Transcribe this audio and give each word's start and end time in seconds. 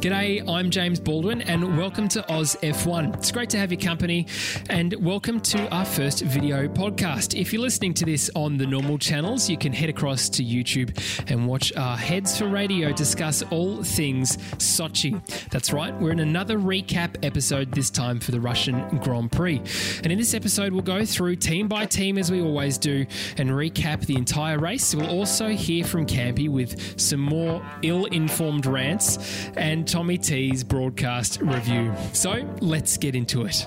G'day, 0.00 0.48
I'm 0.48 0.70
James 0.70 0.98
Baldwin, 0.98 1.42
and 1.42 1.76
welcome 1.76 2.08
to 2.08 2.32
Oz 2.32 2.56
F1. 2.62 3.18
It's 3.18 3.30
great 3.30 3.50
to 3.50 3.58
have 3.58 3.70
your 3.70 3.82
company, 3.82 4.26
and 4.70 4.94
welcome 4.94 5.40
to 5.40 5.68
our 5.68 5.84
first 5.84 6.22
video 6.22 6.68
podcast. 6.68 7.38
If 7.38 7.52
you're 7.52 7.60
listening 7.60 7.92
to 7.94 8.06
this 8.06 8.30
on 8.34 8.56
the 8.56 8.66
normal 8.66 8.96
channels, 8.96 9.50
you 9.50 9.58
can 9.58 9.74
head 9.74 9.90
across 9.90 10.30
to 10.30 10.42
YouTube 10.42 10.98
and 11.30 11.46
watch 11.46 11.76
our 11.76 11.98
Heads 11.98 12.38
for 12.38 12.48
Radio 12.48 12.94
discuss 12.94 13.42
all 13.50 13.82
things 13.82 14.38
Sochi. 14.56 15.20
That's 15.50 15.70
right, 15.70 15.94
we're 16.00 16.12
in 16.12 16.20
another 16.20 16.58
recap 16.58 17.22
episode, 17.22 17.70
this 17.70 17.90
time 17.90 18.20
for 18.20 18.30
the 18.30 18.40
Russian 18.40 19.00
Grand 19.00 19.30
Prix. 19.30 19.58
And 20.02 20.10
in 20.10 20.16
this 20.16 20.32
episode, 20.32 20.72
we'll 20.72 20.80
go 20.80 21.04
through 21.04 21.36
team 21.36 21.68
by 21.68 21.84
team 21.84 22.16
as 22.16 22.30
we 22.32 22.40
always 22.40 22.78
do 22.78 23.04
and 23.36 23.50
recap 23.50 24.06
the 24.06 24.16
entire 24.16 24.58
race. 24.58 24.94
We'll 24.94 25.10
also 25.10 25.48
hear 25.48 25.84
from 25.84 26.06
Campy 26.06 26.48
with 26.48 26.98
some 26.98 27.20
more 27.20 27.62
ill 27.82 28.06
informed 28.06 28.64
rants 28.64 29.18
and 29.58 29.89
Tommy 29.90 30.18
T's 30.18 30.62
broadcast 30.62 31.40
review. 31.40 31.92
So 32.12 32.48
let's 32.60 32.96
get 32.96 33.16
into 33.16 33.44
it. 33.44 33.66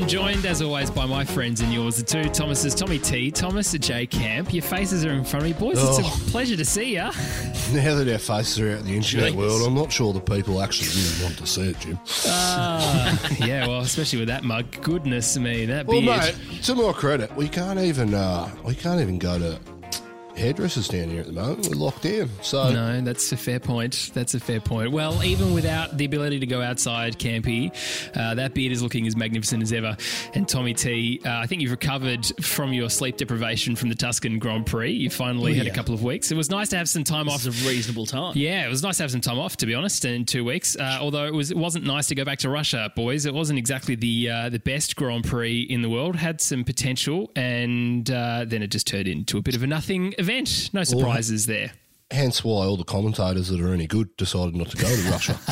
I'm 0.00 0.08
joined, 0.08 0.46
as 0.46 0.62
always, 0.62 0.90
by 0.90 1.04
my 1.04 1.24
friends 1.26 1.60
and 1.60 1.70
yours, 1.74 1.98
the 1.98 2.02
two 2.02 2.24
Thomases, 2.30 2.74
Tommy 2.74 2.98
T, 2.98 3.30
Thomas 3.30 3.70
J 3.72 4.06
Camp. 4.06 4.50
Your 4.52 4.62
faces 4.62 5.04
are 5.04 5.10
in 5.10 5.24
front 5.24 5.44
of 5.44 5.52
me, 5.52 5.58
boys. 5.58 5.76
It's 5.78 5.98
Oh. 5.98 6.06
a 6.26 6.30
pleasure 6.30 6.56
to 6.56 6.64
see 6.64 6.92
you. 6.94 7.02
Now 7.74 7.94
that 7.96 8.08
our 8.10 8.18
faces 8.18 8.58
are 8.60 8.72
out 8.72 8.78
in 8.78 8.86
the 8.86 8.96
internet 8.96 9.32
Jeez. 9.32 9.36
world, 9.36 9.62
I'm 9.66 9.74
not 9.74 9.92
sure 9.92 10.14
the 10.14 10.20
people 10.20 10.62
actually 10.62 10.88
really 10.88 11.22
want 11.24 11.36
to 11.36 11.46
see 11.46 11.68
it, 11.68 11.80
Jim. 11.80 11.98
yeah, 13.46 13.66
well, 13.66 13.80
especially 13.82 14.20
with 14.20 14.28
that 14.28 14.42
mug. 14.42 14.64
Goodness 14.80 15.36
me, 15.36 15.66
that 15.66 15.86
Well, 15.86 16.00
beard. 16.00 16.34
mate, 16.50 16.62
to 16.62 16.74
my 16.74 16.92
credit, 16.92 17.36
we 17.36 17.46
can't 17.48 17.78
even 17.78 18.14
uh, 18.14 18.48
we 18.64 18.74
can't 18.74 19.00
even 19.02 19.18
go 19.18 19.38
to 19.38 19.58
hairdressers 20.40 20.88
down 20.88 21.10
here 21.10 21.20
at 21.20 21.26
the 21.26 21.32
moment. 21.32 21.68
We're 21.68 21.76
locked 21.76 22.04
in. 22.04 22.28
So 22.42 22.72
No, 22.72 23.00
that's 23.02 23.30
a 23.32 23.36
fair 23.36 23.60
point. 23.60 24.10
That's 24.14 24.34
a 24.34 24.40
fair 24.40 24.60
point. 24.60 24.90
Well, 24.92 25.22
even 25.22 25.52
without 25.54 25.96
the 25.96 26.04
ability 26.06 26.40
to 26.40 26.46
go 26.46 26.62
outside, 26.62 27.18
Campy, 27.18 27.70
uh, 28.16 28.34
that 28.34 28.54
beard 28.54 28.72
is 28.72 28.82
looking 28.82 29.06
as 29.06 29.14
magnificent 29.16 29.62
as 29.62 29.72
ever. 29.72 29.96
And 30.34 30.48
Tommy 30.48 30.74
T, 30.74 31.20
uh, 31.24 31.30
I 31.30 31.46
think 31.46 31.60
you've 31.62 31.70
recovered 31.70 32.26
from 32.42 32.72
your 32.72 32.88
sleep 32.90 33.16
deprivation 33.18 33.76
from 33.76 33.88
the 33.90 33.94
Tuscan 33.94 34.38
Grand 34.38 34.66
Prix. 34.66 34.92
You 34.92 35.10
finally 35.10 35.52
Oh, 35.52 35.56
had 35.56 35.66
a 35.66 35.70
couple 35.74 35.94
of 35.94 36.02
weeks. 36.02 36.30
It 36.32 36.36
was 36.36 36.50
nice 36.50 36.68
to 36.70 36.76
have 36.78 36.88
some 36.88 37.04
time 37.04 37.28
off. 37.28 37.44
It's 37.46 37.64
a 37.64 37.68
reasonable 37.68 38.06
time. 38.06 38.32
Yeah, 38.36 38.64
it 38.66 38.70
was 38.70 38.82
nice 38.82 38.96
to 38.96 39.02
have 39.02 39.10
some 39.10 39.20
time 39.20 39.38
off, 39.38 39.56
to 39.58 39.66
be 39.66 39.74
honest, 39.74 40.04
in 40.04 40.24
two 40.24 40.44
weeks. 40.44 40.76
Uh, 40.76 40.98
although 41.00 41.26
it 41.26 41.34
was, 41.34 41.50
it 41.50 41.56
wasn't 41.56 41.84
nice 41.84 42.06
to 42.08 42.14
go 42.14 42.24
back 42.24 42.38
to 42.40 42.48
Russia, 42.48 42.90
boys. 42.96 43.26
It 43.26 43.34
wasn't 43.34 43.58
exactly 43.58 43.94
the 43.94 44.30
uh, 44.30 44.48
the 44.48 44.58
best 44.60 44.96
Grand 44.96 45.24
Prix 45.24 45.60
in 45.62 45.82
the 45.82 45.88
world. 45.90 46.16
Had 46.16 46.40
some 46.40 46.64
potential, 46.64 47.30
and 47.36 48.10
uh, 48.10 48.44
then 48.46 48.62
it 48.62 48.68
just 48.70 48.86
turned 48.86 49.06
into 49.08 49.36
a 49.36 49.42
bit 49.42 49.54
of 49.54 49.62
a 49.62 49.66
nothing 49.66 50.14
event. 50.18 50.29
No 50.72 50.84
surprises 50.84 51.46
there. 51.46 51.72
hence 52.12 52.42
why 52.42 52.64
all 52.66 52.76
the 52.76 52.82
commentators 52.84 53.48
that 53.48 53.60
are 53.60 53.72
any 53.72 53.86
good 53.86 54.16
decided 54.16 54.56
not 54.56 54.68
to 54.70 54.76
go 54.76 54.88
to 54.88 55.10
Russia 55.10 55.38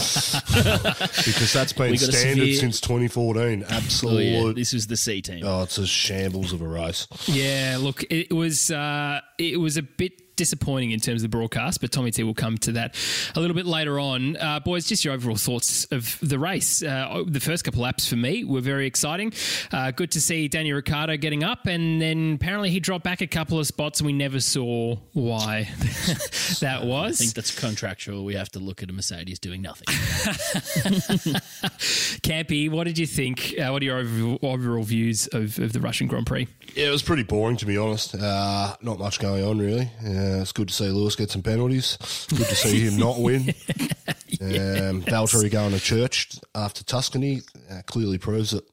because 1.25 1.53
that's 1.53 1.73
been 1.73 1.97
standard 1.97 2.39
severe- 2.41 2.55
since 2.55 2.81
2014. 2.81 3.65
Oh, 3.69 4.19
yeah. 4.19 4.53
This 4.55 4.73
was 4.73 4.87
the 4.89 4.97
C 4.97 5.23
team. 5.23 5.45
Oh, 5.45 5.63
it's 5.63 5.79
a 5.79 5.87
shambles 5.87 6.53
of 6.53 6.61
a 6.61 6.67
race. 6.67 7.07
Yeah, 7.27 7.79
look, 7.81 8.05
it 8.11 8.33
was 8.33 8.71
uh, 8.73 9.21
it 9.39 9.61
was 9.61 9.77
a 9.77 9.83
bit 9.83 10.13
disappointing 10.39 10.93
in 10.93 11.01
terms 11.01 11.23
of 11.23 11.31
the 11.31 11.37
broadcast, 11.37 11.83
but 11.83 11.93
Tommy 11.93 12.11
T 12.11 12.23
will 12.23 12.33
come 12.33 12.57
to 12.59 12.73
that 12.73 12.97
a 13.35 13.41
little 13.41 13.55
bit 13.55 13.67
later 13.67 14.01
on. 14.01 14.37
Uh, 14.37 14.61
boys, 14.61 14.87
just 14.87 15.05
your 15.05 15.13
overall 15.13 15.37
thoughts 15.37 15.85
of 15.91 16.19
the 16.23 16.39
race. 16.39 16.83
Uh, 16.83 17.25
the 17.27 17.41
first 17.41 17.65
couple 17.65 17.83
laps 17.83 18.09
for 18.09 18.17
me 18.17 18.45
were 18.45 18.61
very 18.61 18.87
exciting. 18.87 19.33
Uh, 19.73 19.91
good 19.91 20.11
to 20.13 20.21
see 20.21 20.49
Daniel 20.49 20.77
Ricciardo 20.77 21.17
getting 21.19 21.45
up, 21.45 21.67
and 21.67 22.01
then 22.01 22.35
apparently 22.35 22.71
he 22.71 22.81
dropped 22.81 23.05
back 23.05 23.21
a 23.21 23.27
couple 23.27 23.59
of 23.59 23.67
spots, 23.67 24.01
and 24.01 24.07
we 24.07 24.13
never 24.13 24.41
saw 24.41 24.97
why 25.13 25.65
that 26.61 26.85
was. 26.85 27.21
I 27.21 27.25
think 27.25 27.35
that's 27.35 27.59
contractual. 27.59 28.25
We 28.25 28.35
have 28.37 28.49
to 28.51 28.61
look 28.61 28.83
at 28.83 28.89
a 28.89 28.93
Mercedes 28.93 29.39
doing 29.39 29.61
nothing. 29.61 29.87
Campy, 32.23 32.71
what 32.71 32.85
did 32.85 32.97
you 32.97 33.07
think? 33.07 33.55
Uh, 33.59 33.71
what 33.71 33.83
are 33.83 33.85
your 33.85 33.99
overall, 33.99 34.39
overall 34.43 34.85
views 34.85 35.27
of, 35.33 35.59
of 35.59 35.73
the 35.73 35.81
Russian 35.81 36.07
Grand 36.07 36.27
Prix? 36.27 36.47
Yeah, 36.75 36.87
it 36.89 36.91
was 36.91 37.03
pretty 37.03 37.25
boring 37.25 37.57
to 37.57 37.67
be 37.67 37.77
honest. 37.77 38.15
Uh, 38.15 38.77
not 38.83 38.99
much 38.99 39.19
going 39.19 39.45
on 39.45 39.59
really. 39.59 39.91
Uh, 40.29 40.43
it's 40.43 40.53
good 40.53 40.69
to 40.69 40.75
see 40.75 40.89
Lewis 40.89 41.17
get 41.17 41.31
some 41.31 41.43
penalties. 41.43 41.97
Good 42.29 42.47
to 42.47 42.55
see 42.55 42.81
him 42.81 42.99
not 42.99 43.19
win. 43.19 43.43
um, 44.41 45.03
Valtteri 45.03 45.51
going 45.51 45.73
to 45.73 45.81
church 45.81 46.39
after 46.55 46.85
Tuscany 46.85 47.43
uh, 47.71 47.83
clearly 47.87 48.19
proves 48.19 48.51
that 48.51 48.65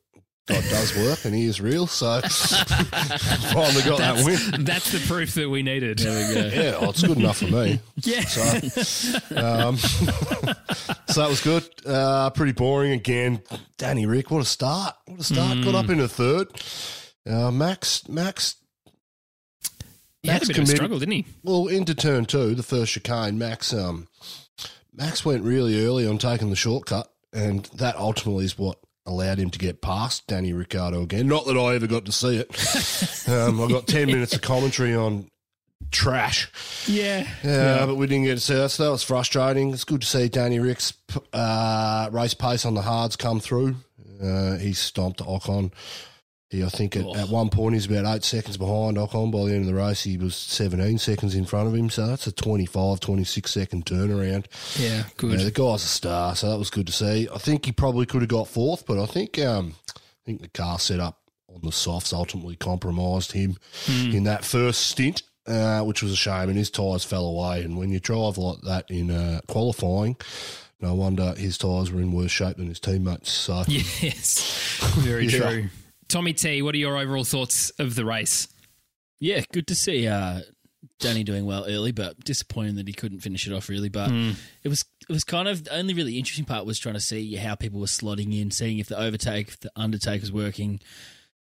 God 0.48 0.64
does 0.70 0.96
work 0.96 1.26
and 1.26 1.34
He 1.34 1.46
is 1.46 1.60
real. 1.60 1.88
So 1.88 2.22
finally 2.22 3.82
got 3.84 3.98
that 4.00 4.24
win. 4.24 4.64
That's 4.64 4.92
the 4.92 5.00
proof 5.08 5.34
that 5.36 5.50
we 5.50 5.64
needed. 5.64 6.00
There 6.00 6.28
we 6.28 6.34
go. 6.34 6.48
Yeah, 6.48 6.80
well, 6.80 6.90
it's 6.92 7.02
good 7.02 7.18
enough 7.18 7.38
for 7.38 7.48
me. 7.48 7.80
Yeah. 8.04 8.22
So, 8.22 8.42
um, 9.36 9.78
so 9.78 11.22
that 11.22 11.30
was 11.30 11.42
good. 11.42 11.64
Uh, 11.86 12.30
pretty 12.32 12.52
boring 12.52 12.92
again. 12.92 13.42
Danny 13.78 14.06
Rick, 14.06 14.30
what 14.30 14.42
a 14.42 14.46
start! 14.46 14.96
What 15.06 15.20
a 15.20 15.24
start! 15.24 15.64
Got 15.64 15.76
up 15.76 15.86
in 15.86 15.94
into 15.94 16.08
third. 16.08 16.48
Uh, 17.26 17.50
Max, 17.50 18.08
Max 18.08 18.58
He 20.26 20.32
had 20.32 20.44
a 20.44 20.46
Max 20.46 20.48
bit 20.48 20.58
of 20.58 20.64
a 20.64 20.68
struggle, 20.68 21.00
didn't 21.00 21.14
he? 21.14 21.26
Well, 21.44 21.68
into 21.68 21.94
turn 21.94 22.26
two, 22.26 22.56
the 22.56 22.64
first 22.64 22.94
chicane, 22.94 23.38
Max 23.38 23.74
um, 23.74 24.08
Max 24.94 25.24
went 25.24 25.44
really 25.44 25.86
early 25.86 26.08
on 26.08 26.18
taking 26.18 26.50
the 26.50 26.56
shortcut, 26.56 27.12
and 27.34 27.66
that 27.76 27.96
ultimately 27.96 28.46
is 28.46 28.58
what 28.58 28.80
allowed 29.06 29.38
him 29.38 29.52
to 29.52 29.60
get 29.60 29.82
past 29.82 30.26
Danny 30.26 30.52
Ricciardo 30.52 31.04
again. 31.04 31.28
Not 31.28 31.46
that 31.46 31.58
I 31.58 31.76
ever 31.76 31.86
got 31.86 32.06
to 32.06 32.12
see 32.12 32.38
it. 32.38 33.28
um, 33.30 33.62
I 33.62 33.68
got 33.68 33.88
ten 33.88 34.08
minutes 34.08 34.34
of 34.34 34.42
commentary 34.42 34.96
on 34.96 35.30
trash. 35.92 36.50
Yeah. 36.88 37.28
Yeah, 37.44 37.86
but 37.86 37.96
we 37.96 38.08
didn't 38.08 38.26
get 38.26 38.36
to 38.36 38.42
see 38.42 38.56
that. 38.56 38.70
So 38.70 38.86
that 38.86 38.92
was 38.92 39.04
frustrating. 39.04 39.72
It's 39.72 39.84
good 39.84 40.02
to 40.02 40.08
see 40.08 40.28
Danny 40.28 40.60
Rick's 40.60 40.94
uh, 41.34 42.10
race 42.12 42.34
pace 42.34 42.66
on 42.66 42.74
the 42.74 42.82
hards 42.82 43.16
come 43.16 43.40
through. 43.40 43.76
Uh, 44.22 44.58
he 44.58 44.74
stomped 44.74 45.20
Ocon. 45.20 45.72
He, 46.50 46.64
I 46.64 46.70
think, 46.70 46.96
at, 46.96 47.06
at 47.16 47.30
one 47.30 47.50
point 47.50 47.74
he's 47.74 47.88
about 47.88 48.06
eight 48.16 48.24
seconds 48.24 48.56
behind 48.58 48.98
Ocon. 48.98 49.32
By 49.32 49.46
the 49.50 49.54
end 49.56 49.62
of 49.62 49.66
the 49.68 49.74
race, 49.74 50.04
he 50.04 50.16
was 50.18 50.36
17 50.36 51.00
seconds 51.00 51.34
in 51.34 51.46
front 51.46 51.68
of 51.68 51.74
him. 51.74 51.90
So 51.90 52.06
that's 52.06 52.28
a 52.28 52.32
25, 52.32 53.00
26 53.00 53.52
second 53.52 53.86
turnaround. 53.86 54.46
Yeah, 54.80 55.04
good. 55.18 55.40
Yeah, 55.40 55.46
the 55.46 55.52
guy's 55.52 55.84
a 55.84 55.88
star, 55.88 56.36
so 56.36 56.50
that 56.52 56.60
was 56.60 56.70
good 56.70 56.86
to 56.88 56.94
see. 56.94 57.28
I 57.34 57.40
think 57.40 57.66
he 57.66 57.72
probably 57.72 58.06
could 58.06 58.22
have 58.22 58.30
got 58.30 58.48
fourth, 58.48 58.86
but 58.86 59.02
I 59.02 59.08
think 59.08 59.40
um, 59.40 59.74
I 59.96 60.00
think 60.26 60.42
the 60.42 60.48
car 60.50 60.78
setup 60.78 61.20
on 61.50 61.62
the 61.64 61.72
softs 61.72 62.14
ultimately 62.14 62.56
compromised 62.56 63.32
him 63.32 63.58
in 63.88 64.26
that 64.26 64.46
first 64.46 64.82
stint, 64.82 65.24
uh, 65.48 65.82
which 65.82 66.04
was 66.04 66.12
a 66.12 66.16
shame. 66.16 66.50
And 66.50 66.58
his 66.58 66.70
tyres 66.70 67.04
fell 67.04 67.26
away. 67.26 67.64
And 67.64 67.76
when 67.78 67.90
you 67.90 68.00
drive 68.00 68.38
like 68.38 68.62
that 68.64 68.92
in 68.92 69.10
uh, 69.10 69.40
qualifying, 69.48 70.16
no 70.80 70.94
wonder 70.94 71.34
his 71.36 71.58
tyres 71.58 71.92
were 71.92 72.02
in 72.02 72.12
worse 72.12 72.32
shape 72.32 72.58
than 72.58 72.68
his 72.68 72.80
teammates. 72.80 73.32
So 73.32 73.64
Yes, 73.68 74.78
very 74.98 75.26
Yeah. 75.30 75.40
true. 75.40 75.70
Tommy 76.08 76.34
T, 76.34 76.62
what 76.62 76.76
are 76.76 76.80
your 76.80 76.98
overall 76.98 77.24
thoughts 77.24 77.72
of 77.72 77.96
the 77.96 78.06
race? 78.06 78.48
Yeah, 79.20 79.42
good 79.52 79.68
to 79.68 79.76
see 79.76 80.08
uh, 80.08 80.42
Danny 81.00 81.24
doing 81.24 81.46
well 81.46 81.66
early, 81.68 81.92
but 81.92 82.20
disappointing 82.24 82.76
that 82.76 82.88
he 82.88 82.94
couldn't 82.94 83.20
finish 83.22 83.48
it 83.48 83.54
off 83.54 83.70
really. 83.70 83.90
But 83.90 84.12
it 84.64 84.70
was 84.70 84.86
it 85.10 85.14
was 85.14 85.24
kind 85.24 85.48
of 85.48 85.64
the 85.66 85.76
only 85.76 85.94
really 85.94 86.18
interesting 86.18 86.46
part 86.46 86.66
was 86.66 86.80
trying 86.80 86.96
to 86.96 87.02
see 87.02 87.36
how 87.36 87.56
people 87.56 87.80
were 87.80 87.86
slotting 87.88 88.40
in, 88.40 88.52
seeing 88.52 88.80
if 88.80 88.88
the 88.88 89.00
overtake, 89.00 89.48
if 89.48 89.60
the 89.60 89.72
undertake 89.76 90.22
was 90.22 90.32
working. 90.32 90.80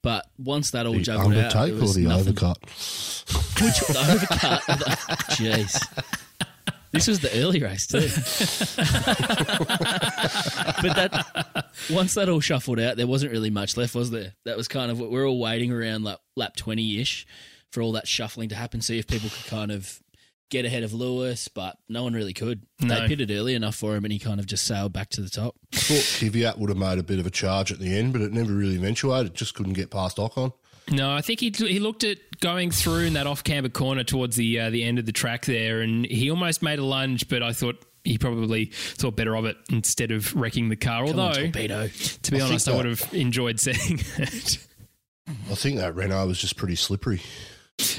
But 0.02 0.25
once 0.38 0.72
that 0.72 0.85
all 0.85 0.94
the 0.94 1.00
juggled 1.00 1.34
out, 1.34 1.56
undertake 1.56 1.81
it 1.81 1.90
or 1.90 1.94
the 1.94 2.02
nothing. 2.02 2.34
overcut? 2.34 2.58
Which 3.64 3.80
the 3.88 3.94
overcut? 3.94 4.59
Jeez. 5.38 6.22
This 6.94 7.08
was 7.08 7.20
the 7.22 7.36
early 7.40 7.59
race 7.59 7.88
too. 7.88 8.00
but 10.81 10.96
that 10.96 11.66
once 11.92 12.14
that 12.14 12.30
all 12.30 12.40
shuffled 12.40 12.80
out, 12.80 12.98
there 12.98 13.08
wasn't 13.08 13.31
really 13.31 13.50
much 13.50 13.76
left, 13.76 13.96
was 13.96 14.12
there? 14.12 14.34
That 14.46 14.56
was 14.58 14.68
kind 14.68 14.92
of 14.92 15.00
what 15.00 15.09
we're 15.12 15.28
all 15.28 15.40
waiting 15.40 15.72
around 15.72 16.03
like 16.03 16.20
lap 16.35 16.56
twenty 16.56 17.02
ish 17.02 17.26
for 17.72 17.82
all 17.82 17.94
that 17.94 18.08
shuffling 18.08 18.50
to 18.50 18.56
happen, 18.56 18.82
see 18.82 19.00
if 19.00 19.08
people 19.08 19.29
could 19.29 19.47
kind 19.47 19.72
of 19.72 20.00
get 20.52 20.66
ahead 20.66 20.84
of 20.84 20.94
Lewis, 20.94 21.47
but 21.47 21.78
no 21.90 22.03
one 22.03 22.14
really 22.14 22.34
could. 22.34 22.67
No. 22.79 23.00
They 23.00 23.08
pitted 23.08 23.32
early 23.32 23.56
enough 23.56 23.76
for 23.76 23.96
him 23.96 24.06
and 24.06 24.14
he 24.14 24.20
kind 24.20 24.40
of 24.40 24.46
just 24.46 24.66
sailed 24.66 24.94
back 24.94 25.09
to 25.09 25.22
the 25.22 25.29
top. 25.29 25.56
thought 25.72 25.96
Kvyat 26.32 26.59
would 26.59 26.70
have 26.70 26.78
made 26.78 27.00
a 27.00 27.03
bit 27.03 27.17
of 27.17 27.26
a 27.26 27.32
charge 27.32 27.72
at 27.72 27.79
the 27.79 27.97
end, 27.97 28.14
but 28.14 28.22
it 28.22 28.32
never 28.32 28.53
really 28.53 28.76
eventuated. 28.76 29.34
Just 29.34 29.56
couldn't 29.56 29.73
get 29.73 29.90
past 29.90 30.17
Ocon. 30.17 30.53
No, 30.91 31.12
I 31.12 31.22
think 31.22 31.40
he 31.40 31.50
he 31.50 31.80
looked 31.80 32.03
at 32.03 32.18
going 32.41 32.72
through 32.72 33.06
in 33.06 33.14
that 33.14 33.26
off 33.28 33.44
camber 33.44 33.70
corner 33.70 34.03
towards 34.03 34.35
the 34.35 34.59
uh, 34.59 34.70
the 34.70 34.84
end 34.84 35.00
of 35.00 35.06
the 35.06 35.12
track 35.14 35.46
there, 35.46 35.82
and 35.82 36.06
he 36.06 36.30
almost 36.30 36.62
made 36.62 36.80
a 36.80 36.84
lunge, 36.85 37.28
but 37.30 37.41
I 37.41 37.53
thought 37.53 37.84
he 38.03 38.18
probably 38.18 38.66
thought 38.66 39.16
better 39.16 39.35
of 39.35 39.46
it 39.46 39.56
instead 39.72 40.12
of 40.12 40.35
wrecking 40.35 40.68
the 40.70 40.76
car. 40.76 41.06
Come 41.08 41.20
on, 41.20 41.28
Although, 41.30 41.44
torpedo. 41.44 41.88
to 41.88 42.32
be 42.32 42.41
I 42.41 42.46
honest, 42.46 42.68
I 42.68 42.76
would 42.76 42.85
have 42.85 43.14
enjoyed 43.14 43.59
seeing 43.62 44.00
it. 44.18 44.58
I 45.50 45.56
think 45.56 45.78
that 45.78 45.96
Renault 45.96 46.28
was 46.28 46.38
just 46.38 46.58
pretty 46.58 46.76
slippery. 46.76 47.22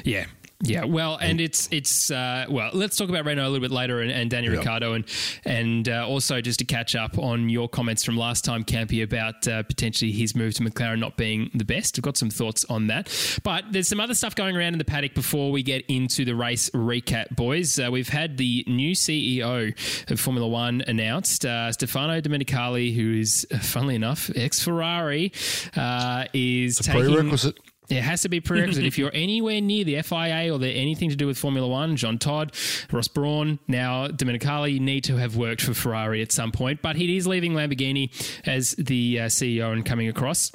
yeah, 0.04 0.26
Yeah, 0.62 0.84
well, 0.84 1.16
and 1.20 1.40
it's 1.40 1.68
it's 1.70 2.10
uh, 2.10 2.46
well. 2.48 2.70
Let's 2.72 2.96
talk 2.96 3.08
about 3.08 3.24
Renault 3.26 3.42
a 3.46 3.50
little 3.50 3.60
bit 3.60 3.70
later, 3.70 4.00
and, 4.00 4.10
and 4.10 4.30
Daniel 4.30 4.54
Ricciardo, 4.54 4.94
and 4.94 5.04
and 5.44 5.88
uh, 5.88 6.06
also 6.08 6.40
just 6.40 6.58
to 6.60 6.64
catch 6.64 6.94
up 6.94 7.18
on 7.18 7.48
your 7.48 7.68
comments 7.68 8.04
from 8.04 8.16
last 8.16 8.44
time, 8.44 8.64
Campy, 8.64 9.02
about 9.02 9.46
uh, 9.46 9.62
potentially 9.64 10.12
his 10.12 10.34
move 10.34 10.54
to 10.54 10.62
McLaren 10.62 11.00
not 11.00 11.16
being 11.16 11.50
the 11.54 11.64
best. 11.64 11.98
I've 11.98 12.02
got 12.02 12.16
some 12.16 12.30
thoughts 12.30 12.64
on 12.66 12.86
that, 12.86 13.10
but 13.42 13.64
there's 13.72 13.88
some 13.88 14.00
other 14.00 14.14
stuff 14.14 14.34
going 14.34 14.56
around 14.56 14.72
in 14.74 14.78
the 14.78 14.84
paddock 14.84 15.12
before 15.14 15.50
we 15.52 15.62
get 15.62 15.84
into 15.88 16.24
the 16.24 16.34
race 16.34 16.70
recap, 16.70 17.34
boys. 17.36 17.78
Uh, 17.78 17.90
we've 17.90 18.08
had 18.08 18.38
the 18.38 18.64
new 18.66 18.94
CEO 18.94 19.74
of 20.10 20.20
Formula 20.20 20.48
One 20.48 20.82
announced, 20.86 21.44
uh, 21.44 21.72
Stefano 21.72 22.20
Domenicali, 22.20 22.94
who 22.94 23.14
is, 23.14 23.46
uh, 23.52 23.58
funnily 23.58 23.96
enough, 23.96 24.30
ex 24.34 24.62
Ferrari, 24.62 25.32
uh, 25.76 26.24
is 26.32 26.76
taking. 26.78 27.02
prerequisite. 27.12 27.58
It 27.90 28.00
has 28.00 28.22
to 28.22 28.28
be 28.28 28.40
prerequisite. 28.40 28.84
if 28.84 28.96
you're 28.96 29.10
anywhere 29.12 29.60
near 29.60 29.84
the 29.84 30.00
FIA 30.00 30.52
or 30.52 30.58
the, 30.58 30.70
anything 30.70 31.10
to 31.10 31.16
do 31.16 31.26
with 31.26 31.36
Formula 31.36 31.68
One, 31.68 31.96
Jean 31.96 32.18
Todt, 32.18 32.56
Ross 32.90 33.08
Brawn, 33.08 33.58
now 33.68 34.08
Domenicali 34.08 34.80
need 34.80 35.04
to 35.04 35.16
have 35.16 35.36
worked 35.36 35.60
for 35.60 35.74
Ferrari 35.74 36.22
at 36.22 36.32
some 36.32 36.50
point. 36.50 36.80
But 36.80 36.96
he 36.96 37.14
is 37.16 37.26
leaving 37.26 37.52
Lamborghini 37.52 38.10
as 38.46 38.72
the 38.72 39.20
uh, 39.20 39.24
CEO 39.26 39.72
and 39.72 39.84
coming 39.84 40.08
across. 40.08 40.50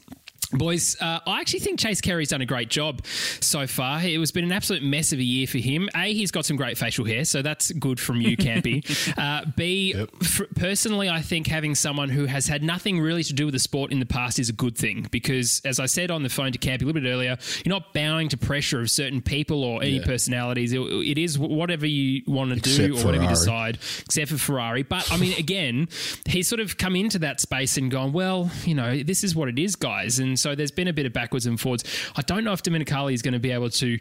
Boys, 0.51 0.97
uh, 0.99 1.19
I 1.27 1.41
actually 1.41 1.59
think 1.59 1.79
Chase 1.79 2.01
Carey's 2.01 2.29
done 2.29 2.41
a 2.41 2.45
great 2.45 2.69
job 2.69 3.05
so 3.05 3.67
far. 3.67 4.01
It 4.01 4.17
was 4.17 4.31
been 4.31 4.43
an 4.43 4.51
absolute 4.51 4.81
mess 4.81 5.13
of 5.13 5.19
a 5.19 5.23
year 5.23 5.45
for 5.45 5.59
him. 5.59 5.89
A, 5.95 6.11
he's 6.11 6.31
got 6.31 6.43
some 6.45 6.57
great 6.57 6.77
facial 6.77 7.05
hair, 7.05 7.23
so 7.23 7.43
that's 7.43 7.71
good 7.73 7.99
from 7.99 8.19
you, 8.19 8.35
Campy. 8.35 8.83
uh, 9.17 9.45
B, 9.55 9.93
f- 10.21 10.41
personally, 10.55 11.07
I 11.07 11.21
think 11.21 11.45
having 11.45 11.75
someone 11.75 12.09
who 12.09 12.25
has 12.25 12.47
had 12.47 12.63
nothing 12.63 12.99
really 12.99 13.23
to 13.25 13.33
do 13.33 13.45
with 13.45 13.53
the 13.53 13.59
sport 13.59 13.91
in 13.91 13.99
the 13.99 14.07
past 14.07 14.39
is 14.39 14.49
a 14.49 14.53
good 14.53 14.75
thing 14.75 15.07
because, 15.11 15.61
as 15.65 15.79
I 15.79 15.85
said 15.85 16.09
on 16.09 16.23
the 16.23 16.29
phone 16.29 16.51
to 16.51 16.57
Campy 16.57 16.81
a 16.81 16.85
little 16.85 16.99
bit 16.99 17.07
earlier, 17.07 17.37
you're 17.63 17.73
not 17.73 17.93
bowing 17.93 18.29
to 18.29 18.37
pressure 18.37 18.81
of 18.81 18.89
certain 18.89 19.21
people 19.21 19.63
or 19.63 19.83
any 19.83 19.99
personalities. 19.99 20.73
It, 20.73 20.79
it 20.79 21.17
is 21.19 21.37
whatever 21.37 21.85
you 21.85 22.23
want 22.25 22.49
to 22.51 22.59
do 22.59 22.69
Except 22.85 23.03
or 23.03 23.05
whatever 23.05 23.23
you 23.25 23.29
decide, 23.29 23.75
except 24.05 24.31
for 24.31 24.37
Ferrari. 24.37 24.81
But 24.81 25.11
I 25.11 25.17
mean, 25.17 25.37
again, 25.37 25.89
he's 26.25 26.47
sort 26.47 26.59
of 26.59 26.77
come 26.77 26.95
into 26.95 27.19
that 27.19 27.39
space 27.39 27.77
and 27.77 27.91
gone, 27.91 28.13
well, 28.13 28.49
you 28.65 28.73
know, 28.73 29.03
this 29.03 29.23
is 29.23 29.35
what 29.35 29.47
it 29.47 29.59
is, 29.59 29.75
guys. 29.75 30.17
And 30.17 30.38
so 30.39 30.55
there's 30.55 30.71
been 30.71 30.87
a 30.87 30.93
bit 30.93 31.05
of 31.05 31.13
backwards 31.13 31.45
and 31.45 31.59
forwards. 31.59 31.83
I 32.15 32.21
don't 32.21 32.43
know 32.43 32.53
if 32.53 32.63
Domenicali 32.63 33.13
is 33.13 33.21
going 33.21 33.33
to 33.33 33.39
be 33.39 33.51
able 33.51 33.69
to 33.71 33.99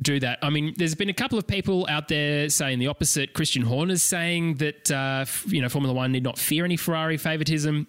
do 0.00 0.20
that. 0.20 0.38
I 0.42 0.50
mean, 0.50 0.74
there's 0.76 0.94
been 0.94 1.08
a 1.08 1.14
couple 1.14 1.38
of 1.38 1.46
people 1.46 1.86
out 1.88 2.08
there 2.08 2.48
saying 2.48 2.78
the 2.78 2.88
opposite. 2.88 3.32
Christian 3.34 3.62
Horner's 3.62 4.02
saying 4.02 4.56
that, 4.56 4.90
uh, 4.90 5.24
you 5.46 5.62
know, 5.62 5.68
Formula 5.68 5.94
One 5.94 6.12
need 6.12 6.22
not 6.22 6.38
fear 6.38 6.64
any 6.64 6.76
Ferrari 6.76 7.16
favoritism 7.16 7.86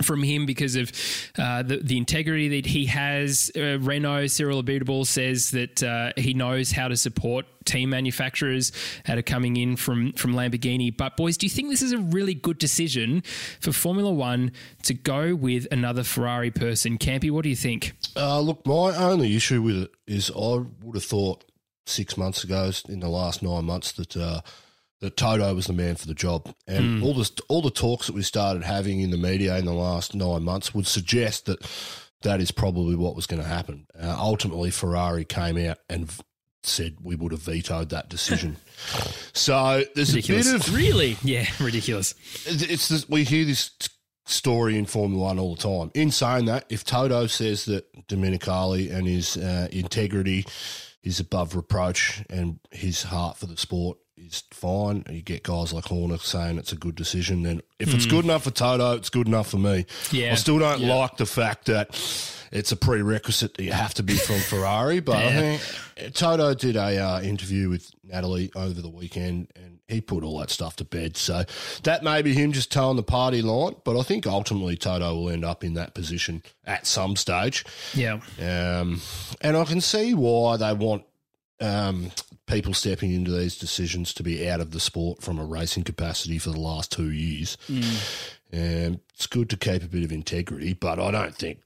from 0.00 0.22
him 0.22 0.46
because 0.46 0.76
of 0.76 0.92
uh, 1.38 1.62
the, 1.62 1.78
the 1.78 1.96
integrity 1.96 2.48
that 2.48 2.66
he 2.66 2.86
has. 2.86 3.50
Uh, 3.56 3.78
Renault, 3.78 4.28
Cyril 4.28 4.62
Abiteboul 4.62 5.06
says 5.06 5.50
that 5.50 5.82
uh, 5.82 6.12
he 6.16 6.34
knows 6.34 6.72
how 6.72 6.88
to 6.88 6.96
support 6.96 7.46
team 7.64 7.90
manufacturers 7.90 8.72
that 9.06 9.18
are 9.18 9.22
coming 9.22 9.56
in 9.56 9.76
from, 9.76 10.12
from 10.14 10.34
Lamborghini. 10.34 10.96
But, 10.96 11.16
boys, 11.16 11.36
do 11.36 11.46
you 11.46 11.50
think 11.50 11.68
this 11.68 11.82
is 11.82 11.92
a 11.92 11.98
really 11.98 12.34
good 12.34 12.58
decision 12.58 13.22
for 13.60 13.72
Formula 13.72 14.12
One 14.12 14.52
to 14.84 14.94
go 14.94 15.34
with 15.34 15.66
another 15.70 16.02
Ferrari 16.02 16.50
person? 16.50 16.98
Campy, 16.98 17.30
what 17.30 17.42
do 17.42 17.48
you 17.48 17.56
think? 17.56 17.92
Uh, 18.16 18.40
look, 18.40 18.66
my 18.66 18.96
only 18.96 19.36
issue 19.36 19.62
with 19.62 19.76
it 19.76 19.90
is 20.06 20.30
I 20.30 20.64
would 20.82 20.94
have 20.94 21.04
thought 21.04 21.44
six 21.86 22.16
months 22.16 22.44
ago, 22.44 22.70
in 22.88 23.00
the 23.00 23.08
last 23.08 23.42
nine 23.42 23.64
months, 23.64 23.92
that 23.92 24.16
uh, 24.16 24.40
that 25.02 25.16
Toto 25.18 25.54
was 25.54 25.66
the 25.66 25.72
man 25.74 25.96
for 25.96 26.06
the 26.06 26.14
job, 26.14 26.54
and 26.66 27.02
all 27.02 27.12
the 27.12 27.30
all 27.48 27.60
the 27.60 27.70
talks 27.70 28.06
that 28.06 28.14
we 28.14 28.22
started 28.22 28.62
having 28.62 29.00
in 29.00 29.10
the 29.10 29.16
media 29.18 29.58
in 29.58 29.66
the 29.66 29.74
last 29.74 30.14
nine 30.14 30.42
months 30.42 30.74
would 30.74 30.86
suggest 30.86 31.44
that 31.46 31.58
that 32.22 32.40
is 32.40 32.50
probably 32.50 32.94
what 32.96 33.14
was 33.14 33.26
going 33.26 33.42
to 33.42 33.48
happen. 33.48 33.86
Uh, 34.00 34.14
ultimately, 34.18 34.70
Ferrari 34.70 35.24
came 35.24 35.58
out 35.58 35.78
and 35.90 36.10
v- 36.10 36.22
said 36.62 36.96
we 37.02 37.16
would 37.16 37.32
have 37.32 37.42
vetoed 37.42 37.90
that 37.90 38.08
decision. 38.08 38.56
so 39.32 39.82
there's 39.94 40.14
Ridiculous. 40.14 40.48
a 40.48 40.52
bit 40.58 40.68
of 40.68 40.74
Really? 40.74 41.16
Yeah, 41.22 41.46
ridiculous. 41.60 42.14
it's 42.46 42.88
this, 42.88 43.08
we 43.08 43.24
hear 43.24 43.44
this 43.44 43.70
t- 43.70 43.88
story 44.24 44.78
in 44.78 44.86
Formula 44.86 45.24
One 45.24 45.38
all 45.40 45.56
the 45.56 45.62
time. 45.62 45.90
In 45.94 46.10
saying 46.12 46.44
that, 46.46 46.64
if 46.68 46.84
Toto 46.84 47.26
says 47.26 47.64
that 47.64 47.84
Domenicali 48.06 48.92
and 48.92 49.06
his 49.06 49.36
uh, 49.36 49.66
integrity 49.72 50.46
is 51.02 51.18
above 51.18 51.56
reproach 51.56 52.22
and 52.30 52.60
his 52.70 53.02
heart 53.02 53.36
for 53.36 53.46
the 53.46 53.56
sport 53.56 53.98
is 54.26 54.42
fine, 54.50 55.04
you 55.10 55.22
get 55.22 55.42
guys 55.42 55.72
like 55.72 55.84
Horner 55.84 56.18
saying 56.18 56.58
it's 56.58 56.72
a 56.72 56.76
good 56.76 56.94
decision. 56.94 57.42
Then 57.42 57.62
if 57.78 57.94
it's 57.94 58.06
good 58.06 58.24
enough 58.24 58.44
for 58.44 58.50
Toto, 58.50 58.92
it's 58.92 59.10
good 59.10 59.26
enough 59.26 59.50
for 59.50 59.58
me. 59.58 59.86
Yeah. 60.10 60.32
I 60.32 60.34
still 60.36 60.58
don't 60.58 60.80
like 60.80 61.16
the 61.16 61.26
fact 61.26 61.66
that 61.66 61.88
it's 62.52 62.70
a 62.70 62.76
prerequisite 62.76 63.54
that 63.54 63.64
you 63.64 63.72
have 63.72 63.94
to 63.94 64.02
be 64.02 64.14
from 64.14 64.38
Ferrari. 64.40 65.00
But 65.00 65.16
I 65.16 65.32
think 65.32 66.14
Toto 66.14 66.54
did 66.54 66.76
a 66.76 66.98
uh, 66.98 67.20
interview 67.22 67.68
with 67.68 67.90
Natalie 68.04 68.52
over 68.54 68.80
the 68.80 68.90
weekend, 68.90 69.48
and 69.56 69.80
he 69.88 70.00
put 70.00 70.22
all 70.22 70.38
that 70.38 70.50
stuff 70.50 70.76
to 70.76 70.84
bed. 70.84 71.16
So 71.16 71.44
that 71.82 72.04
may 72.04 72.22
be 72.22 72.34
him 72.34 72.52
just 72.52 72.70
toeing 72.70 72.96
the 72.96 73.02
party 73.02 73.42
line. 73.42 73.76
But 73.84 73.98
I 73.98 74.02
think 74.02 74.26
ultimately 74.26 74.76
Toto 74.76 75.14
will 75.14 75.30
end 75.30 75.44
up 75.44 75.64
in 75.64 75.74
that 75.74 75.94
position 75.94 76.42
at 76.64 76.86
some 76.86 77.16
stage. 77.16 77.64
Yeah. 77.94 78.20
Um, 78.38 79.00
and 79.40 79.56
I 79.56 79.64
can 79.64 79.80
see 79.80 80.14
why 80.14 80.58
they 80.58 80.72
want 80.74 81.04
um, 81.62 82.10
people 82.46 82.74
stepping 82.74 83.12
into 83.12 83.30
these 83.30 83.56
decisions 83.58 84.12
to 84.14 84.22
be 84.22 84.48
out 84.48 84.60
of 84.60 84.72
the 84.72 84.80
sport 84.80 85.22
from 85.22 85.38
a 85.38 85.44
racing 85.44 85.84
capacity 85.84 86.38
for 86.38 86.50
the 86.50 86.60
last 86.60 86.92
two 86.92 87.10
years. 87.10 87.56
Um, 88.52 89.00
it's 89.14 89.26
good 89.26 89.48
to 89.50 89.56
keep 89.56 89.82
a 89.82 89.88
bit 89.88 90.04
of 90.04 90.12
integrity, 90.12 90.74
but 90.74 90.98
I 90.98 91.10
don't 91.10 91.34
think 91.34 91.60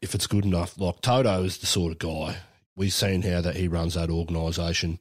if 0.00 0.14
it's 0.14 0.26
good 0.26 0.44
enough, 0.44 0.78
like 0.78 1.00
Toto 1.00 1.42
is 1.42 1.58
the 1.58 1.66
sort 1.66 1.92
of 1.92 1.98
guy 1.98 2.36
we've 2.76 2.92
seen 2.92 3.22
how 3.22 3.40
that 3.40 3.56
he 3.56 3.68
runs 3.68 3.94
that 3.94 4.10
organisation. 4.10 4.98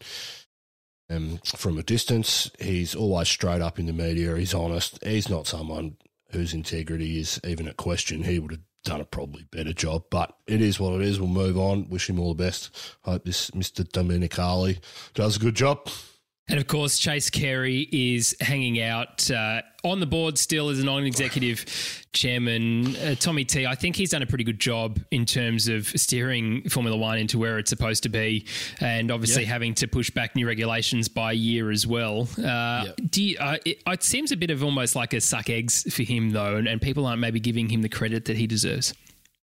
Um, 1.10 1.40
from 1.44 1.78
a 1.78 1.84
distance, 1.84 2.50
he's 2.60 2.96
always 2.96 3.28
straight 3.28 3.62
up 3.62 3.80
in 3.80 3.86
the 3.86 3.94
media. 3.94 4.36
He's 4.38 4.54
honest. 4.54 4.98
He's 5.04 5.30
not 5.30 5.46
someone 5.46 5.98
whose 6.32 6.54
integrity 6.54 7.20
is 7.20 7.40
even 7.44 7.68
at 7.68 7.78
question. 7.78 8.24
He 8.24 8.40
would 8.40 8.52
have 8.52 8.62
done 8.84 9.02
a 9.02 9.06
probably 9.06 9.44
better 9.52 9.74
job, 9.74 10.04
but 10.10 10.36
it 10.48 10.62
is 10.62 10.80
what 10.80 10.94
it 10.96 11.02
is. 11.02 11.20
We'll 11.20 11.30
move 11.30 11.58
on. 11.58 11.90
Wish 11.90 12.10
him 12.10 12.20
all 12.20 12.34
the 12.34 12.44
best. 12.44 12.70
Hope 13.02 13.26
this 13.26 13.52
Mr. 13.52 13.84
Domenicali 13.84 14.80
does 15.14 15.38
a 15.38 15.40
good 15.40 15.56
job. 15.56 15.88
And 16.48 16.60
of 16.60 16.68
course, 16.68 17.00
Chase 17.00 17.30
Carey 17.30 17.88
is 17.94 18.36
hanging 18.42 18.82
out 18.82 19.32
uh, 19.32 19.62
on 19.86 20.02
the 20.02 20.06
board 20.06 20.38
still 20.38 20.68
as 20.68 20.80
a 20.80 20.84
non 20.86 21.06
executive 21.06 22.06
chairman. 22.12 22.94
Uh, 22.98 23.16
Tommy 23.16 23.46
T, 23.46 23.66
I 23.66 23.76
think 23.76 23.96
he's 23.96 24.10
done 24.10 24.22
a 24.22 24.26
pretty 24.26 24.44
good 24.44 24.60
job 24.60 25.00
in 25.12 25.26
terms 25.26 25.70
of 25.70 25.88
steering 25.88 26.68
Formula 26.70 26.98
One 26.98 27.20
into 27.20 27.38
where 27.38 27.58
it's 27.58 27.70
supposed 27.70 28.04
to 28.04 28.10
be 28.10 28.46
and 28.82 29.12
obviously 29.12 29.46
having 29.46 29.74
to 29.76 29.88
push 29.88 30.12
back 30.12 30.36
new 30.36 30.46
regulations 30.46 31.08
by 31.08 31.32
year 31.32 31.72
as 31.72 31.88
well. 31.88 32.28
Uh, 32.44 32.88
do 33.10 33.24
you, 33.24 33.38
uh, 33.38 33.58
it, 33.64 33.82
it 33.88 34.04
seems 34.04 34.34
a 34.34 34.38
bit 34.38 34.50
of 34.50 34.62
almost 34.62 34.94
like 34.94 35.14
a 35.14 35.22
suck 35.22 35.50
eggs 35.50 35.84
for 35.94 36.04
him, 36.04 36.32
though, 36.32 36.58
and, 36.58 36.68
and 36.68 36.82
people 36.82 37.06
aren't 37.06 37.22
maybe 37.22 37.40
giving 37.40 37.70
him 37.70 37.82
the 37.82 37.90
credit 37.90 38.26
that 38.26 38.36
he 38.36 38.46
deserves. 38.46 38.94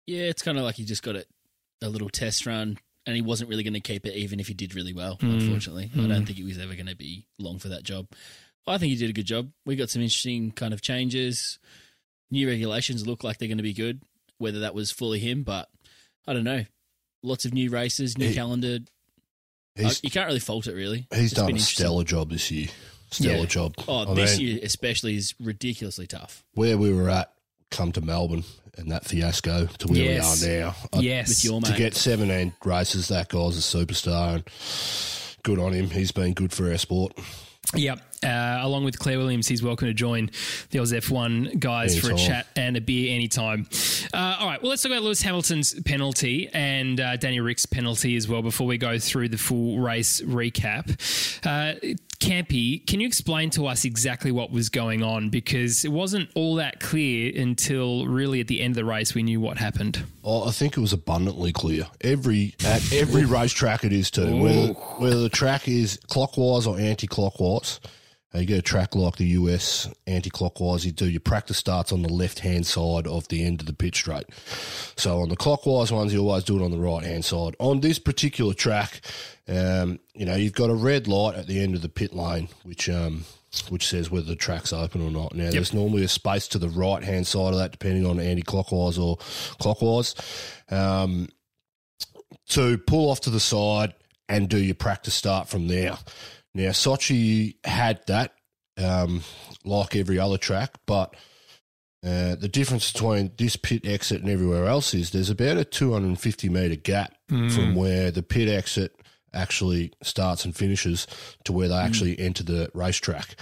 Yeah, 0.08 0.24
it's 0.24 0.42
kind 0.42 0.58
of 0.58 0.66
like 0.66 0.76
he 0.76 0.84
just 0.84 1.04
got 1.04 1.16
a 1.16 1.90
little 1.90 2.10
test 2.10 2.46
run 2.46 2.78
and 3.08 3.16
he 3.16 3.22
wasn't 3.24 3.50
really 3.50 3.64
going 3.64 3.74
to 3.74 3.80
keep 3.80 4.06
it 4.06 4.14
even 4.16 4.40
if 4.40 4.48
he 4.48 4.54
did 4.54 4.76
really 4.76 4.94
well, 4.94 5.18
unfortunately. 5.22 5.90
I 5.96 6.06
don't 6.08 6.26
think 6.28 6.38
he 6.38 6.44
was 6.44 6.60
ever 6.60 6.76
going 6.76 6.86
to 6.86 6.96
be 6.96 7.26
long 7.40 7.58
for 7.58 7.70
that 7.70 7.82
job. 7.84 8.06
I 8.68 8.78
think 8.78 8.92
he 8.92 8.98
did 8.98 9.10
a 9.10 9.14
good 9.14 9.26
job. 9.26 9.50
We 9.66 9.76
got 9.78 9.90
some 9.90 10.02
interesting 10.04 10.52
kind 10.52 10.74
of 10.74 10.82
changes. 10.82 11.58
New 12.30 12.48
regulations 12.48 13.08
look 13.08 13.24
like 13.24 13.38
they're 13.38 13.48
going 13.48 13.58
to 13.58 13.64
be 13.64 13.74
good, 13.74 14.02
whether 14.38 14.60
that 14.60 14.76
was 14.76 14.92
fully 14.92 15.20
him, 15.20 15.44
but 15.44 15.70
I 16.28 16.34
don't 16.34 16.44
know. 16.44 16.66
Lots 17.24 17.46
of 17.46 17.54
new 17.54 17.70
races, 17.72 18.18
new 18.18 18.28
He- 18.28 18.36
calendar. 18.36 18.80
Uh, 19.82 19.92
you 20.04 20.10
can't 20.12 20.28
really 20.28 20.40
fault 20.40 20.68
it, 20.68 20.74
really. 20.74 21.08
he's 21.14 21.32
It's 21.32 21.34
done 21.34 21.56
a 21.56 21.60
stellar 21.60 22.04
job 22.04 22.30
this 22.32 22.50
year. 22.52 22.68
Stellar 23.12 23.38
Yeah. 23.42 23.46
job. 23.46 23.76
Oh, 23.88 24.12
I 24.12 24.14
this 24.16 24.38
mean, 24.38 24.48
year 24.48 24.60
especially 24.64 25.16
is 25.16 25.34
ridiculously 25.40 26.08
tough. 26.08 26.44
where 26.56 26.78
we 26.78 26.92
were 26.92 27.10
at, 27.10 27.32
come 27.72 27.92
to 27.94 28.02
Melbourne 28.02 28.44
and 28.78 28.92
that 28.92 29.06
fiasco 29.06 29.66
to 29.66 29.88
where 29.88 29.98
Yes. 30.00 30.42
we 30.46 30.48
are 30.54 30.60
now. 30.60 30.76
I- 30.94 31.00
yes. 31.00 31.30
With 31.30 31.46
your 31.46 31.62
to 31.62 31.72
mate. 31.72 31.78
get 31.78 31.96
17 31.96 32.54
races, 32.64 33.08
that 33.10 33.30
guy's 33.30 33.58
a 33.58 33.62
superstar. 33.62 34.36
And 34.36 34.44
good 35.44 35.60
on 35.60 35.74
him. 35.74 35.90
He's 35.90 36.12
been 36.12 36.34
good 36.34 36.52
for 36.54 36.70
our 36.72 36.78
sport. 36.78 37.14
Yep. 37.76 38.00
Uh, 38.24 38.60
along 38.62 38.84
with 38.84 38.98
Claire 38.98 39.20
Williams, 39.20 39.48
he's 39.48 39.62
welcome 39.62 39.88
to 39.88 39.94
join 39.94 40.30
the 40.72 40.80
Oz 40.80 40.92
F1 40.92 41.60
guys 41.60 42.00
for 42.00 42.12
a 42.12 42.16
chat 42.16 42.48
and 42.56 42.76
a 42.76 42.82
beer 42.82 43.14
anytime. 43.14 43.68
Uh, 44.14 44.38
all 44.40 44.48
right. 44.48 44.62
Well, 44.62 44.70
let's 44.70 44.82
talk 44.82 44.92
about 44.92 45.04
Lewis 45.04 45.22
Hamilton's 45.22 45.80
penalty 45.82 46.50
and 46.54 47.00
uh, 47.00 47.18
Danny 47.18 47.40
Rick's 47.40 47.66
penalty 47.66 48.16
as 48.16 48.28
well 48.28 48.42
before 48.42 48.66
we 48.66 48.78
go 48.78 48.98
through 48.98 49.30
the 49.30 49.38
full 49.38 49.80
race 49.80 50.22
recap. 50.22 50.92
Uh, 51.46 51.96
Campy, 52.20 52.86
can 52.88 53.00
you 53.00 53.06
explain 53.06 53.52
to 53.52 53.68
us 53.68 53.86
exactly 53.86 54.32
what 54.32 54.52
was 54.52 54.70
going 54.70 55.04
on? 55.04 55.30
Because 55.30 55.86
it 55.86 55.92
wasn't 55.92 56.30
all 56.34 56.56
that 56.56 56.80
clear 56.80 57.32
until 57.40 58.08
really 58.08 58.42
at 58.42 58.48
the 58.48 58.62
end 58.62 58.72
of 58.72 58.76
the 58.78 58.86
race 58.86 59.14
we 59.14 59.22
knew 59.22 59.40
what 59.40 59.58
happened. 59.60 60.04
Oh, 60.24 60.48
I 60.48 60.52
think 60.52 60.76
it 60.76 60.80
was 60.80 60.94
abundantly 60.94 61.54
clear. 61.54 61.88
Every 62.02 62.56
at 62.66 62.92
every 62.92 63.26
racetrack 63.26 63.84
it 63.84 63.94
is 63.94 64.10
too. 64.10 64.36
Whether, 64.36 64.74
whether 64.74 65.20
the 65.22 65.30
track 65.30 65.68
is 65.68 66.00
clockwise 66.08 66.66
or 66.66 66.80
anti-clockwise, 66.80 67.80
you 68.34 68.46
get 68.46 68.60
a 68.60 68.62
track 68.62 68.96
like 68.96 69.16
the 69.16 69.26
US 69.26 69.90
anti-clockwise. 70.06 70.86
You 70.86 70.92
do 70.92 71.10
your 71.10 71.22
practice 71.22 71.58
starts 71.58 71.92
on 71.92 72.02
the 72.02 72.12
left-hand 72.12 72.66
side 72.66 73.08
of 73.08 73.28
the 73.30 73.44
end 73.44 73.62
of 73.62 73.68
the 73.68 73.74
pit 73.74 73.96
straight. 73.96 74.26
So 74.96 75.22
on 75.22 75.30
the 75.30 75.36
clockwise 75.36 75.92
ones, 75.92 76.14
you 76.14 76.20
always 76.20 76.44
do 76.44 76.60
it 76.60 76.66
on 76.66 76.72
the 76.72 76.78
right-hand 76.78 77.26
side. 77.26 77.56
On 77.60 77.80
this 77.80 78.00
particular 78.00 78.54
track, 78.54 79.02
um, 79.48 80.00
you 80.14 80.26
know 80.26 80.36
you've 80.36 80.54
got 80.54 80.70
a 80.70 80.76
red 80.76 81.08
light 81.08 81.36
at 81.36 81.48
the 81.48 81.62
end 81.62 81.76
of 81.76 81.82
the 81.82 81.90
pit 81.90 82.14
lane, 82.14 82.50
which 82.64 82.90
um, 82.90 83.24
which 83.70 83.88
says 83.88 84.12
whether 84.12 84.26
the 84.26 84.36
track's 84.36 84.74
open 84.74 85.02
or 85.02 85.10
not. 85.10 85.34
Now, 85.34 85.50
there's 85.50 85.74
normally 85.74 86.04
a 86.04 86.10
space 86.10 86.48
to 86.50 86.60
the 86.60 86.70
right 86.70 87.04
hand 87.04 87.28
side 87.28 87.54
of 87.54 87.60
that, 87.60 87.72
depending 87.72 88.06
on 88.06 88.20
anti-clockwise 88.20 88.98
or 88.98 89.18
clockwise, 89.60 90.16
um, 90.70 91.30
to 92.50 92.78
pull 92.78 93.10
off 93.10 93.22
to 93.22 93.30
the 93.30 93.40
side 93.40 93.94
and 94.30 94.50
do 94.50 94.58
your 94.58 94.76
practice 94.76 95.16
start 95.16 95.48
from 95.48 95.68
there. 95.68 95.98
Now, 96.58 96.70
Sochi 96.70 97.54
had 97.64 98.02
that, 98.08 98.34
um, 98.80 99.22
like 99.64 99.96
every 99.96 100.18
other 100.18 100.40
track, 100.40 100.74
but 100.88 101.16
uh, 102.04 102.34
the 102.34 102.50
difference 102.52 102.92
between 102.92 103.32
this 103.38 103.56
pit 103.56 103.86
exit 103.86 104.22
and 104.22 104.30
everywhere 104.30 104.66
else 104.66 104.96
is 104.96 105.12
there's 105.12 105.30
about 105.30 105.58
a 105.58 105.64
250 105.64 106.50
metre 106.50 106.76
gap 106.76 107.14
from 107.30 107.76
where 107.76 108.10
the 108.10 108.24
pit 108.24 108.50
exit 108.50 109.00
actually 109.36 109.94
starts 110.02 110.46
and 110.46 110.56
finishes 110.56 111.06
to 111.44 111.54
where 111.54 111.68
they 111.68 111.76
actually 111.76 112.20
enter 112.20 112.44
the 112.44 112.72
racetrack. 112.74 113.36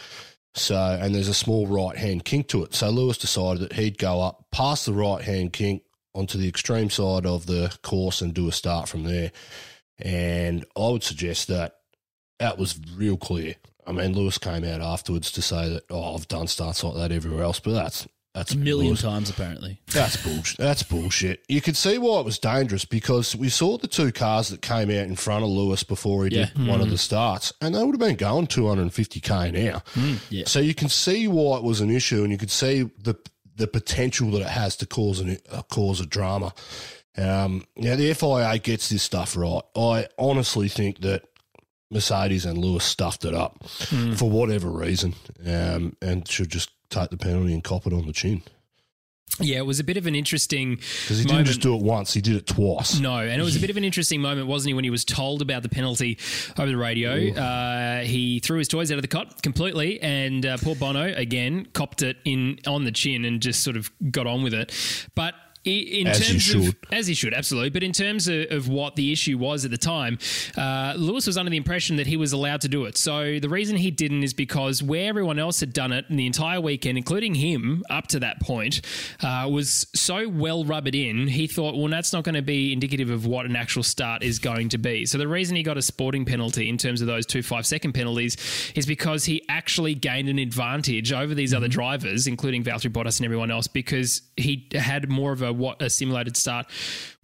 So, 0.53 0.75
and 0.75 1.15
there's 1.15 1.29
a 1.29 1.33
small 1.33 1.67
right 1.67 1.95
hand 1.95 2.25
kink 2.25 2.49
to 2.49 2.65
it. 2.65 2.75
So 2.75 2.89
Lewis 2.89 3.17
decided 3.17 3.61
that 3.61 3.73
he'd 3.73 3.97
go 3.97 4.19
up 4.19 4.47
past 4.51 4.85
the 4.87 4.93
right 4.93 5.21
hand 5.21 5.53
kink 5.53 5.83
onto 6.13 6.37
the 6.37 6.49
extreme 6.49 6.89
side 6.89 7.25
of 7.25 7.45
the 7.45 7.77
course 7.81 8.19
and 8.19 8.33
do 8.33 8.49
a 8.49 8.51
start 8.51 8.89
from 8.89 9.03
there. 9.03 9.31
And 9.99 10.65
I 10.75 10.89
would 10.89 11.03
suggest 11.03 11.47
that 11.47 11.75
that 12.39 12.57
was 12.57 12.79
real 12.95 13.17
clear. 13.17 13.55
I 13.87 13.91
mean, 13.91 14.13
Lewis 14.13 14.37
came 14.37 14.63
out 14.63 14.81
afterwards 14.81 15.31
to 15.33 15.41
say 15.41 15.69
that, 15.69 15.83
oh, 15.91 16.15
I've 16.15 16.27
done 16.27 16.47
starts 16.47 16.83
like 16.83 16.95
that 16.95 17.11
everywhere 17.11 17.43
else, 17.43 17.59
but 17.59 17.73
that's 17.73 18.07
that's 18.33 18.53
A 18.53 18.57
million 18.57 18.97
times, 18.97 19.29
apparently. 19.29 19.79
That's 19.93 20.17
bullshit. 20.17 20.57
That's 20.57 20.83
bullshit. 20.83 21.45
You 21.47 21.61
could 21.61 21.77
see 21.77 21.97
why 21.97 22.19
it 22.19 22.25
was 22.25 22.37
dangerous 22.37 22.83
because 22.83 23.33
we 23.33 23.47
saw 23.47 23.77
the 23.77 23.87
two 23.87 24.11
cars 24.11 24.49
that 24.49 24.61
came 24.61 24.89
out 24.89 25.07
in 25.07 25.15
front 25.15 25.45
of 25.45 25.49
Lewis 25.51 25.83
before 25.83 26.25
he 26.25 26.31
did 26.31 26.51
Yeah. 26.53 26.67
one 26.69 26.81
of 26.81 26.89
the 26.89 26.97
starts, 26.97 27.53
and 27.61 27.73
they 27.73 27.81
would 27.81 27.93
have 27.93 27.99
been 28.01 28.17
going 28.17 28.47
250k 28.47 29.47
an 29.55 29.69
hour. 29.69 29.81
yeah. 30.29 30.43
So 30.47 30.59
you 30.59 30.73
can 30.75 30.89
see 30.89 31.29
why 31.29 31.57
it 31.59 31.63
was 31.63 31.79
an 31.79 31.89
issue, 31.89 32.23
and 32.23 32.31
you 32.31 32.37
could 32.37 32.51
see 32.51 32.89
the 33.01 33.15
the 33.55 33.67
potential 33.67 34.29
that 34.31 34.41
it 34.41 34.47
has 34.49 34.75
to 34.77 34.85
cause 34.85 35.21
an, 35.21 35.37
uh, 35.49 35.61
cause 35.61 36.01
a 36.01 36.05
drama. 36.05 36.53
Um, 37.17 37.63
now 37.77 37.95
the 37.95 38.13
FIA 38.13 38.59
gets 38.59 38.89
this 38.89 39.03
stuff 39.03 39.37
right. 39.37 39.61
I 39.77 40.07
honestly 40.17 40.67
think 40.67 40.99
that 41.01 41.23
Mercedes 41.95 42.45
and 42.45 42.57
Lewis 42.57 42.83
stuffed 42.83 43.25
it 43.25 43.33
up 43.33 43.65
for 44.17 44.29
whatever 44.29 44.69
reason, 44.69 45.15
um, 45.47 45.95
and 46.01 46.27
should 46.27 46.49
just 46.49 46.69
take 46.89 47.09
the 47.09 47.17
penalty 47.17 47.53
and 47.53 47.63
cop 47.63 47.87
it 47.87 47.93
on 47.93 48.05
the 48.05 48.13
chin. 48.13 48.43
Yeah, 49.39 49.57
it 49.57 49.65
was 49.65 49.79
a 49.79 49.83
bit 49.83 49.97
of 49.97 50.05
an 50.05 50.15
interesting 50.15 50.75
Because 50.75 51.17
he 51.17 51.23
didn't 51.23 51.31
moment. 51.31 51.47
just 51.47 51.61
do 51.61 51.75
it 51.75 51.81
once; 51.81 52.13
he 52.13 52.21
did 52.21 52.35
it 52.35 52.47
twice. 52.47 52.99
No, 52.99 53.17
and 53.17 53.41
it 53.41 53.43
was 53.43 53.55
a 53.55 53.59
bit 53.59 53.69
of 53.69 53.75
an 53.77 53.83
interesting 53.89 54.21
moment, 54.21 54.47
wasn't 54.47 54.69
he, 54.69 54.73
when 54.73 54.83
he 54.83 54.89
was 54.89 55.03
told 55.03 55.41
about 55.41 55.63
the 55.63 55.69
penalty 55.69 56.19
over 56.57 56.67
the 56.67 56.77
radio? 56.77 57.33
Uh, 57.33 58.01
he 58.03 58.39
threw 58.39 58.59
his 58.59 58.67
toys 58.67 58.91
out 58.91 58.97
of 58.97 59.01
the 59.01 59.07
cot 59.07 59.41
completely, 59.41 60.01
and 60.01 60.45
uh, 60.45 60.57
poor 60.57 60.75
Bono 60.75 61.13
again 61.15 61.65
copped 61.73 62.01
it 62.01 62.17
in 62.23 62.59
on 62.67 62.83
the 62.83 62.91
chin 62.91 63.25
and 63.25 63.41
just 63.41 63.63
sort 63.63 63.77
of 63.77 63.89
got 64.11 64.27
on 64.27 64.43
with 64.43 64.53
it. 64.53 64.71
But 65.15 65.33
in 65.65 66.07
As 66.07 66.19
terms 66.19 66.53
you 66.53 66.59
of 66.59 66.65
should. 66.65 66.75
as 66.91 67.07
he 67.07 67.13
should 67.13 67.33
absolutely, 67.33 67.69
but 67.71 67.83
in 67.83 67.91
terms 67.91 68.27
of, 68.27 68.51
of 68.51 68.69
what 68.69 68.95
the 68.95 69.11
issue 69.11 69.37
was 69.37 69.65
at 69.65 69.71
the 69.71 69.77
time, 69.77 70.19
uh, 70.57 70.93
Lewis 70.95 71.27
was 71.27 71.37
under 71.37 71.49
the 71.49 71.57
impression 71.57 71.95
that 71.97 72.07
he 72.07 72.17
was 72.17 72.33
allowed 72.33 72.61
to 72.61 72.67
do 72.67 72.85
it. 72.85 72.97
So 72.97 73.39
the 73.39 73.49
reason 73.49 73.75
he 73.77 73.91
didn't 73.91 74.23
is 74.23 74.33
because 74.33 74.83
where 74.83 75.09
everyone 75.09 75.39
else 75.39 75.59
had 75.59 75.73
done 75.73 75.91
it 75.91 76.05
in 76.09 76.17
the 76.17 76.25
entire 76.25 76.61
weekend, 76.61 76.97
including 76.97 77.35
him 77.35 77.83
up 77.89 78.07
to 78.07 78.19
that 78.19 78.39
point, 78.41 78.81
uh, 79.23 79.47
was 79.51 79.87
so 79.95 80.29
well 80.29 80.63
rubbered 80.65 80.95
in. 80.95 81.27
He 81.27 81.47
thought, 81.47 81.75
well, 81.75 81.87
that's 81.87 82.13
not 82.13 82.23
going 82.23 82.35
to 82.35 82.41
be 82.41 82.71
indicative 82.71 83.09
of 83.09 83.25
what 83.25 83.45
an 83.45 83.55
actual 83.55 83.83
start 83.83 84.23
is 84.23 84.39
going 84.39 84.69
to 84.69 84.77
be. 84.77 85.05
So 85.05 85.17
the 85.17 85.27
reason 85.27 85.55
he 85.55 85.63
got 85.63 85.77
a 85.77 85.81
sporting 85.81 86.25
penalty 86.25 86.69
in 86.69 86.77
terms 86.77 87.01
of 87.01 87.07
those 87.07 87.25
two 87.25 87.41
five 87.41 87.65
second 87.65 87.93
penalties 87.93 88.37
is 88.75 88.85
because 88.85 89.25
he 89.25 89.43
actually 89.49 89.95
gained 89.95 90.29
an 90.29 90.39
advantage 90.39 91.11
over 91.11 91.33
these 91.33 91.53
other 91.53 91.67
drivers, 91.67 92.27
including 92.27 92.63
Valtteri 92.63 92.91
Bottas 92.91 93.19
and 93.19 93.25
everyone 93.25 93.49
else, 93.51 93.67
because 93.67 94.21
he 94.37 94.67
had 94.73 95.09
more 95.09 95.31
of 95.31 95.41
a 95.41 95.54
what 95.57 95.81
a 95.81 95.89
simulated 95.89 96.37
start 96.37 96.67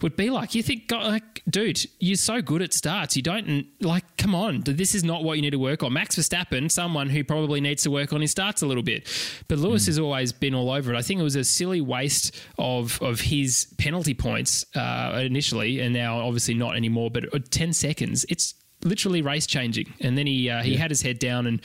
would 0.01 0.15
be 0.15 0.29
like. 0.29 0.55
You 0.55 0.63
think, 0.63 0.87
God, 0.87 1.05
like, 1.05 1.43
dude, 1.49 1.79
you're 1.99 2.15
so 2.15 2.41
good 2.41 2.61
at 2.61 2.73
starts. 2.73 3.15
You 3.15 3.21
don't 3.21 3.67
like, 3.81 4.17
come 4.17 4.33
on, 4.33 4.61
this 4.61 4.95
is 4.95 5.03
not 5.03 5.23
what 5.23 5.37
you 5.37 5.41
need 5.41 5.51
to 5.51 5.59
work 5.59 5.83
on. 5.83 5.93
Max 5.93 6.15
Verstappen, 6.15 6.71
someone 6.71 7.09
who 7.09 7.23
probably 7.23 7.61
needs 7.61 7.83
to 7.83 7.91
work 7.91 8.13
on 8.13 8.21
his 8.21 8.31
starts 8.31 8.61
a 8.61 8.65
little 8.65 8.83
bit, 8.83 9.07
but 9.47 9.59
Lewis 9.59 9.85
has 9.85 9.99
always 9.99 10.31
been 10.31 10.55
all 10.55 10.71
over 10.71 10.93
it. 10.93 10.97
I 10.97 11.01
think 11.01 11.19
it 11.19 11.23
was 11.23 11.35
a 11.35 11.43
silly 11.43 11.81
waste 11.81 12.35
of 12.57 13.01
of 13.01 13.21
his 13.21 13.67
penalty 13.77 14.13
points 14.13 14.65
uh, 14.75 15.21
initially, 15.23 15.79
and 15.79 15.93
now 15.93 16.19
obviously 16.19 16.53
not 16.53 16.75
anymore. 16.75 17.11
But 17.11 17.33
at 17.33 17.51
ten 17.51 17.73
seconds, 17.73 18.25
it's 18.29 18.55
literally 18.83 19.21
race 19.21 19.45
changing. 19.45 19.93
And 19.99 20.17
then 20.17 20.27
he 20.27 20.49
uh, 20.49 20.63
he 20.63 20.75
had 20.75 20.91
his 20.91 21.01
head 21.01 21.19
down 21.19 21.47
and 21.47 21.61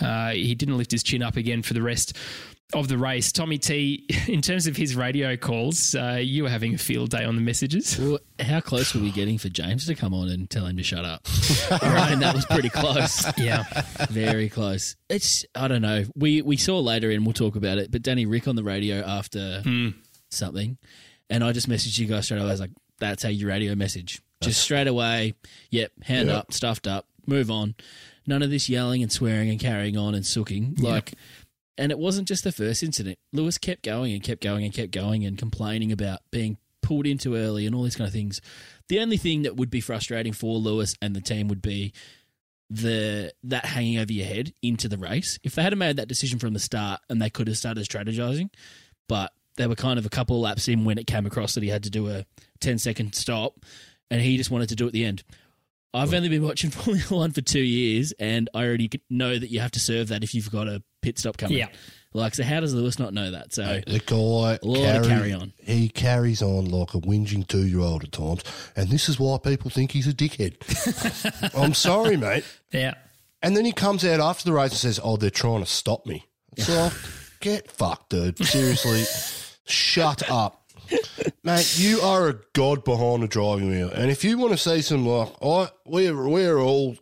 uh, 0.00 0.30
he 0.30 0.54
didn't 0.54 0.76
lift 0.76 0.90
his 0.90 1.02
chin 1.02 1.22
up 1.22 1.36
again 1.36 1.62
for 1.62 1.74
the 1.74 1.82
rest 1.82 2.16
of 2.74 2.88
the 2.88 2.98
race. 2.98 3.30
Tommy 3.32 3.58
T, 3.58 4.06
in 4.28 4.42
terms 4.42 4.66
of 4.66 4.76
his 4.76 4.96
radio 4.96 5.36
calls, 5.36 5.94
uh, 5.94 6.18
you 6.20 6.42
were 6.42 6.48
having 6.48 6.74
a 6.74 6.78
field 6.78 7.10
day 7.10 7.24
on 7.24 7.36
the 7.36 7.40
messages. 7.42 7.98
Well, 7.98 8.18
how 8.40 8.60
close 8.60 8.94
were 8.94 9.00
we 9.00 9.12
getting 9.12 9.38
for 9.38 9.48
James 9.48 9.86
to 9.86 9.94
come 9.94 10.12
on 10.12 10.28
and 10.28 10.50
tell 10.50 10.66
him 10.66 10.76
to 10.76 10.82
shut 10.82 11.04
up? 11.04 11.22
I 11.70 11.94
reckon 11.94 12.18
that 12.20 12.34
was 12.34 12.44
pretty 12.46 12.68
close. 12.70 13.24
Yeah. 13.38 13.64
Very 14.10 14.48
close. 14.48 14.96
It's 15.08 15.44
I 15.54 15.68
don't 15.68 15.82
know. 15.82 16.04
We 16.16 16.42
we 16.42 16.56
saw 16.56 16.80
later 16.80 17.10
and 17.10 17.24
we'll 17.24 17.32
talk 17.34 17.54
about 17.56 17.78
it. 17.78 17.90
But 17.90 18.02
Danny 18.02 18.26
Rick 18.26 18.48
on 18.48 18.56
the 18.56 18.64
radio 18.64 19.00
after 19.04 19.62
something, 20.30 20.78
and 21.30 21.44
I 21.44 21.52
just 21.52 21.68
messaged 21.68 21.98
you 21.98 22.06
guys 22.06 22.24
straight 22.24 22.38
away. 22.38 22.48
I 22.48 22.52
was 22.52 22.60
like, 22.60 22.70
"That's 22.98 23.22
how 23.22 23.28
you 23.28 23.46
radio 23.46 23.74
message." 23.74 24.20
Just 24.42 24.60
straight 24.60 24.86
away. 24.88 25.34
Yep, 25.70 25.92
hand 26.04 26.28
Yeah. 26.28 26.38
up, 26.38 26.52
stuffed 26.52 26.86
up, 26.86 27.06
move 27.26 27.50
on. 27.50 27.74
None 28.26 28.42
of 28.42 28.50
this 28.50 28.68
yelling 28.68 29.02
and 29.02 29.10
swearing 29.12 29.48
and 29.50 29.58
carrying 29.60 29.96
on 29.96 30.14
and 30.14 30.26
sooking. 30.26 30.74
Like, 30.80 31.12
and 31.78 31.92
it 31.92 31.98
wasn't 31.98 32.28
just 32.28 32.44
the 32.44 32.52
first 32.52 32.82
incident. 32.82 33.18
Lewis 33.32 33.58
kept 33.58 33.82
going 33.82 34.12
and 34.12 34.22
kept 34.22 34.42
going 34.42 34.64
and 34.64 34.72
kept 34.72 34.92
going 34.92 35.24
and 35.24 35.36
complaining 35.36 35.92
about 35.92 36.20
being 36.30 36.56
pulled 36.82 37.06
in 37.06 37.18
too 37.18 37.34
early 37.34 37.66
and 37.66 37.74
all 37.74 37.82
these 37.82 37.96
kind 37.96 38.06
of 38.06 38.14
things. 38.14 38.40
The 38.88 39.00
only 39.00 39.16
thing 39.16 39.42
that 39.42 39.56
would 39.56 39.70
be 39.70 39.80
frustrating 39.80 40.32
for 40.32 40.56
Lewis 40.56 40.94
and 41.02 41.14
the 41.14 41.20
team 41.20 41.48
would 41.48 41.62
be 41.62 41.92
the 42.70 43.32
that 43.44 43.64
hanging 43.64 43.98
over 43.98 44.12
your 44.12 44.26
head 44.26 44.52
into 44.62 44.88
the 44.88 44.98
race. 44.98 45.38
If 45.42 45.54
they 45.54 45.62
had 45.62 45.76
made 45.76 45.96
that 45.96 46.08
decision 46.08 46.38
from 46.38 46.52
the 46.52 46.58
start 46.58 47.00
and 47.08 47.20
they 47.20 47.30
could 47.30 47.48
have 47.48 47.56
started 47.56 47.84
strategizing, 47.86 48.50
but 49.08 49.32
they 49.56 49.66
were 49.66 49.74
kind 49.74 49.98
of 49.98 50.06
a 50.06 50.10
couple 50.10 50.36
of 50.36 50.42
laps 50.42 50.68
in 50.68 50.84
when 50.84 50.98
it 50.98 51.06
came 51.06 51.26
across 51.26 51.54
that 51.54 51.62
he 51.62 51.70
had 51.70 51.84
to 51.84 51.90
do 51.90 52.08
a 52.08 52.24
10 52.60 52.78
second 52.78 53.14
stop 53.14 53.54
and 54.10 54.20
he 54.20 54.36
just 54.36 54.50
wanted 54.50 54.68
to 54.68 54.76
do 54.76 54.84
it 54.84 54.88
at 54.88 54.92
the 54.92 55.04
end. 55.04 55.22
I've 55.94 56.12
only 56.12 56.28
been 56.28 56.42
watching 56.44 56.70
Formula 56.72 57.06
One 57.08 57.32
for 57.32 57.40
two 57.40 57.62
years, 57.62 58.12
and 58.18 58.50
I 58.54 58.64
already 58.64 58.90
know 59.08 59.38
that 59.38 59.50
you 59.50 59.60
have 59.60 59.70
to 59.72 59.80
serve 59.80 60.08
that 60.08 60.22
if 60.22 60.34
you've 60.34 60.50
got 60.50 60.68
a 60.68 60.82
pit 61.06 61.18
stop 61.20 61.36
coming. 61.36 61.56
Yeah. 61.56 61.68
Like, 62.12 62.34
so 62.34 62.42
how 62.42 62.58
does 62.60 62.74
Lewis 62.74 62.98
not 62.98 63.14
know 63.14 63.30
that? 63.30 63.52
So 63.52 63.80
The 63.86 64.00
guy 64.04 64.58
lot 64.66 64.82
carry, 64.82 65.06
carry 65.06 65.32
on. 65.32 65.52
He 65.58 65.88
carries 65.88 66.42
on 66.42 66.64
like 66.64 66.94
a 66.94 66.98
whinging 66.98 67.46
two 67.46 67.64
year 67.64 67.80
old 67.80 68.02
at 68.02 68.10
times, 68.10 68.42
and 68.74 68.88
this 68.88 69.08
is 69.08 69.20
why 69.20 69.38
people 69.38 69.70
think 69.70 69.92
he's 69.92 70.08
a 70.08 70.12
dickhead. 70.12 70.56
I'm 71.56 71.74
sorry, 71.74 72.16
mate. 72.16 72.44
Yeah. 72.72 72.94
And 73.40 73.56
then 73.56 73.64
he 73.64 73.72
comes 73.72 74.04
out 74.04 74.18
after 74.18 74.44
the 74.44 74.52
race 74.52 74.72
and 74.72 74.78
says, 74.80 74.98
"Oh, 75.02 75.16
they're 75.16 75.30
trying 75.30 75.60
to 75.60 75.66
stop 75.70 76.06
me." 76.06 76.26
It's 76.56 76.70
like, 76.74 76.92
get 77.40 77.70
fucked, 77.70 78.08
dude. 78.10 78.38
Seriously, 78.44 79.04
shut 79.66 80.28
up. 80.30 80.64
Mate, 81.44 81.78
you 81.78 82.00
are 82.00 82.30
a 82.30 82.40
god 82.54 82.82
behind 82.82 83.22
the 83.22 83.28
driving 83.28 83.68
wheel, 83.68 83.90
and 83.90 84.10
if 84.10 84.24
you 84.24 84.38
want 84.38 84.52
to 84.52 84.58
see 84.58 84.80
some 84.80 85.06
like, 85.06 85.28
I 85.42 85.68
we're 85.84 86.26
we're 86.26 86.58
all, 86.58 86.96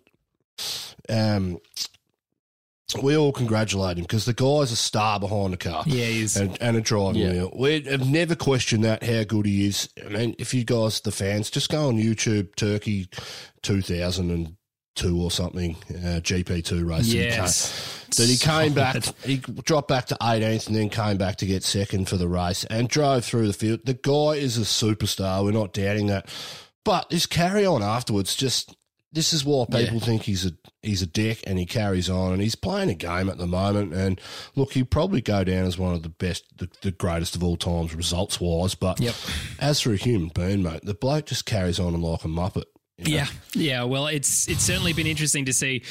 um, 1.08 1.60
we 3.02 3.16
all 3.16 3.32
congratulate 3.32 3.96
him 3.98 4.04
because 4.04 4.24
the 4.24 4.34
guy's 4.34 4.70
a 4.70 4.76
star 4.76 5.18
behind 5.18 5.52
the 5.52 5.56
car, 5.56 5.82
Yeah, 5.86 6.04
he 6.06 6.22
is. 6.22 6.36
and, 6.36 6.56
and 6.60 6.76
a 6.76 6.80
driving 6.80 7.22
Yeah. 7.22 7.32
wheel. 7.32 7.52
We 7.56 7.80
have 7.82 8.08
never 8.08 8.34
questioned 8.36 8.84
that 8.84 9.02
how 9.02 9.24
good 9.24 9.46
he 9.46 9.66
is. 9.66 9.88
I 10.04 10.08
mean, 10.10 10.34
if 10.38 10.52
you 10.54 10.64
guys, 10.64 11.00
the 11.00 11.10
fans, 11.10 11.50
just 11.50 11.70
go 11.70 11.88
on 11.88 11.96
YouTube, 11.96 12.54
Turkey, 12.56 13.08
two 13.62 13.80
thousand 13.82 14.30
and 14.30 14.56
two 14.96 15.20
or 15.20 15.30
something, 15.30 15.76
uh, 15.90 16.20
GP 16.20 16.62
two 16.64 16.84
race. 16.84 17.08
that 17.08 17.16
Yes. 17.16 18.06
That 18.16 18.28
he 18.28 18.36
came 18.36 18.74
back, 18.74 19.02
he 19.24 19.38
dropped 19.38 19.88
back 19.88 20.06
to 20.06 20.16
18th 20.20 20.68
and 20.68 20.76
then 20.76 20.88
came 20.88 21.16
back 21.16 21.34
to 21.38 21.46
get 21.46 21.64
second 21.64 22.08
for 22.08 22.16
the 22.16 22.28
race 22.28 22.62
and 22.66 22.88
drove 22.88 23.24
through 23.24 23.48
the 23.48 23.52
field. 23.52 23.80
The 23.84 23.94
guy 23.94 24.38
is 24.38 24.56
a 24.56 24.60
superstar. 24.60 25.42
We're 25.42 25.50
not 25.50 25.72
doubting 25.72 26.06
that. 26.06 26.28
But 26.84 27.10
his 27.10 27.26
carry 27.26 27.66
on 27.66 27.82
afterwards 27.82 28.36
just. 28.36 28.76
This 29.14 29.32
is 29.32 29.44
why 29.44 29.64
people 29.66 30.00
think 30.00 30.22
he's 30.22 30.44
a 30.44 30.52
he's 30.82 31.00
a 31.00 31.06
dick 31.06 31.42
and 31.46 31.58
he 31.58 31.64
carries 31.64 32.10
on 32.10 32.32
and 32.32 32.42
he's 32.42 32.56
playing 32.56 32.90
a 32.90 32.94
game 32.94 33.30
at 33.30 33.38
the 33.38 33.46
moment. 33.46 33.94
And 33.94 34.20
look 34.56 34.72
he'll 34.72 34.84
probably 34.84 35.20
go 35.22 35.44
down 35.44 35.64
as 35.64 35.78
one 35.78 35.94
of 35.94 36.02
the 36.02 36.08
best 36.10 36.44
the, 36.58 36.68
the 36.82 36.90
greatest 36.90 37.34
of 37.36 37.42
all 37.42 37.56
times 37.56 37.94
results 37.94 38.40
wise 38.40 38.74
but 38.74 39.00
Yep. 39.00 39.14
as 39.60 39.80
for 39.80 39.92
a 39.92 39.96
human 39.96 40.28
being 40.34 40.62
mate 40.62 40.84
the 40.84 40.94
bloke 40.94 41.26
just 41.26 41.46
carries 41.46 41.78
on 41.80 41.98
like 42.00 42.24
a 42.24 42.28
muppet 42.28 42.64
you 42.98 43.04
know. 43.16 43.16
Yeah, 43.16 43.26
yeah. 43.54 43.82
Well, 43.84 44.06
it's 44.06 44.48
it's 44.48 44.62
certainly 44.62 44.92
been 44.92 45.06
interesting 45.06 45.44
to 45.46 45.52
see 45.52 45.82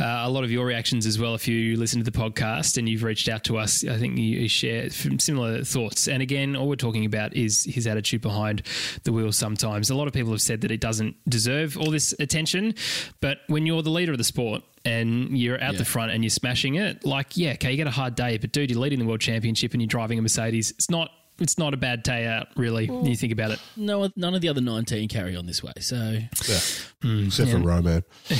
uh, 0.00 0.04
a 0.24 0.30
lot 0.30 0.44
of 0.44 0.50
your 0.50 0.64
reactions 0.64 1.06
as 1.06 1.18
well. 1.18 1.34
If 1.34 1.48
you 1.48 1.76
listen 1.76 2.02
to 2.02 2.08
the 2.10 2.16
podcast 2.16 2.78
and 2.78 2.88
you've 2.88 3.02
reached 3.02 3.28
out 3.28 3.44
to 3.44 3.58
us, 3.58 3.84
I 3.86 3.98
think 3.98 4.16
you, 4.18 4.48
share 4.48 4.88
similar 4.90 5.64
thoughts. 5.64 6.06
And 6.08 6.22
again, 6.22 6.54
all 6.56 6.68
we're 6.68 6.76
talking 6.76 7.04
about 7.04 7.34
is 7.34 7.64
his 7.64 7.86
attitude 7.86 8.20
behind 8.20 8.62
the 9.04 9.12
wheel. 9.12 9.32
Sometimes 9.32 9.90
a 9.90 9.94
lot 9.94 10.06
of 10.06 10.12
people 10.14 10.30
have 10.32 10.42
said 10.42 10.60
that 10.60 10.70
it 10.70 10.80
doesn't 10.80 11.16
deserve 11.28 11.76
all 11.76 11.90
this 11.90 12.14
attention, 12.20 12.74
but 13.20 13.38
when 13.48 13.66
you're 13.66 13.82
the 13.82 13.90
leader 13.90 14.12
of 14.12 14.18
the 14.18 14.24
sport 14.24 14.62
and 14.84 15.36
you're 15.38 15.60
out 15.62 15.72
Yeah. 15.72 15.78
the 15.78 15.84
front 15.84 16.12
and 16.12 16.22
you're 16.22 16.30
smashing 16.30 16.74
it, 16.76 17.04
like 17.04 17.36
yeah, 17.36 17.52
okay, 17.52 17.70
you 17.72 17.76
get 17.76 17.86
a 17.86 17.90
hard 17.90 18.14
day, 18.14 18.38
but 18.38 18.52
dude, 18.52 18.70
you're 18.70 18.80
leading 18.80 18.98
the 19.00 19.04
world 19.06 19.20
championship 19.20 19.72
and 19.72 19.82
you're 19.82 19.86
driving 19.88 20.18
a 20.18 20.22
Mercedes. 20.22 20.70
It's 20.72 20.90
not. 20.90 21.10
It's 21.38 21.58
not 21.58 21.74
a 21.74 21.76
bad 21.76 22.02
day 22.02 22.26
out, 22.26 22.48
really. 22.56 22.86
when 22.88 23.06
you 23.06 23.16
think 23.16 23.32
about 23.32 23.50
it. 23.50 23.58
No, 23.76 24.08
none 24.16 24.34
of 24.34 24.40
the 24.42 24.48
other 24.48 24.60
19 24.60 25.08
carry 25.08 25.34
on 25.34 25.46
this 25.46 25.62
way. 25.62 25.72
So 25.80 25.96
Yeah. 26.48 26.58
Except 27.26 27.50
for 27.50 27.58
Romain. 27.58 28.04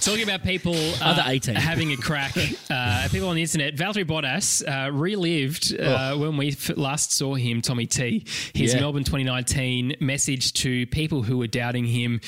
Talking 0.00 0.22
about 0.22 0.42
people 0.42 0.74
uh, 0.74 0.96
Other 1.02 1.24
18. 1.26 1.54
having 1.56 1.92
a 1.92 1.96
crack, 1.96 2.34
uh, 2.70 3.08
people 3.10 3.28
on 3.28 3.36
the 3.36 3.42
internet, 3.42 3.74
Valtteri 3.76 4.04
Bottas 4.06 4.62
uh, 4.66 4.90
relived 4.92 5.78
uh, 5.78 6.16
when 6.16 6.36
we 6.38 6.52
f- 6.52 6.70
last 6.76 7.12
saw 7.12 7.34
him, 7.34 7.60
Tommy 7.60 7.86
T, 7.86 8.24
his 8.54 8.72
Yeah. 8.72 8.80
Melbourne 8.80 9.04
2019 9.04 9.96
message 10.00 10.54
to 10.54 10.86
people 10.86 11.22
who 11.22 11.36
were 11.36 11.46
doubting 11.48 11.84
him, 11.84 12.20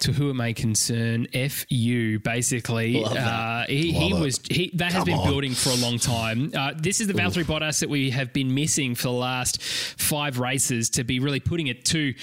to 0.00 0.12
who 0.12 0.30
it 0.30 0.34
may 0.34 0.52
concern, 0.54 1.26
F 1.32 1.64
you, 1.68 2.20
basically. 2.20 3.00
Love 3.02 3.14
that. 3.14 3.26
Uh, 3.26 3.64
he 3.68 3.90
he 3.92 4.12
Love 4.12 4.20
it. 4.20 4.24
was, 4.24 4.40
he, 4.48 4.70
that 4.74 4.92
has 4.92 5.04
been 5.04 5.18
on. 5.18 5.26
building 5.26 5.52
for 5.54 5.70
a 5.70 5.76
long 5.76 5.98
time. 5.98 6.52
Uh, 6.54 6.72
this 6.96 7.06
is 7.06 7.14
the 7.14 7.20
Valtteri 7.20 7.44
Bottas 7.44 7.80
that 7.80 7.90
we 7.90 8.08
have 8.08 8.32
been 8.32 8.54
missing 8.54 8.94
for 8.94 9.02
the 9.02 9.10
last 9.10 9.60
five 9.62 10.38
races 10.38 10.88
to 10.88 11.04
be 11.04 11.20
really 11.20 11.40
putting 11.40 11.66
it 11.66 11.84
to 11.84 12.14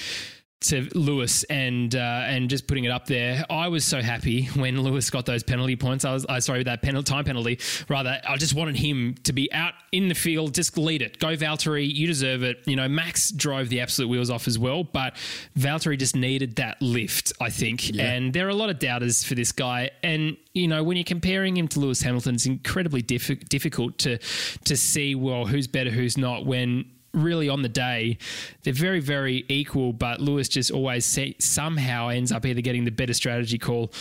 to 0.64 0.88
Lewis 0.96 1.44
and 1.46 1.96
uh, 1.96 2.24
and 2.26 2.50
just 2.50 2.68
putting 2.68 2.86
it 2.86 2.92
up 2.92 3.06
there. 3.06 3.46
I 3.50 3.68
was 3.68 3.84
so 3.86 4.02
happy 4.02 4.46
when 4.56 4.82
Lewis 4.82 5.10
got 5.10 5.26
those 5.26 5.44
penalty 5.44 5.76
points. 5.76 6.06
I 6.06 6.14
was 6.14 6.26
uh, 6.28 6.40
sorry 6.40 6.64
that 6.64 6.82
penalty 6.82 7.12
time 7.12 7.26
penalty. 7.26 7.60
Rather, 7.90 8.20
I 8.28 8.38
just 8.38 8.54
wanted 8.54 8.76
him 8.76 9.16
to 9.24 9.34
be 9.34 9.52
out 9.52 9.74
in 9.92 10.08
the 10.08 10.16
field, 10.16 10.54
just 10.54 10.78
lead 10.78 11.02
it. 11.02 11.20
Go 11.20 11.36
Valtteri, 11.36 11.94
you 11.94 12.08
deserve 12.08 12.44
it. 12.44 12.60
You 12.66 12.76
know, 12.76 12.88
Max 12.88 13.32
drove 13.32 13.70
the 13.70 13.82
absolute 13.82 14.08
wheels 14.08 14.30
off 14.30 14.48
as 14.48 14.58
well, 14.58 14.84
but 14.84 15.16
Valtteri 15.58 15.98
just 15.98 16.16
needed 16.16 16.56
that 16.58 16.82
lift, 16.82 17.34
I 17.40 17.50
think. 17.50 17.96
And 18.00 18.34
there 18.34 18.48
are 18.48 18.50
a 18.50 18.56
lot 18.56 18.70
of 18.70 18.80
doubters 18.80 19.24
for 19.24 19.36
this 19.36 19.52
guy. 19.52 19.92
And 20.02 20.38
you 20.54 20.68
know, 20.68 20.84
when 20.84 20.98
you're 20.98 21.04
comparing 21.04 21.58
him 21.58 21.68
to 21.70 21.80
Lewis 21.80 22.02
Hamilton, 22.02 22.36
it's 22.36 22.46
incredibly 22.46 23.02
diff- 23.02 23.48
difficult 23.50 23.98
to 24.00 24.18
to 24.66 24.78
see 24.78 25.16
well 25.16 25.46
who's 25.46 25.68
better, 25.68 25.90
who's 25.90 26.18
not. 26.18 26.46
When 26.46 26.86
really 27.14 27.50
on 27.50 27.62
the 27.62 27.70
day, 27.70 28.18
they're 28.64 28.74
very, 28.74 29.00
very 29.00 29.46
equal, 29.50 29.94
but 29.94 30.20
Lewis 30.20 30.48
just 30.50 30.72
always 30.72 31.06
se- 31.06 31.36
somehow 31.40 32.10
ends 32.10 32.32
up 32.32 32.46
either 32.46 32.62
getting 32.62 32.86
the 32.86 32.92
better 32.92 33.14
strategy 33.14 33.58
call 33.58 33.92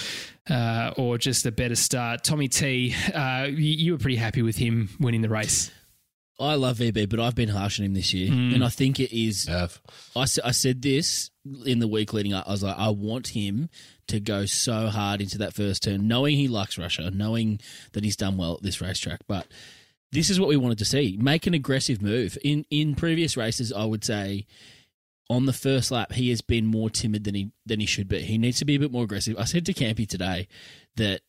uh, 0.50 0.92
or 0.97 1.19
just 1.19 1.45
the 1.45 1.52
better 1.52 1.75
start. 1.76 2.25
Tommy 2.25 2.49
T, 2.49 2.95
uh, 3.14 3.47
you, 3.50 3.54
you 3.57 3.92
were 3.92 3.99
pretty 3.99 4.16
happy 4.16 4.42
with 4.42 4.57
him 4.57 4.88
winning 4.99 5.21
the 5.23 5.28
race. 5.28 5.71
I 6.40 6.54
love 6.54 6.78
VB, 6.78 7.09
but 7.09 7.21
I've 7.21 7.35
been 7.37 7.50
harsh 7.50 7.78
on 7.78 7.87
him 7.87 7.95
this 7.95 8.12
year. 8.12 8.28
Hmm. 8.33 8.54
And 8.54 8.64
I 8.64 8.69
think 8.69 8.99
it 8.99 9.16
is 9.16 9.47
Have. 9.47 9.81
I, 10.16 10.23
s- 10.23 10.40
I 10.42 10.50
said 10.50 10.83
this 10.83 11.31
in 11.66 11.78
the 11.78 11.87
week 11.87 12.12
leading 12.12 12.33
up. 12.33 12.49
I 12.49 12.52
was 12.52 12.62
like, 12.64 12.76
I 12.76 12.88
want 12.88 13.28
him 13.28 13.69
to 14.09 14.19
go 14.19 14.47
so 14.47 14.88
hard 14.88 15.21
into 15.21 15.38
that 15.38 15.54
first 15.54 15.85
turn, 15.85 16.09
knowing 16.09 16.37
he 16.37 16.49
likes 16.49 16.78
Russia, 16.78 17.11
knowing 17.12 17.61
that 17.92 18.02
he's 18.02 18.16
done 18.16 18.37
well 18.38 18.54
at 18.54 18.62
this 18.62 18.81
racetrack. 18.81 19.21
But 19.28 19.47
this 20.12 20.31
is 20.31 20.38
what 20.38 20.49
we 20.49 20.57
wanted 20.57 20.78
to 20.78 20.85
see: 20.85 21.19
make 21.21 21.47
an 21.47 21.54
aggressive 21.54 22.00
move. 22.00 22.38
In 22.45 22.64
in 22.71 22.95
previous 22.95 23.37
races, 23.37 23.73
I 23.73 23.85
would 23.85 24.04
say 24.04 24.47
on 25.28 25.47
the 25.47 25.52
first 25.52 25.90
lap 25.90 26.12
he 26.12 26.31
has 26.31 26.42
been 26.42 26.66
more 26.66 26.90
timid 26.90 27.25
than 27.25 27.35
he 27.35 27.50
than 27.66 27.81
he 27.81 27.87
should 27.87 28.09
be. 28.09 28.21
He 28.21 28.38
needs 28.38 28.59
to 28.59 28.64
be 28.64 28.75
a 28.75 28.78
bit 28.81 28.92
more 28.92 29.04
aggressive. 29.04 29.37
I 29.38 29.45
said 29.45 29.66
to 29.66 29.75
Campy 29.75 30.09
today 30.09 30.49
that. 30.97 31.23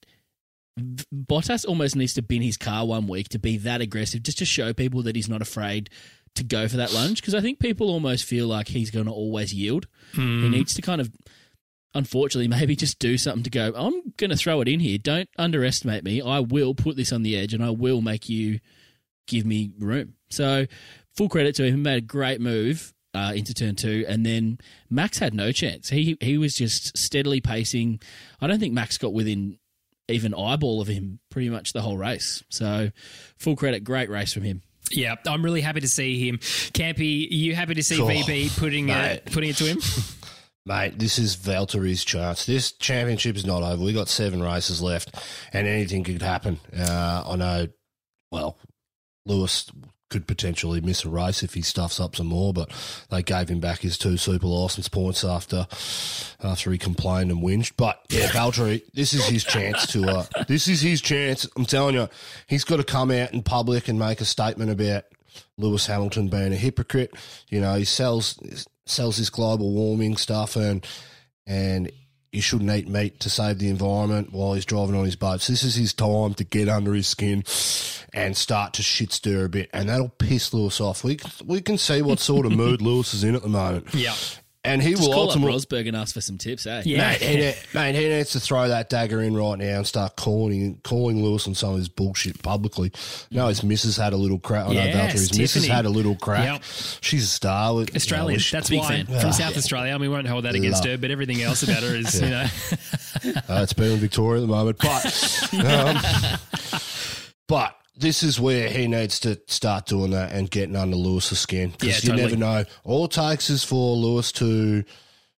Bottas 1.13 1.67
almost 1.67 1.95
needs 1.95 2.15
to 2.15 2.23
bin 2.23 2.41
his 2.41 2.57
car 2.57 2.87
one 2.87 3.05
week 3.05 3.29
to 3.29 3.37
be 3.37 3.57
that 3.57 3.79
aggressive, 3.79 4.23
just 4.23 4.39
to 4.39 4.45
show 4.45 4.73
people 4.73 5.03
that 5.03 5.15
he's 5.15 5.29
not 5.29 5.39
afraid 5.39 5.87
to 6.33 6.43
go 6.43 6.67
for 6.67 6.77
that 6.77 6.91
lunge. 6.91 7.21
Because 7.21 7.35
I 7.35 7.41
think 7.41 7.59
people 7.59 7.89
almost 7.89 8.25
feel 8.25 8.47
like 8.47 8.69
he's 8.69 8.89
going 8.89 9.05
to 9.05 9.11
always 9.11 9.53
yield. 9.53 9.85
He 10.13 10.21
hmm. 10.21 10.49
needs 10.49 10.73
to 10.73 10.81
kind 10.81 10.99
of, 10.99 11.11
unfortunately, 11.93 12.47
maybe 12.47 12.75
just 12.75 12.99
do 12.99 13.17
something 13.17 13.43
to 13.43 13.49
go. 13.49 13.73
I'm 13.75 14.13
going 14.17 14.29
to 14.31 14.37
throw 14.37 14.61
it 14.61 14.67
in 14.67 14.79
here. 14.79 14.97
Don't 14.97 15.29
underestimate 15.37 16.03
me. 16.03 16.21
I 16.21 16.39
will 16.39 16.73
put 16.75 16.95
this 16.95 17.11
on 17.11 17.23
the 17.23 17.37
edge, 17.37 17.53
and 17.53 17.63
I 17.63 17.69
will 17.69 18.01
make 18.01 18.29
you 18.29 18.59
give 19.27 19.45
me 19.45 19.71
room. 19.79 20.15
So, 20.29 20.65
full 21.15 21.29
credit 21.29 21.55
to 21.55 21.63
him. 21.65 21.75
He 21.75 21.81
made 21.81 21.97
a 21.97 22.05
great 22.05 22.41
move 22.41 22.93
uh, 23.13 23.33
into 23.35 23.53
turn 23.53 23.75
two, 23.75 24.05
and 24.07 24.25
then 24.25 24.57
Max 24.89 25.19
had 25.19 25.33
no 25.33 25.51
chance. 25.51 25.89
He 25.89 26.17
he 26.19 26.37
was 26.37 26.55
just 26.55 26.97
steadily 26.97 27.41
pacing. 27.41 27.99
I 28.41 28.47
don't 28.47 28.59
think 28.59 28.73
Max 28.73 28.97
got 28.97 29.13
within 29.13 29.59
even 30.09 30.33
eyeball 30.33 30.81
of 30.81 30.87
him 30.87 31.19
pretty 31.29 31.49
much 31.49 31.71
the 31.73 31.81
whole 31.81 31.97
race. 31.97 32.43
So, 32.49 32.91
full 33.37 33.55
credit, 33.55 33.83
great 33.83 34.09
race 34.09 34.33
from 34.33 34.43
him. 34.43 34.61
Yeah, 34.91 35.15
I'm 35.25 35.43
really 35.45 35.61
happy 35.61 35.79
to 35.79 35.87
see 35.87 36.27
him. 36.27 36.39
Campy, 36.39 37.25
you 37.31 37.55
happy 37.55 37.73
to 37.75 37.83
see 37.83 38.01
Oh, 38.01 38.05
VB 38.05 38.59
putting 38.59 38.87
mate. 38.87 39.21
it, 39.25 39.25
putting 39.31 39.49
it 39.51 39.55
to 39.57 39.63
him? 39.65 39.79
Mate, 40.65 40.97
this 40.97 41.19
is 41.19 41.35
Valtteri's 41.35 42.05
chance. 42.05 42.45
This 42.45 42.71
championship 42.71 43.35
is 43.35 43.45
not 43.45 43.63
over. 43.63 43.83
We've 43.83 43.93
got 43.93 44.07
seven 44.07 44.41
races 44.41 44.81
left, 44.81 45.13
and 45.51 45.67
anything 45.67 46.03
could 46.05 46.21
happen. 46.21 46.59
Uh, 46.77 47.23
I 47.25 47.35
know. 47.35 47.67
Well, 48.31 48.57
Lewis 49.25 49.69
could 50.09 50.27
potentially 50.27 50.79
miss 50.79 51.03
a 51.03 51.09
race 51.09 51.43
if 51.43 51.55
he 51.55 51.61
stuffs 51.63 51.99
up 51.99 52.15
some 52.15 52.27
more, 52.27 52.53
but 52.53 52.71
they 53.09 53.23
gave 53.23 53.49
him 53.49 53.59
back 53.59 53.79
his 53.79 53.97
two 53.97 54.15
super 54.15 54.47
license 54.47 54.87
points 54.87 55.23
after 55.23 55.67
after 56.41 56.71
he 56.71 56.77
complained 56.77 57.31
and 57.31 57.41
whinged. 57.41 57.73
But 57.75 57.99
yeah, 58.09 58.27
Valtteri, 58.27 58.83
this 58.93 59.13
is 59.13 59.25
his 59.25 59.43
chance 59.43 59.87
to. 59.87 60.05
Uh, 60.05 60.25
this 60.47 60.67
is 60.67 60.81
his 60.81 61.01
chance. 61.01 61.47
I'm 61.57 61.65
telling 61.65 61.95
you, 61.95 62.07
he's 62.47 62.63
got 62.63 62.77
to 62.77 62.83
come 62.83 63.11
out 63.11 63.33
in 63.33 63.43
public 63.43 63.87
and 63.89 63.99
make 63.99 64.21
a 64.21 64.25
statement 64.25 64.71
about 64.71 65.05
Lewis 65.57 65.87
Hamilton 65.87 66.29
being 66.29 66.53
a 66.53 66.57
hypocrite. 66.57 67.13
You 67.49 67.59
know, 67.59 67.75
he 67.75 67.83
sells 67.83 68.37
sells 68.85 69.17
this 69.17 69.29
global 69.29 69.71
warming 69.71 70.17
stuff 70.17 70.55
and 70.55 70.85
and 71.45 71.91
he 72.31 72.41
shouldn't 72.41 72.71
eat 72.71 72.87
meat 72.87 73.19
to 73.19 73.29
save 73.29 73.59
the 73.59 73.69
environment 73.69 74.33
while 74.33 74.55
he's 74.55 74.65
driving 74.65 74.95
on 74.95 75.05
his 75.05 75.15
boat. 75.15 75.39
So 75.39 75.53
This 75.53 75.61
is 75.63 75.75
his 75.75 75.93
time 75.93 76.33
to 76.33 76.43
get 76.43 76.67
under 76.67 76.93
his 76.93 77.05
skin 77.05 77.43
and 78.11 78.35
start 78.35 78.73
to 78.73 78.81
shit 78.81 79.11
stir 79.11 79.45
a 79.45 79.49
bit, 79.49 79.69
and 79.71 79.87
that'll 79.87 80.09
piss 80.09 80.51
Lewis 80.53 80.81
off. 80.81 81.03
We 81.03 81.19
we 81.45 81.61
can 81.61 81.77
see 81.77 82.01
what 82.01 82.19
sort 82.19 82.45
of 82.45 82.51
mood 82.51 82.81
Lewis 82.81 83.13
is 83.13 83.23
in 83.23 83.35
at 83.35 83.43
the 83.43 83.49
moment. 83.49 83.93
Yeah. 83.93 84.15
And 84.65 84.81
he 84.81 84.91
Just 84.91 85.01
will 85.03 85.13
call 85.13 85.23
up 85.23 85.29
ultimately. 85.35 85.57
Rosberg 85.57 85.87
and 85.87 85.97
ask 85.97 86.13
for 86.13 86.21
some 86.21 86.37
tips, 86.37 86.65
eh? 86.65 86.83
Yeah. 86.85 87.09
Mate 87.09 87.21
he, 87.21 87.35
ne- 87.35 87.55
mate, 87.73 87.95
he 87.95 88.07
needs 88.07 88.31
to 88.31 88.39
throw 88.39 88.67
that 88.69 88.89
dagger 88.89 89.21
in 89.21 89.35
right 89.35 89.57
now 89.57 89.77
and 89.77 89.85
start 89.87 90.15
calling 90.15 90.79
calling 90.83 91.21
Lewis 91.23 91.47
on 91.47 91.55
some 91.55 91.71
of 91.71 91.77
his 91.77 91.89
bullshit 91.89 92.41
publicly. 92.41 92.91
No, 93.31 93.47
his 93.47 93.63
missus 93.63 93.97
had 93.97 94.13
a 94.13 94.17
little 94.17 94.39
crack. 94.39 94.65
I 94.67 94.73
know 94.73 94.73
Yes, 94.83 94.95
Valtteri, 94.95 95.11
his 95.11 95.37
missus 95.37 95.61
Tiffany. 95.63 95.75
had 95.75 95.85
a 95.85 95.89
little 95.89 96.15
crack. 96.15 96.45
Yep. 96.45 96.63
She's 97.01 97.23
a 97.23 97.27
star. 97.27 97.75
With, 97.75 97.95
Australian. 97.95 98.39
you 98.39 98.45
know, 98.45 98.57
That's 98.57 98.69
big 98.69 98.79
why 98.79 99.03
fan. 99.03 99.19
from 99.19 99.31
South 99.33 99.57
Australia. 99.57 99.91
I 99.91 99.97
mean, 99.97 100.01
we 100.09 100.15
won't 100.15 100.27
hold 100.27 100.45
that 100.45 100.55
against 100.55 100.83
Love. 100.85 100.91
her, 100.93 100.97
but 100.97 101.11
everything 101.11 101.41
else 101.41 101.63
about 101.63 101.83
her 101.83 101.95
is, 101.95 102.21
you 102.21 102.29
know, 102.29 102.45
Uh, 103.25 103.61
it's 103.63 103.73
been 103.73 103.91
in 103.91 103.97
Victoria 103.99 104.41
at 104.41 104.47
the 104.47 104.53
moment, 104.53 104.77
but 104.79 105.49
um, 105.65 106.39
but 107.47 107.75
this 107.95 108.23
is 108.23 108.39
where 108.39 108.69
he 108.69 108.87
needs 108.87 109.19
to 109.21 109.39
start 109.47 109.85
doing 109.85 110.11
that 110.11 110.31
and 110.31 110.49
getting 110.49 110.75
under 110.75 110.95
Lewis's 110.95 111.39
skin 111.39 111.69
because 111.71 111.87
Yeah, 111.87 111.95
you 112.13 112.17
totally. 112.17 112.21
never 112.23 112.35
know. 112.37 112.65
All 112.83 113.05
it 113.05 113.11
takes 113.11 113.49
is 113.49 113.63
for 113.63 113.95
Lewis 113.95 114.31
to 114.33 114.83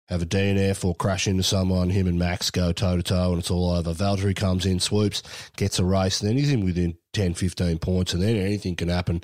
have 0.08 0.22
a 0.22 0.26
DNF 0.26 0.84
or 0.84 0.94
crash 0.94 1.26
into 1.26 1.42
someone. 1.42 1.90
Him 1.90 2.06
and 2.06 2.18
Max 2.18 2.50
go 2.50 2.72
toe 2.72 2.96
to 2.96 3.02
toe, 3.02 3.30
and 3.30 3.38
it's 3.40 3.50
all 3.50 3.70
over. 3.70 3.92
Valtteri 3.94 4.36
comes 4.36 4.66
in, 4.66 4.78
swoops, 4.78 5.22
gets 5.56 5.78
a 5.78 5.84
race, 5.84 6.20
and 6.20 6.28
then 6.28 6.36
he's 6.36 6.52
in 6.52 6.64
within 6.64 6.96
10, 7.14 7.34
15 7.34 7.78
points, 7.78 8.12
and 8.12 8.22
then 8.22 8.36
anything 8.36 8.76
can 8.76 8.88
happen. 8.88 9.22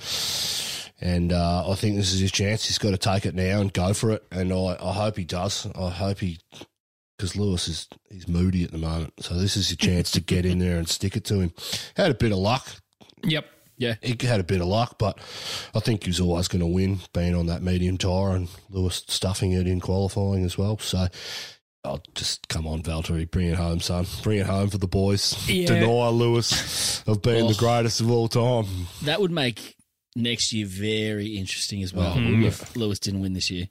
And 1.03 1.33
uh, 1.33 1.71
I 1.71 1.75
think 1.77 1.97
this 1.97 2.13
is 2.13 2.21
his 2.21 2.33
chance. 2.33 2.67
He's 2.67 2.79
got 2.79 2.91
to 2.91 2.99
take 2.99 3.25
it 3.27 3.35
now 3.35 3.61
and 3.61 3.73
go 3.73 3.95
for 3.95 4.11
it. 4.13 4.25
And 4.31 4.53
I, 4.53 4.77
I 4.81 4.93
hope 4.93 5.17
he 5.17 5.25
does. 5.25 5.67
I 5.75 5.89
hope 5.91 6.19
he 6.19 6.39
because 7.17 7.37
Lewis 7.37 7.69
is 7.69 7.87
he's 8.11 8.27
moody 8.29 8.65
at 8.65 8.71
the 8.71 8.79
moment. 8.79 9.13
So 9.21 9.35
this 9.35 9.57
is 9.57 9.71
your 9.71 9.77
chance 9.77 10.11
to 10.13 10.21
get 10.21 10.45
in 10.47 10.59
there 10.59 10.79
and 10.79 10.89
stick 10.89 11.17
it 11.17 11.25
to 11.27 11.41
him. 11.41 11.53
Had 11.97 12.11
a 12.11 12.15
bit 12.15 12.33
of 12.33 12.39
luck. 12.39 12.67
Yep. 13.25 13.47
Yeah. 13.77 13.95
He 14.03 14.17
had 14.27 14.41
a 14.41 14.45
bit 14.45 14.61
of 14.61 14.67
luck, 14.67 14.99
but 14.99 15.19
I 15.75 15.81
think 15.81 16.05
he 16.05 16.11
was 16.11 16.21
always 16.21 16.49
going 16.49 16.61
to 16.61 16.67
win, 16.67 16.99
being 17.15 17.35
on 17.35 17.47
that 17.47 17.63
medium 17.63 17.97
tyre 17.97 18.37
and 18.37 18.49
Lewis 18.69 19.03
stuffing 19.09 19.53
it 19.53 19.67
in 19.67 19.81
qualifying 19.81 20.45
as 20.45 20.59
well. 20.59 20.79
So. 20.79 21.09
I'll 21.83 22.03
just 22.15 22.47
come 22.49 22.67
on, 22.67 22.83
Valtteri, 22.83 23.31
bring 23.31 23.47
it 23.47 23.55
home, 23.57 23.81
son. 23.81 24.05
Bring 24.23 24.37
it 24.41 24.45
home 24.47 24.69
for 24.69 24.77
the 24.77 24.87
boys. 24.87 25.49
Yeah. 25.49 25.67
Deny 25.67 26.09
Lewis 26.09 27.03
of 27.07 27.23
being 27.23 27.47
the 27.47 27.55
Oh. 27.55 27.59
greatest 27.59 28.03
of 28.03 28.11
all 28.11 28.29
time. 28.29 28.67
That 29.05 29.19
would 29.19 29.31
make 29.31 29.77
next 30.15 30.53
year 30.53 30.67
very 30.67 31.39
interesting 31.39 31.83
as 31.83 31.95
well 31.95 32.13
Oh, 32.19 32.43
if 32.45 32.77
Lewis 32.77 32.99
didn't 32.99 33.21
win 33.21 33.33
this 33.33 33.51
year. 33.51 33.69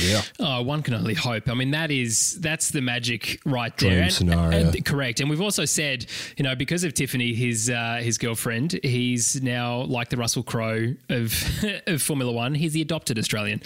Yeah. 0.00 0.22
Oh, 0.40 0.62
one 0.62 0.82
can 0.82 0.94
only 0.94 1.14
hope. 1.14 1.48
I 1.48 1.54
mean, 1.54 1.70
that 1.72 1.90
is 1.90 2.38
that's 2.40 2.70
the 2.70 2.80
magic 2.80 3.40
right 3.44 3.76
there. 3.78 3.90
Dream 3.90 4.02
And- 4.04 4.12
scenario. 4.12 4.58
and- 4.68 4.84
correct. 4.84 5.20
And 5.20 5.30
we've 5.30 5.40
also 5.40 5.64
said, 5.64 6.06
you 6.36 6.42
know, 6.44 6.54
because 6.54 6.84
of 6.84 6.94
Tiffany, 6.94 7.34
his 7.34 7.70
uh, 7.70 8.00
his 8.02 8.18
girlfriend, 8.18 8.78
he's 8.82 9.40
now 9.42 9.82
like 9.82 10.08
the 10.10 10.16
Russell 10.16 10.42
Crowe 10.42 10.94
of 11.08 11.34
of 11.86 12.02
Formula 12.02 12.32
One. 12.32 12.54
He's 12.54 12.72
the 12.72 12.82
adopted 12.82 13.18
Australian 13.18 13.60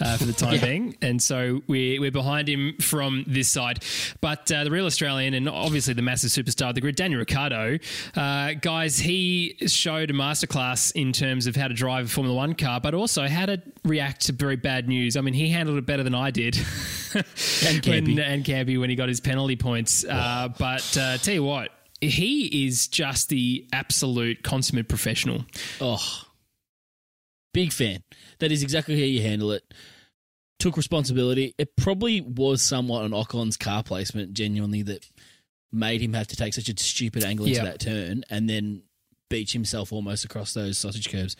uh, 0.00 0.16
for 0.16 0.24
the 0.24 0.32
time 0.32 0.60
being, 0.62 0.96
and 1.02 1.22
so 1.22 1.62
we're 1.66 2.00
we're 2.00 2.10
behind 2.10 2.48
him 2.48 2.74
from 2.80 3.24
this 3.26 3.48
side. 3.48 3.82
But 4.20 4.50
uh, 4.50 4.64
the 4.64 4.70
real 4.70 4.86
Australian, 4.86 5.34
and 5.34 5.48
obviously 5.48 5.94
the 5.94 6.02
massive 6.02 6.30
superstar 6.30 6.70
of 6.70 6.74
the 6.74 6.80
grid, 6.80 6.96
Daniel 6.96 7.18
Ricciardo, 7.20 7.78
uh, 8.16 8.54
guys, 8.60 8.98
he 8.98 9.56
showed 9.66 10.10
a 10.10 10.14
masterclass 10.14 10.92
in 10.94 11.12
terms 11.12 11.46
of 11.46 11.56
how 11.56 11.68
to 11.68 11.74
drive 11.74 12.06
a 12.06 12.08
Formula 12.08 12.36
One 12.36 12.54
car, 12.54 12.80
but 12.80 12.94
also 12.94 13.26
how 13.28 13.46
to 13.46 13.60
react 13.84 14.22
to 14.26 14.32
very 14.32 14.56
bad 14.56 14.88
news. 14.88 15.16
I 15.16 15.20
mean, 15.20 15.34
he 15.34 15.48
handled 15.58 15.78
it 15.78 15.86
better 15.86 16.02
than 16.02 16.14
I 16.14 16.30
did. 16.30 16.56
And 17.14 17.24
when, 17.86 18.04
Campy. 18.06 18.20
and 18.20 18.44
Campy 18.44 18.78
when 18.78 18.90
he 18.90 18.96
got 18.96 19.08
his 19.08 19.20
penalty 19.20 19.56
points. 19.56 20.04
Uh, 20.04 20.48
but 20.58 20.96
uh, 21.00 21.16
tell 21.16 21.32
you 21.32 21.42
what, 21.42 21.70
he 22.02 22.66
is 22.66 22.86
just 22.86 23.30
the 23.30 23.66
absolute 23.72 24.42
consummate 24.42 24.88
professional. 24.90 25.46
Oh, 25.80 26.22
big 27.54 27.72
fan. 27.72 28.02
That 28.40 28.52
is 28.52 28.62
exactly 28.62 28.94
how 28.98 29.04
you 29.06 29.22
handle 29.22 29.52
it. 29.52 29.64
Took 30.58 30.76
responsibility. 30.76 31.54
It 31.56 31.76
probably 31.76 32.20
was 32.20 32.60
somewhat 32.62 33.04
an 33.04 33.14
Ocon's 33.14 33.56
car 33.56 33.82
placement, 33.82 34.34
genuinely, 34.34 34.82
that 34.82 35.06
made 35.72 36.00
him 36.02 36.12
have 36.12 36.26
to 36.28 36.36
take 36.36 36.52
such 36.54 36.68
a 36.68 36.74
stupid 36.78 37.24
angle 37.24 37.46
into 37.46 37.58
Yeah. 37.58 37.64
that 37.64 37.80
turn 37.80 38.22
and 38.28 38.50
then 38.50 38.82
beach 39.30 39.52
himself 39.54 39.92
almost 39.92 40.24
across 40.24 40.52
those 40.52 40.78
sausage 40.78 41.10
curves. 41.10 41.36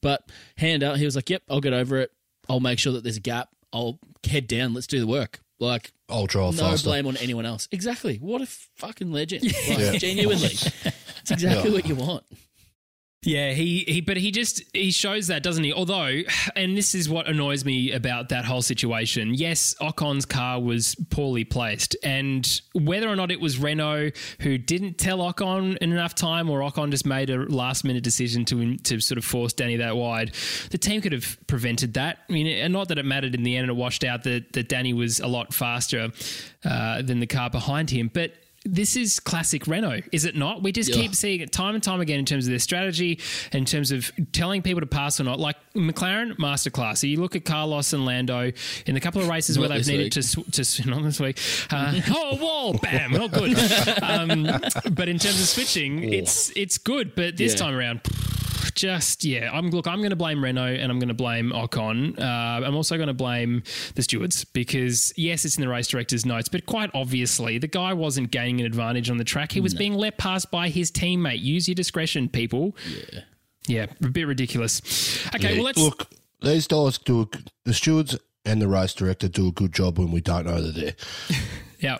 But 0.00 0.28
hand 0.56 0.82
out, 0.82 0.96
he 0.98 1.04
was 1.04 1.14
like, 1.16 1.30
"Yep, 1.30 1.42
I'll 1.48 1.60
get 1.60 1.72
over 1.74 1.98
it. 1.98 2.10
I'll 2.48 2.60
make 2.60 2.78
sure 2.78 2.92
that 2.94 3.04
there's 3.04 3.16
a 3.18 3.20
gap. 3.20 3.50
I'll 3.72 3.98
head 4.28 4.46
down. 4.46 4.74
Let's 4.74 4.86
do 4.86 5.00
the 5.00 5.06
work." 5.06 5.40
Like 5.60 5.92
I'll 6.08 6.26
drive 6.26 6.56
no 6.56 6.62
faster. 6.70 6.88
blame 6.88 7.06
on 7.06 7.16
anyone 7.18 7.46
else. 7.46 7.68
Exactly. 7.70 8.16
What 8.16 8.42
a 8.42 8.46
fucking 8.76 9.12
legend. 9.12 9.44
Like, 9.68 9.78
Yeah. 9.78 9.92
Genuinely, 9.98 10.46
it's 10.46 11.30
exactly 11.30 11.70
Yeah. 11.70 11.76
what 11.76 11.86
you 11.86 11.94
want. 11.94 12.24
Yeah, 13.24 13.52
he, 13.52 13.84
he 13.86 14.00
but 14.00 14.16
he 14.16 14.32
just 14.32 14.64
he 14.72 14.90
shows 14.90 15.28
that, 15.28 15.44
doesn't 15.44 15.62
he? 15.62 15.72
Although, 15.72 16.22
and 16.56 16.76
this 16.76 16.92
is 16.92 17.08
what 17.08 17.28
annoys 17.28 17.64
me 17.64 17.92
about 17.92 18.30
that 18.30 18.44
whole 18.44 18.62
situation. 18.62 19.32
Yes, 19.34 19.76
Ocon's 19.80 20.26
car 20.26 20.60
was 20.60 20.96
poorly 21.10 21.44
placed, 21.44 21.94
and 22.02 22.60
whether 22.72 23.08
or 23.08 23.14
not 23.14 23.30
it 23.30 23.40
was 23.40 23.58
Renault 23.58 24.10
who 24.40 24.58
didn't 24.58 24.98
tell 24.98 25.18
Ocon 25.18 25.76
in 25.76 25.92
enough 25.92 26.16
time, 26.16 26.50
or 26.50 26.62
Ocon 26.62 26.90
just 26.90 27.06
made 27.06 27.30
a 27.30 27.36
last 27.44 27.84
minute 27.84 28.02
decision 28.02 28.44
to 28.46 28.76
to 28.78 28.98
sort 28.98 29.18
of 29.18 29.24
force 29.24 29.52
Danny 29.52 29.76
that 29.76 29.96
wide, 29.96 30.34
the 30.70 30.78
team 30.78 31.00
could 31.00 31.12
have 31.12 31.38
prevented 31.46 31.94
that. 31.94 32.18
I 32.28 32.32
mean, 32.32 32.48
and 32.48 32.72
not 32.72 32.88
that 32.88 32.98
it 32.98 33.04
mattered 33.04 33.36
in 33.36 33.44
the 33.44 33.56
end, 33.56 33.70
and 33.70 33.78
it 33.78 33.80
washed 33.80 34.02
out 34.02 34.24
that 34.24 34.52
that 34.54 34.68
Danny 34.68 34.94
was 34.94 35.20
a 35.20 35.28
lot 35.28 35.54
faster 35.54 36.10
uh, 36.64 37.02
than 37.02 37.20
the 37.20 37.28
car 37.28 37.50
behind 37.50 37.90
him, 37.90 38.10
but. 38.12 38.32
This 38.64 38.94
is 38.96 39.18
classic 39.18 39.66
Renault, 39.66 40.02
is 40.12 40.24
it 40.24 40.36
not? 40.36 40.62
We 40.62 40.70
just 40.70 40.90
Yeah. 40.90 40.96
keep 41.02 41.14
seeing 41.16 41.40
it 41.40 41.50
time 41.50 41.74
and 41.74 41.82
time 41.82 42.00
again 42.00 42.20
in 42.20 42.24
terms 42.24 42.46
of 42.46 42.50
their 42.50 42.60
strategy, 42.60 43.18
in 43.52 43.64
terms 43.64 43.90
of 43.90 44.12
telling 44.30 44.62
people 44.62 44.80
to 44.80 44.86
pass 44.86 45.18
or 45.20 45.24
not. 45.24 45.40
Like 45.40 45.56
McLaren 45.74 46.36
masterclass. 46.36 46.98
So 46.98 47.08
you 47.08 47.20
look 47.20 47.34
at 47.34 47.44
Carlos 47.44 47.92
and 47.92 48.04
Lando 48.06 48.52
in 48.86 48.94
the 48.94 49.00
couple 49.00 49.20
of 49.20 49.26
races 49.28 49.58
where 49.58 49.68
they've 49.68 49.84
needed 49.86 50.04
week. 50.04 50.12
to, 50.12 50.22
sw- 50.22 50.50
to 50.52 50.64
sw- 50.64 50.86
not 50.86 51.02
this 51.02 51.18
week. 51.18 51.38
Uh, 51.70 52.00
oh, 52.10 52.36
whoa, 52.36 52.72
bam, 52.74 53.10
not 53.12 53.32
good. 53.32 53.56
Um, 54.02 54.44
but 54.92 55.08
in 55.08 55.18
terms 55.18 55.40
of 55.40 55.46
switching, 55.48 56.12
it's 56.12 56.52
it's 56.54 56.78
good. 56.78 57.14
But 57.14 57.36
this 57.36 57.52
Yeah. 57.52 57.58
time 57.58 57.74
around. 57.74 58.00
Just 58.74 59.24
yeah, 59.24 59.50
I'm 59.52 59.70
look. 59.70 59.86
I'm 59.86 59.98
going 59.98 60.10
to 60.10 60.16
blame 60.16 60.42
Renault 60.42 60.74
and 60.74 60.90
I'm 60.90 60.98
going 60.98 61.08
to 61.08 61.14
blame 61.14 61.50
Ocon. 61.50 62.18
Uh, 62.18 62.66
I'm 62.66 62.74
also 62.74 62.96
going 62.96 63.08
to 63.08 63.14
blame 63.14 63.62
the 63.94 64.02
stewards 64.02 64.44
because 64.44 65.12
yes, 65.16 65.44
it's 65.44 65.56
in 65.56 65.62
the 65.62 65.68
race 65.68 65.88
director's 65.88 66.24
notes, 66.26 66.48
but 66.48 66.66
quite 66.66 66.90
obviously 66.94 67.58
the 67.58 67.68
guy 67.68 67.92
wasn't 67.92 68.30
gaining 68.30 68.60
an 68.60 68.66
advantage 68.66 69.10
on 69.10 69.18
the 69.18 69.24
track. 69.24 69.52
He 69.52 69.60
was 69.60 69.74
being 69.74 69.94
let 69.94 70.18
past 70.18 70.50
by 70.50 70.68
his 70.68 70.90
teammate. 70.90 71.40
Use 71.40 71.68
your 71.68 71.74
discretion, 71.74 72.28
people. 72.28 72.76
Yeah, 72.88 73.20
yeah, 73.66 73.86
a 74.02 74.08
bit 74.08 74.26
ridiculous. 74.26 75.26
Okay, 75.34 75.54
well 75.54 75.64
let's 75.64 75.78
Look, 75.78 76.08
these 76.40 76.66
guys 76.66 76.98
do 76.98 77.22
a, 77.22 77.26
the 77.64 77.74
stewards 77.74 78.18
and 78.44 78.60
the 78.60 78.68
race 78.68 78.94
director 78.94 79.28
do 79.28 79.48
a 79.48 79.52
good 79.52 79.72
job 79.72 79.98
when 79.98 80.10
we 80.10 80.20
don't 80.20 80.46
know 80.46 80.60
they're 80.60 80.72
there. 80.72 80.94
yeah. 81.78 81.98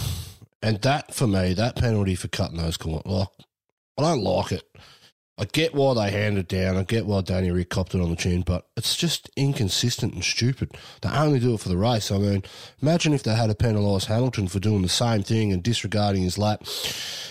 And 0.62 0.80
that 0.82 1.14
for 1.14 1.26
me, 1.26 1.54
that 1.54 1.76
penalty 1.76 2.14
for 2.14 2.28
cutting 2.28 2.58
those 2.58 2.76
corners, 2.76 3.02
like, 3.04 3.28
I 3.98 4.02
don't 4.02 4.22
like 4.22 4.52
it. 4.52 4.64
I 5.42 5.44
get 5.46 5.74
why 5.74 5.92
they 5.94 6.12
hand 6.12 6.38
it 6.38 6.46
down. 6.46 6.76
I 6.76 6.84
get 6.84 7.04
why 7.04 7.20
Danny 7.20 7.50
Rick 7.50 7.68
copped 7.68 7.96
it 7.96 8.00
on 8.00 8.10
the 8.10 8.14
chin, 8.16 8.42
but 8.42 8.68
it's 8.76 8.94
just 8.94 9.28
inconsistent 9.36 10.14
and 10.14 10.22
stupid. 10.22 10.70
They 11.00 11.08
only 11.08 11.40
do 11.40 11.54
it 11.54 11.58
for 11.58 11.68
the 11.68 11.76
race. 11.76 12.12
I 12.12 12.18
mean, 12.18 12.44
imagine 12.80 13.12
if 13.12 13.24
they 13.24 13.34
had 13.34 13.48
to 13.48 13.54
penalise 13.56 14.04
Hamilton 14.04 14.46
for 14.46 14.60
doing 14.60 14.82
the 14.82 14.88
same 14.88 15.24
thing 15.24 15.52
and 15.52 15.60
disregarding 15.60 16.22
his 16.22 16.38
lap 16.38 16.62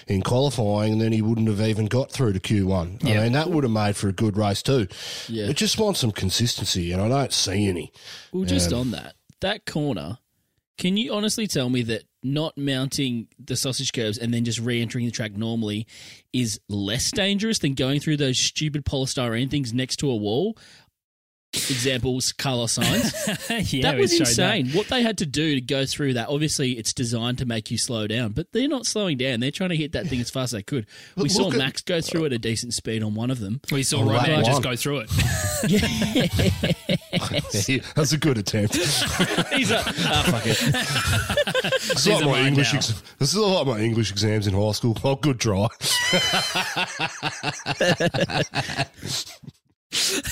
in 0.08 0.24
qualifying, 0.24 0.91
and 0.91 1.02
then 1.02 1.13
he 1.13 1.21
wouldn't 1.21 1.47
have 1.47 1.62
even 1.62 1.86
got 1.86 2.12
through 2.12 2.34
to 2.34 2.39
Q1. 2.41 3.02
Yeah. 3.02 3.21
I 3.21 3.24
mean, 3.24 3.32
that 3.32 3.50
would 3.50 3.63
have 3.63 3.71
made 3.71 3.95
for 3.95 4.10
a 4.10 4.13
good 4.13 4.36
race 4.36 4.62
too. 4.62 4.89
Yeah. 5.30 5.45
It 5.45 5.56
just 5.56 5.80
wants 5.80 6.02
some 6.02 6.12
consistency, 6.12 6.91
and 6.91 7.02
I 7.02 7.08
don't 7.08 7.32
see 7.32 7.65
any. 7.69 7.93
Well, 8.34 8.43
just 8.43 8.74
Um, 8.74 8.80
on 8.80 8.91
that, 8.91 9.15
that 9.39 9.65
corner, 9.65 10.17
can 10.78 10.97
you 10.97 11.13
honestly 11.13 11.47
tell 11.47 11.69
me 11.69 11.82
that 11.84 12.04
not 12.23 12.57
mounting 12.57 13.27
the 13.43 13.55
sausage 13.55 13.93
curves 13.93 14.17
and 14.17 14.34
then 14.34 14.45
just 14.45 14.60
re-entering 14.60 15.05
the 15.05 15.12
track 15.12 15.36
normally 15.36 15.88
is 16.34 16.60
less 16.69 17.12
dangerous 17.12 17.60
than 17.60 17.73
going 17.73 17.99
through 17.99 18.17
those 18.17 18.38
stupid 18.38 18.86
polystyrene 18.86 19.49
things 19.49 19.73
next 19.73 19.97
to 19.97 20.10
a 20.10 20.15
wall? 20.15 20.57
Examples, 21.54 22.32
Carlos 22.32 22.78
Sainz. 22.78 23.12
yeah, 23.74 23.82
that 23.92 24.00
was 24.00 24.12
showed 24.12 24.20
insane. 24.28 24.70
What 24.70 24.88
they 24.88 25.02
had 25.02 25.18
to 25.18 25.26
do 25.26 25.56
to 25.56 25.62
go 25.62 25.86
through 25.86 26.14
that. 26.14 26.30
Obviously, 26.30 26.72
it's 26.78 26.94
designed 26.94 27.40
to 27.40 27.46
make 27.46 27.70
you 27.70 27.78
slow 27.78 28.08
down, 28.08 28.32
but 28.32 28.52
they're 28.54 28.70
not 28.70 28.86
slowing 28.86 29.18
down. 29.18 29.42
They're 29.42 29.52
trying 29.52 29.72
to 29.72 29.76
hit 29.76 29.92
that 29.92 30.08
thing 30.08 30.22
as 30.22 30.30
fast 30.30 30.54
as 30.54 30.60
they 30.60 30.64
could. 30.64 30.86
We 31.18 31.28
saw 31.30 31.52
at- 31.52 31.58
Max 31.58 31.82
go 31.82 32.00
through 32.00 32.26
at 32.26 32.32
a 32.34 32.38
decent 32.38 32.74
speed 32.74 33.04
on 33.04 33.16
one 33.16 33.30
of 33.32 33.40
them. 33.40 33.60
We 33.72 33.84
saw 33.84 34.02
Oh, 34.02 34.06
lap 34.06 34.46
just 34.46 34.64
go 34.64 34.76
through 34.78 35.06
it. 35.08 35.12
That's 37.96 38.12
a 38.14 38.18
good 38.18 38.38
attempt. 38.38 38.76
He's 38.76 39.72
like, 39.72 39.86
ah, 39.88 40.24
fuck 40.32 40.44
it. 40.48 40.58
This 41.74 41.90
is 41.98 42.04
These 42.06 42.14
like 42.16 42.24
are 42.24 42.28
my 42.30 42.40
English. 42.48 42.74
Ex- 42.74 43.04
this 43.20 43.34
is 43.34 43.40
like 43.40 43.68
my 43.68 43.80
English 43.80 44.12
exams 44.12 44.48
in 44.48 44.54
high 44.54 44.72
school. 44.72 44.98
Oh, 45.04 45.16
good 45.16 45.40
try. 45.40 45.68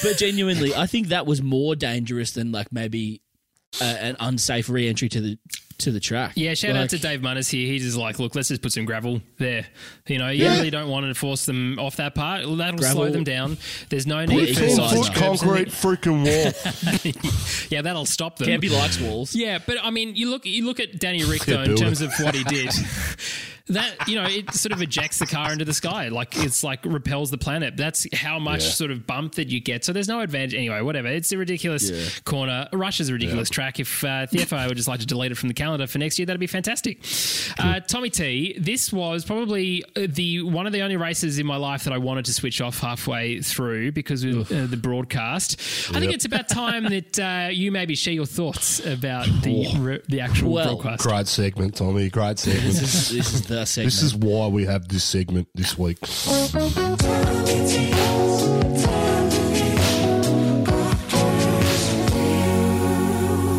But 0.04 0.18
genuinely, 0.18 0.74
I 0.76 0.86
think 0.88 1.08
that 1.10 1.26
was 1.26 1.42
more 1.42 1.76
dangerous 1.76 2.32
than 2.32 2.52
like 2.52 2.72
maybe 2.72 3.22
uh, 3.82 3.84
an 3.84 4.16
unsafe 4.20 4.70
re-entry 4.70 5.10
to 5.10 5.22
the 5.22 5.38
to 5.80 5.92
the 5.92 6.00
track. 6.02 6.34
Yeah, 6.36 6.56
shout 6.56 6.76
out 6.76 6.90
to 6.90 6.98
Dave 7.00 7.22
Munnis 7.22 7.50
here. 7.50 7.66
He's 7.66 7.84
just 7.84 7.96
like, 7.96 8.20
look, 8.20 8.36
let's 8.36 8.50
just 8.50 8.62
put 8.62 8.74
some 8.74 8.84
gravel 8.84 9.22
there. 9.38 9.66
You 10.08 10.18
know, 10.18 10.28
you 10.30 10.44
Yeah. 10.44 10.56
really 10.58 10.70
don't 10.72 10.90
want 10.90 11.06
to 11.06 11.14
force 11.14 11.46
them 11.46 11.80
off 11.80 11.96
that 11.98 12.16
part. 12.16 12.42
That'll 12.42 12.56
Gravel. 12.78 12.84
slow 12.96 13.10
them 13.12 13.24
down. 13.24 13.58
There's 13.88 14.06
no 14.06 14.26
Put 14.26 14.30
need 14.36 14.58
for 14.58 14.64
in 14.66 14.70
size 14.72 14.94
foot 14.94 15.16
curbs 15.16 15.42
concrete 15.42 15.70
freaking 15.70 16.26
wall. 16.26 17.54
Yeah, 17.70 17.82
that'll 17.84 18.06
stop 18.06 18.38
them. 18.38 18.48
Campy 18.50 18.70
likes 18.72 19.00
walls. 19.00 19.34
Yeah, 19.36 19.60
but 19.66 19.78
I 19.82 19.90
mean, 19.92 20.16
you 20.16 20.30
look 20.30 20.46
you 20.46 20.66
look 20.66 20.80
at 20.82 21.00
Danny 21.00 21.24
Rick 21.24 21.46
though 21.46 21.62
in 21.62 21.76
terms 21.76 22.02
of 22.02 22.12
what 22.20 22.36
he 22.36 22.44
did. 22.44 22.72
that 23.70 24.08
you 24.08 24.16
know, 24.16 24.26
it 24.26 24.54
sort 24.54 24.72
of 24.74 24.82
ejects 24.82 25.20
the 25.20 25.26
car 25.26 25.52
into 25.52 25.66
the 25.66 25.74
sky, 25.74 26.10
like 26.10 26.36
it's 26.38 26.64
like 26.64 26.84
repels 26.86 27.32
the 27.32 27.38
planet. 27.38 27.78
That's 27.78 28.06
how 28.16 28.40
much 28.40 28.64
Yeah. 28.64 28.70
sort 28.72 28.92
of 28.92 29.06
bump 29.08 29.36
that 29.36 29.48
you 29.50 29.60
get. 29.60 29.86
So 29.86 29.94
there's 29.94 30.08
no 30.08 30.20
advantage 30.22 30.54
anyway. 30.54 30.82
Whatever. 30.82 31.08
It's 31.08 31.32
a 31.32 31.38
ridiculous 31.38 31.90
Yeah. 31.90 32.04
corner. 32.26 32.68
Russia's 32.74 33.10
a 33.10 33.14
ridiculous 33.14 33.50
track. 33.50 33.80
If 33.80 34.04
uh, 34.04 34.28
the 34.32 34.40
FIA 34.40 34.68
would 34.68 34.78
just 34.78 34.88
like 34.88 35.00
to 35.00 35.06
delete 35.06 35.32
it 35.32 35.36
from 35.36 35.48
the 35.50 35.54
calendar 35.56 35.88
for 35.88 35.98
next 35.98 36.20
year, 36.20 36.26
that'd 36.26 36.40
be 36.40 36.48
fantastic. 36.48 37.00
Uh, 37.58 37.80
Tommy 37.82 38.10
T, 38.10 38.56
this 38.60 38.92
was 38.94 39.24
probably 39.26 39.84
uh, 39.96 40.08
the 40.10 40.42
one 40.44 40.66
of 40.68 40.74
the 40.74 40.82
only 40.82 40.98
races 40.98 41.40
in 41.40 41.46
my 41.46 41.58
life 41.58 41.84
that 41.86 41.94
I 41.94 41.98
wanted 41.98 42.26
to 42.26 42.34
switch 42.34 42.62
off 42.62 42.80
halfway 42.80 43.42
through 43.42 43.92
because 43.92 44.24
of 44.24 44.52
uh, 44.52 44.66
the 44.66 44.78
broadcast. 44.78 45.60
I 45.94 46.00
think 46.00 46.14
it's 46.14 46.26
about 46.26 46.48
time 46.50 46.84
that 46.90 47.20
uh, 47.20 47.50
you 47.52 47.72
maybe 47.72 47.96
share 47.96 48.14
your 48.14 48.26
thoughts 48.26 48.86
about 48.86 49.26
the 49.44 49.68
re- 49.78 50.02
the 50.08 50.22
actual 50.22 50.52
Well, 50.52 50.76
broadcast. 50.78 51.04
Great 51.08 51.28
segment, 51.28 51.76
Tommy. 51.76 52.10
Great 52.10 52.40
segment. 52.40 52.66
This 52.66 52.82
is, 52.82 53.10
this 53.10 53.34
is 53.34 53.42
the 53.44 53.59
segment. 53.68 53.94
This 53.94 54.02
is 54.04 54.16
why 54.16 54.48
we 54.48 54.66
have 54.66 54.88
this 54.88 55.04
segment 55.04 55.48
this 55.56 55.78
week. 55.78 56.00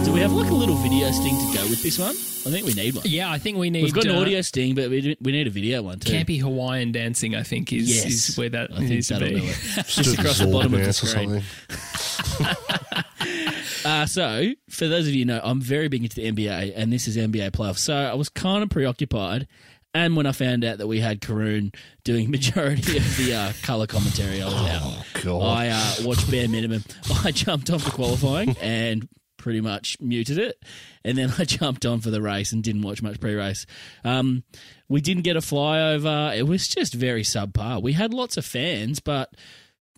Do 0.04 0.12
we 0.14 0.20
have 0.20 0.32
like 0.32 0.50
a 0.50 0.54
little 0.54 0.76
video 0.76 1.10
sting 1.10 1.36
to 1.36 1.56
go 1.58 1.62
with 1.68 1.82
this 1.82 1.98
one? 1.98 2.10
I 2.10 2.50
think 2.50 2.66
we 2.66 2.72
need 2.72 2.94
one. 2.94 3.04
Yeah, 3.06 3.30
I 3.30 3.38
think 3.38 3.58
we 3.58 3.68
need. 3.68 3.82
We've 3.84 3.92
got 3.92 4.06
an 4.06 4.16
uh, 4.16 4.20
audio 4.20 4.40
sting, 4.40 4.74
but 4.74 4.88
we, 4.88 5.00
do- 5.02 5.16
we 5.20 5.30
need 5.32 5.46
a 5.46 5.50
video 5.50 5.82
one 5.82 5.98
too. 6.00 6.12
Campy 6.12 6.40
Hawaiian 6.40 6.90
dancing, 6.90 7.34
I 7.36 7.42
think, 7.42 7.70
is, 7.72 7.94
Yes. 7.94 8.28
is 8.30 8.36
where 8.38 8.48
that 8.48 8.72
I 8.72 8.78
think 8.78 8.90
needs 8.90 9.08
to 9.08 9.14
that'll 9.14 9.28
be. 9.28 9.46
it. 9.46 9.56
Just 9.74 9.90
Just 10.02 10.18
across 10.18 10.38
the 10.38 10.46
bottom 10.46 10.72
of 10.74 10.80
the 10.80 10.86
dance 10.86 11.02
or 11.02 11.06
screen. 11.06 11.42
something. 11.42 12.56
Uh, 13.82 14.04
so, 14.04 14.52
for 14.68 14.88
those 14.88 15.08
of 15.08 15.14
you 15.14 15.20
who 15.20 15.24
know, 15.24 15.40
I'm 15.42 15.58
very 15.58 15.88
big 15.88 16.02
into 16.02 16.14
the 16.16 16.30
NBA, 16.30 16.74
and 16.76 16.92
this 16.92 17.08
is 17.08 17.16
NBA 17.16 17.52
playoffs. 17.52 17.78
So, 17.78 17.94
I 17.94 18.12
was 18.12 18.28
kind 18.28 18.62
of 18.62 18.68
preoccupied. 18.68 19.48
And 19.92 20.16
when 20.16 20.26
I 20.26 20.33
found 20.33 20.64
out 20.64 20.79
that 20.79 20.87
we 20.87 21.00
had 21.00 21.20
Karun 21.20 21.74
doing 22.05 22.31
majority 22.31 22.96
of 22.96 23.16
the 23.16 23.35
uh, 23.35 23.53
color 23.62 23.87
commentary, 23.87 24.40
I 24.40 24.46
was 24.46 24.55
out. 24.55 25.22
God. 25.24 25.42
I 25.42 25.68
uh, 25.68 25.94
watched 26.05 26.31
bare 26.31 26.48
minimum. 26.48 26.85
I 27.24 27.33
jumped 27.33 27.70
off 27.70 27.85
the 27.85 27.90
qualifying 27.90 28.57
and 28.61 29.09
pretty 29.37 29.61
much 29.61 29.96
muted 30.00 30.38
it, 30.38 30.62
and 31.05 31.18
then 31.18 31.33
I 31.38 31.44
jumped 31.46 31.85
on 31.87 32.00
for 32.00 32.11
the 32.11 32.22
race 32.22 32.53
and 32.53 32.62
didn't 32.62 32.83
watch 32.83 33.03
much 33.03 33.18
pre-race. 33.20 33.66
Um, 34.05 34.44
we 34.88 35.00
didn't 35.00 35.22
get 35.24 35.37
a 35.37 35.40
flyover. 35.40 36.37
It 36.37 36.44
was 36.44 36.68
just 36.68 36.94
very 36.94 37.22
subpar. 37.22 37.83
We 37.83 37.92
had 37.94 38.14
lots 38.14 38.37
of 38.37 38.44
fans, 38.44 39.00
but 39.00 39.35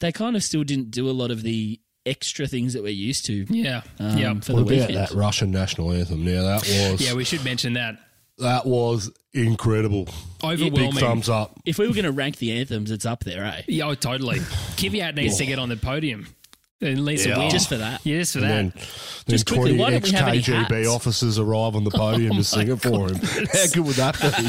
they 0.00 0.10
kind 0.12 0.36
of 0.36 0.42
still 0.42 0.64
didn't 0.64 0.90
do 0.90 1.08
a 1.08 1.12
lot 1.12 1.30
of 1.30 1.42
the 1.42 1.80
extra 2.06 2.46
things 2.46 2.72
that 2.72 2.82
we're 2.82 2.88
used 2.90 3.26
to. 3.26 3.44
Yeah. 3.48 3.82
Um, 3.98 4.16
yeah. 4.16 4.34
for 4.40 4.54
What 4.54 4.66
the 4.68 4.74
about 4.76 4.88
weekend. 4.88 4.96
that 4.96 5.10
Russian 5.12 5.50
national 5.50 5.92
anthem? 5.92 6.24
Now 6.24 6.42
that 6.42 6.60
was 6.62 7.00
Yeah, 7.06 7.14
we 7.14 7.24
should 7.24 7.44
mention 7.44 7.74
that. 7.74 7.96
That 8.42 8.66
was 8.66 9.10
incredible. 9.32 10.08
Overwhelming. 10.44 10.90
Big 10.92 11.00
thumbs 11.00 11.28
up. 11.28 11.58
If 11.64 11.78
we 11.78 11.86
were 11.88 11.94
going 11.94 12.04
to 12.04 12.12
rank 12.12 12.36
the 12.36 12.52
anthems, 12.58 12.90
it's 12.90 13.06
up 13.06 13.24
there, 13.24 13.44
eh? 13.44 13.62
Yeah, 13.68 13.86
oh, 13.88 13.94
totally. 13.94 14.38
Kvyat 14.76 15.14
needs 15.16 15.38
to 15.38 15.46
get 15.46 15.58
on 15.58 15.68
the 15.68 15.76
podium. 15.76 16.26
At 16.82 16.98
least 16.98 17.26
Yeah. 17.26 17.48
Just 17.48 17.68
for 17.68 17.76
that. 17.76 18.04
Yeah, 18.04 18.18
just 18.18 18.32
for 18.32 18.40
And 18.40 18.46
that. 18.48 18.54
then, 18.54 18.72
then 18.74 18.86
Just 19.28 19.46
quickly, 19.46 19.76
20 19.76 19.78
why 19.78 19.90
don't 19.90 20.02
we 20.02 20.10
have 20.10 20.28
any 20.28 20.38
ex-KGB 20.38 20.76
hats? 20.78 20.88
officers 20.88 21.38
arrive 21.38 21.76
on 21.76 21.84
the 21.84 21.90
podium 21.94 22.34
to 22.34 22.42
sing 22.42 22.68
it 22.72 22.82
for 22.82 23.08
him. 23.08 23.14
How 23.22 23.66
good 23.72 23.84
would 23.86 23.96
that 23.96 24.20
be? 24.20 24.48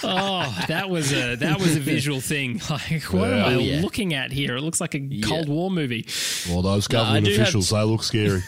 Oh, 0.02 0.64
that 0.68 0.90
was 0.90 1.12
a 1.12 1.36
that 1.36 1.58
was 1.58 1.74
a 1.74 1.80
visual 1.80 2.20
thing. 2.20 2.60
Like, 2.68 3.02
what 3.04 3.32
am 3.32 3.44
I 3.44 3.54
Oh, 3.54 3.58
yeah. 3.58 3.80
looking 3.80 4.12
at 4.12 4.30
here? 4.30 4.56
It 4.56 4.60
looks 4.60 4.80
like 4.80 4.94
a 4.94 5.20
Cold 5.24 5.48
War 5.48 5.70
movie. 5.70 6.06
Well, 6.48 6.60
those 6.62 6.86
I 6.88 6.92
government 6.92 7.24
do 7.26 7.32
have- 7.32 7.40
officials, 7.42 7.70
they 7.70 7.82
look 7.82 8.02
scary. 8.02 8.42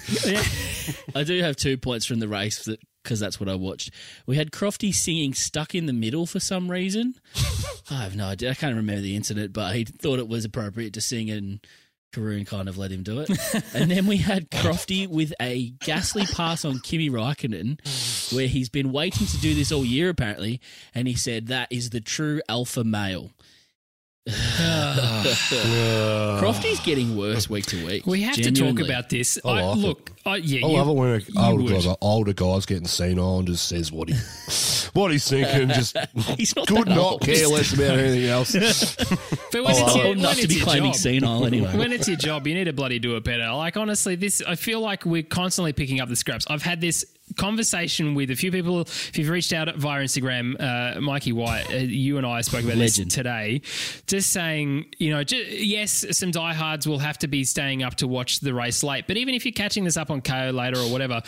I 1.14 1.24
do 1.24 1.40
have 1.42 1.56
two 1.56 1.78
points 1.78 2.04
from 2.04 2.18
the 2.20 2.28
race 2.28 2.64
that 2.66 2.80
because 3.02 3.20
that's 3.20 3.40
what 3.40 3.48
I 3.48 3.54
watched. 3.54 3.90
We 4.26 4.36
had 4.36 4.50
Crofty 4.50 4.94
singing 4.94 5.34
"Stuck 5.34 5.74
in 5.74 5.86
the 5.86 5.92
Middle" 5.92 6.26
for 6.26 6.40
some 6.40 6.70
reason. 6.70 7.14
I 7.90 8.02
have 8.02 8.16
no 8.16 8.26
idea. 8.26 8.50
I 8.50 8.54
can't 8.54 8.76
remember 8.76 9.02
the 9.02 9.16
incident, 9.16 9.52
but 9.52 9.74
he 9.74 9.84
thought 9.84 10.18
it 10.18 10.28
was 10.28 10.44
appropriate 10.44 10.92
to 10.94 11.00
sing, 11.00 11.30
and 11.30 11.60
Karun 12.12 12.46
kind 12.46 12.68
of 12.68 12.78
let 12.78 12.90
him 12.90 13.02
do 13.02 13.20
it. 13.20 13.30
and 13.74 13.90
then 13.90 14.06
we 14.06 14.18
had 14.18 14.50
Crofty 14.50 15.06
with 15.06 15.32
a 15.40 15.70
ghastly 15.80 16.26
pass 16.26 16.64
on 16.64 16.80
Kimi 16.80 17.10
Raikkonen, 17.10 17.78
where 18.34 18.46
he's 18.46 18.68
been 18.68 18.92
waiting 18.92 19.26
to 19.26 19.38
do 19.38 19.54
this 19.54 19.72
all 19.72 19.84
year 19.84 20.08
apparently, 20.08 20.60
and 20.94 21.06
he 21.06 21.14
said 21.14 21.46
that 21.48 21.68
is 21.70 21.90
the 21.90 22.00
true 22.00 22.40
alpha 22.48 22.84
male. 22.84 23.30
Crofty's 26.38 26.80
getting 26.80 27.16
worse 27.16 27.48
week 27.48 27.66
to 27.66 27.86
week. 27.86 28.06
We 28.06 28.22
have 28.22 28.34
to 28.36 28.50
talk 28.52 28.80
about 28.80 29.08
this. 29.08 29.38
I 29.44 29.62
like 29.62 29.76
it. 29.76 29.80
look, 29.80 30.10
I, 30.26 30.36
yeah, 30.36 30.66
I 30.66 30.70
you, 30.70 30.76
love 30.76 30.88
it 30.88 30.92
when 30.94 31.20
you 31.20 31.26
older 31.40 31.62
would. 31.62 31.72
guys, 31.72 31.86
older 32.00 32.32
guys 32.32 32.66
getting 32.66 32.86
senile 32.86 33.38
and 33.38 33.48
just 33.48 33.68
says 33.68 33.90
what 33.90 34.08
he 34.08 34.14
what 34.92 35.10
he's 35.12 35.28
thinking. 35.28 35.68
Just 35.68 35.96
He's 36.36 36.54
not 36.56 36.68
could 36.68 36.88
not 36.88 36.98
old. 36.98 37.20
care 37.22 37.46
less 37.48 37.72
about 37.72 37.98
anything 37.98 38.28
else. 38.28 38.54
But 39.50 39.64
when 39.64 39.74
Oh, 39.76 39.86
it's 39.86 39.96
your, 39.96 40.06
old 40.06 40.18
enough 40.18 40.30
when 40.32 40.36
to 40.36 40.42
it's 40.44 40.52
be 40.52 40.58
your 40.58 40.64
claiming 40.66 40.92
job, 40.92 41.00
senile 41.00 41.46
anyway. 41.46 41.74
when 41.76 41.92
it's 41.92 42.06
your 42.06 42.18
job, 42.18 42.46
you 42.46 42.54
need 42.54 42.64
to 42.64 42.72
bloody 42.74 42.98
do 42.98 43.16
it 43.16 43.24
better. 43.24 43.50
Like 43.52 43.78
honestly, 43.78 44.14
this 44.14 44.42
I 44.46 44.56
feel 44.56 44.80
like 44.80 45.06
we're 45.06 45.22
constantly 45.22 45.72
picking 45.72 46.00
up 46.00 46.08
the 46.10 46.16
scraps. 46.16 46.44
I've 46.50 46.62
had 46.62 46.80
this 46.82 47.06
conversation 47.38 48.14
with 48.14 48.30
a 48.30 48.36
few 48.36 48.52
people. 48.52 48.82
If 48.82 49.16
you've 49.16 49.28
reached 49.30 49.52
out 49.54 49.74
via 49.76 50.04
Instagram, 50.04 50.56
uh, 50.60 51.00
Mikey 51.00 51.32
White, 51.32 51.70
uh, 51.70 51.76
you 51.76 52.18
and 52.18 52.26
I 52.26 52.42
spoke 52.42 52.64
about 52.64 52.76
Legend. 52.76 53.06
this 53.06 53.14
today. 53.14 53.62
Just 54.06 54.30
saying, 54.30 54.86
you 54.98 55.10
know, 55.10 55.24
ju- 55.24 55.36
yes, 55.36 56.04
some 56.10 56.30
diehards 56.30 56.86
will 56.86 56.98
have 56.98 57.18
to 57.20 57.28
be 57.28 57.44
staying 57.44 57.82
up 57.82 57.94
to 57.96 58.06
watch 58.06 58.40
the 58.40 58.52
race 58.52 58.82
late. 58.82 59.06
But 59.06 59.16
even 59.16 59.34
if 59.34 59.46
you're 59.46 59.52
catching 59.52 59.84
this 59.84 59.96
up 59.96 60.10
on 60.10 60.20
Kayo 60.20 60.52
later 60.52 60.78
or 60.78 60.90
whatever, 60.90 61.22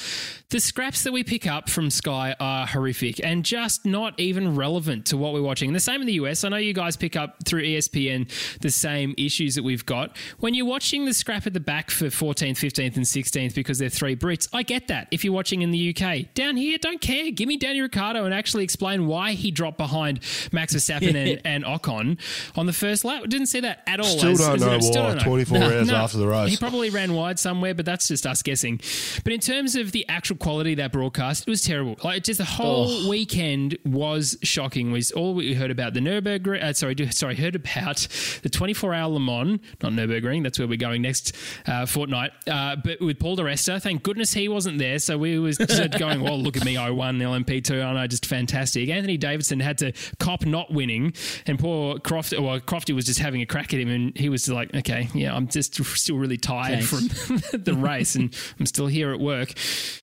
the 0.51 0.61
scraps 0.61 1.05
that 1.05 1.13
we 1.13 1.23
pick 1.25 1.47
up 1.47 1.69
from 1.71 1.91
Sky 1.91 2.35
are 2.41 2.67
horrific 2.67 3.25
and 3.25 3.45
just 3.45 3.87
not 3.87 4.19
even 4.19 4.57
relevant 4.57 5.07
to 5.07 5.17
what 5.17 5.33
we're 5.33 5.43
watching. 5.43 5.69
And 5.69 5.77
the 5.77 5.81
same 5.81 6.01
in 6.01 6.07
the 6.09 6.15
US. 6.15 6.43
I 6.43 6.49
know 6.49 6.57
you 6.57 6.73
guys 6.75 6.97
pick 6.97 7.15
up 7.17 7.37
through 7.47 7.63
ESPN 7.63 8.29
the 8.61 8.71
same 8.71 9.15
issues 9.17 9.55
that 9.55 9.63
we've 9.63 9.87
got. 9.87 10.17
When 10.41 10.55
you're 10.55 10.67
watching 10.67 11.05
the 11.05 11.15
scrap 11.15 11.47
at 11.47 11.53
the 11.53 11.61
back 11.61 11.91
for 11.91 12.07
14th, 12.07 12.57
15th, 12.59 12.97
and 12.97 13.05
16th 13.05 13.55
because 13.55 13.79
they're 13.79 13.89
three 13.89 14.17
Brits, 14.17 14.49
I 14.53 14.65
get 14.65 14.89
that. 14.89 15.07
If 15.13 15.25
you're 15.25 15.33
watching 15.33 15.63
in 15.63 15.71
the 15.71 15.95
UK, 15.97 16.35
down 16.35 16.57
here, 16.57 16.79
don't 16.79 17.01
care. 17.01 17.31
Give 17.31 17.47
me 17.47 17.57
Danny 17.57 17.81
Ricciardo 17.81 18.25
and 18.25 18.35
actually 18.35 18.65
explain 18.65 19.07
why 19.07 19.33
he 19.33 19.53
dropped 19.53 19.79
behind 19.79 20.19
Max 20.51 20.75
Verstappen 20.75 21.15
and, 21.15 21.41
and 21.47 21.65
Ocon 21.65 22.19
on 22.57 22.67
the 22.67 22.73
first 22.73 23.05
lap. 23.05 23.23
Didn't 23.29 23.47
see 23.47 23.61
that 23.61 23.83
at 23.87 24.01
all. 24.01 24.07
Still 24.07 24.31
as- 24.33 24.39
don't 24.41 24.55
as- 24.55 24.61
know 24.61 25.01
why. 25.03 25.09
don't 25.09 25.17
know. 25.19 25.23
24 25.25 25.59
hours 25.59 25.89
No, 25.89 25.95
after 25.95 26.19
the 26.19 26.27
race. 26.27 26.51
He 26.51 26.57
probably 26.57 26.91
ran 26.91 27.15
wide 27.15 27.39
somewhere, 27.39 27.73
but 27.75 27.85
that's 27.87 28.09
just 28.09 28.27
us 28.27 28.43
guessing. 28.43 28.81
But 29.23 29.33
in 29.33 29.39
terms 29.41 29.77
of 29.77 29.93
the 29.93 30.05
actual 30.09 30.37
quality 30.41 30.73
of 30.73 30.79
that 30.79 30.93
broadcast, 30.93 31.47
it 31.47 31.51
was 31.51 31.63
terrible. 31.63 31.97
Like 32.03 32.25
just 32.25 32.39
the 32.39 32.45
whole 32.45 33.09
weekend 33.09 33.79
was 33.85 34.37
shocking. 34.43 34.91
Was 34.91 35.13
all 35.13 35.35
we 35.35 35.55
heard 35.55 35.71
about 35.71 35.95
the 35.95 36.01
Nurburgring. 36.01 36.63
Uh, 36.63 36.73
sorry, 36.73 36.97
sorry, 37.11 37.37
heard 37.37 37.55
about 37.55 38.09
the 38.43 38.49
24 38.49 38.95
hour 38.95 39.11
Le 39.11 39.21
Mans, 39.21 39.61
not 39.83 39.93
Nurburgring. 39.93 40.43
That's 40.43 40.59
where 40.59 40.67
we're 40.67 40.77
going 40.77 41.03
next 41.03 41.37
uh, 41.67 41.87
fortnight. 41.87 42.33
Uh, 42.49 42.77
but 42.77 43.01
with 43.01 43.19
Paul 43.19 43.37
Di 43.37 43.43
Resta, 43.43 43.81
thank 43.81 44.03
goodness 44.03 44.33
he 44.33 44.49
wasn't 44.49 44.79
there. 44.79 44.99
So 44.99 45.17
we 45.19 45.39
was 45.39 45.59
just 45.59 45.93
going, 45.99 46.23
well, 46.23 46.39
look 46.39 46.57
at 46.57 46.65
me, 46.65 46.77
I 46.77 46.91
won 46.91 47.19
the 47.19 47.25
LMP2. 47.27 47.85
I 47.85 47.93
know, 47.93 48.07
just 48.07 48.27
fantastic. 48.27 48.89
Anthony 48.89 49.17
Davidson 49.17 49.61
had 49.61 49.79
to 49.79 49.93
cop 50.19 50.45
not 50.45 50.73
winning, 50.73 51.13
and 51.47 51.59
poor 51.59 51.99
Croft, 51.99 52.33
well, 52.39 52.59
Crofty 52.61 52.95
was 52.95 53.05
just 53.05 53.21
having 53.21 53.43
a 53.43 53.47
crack 53.47 53.75
at 53.75 53.81
him, 53.81 53.89
and 53.89 54.17
he 54.17 54.29
was 54.29 54.49
like, 54.49 54.75
okay, 54.75 55.09
yeah, 55.15 55.35
I'm 55.35 55.49
just 55.49 55.83
still 55.85 56.17
really 56.17 56.37
tired 56.37 56.85
Thanks. 56.85 57.27
from 57.27 57.37
the 57.63 57.75
race, 57.75 58.15
and 58.15 58.35
I'm 58.59 58.67
still 58.67 58.87
here 58.87 59.13
at 59.13 59.21
work. 59.21 59.53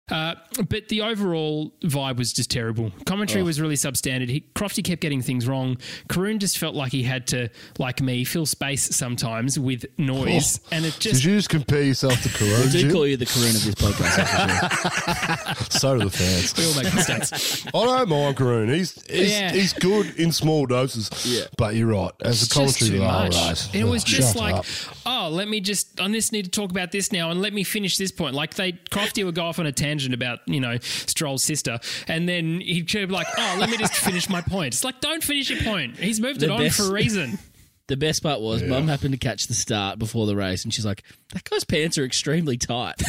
Uh, 0.09 0.26
Uh, 0.27 0.63
but 0.69 0.87
the 0.89 1.01
overall 1.01 1.71
vibe 1.83 2.17
was 2.17 2.33
just 2.33 2.49
terrible. 2.51 2.91
Commentary 3.05 3.41
oh. 3.41 3.45
was 3.45 3.61
really 3.61 3.75
substandard. 3.75 4.29
He, 4.29 4.41
Crofty 4.55 4.83
kept 4.83 5.01
getting 5.01 5.21
things 5.21 5.47
wrong. 5.47 5.77
Karun 6.09 6.39
just 6.39 6.57
felt 6.57 6.75
like 6.75 6.91
he 6.91 7.03
had 7.03 7.27
to, 7.27 7.49
like 7.77 8.01
me, 8.01 8.23
fill 8.23 8.45
space 8.45 8.95
sometimes 8.95 9.59
with 9.59 9.85
noise, 9.97 10.59
oh. 10.65 10.67
and 10.71 10.85
it 10.85 10.91
just. 10.99 11.01
Did 11.01 11.11
just 11.11 11.23
you 11.25 11.35
just 11.37 11.49
compare 11.49 11.83
yourself 11.83 12.21
to 12.23 12.29
I 12.29 12.65
we 12.65 12.71
do 12.71 12.79
Jim? 12.79 12.91
call 12.91 13.07
you 13.07 13.17
the 13.17 13.25
Karun 13.25 13.55
of 13.55 13.63
this 13.65 13.75
podcast. 13.75 14.15
that's 14.17 15.67
for. 15.67 15.77
So 15.77 15.97
do 15.97 16.05
the 16.05 16.09
fans. 16.11 16.57
we 16.57 16.65
all 16.65 16.83
make 16.83 16.93
mistakes. 16.93 17.65
I 17.67 17.71
don't 17.71 18.09
mind 18.09 18.35
Karun. 18.37 18.73
He's 18.73 18.93
he's, 19.09 19.31
Yeah. 19.31 19.51
he's 19.51 19.73
good 19.73 20.15
in 20.15 20.31
small 20.31 20.65
doses. 20.65 21.09
Yeah. 21.25 21.45
But 21.57 21.75
you're 21.75 21.87
right. 21.87 22.11
As 22.21 22.41
It's 22.43 22.51
a 22.51 22.55
commentary 22.55 22.89
just 22.89 22.91
too 22.91 22.99
much. 22.99 23.35
race. 23.35 23.67
And 23.67 23.75
it 23.75 23.83
was 23.85 24.03
Oh, 24.03 24.07
just 24.07 24.33
shut 24.33 24.41
like, 24.41 24.55
up. 24.55 24.65
oh, 25.05 25.29
let 25.31 25.47
me 25.47 25.59
just, 25.61 25.99
I 25.99 26.07
just 26.09 26.31
need 26.31 26.45
to 26.45 26.51
talk 26.51 26.71
about 26.71 26.91
this 26.91 27.11
now 27.11 27.29
and 27.31 27.41
let 27.41 27.53
me 27.53 27.63
finish 27.63 27.97
this 27.97 28.11
point. 28.11 28.35
Like 28.35 28.55
they, 28.55 28.73
Crofty 28.73 29.23
would 29.25 29.35
go 29.35 29.43
off 29.45 29.59
on 29.59 29.65
a 29.65 29.71
tangent 29.71 30.13
about, 30.17 30.39
you 30.45 30.59
know, 30.59 30.77
Stroll's 30.81 31.43
sister. 31.43 31.79
And 32.07 32.27
then 32.27 32.61
he'd 32.61 32.91
be 32.91 33.05
like, 33.07 33.27
oh, 33.37 33.57
let 33.59 33.69
me 33.69 33.77
just 33.77 33.93
finish 33.93 34.29
my 34.29 34.41
point. 34.41 34.73
It's 34.73 34.83
like, 34.83 35.01
don't 35.01 35.23
finish 35.23 35.49
your 35.49 35.61
point. 35.63 35.97
He's 35.97 36.19
moved 36.19 36.43
it 36.43 36.47
The 36.47 36.53
on 36.53 36.69
for 36.69 36.83
a 36.83 36.91
reason. 36.91 37.39
The 37.87 37.95
best 37.95 38.21
part 38.21 38.41
was 38.41 38.61
Mum 38.63 38.89
happened 38.89 39.13
to 39.13 39.17
catch 39.17 39.47
the 39.47 39.53
start 39.53 39.97
before 39.97 40.25
the 40.25 40.35
race, 40.35 40.65
and 40.65 40.73
she's 40.73 40.85
like, 40.85 41.03
"That 41.31 41.49
guy's 41.49 41.63
pants 41.63 41.97
are 41.97 42.03
extremely 42.03 42.57
tight." 42.57 43.01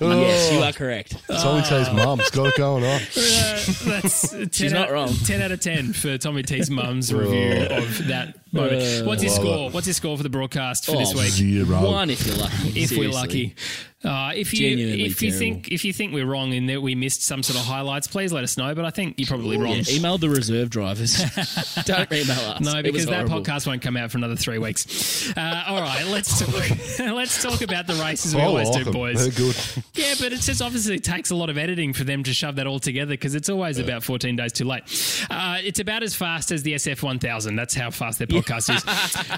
yes, 0.00 0.52
you 0.52 0.62
are 0.62 0.72
correct. 0.72 1.16
Tommy 1.28 1.62
T's 1.62 1.92
mum's 1.92 2.30
got 2.30 2.48
it 2.48 2.56
going 2.56 2.84
on. 2.84 3.00
Uh, 3.00 3.62
that's 3.86 4.30
10 4.30 4.50
She's 4.50 4.72
out, 4.72 4.88
not 4.88 4.92
wrong. 4.92 5.08
10 5.08 5.42
out 5.42 5.52
of 5.52 5.60
10 5.60 5.92
for 5.92 6.18
Tommy 6.18 6.42
T's 6.42 6.70
mum's 6.70 7.12
review 7.12 7.66
of 7.70 8.08
that 8.08 8.49
moment. 8.52 9.06
What's 9.06 9.22
his 9.22 9.32
Love 9.38 9.46
score? 9.46 9.70
What's 9.70 9.86
his 9.86 9.96
score 9.96 10.16
for 10.16 10.22
the 10.22 10.28
broadcast 10.30 10.86
for 10.86 10.92
Oh, 10.96 10.98
this 10.98 11.14
week? 11.14 11.30
Zero. 11.30 11.82
One 11.84 12.10
if 12.10 12.26
you're 12.26 12.36
lucky. 12.36 12.80
if 12.80 12.90
we're 12.92 13.10
lucky. 13.10 13.54
Uh, 14.02 14.32
if 14.34 14.54
you 14.54 14.70
Genuinely 14.70 15.04
if 15.04 15.20
you 15.20 15.28
terrible. 15.30 15.38
think 15.38 15.68
if 15.72 15.84
you 15.84 15.92
think 15.92 16.14
we're 16.14 16.24
wrong 16.24 16.54
in 16.54 16.64
that 16.64 16.80
we 16.80 16.94
missed 16.94 17.22
some 17.22 17.42
sort 17.42 17.58
of 17.60 17.66
highlights, 17.66 18.06
please 18.06 18.32
let 18.32 18.42
us 18.42 18.56
know. 18.56 18.74
But 18.74 18.86
I 18.86 18.90
think 18.90 19.16
you're 19.18 19.26
probably 19.26 19.58
wrong. 19.58 19.76
Yeah, 19.76 19.94
email 19.94 20.16
the 20.16 20.30
reserve 20.30 20.70
drivers. 20.70 21.18
Don't 21.84 22.10
email 22.10 22.38
us. 22.40 22.60
No, 22.62 22.82
because 22.82 23.04
that 23.06 23.26
podcast 23.26 23.66
won't 23.66 23.82
come 23.82 23.98
out 23.98 24.10
for 24.10 24.16
another 24.16 24.36
three 24.36 24.56
weeks. 24.56 25.30
Uh, 25.36 25.64
all 25.66 25.82
right, 25.82 26.06
let's 26.06 26.38
talk. 26.38 26.98
let's 26.98 27.42
talk 27.42 27.60
about 27.60 27.86
the 27.86 27.92
races 28.02 28.34
we 28.34 28.40
I 28.40 28.46
always 28.46 28.70
like 28.70 28.84
do, 28.86 28.90
boys. 28.90 29.22
They're 29.22 29.46
good. 29.46 29.84
Yeah, 29.94 30.14
but 30.18 30.32
it 30.32 30.40
just 30.40 30.62
obviously 30.62 30.98
takes 30.98 31.28
a 31.30 31.34
lot 31.34 31.50
of 31.50 31.58
editing 31.58 31.92
for 31.92 32.04
them 32.04 32.22
to 32.22 32.32
shove 32.32 32.56
that 32.56 32.66
all 32.66 32.78
together 32.80 33.12
because 33.12 33.34
it's 33.34 33.50
always 33.50 33.78
about 33.78 34.02
14 34.02 34.34
days 34.34 34.54
too 34.54 34.64
late. 34.64 34.84
Uh, 35.28 35.58
it's 35.62 35.78
about 35.78 36.02
as 36.02 36.14
fast 36.14 36.52
as 36.52 36.62
the 36.62 36.72
SF 36.72 37.02
1000. 37.02 37.54
That's 37.54 37.74
how 37.74 37.90
fast 37.90 38.16
their 38.18 38.28
podcast 38.28 38.39
is. 38.48 38.84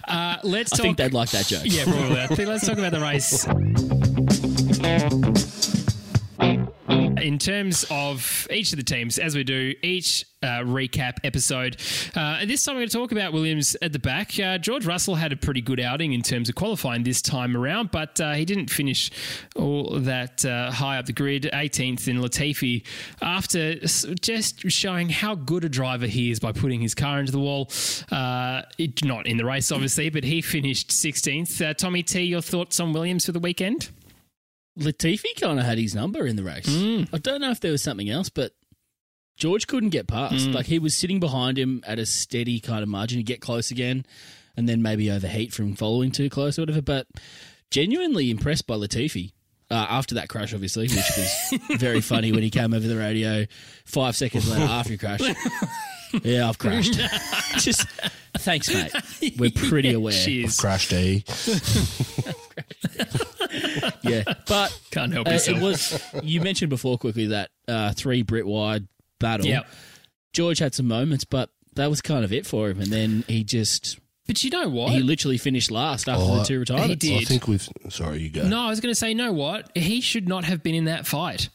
Uh, 0.08 0.38
let's 0.42 0.72
I 0.72 0.76
talk. 0.76 0.82
think 0.82 0.96
they'd 0.98 1.14
like 1.14 1.30
that 1.30 1.46
joke. 1.46 1.62
yeah, 1.64 1.84
probably. 1.84 2.20
I 2.20 2.26
think 2.28 2.48
let's 2.48 2.66
talk 2.66 2.78
about 2.78 2.92
the 2.92 3.00
race. 3.00 3.46
In 7.22 7.38
terms 7.38 7.84
of 7.88 8.48
each 8.50 8.72
of 8.72 8.78
the 8.78 8.82
teams, 8.82 9.16
as 9.16 9.36
we 9.36 9.44
do 9.44 9.76
each 9.80 10.24
uh, 10.42 10.64
recap 10.64 11.18
episode, 11.22 11.76
uh, 12.16 12.38
and 12.40 12.50
this 12.50 12.64
time 12.64 12.74
we're 12.74 12.80
going 12.80 12.88
to 12.88 12.98
talk 12.98 13.12
about 13.12 13.32
Williams 13.32 13.76
at 13.80 13.92
the 13.92 14.00
back. 14.00 14.36
Uh, 14.40 14.58
George 14.58 14.84
Russell 14.84 15.14
had 15.14 15.32
a 15.32 15.36
pretty 15.36 15.60
good 15.60 15.78
outing 15.78 16.14
in 16.14 16.22
terms 16.22 16.48
of 16.48 16.56
qualifying 16.56 17.04
this 17.04 17.22
time 17.22 17.56
around, 17.56 17.92
but 17.92 18.20
uh, 18.20 18.32
he 18.32 18.44
didn't 18.44 18.70
finish 18.70 19.12
all 19.54 20.00
that 20.00 20.44
uh, 20.44 20.72
high 20.72 20.98
up 20.98 21.06
the 21.06 21.12
grid. 21.12 21.48
18th 21.52 22.08
in 22.08 22.18
Latifi, 22.18 22.84
after 23.22 23.76
just 24.20 24.68
showing 24.68 25.08
how 25.08 25.36
good 25.36 25.62
a 25.62 25.68
driver 25.68 26.08
he 26.08 26.32
is 26.32 26.40
by 26.40 26.50
putting 26.50 26.80
his 26.80 26.92
car 26.92 27.20
into 27.20 27.30
the 27.30 27.38
wall. 27.38 27.70
Uh, 28.10 28.62
it, 28.78 29.04
not 29.04 29.28
in 29.28 29.36
the 29.36 29.44
race, 29.44 29.70
obviously, 29.70 30.10
but 30.10 30.24
he 30.24 30.42
finished 30.42 30.88
16th. 30.88 31.64
Uh, 31.64 31.72
Tommy 31.72 32.02
T, 32.02 32.22
your 32.22 32.42
thoughts 32.42 32.80
on 32.80 32.92
Williams 32.92 33.26
for 33.26 33.32
the 33.32 33.38
weekend? 33.38 33.90
Latifi 34.78 35.38
kind 35.40 35.58
of 35.58 35.64
had 35.64 35.78
his 35.78 35.94
number 35.94 36.26
in 36.26 36.36
the 36.36 36.42
race. 36.44 36.66
Mm. 36.66 37.08
I 37.12 37.18
don't 37.18 37.40
know 37.40 37.50
if 37.50 37.60
there 37.60 37.72
was 37.72 37.82
something 37.82 38.08
else, 38.08 38.28
but 38.28 38.52
George 39.36 39.66
couldn't 39.66 39.90
get 39.90 40.06
past. 40.06 40.48
Mm. 40.48 40.54
Like 40.54 40.66
he 40.66 40.78
was 40.78 40.96
sitting 40.96 41.20
behind 41.20 41.58
him 41.58 41.82
at 41.86 41.98
a 41.98 42.06
steady 42.06 42.60
kind 42.60 42.82
of 42.82 42.88
margin. 42.88 43.18
He'd 43.18 43.26
get 43.26 43.40
close 43.40 43.70
again. 43.70 44.04
and 44.56 44.68
then 44.68 44.82
maybe 44.82 45.10
overheat 45.10 45.52
from 45.52 45.74
following 45.74 46.10
too 46.10 46.28
close 46.28 46.58
or 46.58 46.62
whatever. 46.62 46.82
But 46.82 47.06
genuinely 47.70 48.30
impressed 48.30 48.66
by 48.66 48.74
Latifi. 48.74 49.32
Uh, 49.70 49.86
after 49.88 50.16
that 50.16 50.28
crash, 50.28 50.52
obviously, 50.52 50.82
which 50.86 50.92
was 51.16 51.58
very 51.80 52.02
funny 52.02 52.30
when 52.30 52.42
he 52.42 52.50
came 52.50 52.74
over 52.74 52.86
the 52.86 52.96
radio 52.96 53.46
five 53.86 54.14
seconds 54.14 54.46
later 54.50 54.64
after 54.64 54.92
he 54.92 54.98
crashed. 54.98 55.24
Yeah, 56.22 56.48
I've 56.48 56.58
crashed. 56.58 56.94
Just 57.58 57.88
thanks, 58.38 58.72
mate. 58.72 58.92
We're 59.38 59.50
pretty 59.54 59.92
aware. 59.92 60.12
Cheers. 60.12 60.58
Crashed 60.58 60.92
E. 60.92 61.24
Yeah, 64.02 64.24
but 64.48 64.78
Can't 64.90 65.12
help 65.12 65.28
uh, 65.28 65.32
yourself. 65.32 65.58
it 65.58 65.62
was. 65.62 66.02
You 66.22 66.40
mentioned 66.40 66.70
before 66.70 66.98
quickly 66.98 67.26
that 67.28 67.50
uh, 67.68 67.92
three 67.92 68.22
Brit 68.22 68.46
wide 68.46 68.86
battle. 69.20 69.46
yeah. 69.46 69.62
George 70.32 70.58
had 70.58 70.74
some 70.74 70.88
moments, 70.88 71.24
but 71.24 71.50
that 71.74 71.88
was 71.90 72.00
kind 72.00 72.24
of 72.24 72.32
it 72.32 72.46
for 72.46 72.68
him. 72.70 72.80
And 72.80 72.90
then 72.90 73.24
he 73.28 73.44
just 73.44 73.98
But 74.26 74.42
you 74.42 74.50
know 74.50 74.68
what? 74.68 74.92
he 74.92 75.00
literally 75.00 75.38
finished 75.38 75.70
last 75.70 76.08
after 76.08 76.24
Oh, 76.24 76.38
the 76.38 76.44
two 76.44 76.58
retirements. 76.58 77.04
He 77.04 77.10
did. 77.14 77.22
I 77.22 77.24
think 77.26 77.46
we've. 77.46 77.66
Sorry, 77.90 78.20
you 78.22 78.30
go. 78.30 78.48
No, 78.48 78.60
I 78.62 78.68
was 78.70 78.80
going 78.80 78.90
to 78.92 78.98
say, 78.98 79.14
no, 79.14 79.32
what? 79.32 79.70
He 79.76 80.00
should 80.00 80.28
not 80.28 80.44
have 80.44 80.62
been 80.62 80.74
in 80.74 80.84
that 80.86 81.06
fight. 81.06 81.48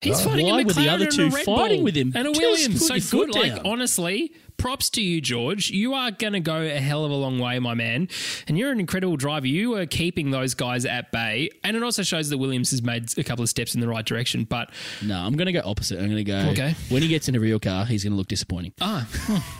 He's 0.00 0.20
fighting 0.22 0.46
Why 0.46 0.60
a 0.60 0.64
were 0.64 0.72
the 0.72 0.80
McLaren 0.82 0.88
other 0.92 1.04
and 1.06 1.12
two 1.12 1.26
a 1.26 1.30
Red 1.30 1.44
fighting 1.44 1.78
Bull 1.78 1.84
with 1.84 1.96
him? 1.96 2.12
And 2.14 2.28
a 2.28 2.30
Just 2.32 2.40
Williams. 2.40 2.78
put 2.78 2.86
So 2.86 2.94
your 2.94 3.00
foot 3.02 3.32
good. 3.32 3.40
Like, 3.40 3.56
down. 3.56 3.66
honestly, 3.66 4.32
props 4.56 4.90
to 4.90 5.02
you, 5.02 5.20
George. 5.20 5.70
You 5.70 5.92
are 5.94 6.12
going 6.12 6.34
to 6.34 6.40
go 6.40 6.60
a 6.60 6.68
hell 6.78 7.04
of 7.04 7.10
a 7.10 7.14
long 7.14 7.40
way, 7.40 7.58
my 7.58 7.74
man. 7.74 8.08
And 8.46 8.56
you're 8.56 8.70
an 8.70 8.78
incredible 8.78 9.16
driver. 9.16 9.48
You 9.48 9.74
are 9.74 9.86
keeping 9.86 10.30
those 10.30 10.54
guys 10.54 10.84
at 10.84 11.10
bay. 11.10 11.50
And 11.64 11.76
it 11.76 11.82
also 11.82 12.04
shows 12.04 12.28
that 12.30 12.38
Williams 12.38 12.70
has 12.70 12.80
made 12.80 13.18
a 13.18 13.24
couple 13.24 13.42
of 13.42 13.48
steps 13.48 13.74
in 13.74 13.80
the 13.80 13.88
right 13.88 14.04
direction. 14.06 14.44
But, 14.44 14.70
No, 15.02 15.18
I'm 15.18 15.36
going 15.36 15.46
to 15.46 15.52
go 15.52 15.62
opposite. 15.64 15.98
I'm 15.98 16.04
going 16.06 16.16
to 16.16 16.24
go. 16.24 16.38
Okay. 16.50 16.76
When 16.90 17.02
he 17.02 17.08
gets 17.08 17.28
in 17.28 17.34
a 17.34 17.40
real 17.40 17.58
car, 17.58 17.84
he's 17.84 18.04
going 18.04 18.12
to 18.12 18.16
look 18.16 18.28
disappointing. 18.28 18.74
ah, 18.80 19.08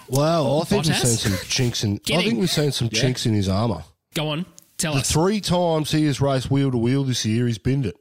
Well, 0.09 0.61
I 0.63 0.65
think 0.67 0.85
we've 0.85 0.95
Bottas? 0.95 1.05
seen 1.17 1.33
some 1.33 1.47
chinks 1.49 1.83
in. 1.83 1.95
I 1.95 1.99
Getting- 2.05 2.27
think 2.29 2.41
we've 2.41 2.51
seen 2.51 2.71
some 2.71 2.89
chinks 2.91 3.27
in 3.27 3.35
his 3.35 3.49
armour. 3.49 3.83
go 4.15 4.29
on. 4.29 4.47
Tell 4.79 4.95
The 4.95 5.01
us. 5.01 5.11
three 5.13 5.41
times 5.41 5.91
he 5.91 6.05
has 6.07 6.21
raced 6.21 6.51
wheel 6.51 6.71
to 6.71 6.79
wheel 6.79 7.03
this 7.05 7.25
year, 7.27 7.47
he's 7.49 7.59
binned 7.59 7.85
it 7.85 7.97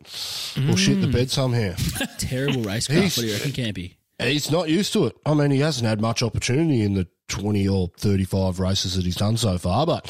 or 0.69 0.77
shit 0.77 0.97
Mm. 0.97 1.01
the 1.01 1.07
bed 1.07 1.31
somehow. 1.31 1.73
Terrible 2.19 2.61
racecraft. 2.61 3.01
He's- 3.01 3.17
What 3.17 3.23
do 3.23 3.27
you 3.27 3.33
reckon, 3.33 3.51
Campy? 3.51 3.93
he's 4.21 4.49
not 4.51 4.69
used 4.69 4.93
to 4.93 5.05
it. 5.07 5.15
I 5.25 5.33
mean, 5.33 5.51
he 5.51 5.59
hasn't 5.59 5.87
had 5.87 5.99
much 6.01 6.21
opportunity 6.23 6.81
in 6.83 6.93
the 6.93 7.07
twenty 7.27 7.67
or 7.67 7.91
thirty-five 7.97 8.59
races 8.59 8.95
that 8.95 9.05
he's 9.05 9.15
done 9.15 9.37
so 9.37 9.57
far. 9.57 9.85
But 9.85 10.05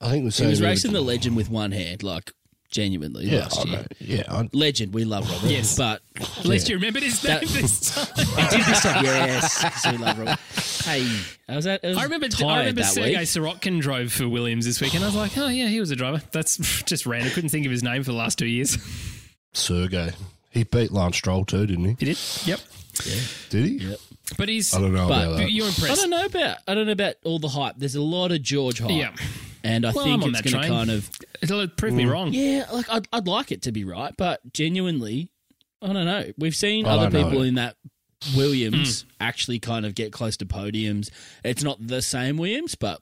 I 0.00 0.10
think 0.10 0.30
seen 0.32 0.46
He 0.46 0.50
was 0.50 0.60
racing 0.60 0.92
the 0.92 1.00
legend 1.00 1.36
with 1.36 1.48
one 1.48 1.72
hand, 1.72 2.02
like 2.02 2.32
genuinely 2.70 3.26
Yeah, 3.26 3.40
last 3.42 3.66
year. 3.66 3.86
yeah. 3.98 4.22
I, 4.28 4.48
Legend, 4.52 4.94
we 4.94 5.04
love 5.04 5.28
Robert. 5.30 5.48
Yes. 5.50 5.76
but 5.76 6.02
At 6.38 6.44
least 6.44 6.68
you 6.68 6.76
remembered 6.76 7.02
his 7.02 7.22
name 7.24 7.40
That- 7.40 7.48
this 7.48 7.94
time. 7.94 8.06
he 8.16 8.56
did 8.56 8.66
this 8.66 8.82
time. 8.82 9.04
Yes, 9.04 9.82
so 9.82 9.90
we 9.92 9.98
love 9.98 10.18
Robert. 10.18 10.38
Hey, 10.84 11.20
I 11.48 11.56
was 11.56 11.66
at. 11.66 11.84
I, 11.84 11.88
was 11.88 11.98
I 11.98 12.02
remember, 12.04 12.28
tired 12.28 12.50
I 12.50 12.58
remember 12.60 12.80
that 12.82 12.92
Sergei 12.92 13.10
week. 13.10 13.18
Sirotkin 13.18 13.80
drove 13.80 14.12
for 14.12 14.28
Williams 14.28 14.64
this 14.66 14.80
week, 14.80 14.94
and 14.94 15.02
I 15.04 15.06
was 15.08 15.16
like, 15.16 15.36
oh, 15.36 15.48
yeah, 15.48 15.66
he 15.68 15.80
was 15.80 15.90
a 15.90 15.96
driver. 15.96 16.22
That's 16.32 16.56
just 16.84 17.06
random. 17.06 17.32
Couldn't 17.32 17.50
think 17.50 17.66
of 17.66 17.72
his 17.72 17.82
name 17.82 18.02
for 18.02 18.12
the 18.12 18.16
last 18.18 18.38
two 18.38 18.46
years. 18.46 18.78
Sergey. 19.52 20.12
He 20.50 20.64
beat 20.64 20.90
Lance 20.92 21.16
Stroll 21.16 21.44
too, 21.44 21.66
didn't 21.66 21.84
he? 21.84 21.96
He 21.98 22.04
did. 22.06 22.18
Yep. 22.46 22.60
Yeah. 23.04 23.20
Did 23.50 23.64
he? 23.66 23.70
Yep. 23.88 23.98
But 24.36 24.48
he's. 24.48 24.74
I 24.74 24.80
don't 24.80 24.92
know 24.92 25.08
But 25.08 25.24
about 25.24 25.36
that. 25.38 25.50
You're 25.50 25.66
I 25.66 25.94
don't 25.94 26.10
know 26.10 26.24
about. 26.24 26.58
I 26.68 26.74
don't 26.74 26.86
know 26.86 26.92
about 26.92 27.14
all 27.24 27.38
the 27.38 27.48
hype. 27.48 27.74
There's 27.78 27.94
a 27.96 28.02
lot 28.02 28.30
of 28.32 28.42
George 28.42 28.78
hype. 28.80 28.90
Yeah. 28.90 29.14
And 29.64 29.84
I 29.86 29.92
Well, 29.92 30.04
think 30.04 30.22
I'm 30.22 30.30
it's 30.34 30.40
going 30.42 30.62
to 30.62 30.68
kind 30.68 30.90
of. 30.90 31.10
It'll 31.42 31.66
prove 31.68 31.94
me 31.94 32.04
wrong. 32.06 32.32
Yeah, 32.32 32.66
like 32.72 32.88
I'd, 32.90 33.06
I'd 33.12 33.26
like 33.26 33.52
it 33.52 33.62
to 33.62 33.72
be 33.72 33.84
right, 33.84 34.14
but 34.16 34.40
genuinely, 34.52 35.30
I 35.82 35.92
don't 35.92 36.06
know. 36.06 36.30
We've 36.38 36.54
seen 36.56 36.86
I 36.86 36.90
other 36.90 37.10
don't 37.10 37.12
know. 37.22 37.28
people 37.28 37.42
in 37.42 37.54
that 37.54 37.76
Hmm. 38.22 38.36
Williams 38.36 39.06
actually 39.18 39.60
kind 39.60 39.86
of 39.86 39.94
get 39.94 40.12
close 40.12 40.36
to 40.38 40.44
podiums. 40.44 41.08
It's 41.42 41.62
not 41.62 41.78
the 41.86 42.02
same 42.02 42.36
Williams, 42.36 42.74
but 42.74 43.00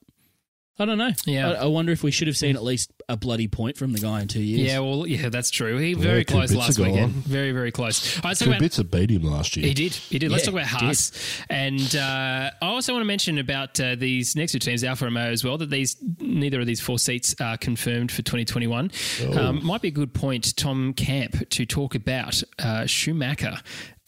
I 0.81 0.85
don't 0.85 0.99
know. 0.99 1.11
Yeah. 1.27 1.51
I, 1.51 1.55
I 1.55 1.67
wonder 1.67 1.91
if 1.93 2.03
we 2.05 2.11
should 2.11 2.29
have 2.29 2.37
seen 2.37 2.55
at 2.55 2.63
least 2.63 2.93
a 3.09 3.17
bloody 3.17 3.49
point 3.49 3.77
from 3.77 3.93
the 3.93 3.99
guy 3.99 4.21
in 4.21 4.29
two 4.29 4.41
years. 4.41 4.71
Yeah, 4.71 4.79
well, 4.79 5.07
yeah, 5.07 5.29
that's 5.29 5.51
true. 5.51 5.77
He 5.79 5.95
very 5.95 6.25
two 6.25 6.35
close 6.35 6.55
last 6.55 6.79
weekend. 6.79 6.99
on. 6.99 7.11
Very, 7.11 7.51
very 7.53 7.73
close. 7.73 8.17
All 8.17 8.23
right, 8.23 8.29
let's 8.31 8.41
Two 8.41 8.51
about 8.51 8.61
bits 8.61 8.77
have 8.77 8.91
beat 8.91 9.11
him 9.11 9.23
last 9.25 9.57
year. 9.57 9.67
He 9.67 9.75
did. 9.75 9.93
He 9.95 10.19
did. 10.19 10.31
Let's 10.31 10.45
Yeah, 10.47 10.53
talk 10.53 10.61
about 10.61 10.81
he 10.81 10.87
Haas. 10.87 11.13
And 11.51 11.97
uh, 11.97 12.51
I 12.63 12.67
also 12.67 12.93
want 12.93 13.01
to 13.03 13.07
mention 13.07 13.39
about 13.39 13.81
uh, 13.81 13.97
these 13.97 14.37
next 14.37 14.53
two 14.53 14.61
teams, 14.61 14.85
Alfa 14.85 15.07
Romeo 15.07 15.25
as 15.31 15.43
well, 15.43 15.59
that 15.59 15.71
these 15.71 15.97
neither 16.21 16.61
of 16.61 16.67
these 16.67 16.81
four 16.81 16.99
seats 16.99 17.35
are 17.41 17.57
confirmed 17.57 18.13
for 18.13 18.23
2021. 18.23 18.91
Oh. 19.23 19.39
Um, 19.39 19.65
might 19.65 19.83
be 19.83 19.89
a 19.89 19.93
good 19.93 20.15
point, 20.15 20.55
Tom 20.57 20.93
Camp, 20.95 21.49
to 21.51 21.67
talk 21.67 21.95
about 21.97 22.41
uh, 22.61 22.87
Schumacher. 22.87 23.57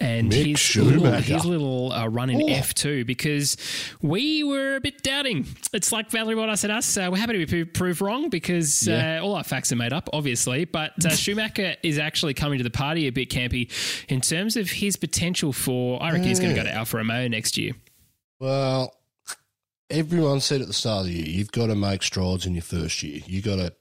And 0.02 0.32
Mick 0.32 0.46
his 0.46 0.76
little, 0.76 1.12
his 1.12 1.44
little 1.44 1.92
uh, 1.92 2.06
run 2.08 2.30
in 2.30 2.40
Oh. 2.40 2.46
F2 2.46 3.04
because 3.06 3.58
we 4.00 4.42
were 4.42 4.76
a 4.76 4.80
bit 4.80 5.02
doubting. 5.02 5.46
It's 5.74 5.92
like 5.92 6.08
Valtteri 6.10 6.34
Bottas 6.36 6.64
and 6.64 6.72
us. 6.72 6.96
Uh, 6.96 7.08
we're 7.12 7.18
happy 7.18 7.44
to 7.44 7.46
be 7.46 7.64
proved 7.66 8.00
wrong 8.00 8.30
because 8.30 8.88
Yeah. 8.88 9.18
uh, 9.20 9.24
all 9.24 9.34
our 9.34 9.44
facts 9.44 9.72
are 9.72 9.76
made 9.76 9.92
up, 9.92 10.08
obviously. 10.14 10.64
But 10.64 10.92
uh, 11.04 11.10
Schumacher 11.16 11.76
is 11.82 11.98
actually 11.98 12.32
coming 12.32 12.56
to 12.58 12.64
the 12.64 12.70
party 12.70 13.08
a 13.08 13.12
bit, 13.12 13.28
Campy, 13.28 13.70
in 14.08 14.22
terms 14.22 14.56
of 14.56 14.70
his 14.70 14.96
potential 14.96 15.52
for. 15.52 16.02
I 16.02 16.12
reckon 16.12 16.28
he's 16.28 16.40
going 16.40 16.54
to 16.54 16.58
go 16.58 16.64
to 16.64 16.72
Alfa 16.74 16.96
Romeo 16.96 17.28
next 17.28 17.58
year. 17.58 17.72
Well, 18.38 18.94
everyone 19.90 20.40
said 20.40 20.62
at 20.62 20.66
the 20.66 20.72
start 20.72 21.00
of 21.02 21.06
the 21.08 21.12
year, 21.12 21.26
you've 21.26 21.52
got 21.52 21.66
to 21.66 21.74
make 21.74 22.02
strides 22.02 22.46
in 22.46 22.54
your 22.54 22.62
first 22.62 23.02
year. 23.02 23.20
You've 23.26 23.44
got 23.44 23.56
to 23.56 23.74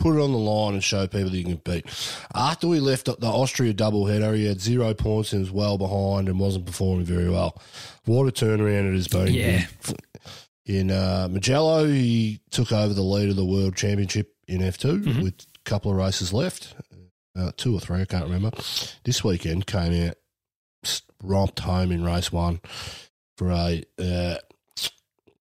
put 0.00 0.16
it 0.16 0.20
on 0.20 0.32
the 0.32 0.38
line 0.38 0.74
and 0.74 0.82
show 0.82 1.06
people 1.06 1.30
that 1.30 1.36
you 1.36 1.44
can 1.44 1.60
beat. 1.64 1.86
After 2.34 2.66
we 2.66 2.80
left 2.80 3.04
the 3.06 3.26
Austria 3.26 3.72
doubleheader, 3.72 4.34
he 4.34 4.46
had 4.46 4.60
zero 4.60 4.92
points 4.94 5.32
and 5.32 5.42
was 5.42 5.52
well 5.52 5.78
behind 5.78 6.28
and 6.28 6.40
wasn't 6.40 6.66
performing 6.66 7.04
very 7.04 7.30
well. 7.30 7.60
What 8.06 8.26
a 8.26 8.32
turnaround 8.32 8.90
it 8.90 8.94
has 8.96 9.06
been. 9.08 9.32
Yeah. 9.32 9.66
In 10.66 10.90
uh, 10.90 11.28
Mugello, 11.30 11.86
he 11.86 12.40
took 12.50 12.72
over 12.72 12.92
the 12.94 13.02
lead 13.02 13.28
of 13.28 13.36
the 13.36 13.44
World 13.44 13.76
Championship 13.76 14.34
in 14.48 14.60
F2 14.60 15.02
Mhm. 15.04 15.22
with 15.22 15.34
a 15.40 15.68
couple 15.68 15.90
of 15.90 15.96
races 15.96 16.32
left. 16.32 16.74
Uh, 17.36 17.52
two 17.56 17.74
or 17.76 17.80
three, 17.80 18.00
I 18.00 18.04
can't 18.04 18.24
remember. 18.24 18.50
This 19.04 19.22
weekend 19.22 19.66
came 19.66 20.08
out, 20.08 20.16
romped 21.22 21.60
home 21.60 21.92
in 21.92 22.02
race 22.04 22.32
one 22.32 22.60
for 23.36 23.50
a 23.50 23.82
uh, 23.98 24.36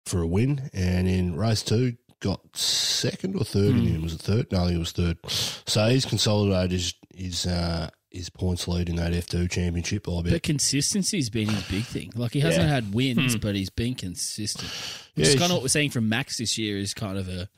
for 0.06 0.22
a 0.22 0.28
win, 0.28 0.70
and 0.74 1.08
in 1.08 1.36
race 1.36 1.62
two 1.64 1.96
got 2.20 2.56
second 2.56 3.36
or 3.36 3.44
third 3.44 3.76
in 3.76 3.88
him. 3.88 4.02
Was 4.02 4.14
it 4.14 4.22
third? 4.22 4.52
No, 4.52 4.64
I 4.64 4.66
think 4.68 4.76
it 4.76 4.80
was 4.80 4.92
third. 4.92 5.18
So 5.28 5.88
he's 5.90 6.06
consolidated 6.06 6.72
his 6.72 6.94
his, 7.16 7.46
uh, 7.48 7.90
his 8.12 8.30
points 8.30 8.68
lead 8.68 8.88
in 8.90 8.96
that 8.96 9.14
F 9.14 9.28
two 9.28 9.48
championship. 9.48 10.08
I 10.08 10.22
But 10.22 10.44
consistency's 10.44 11.30
been 11.30 11.50
his 11.50 11.64
big 11.64 11.84
thing. 11.84 12.12
Like 12.16 12.32
he 12.34 12.40
hasn't 12.40 12.64
Yeah. 12.68 12.74
had 12.74 12.94
wins, 12.94 13.34
Hmm. 13.34 13.40
but 13.40 13.56
he's 13.56 13.70
been 13.70 13.94
consistent. 13.96 14.72
Yeah, 15.16 15.26
is 15.26 15.36
kind 15.36 15.52
of 15.52 15.58
what 15.58 15.62
we're 15.64 15.68
seeing 15.70 15.90
from 15.92 16.08
Max 16.10 16.38
this 16.38 16.58
year 16.58 16.78
is 16.78 16.94
kind 16.94 17.18
of 17.18 17.28
a 17.30 17.50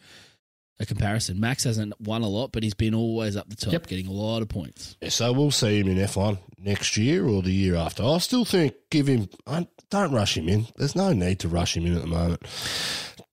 a 0.79 0.85
comparison. 0.85 1.39
Max 1.39 1.63
hasn't 1.63 1.93
won 2.01 2.23
a 2.23 2.27
lot, 2.27 2.51
but 2.51 2.63
he's 2.63 2.73
been 2.73 2.95
always 2.95 3.35
up 3.35 3.47
the 3.49 3.55
top, 3.55 3.71
Yep. 3.71 3.85
getting 3.87 4.07
a 4.07 4.11
lot 4.11 4.41
of 4.41 4.49
points. 4.49 4.97
Yeah, 4.99 5.09
so 5.09 5.31
we'll 5.31 5.51
see 5.51 5.79
him 5.79 5.87
in 5.87 5.99
F 5.99 6.15
one 6.17 6.39
next 6.57 6.97
year 6.97 7.27
or 7.27 7.43
the 7.43 7.51
year 7.51 7.75
after. 7.75 8.03
I 8.03 8.17
still 8.17 8.45
think 8.45 8.73
give 8.89 9.05
him. 9.07 9.29
I- 9.45 9.67
Don't 9.91 10.11
rush 10.13 10.37
him 10.37 10.47
in. 10.49 10.67
There's 10.77 10.95
no 10.95 11.11
need 11.13 11.39
to 11.39 11.49
rush 11.49 11.75
him 11.77 11.85
in 11.85 11.95
at 11.97 12.01
the 12.01 12.07
moment. 12.07 12.41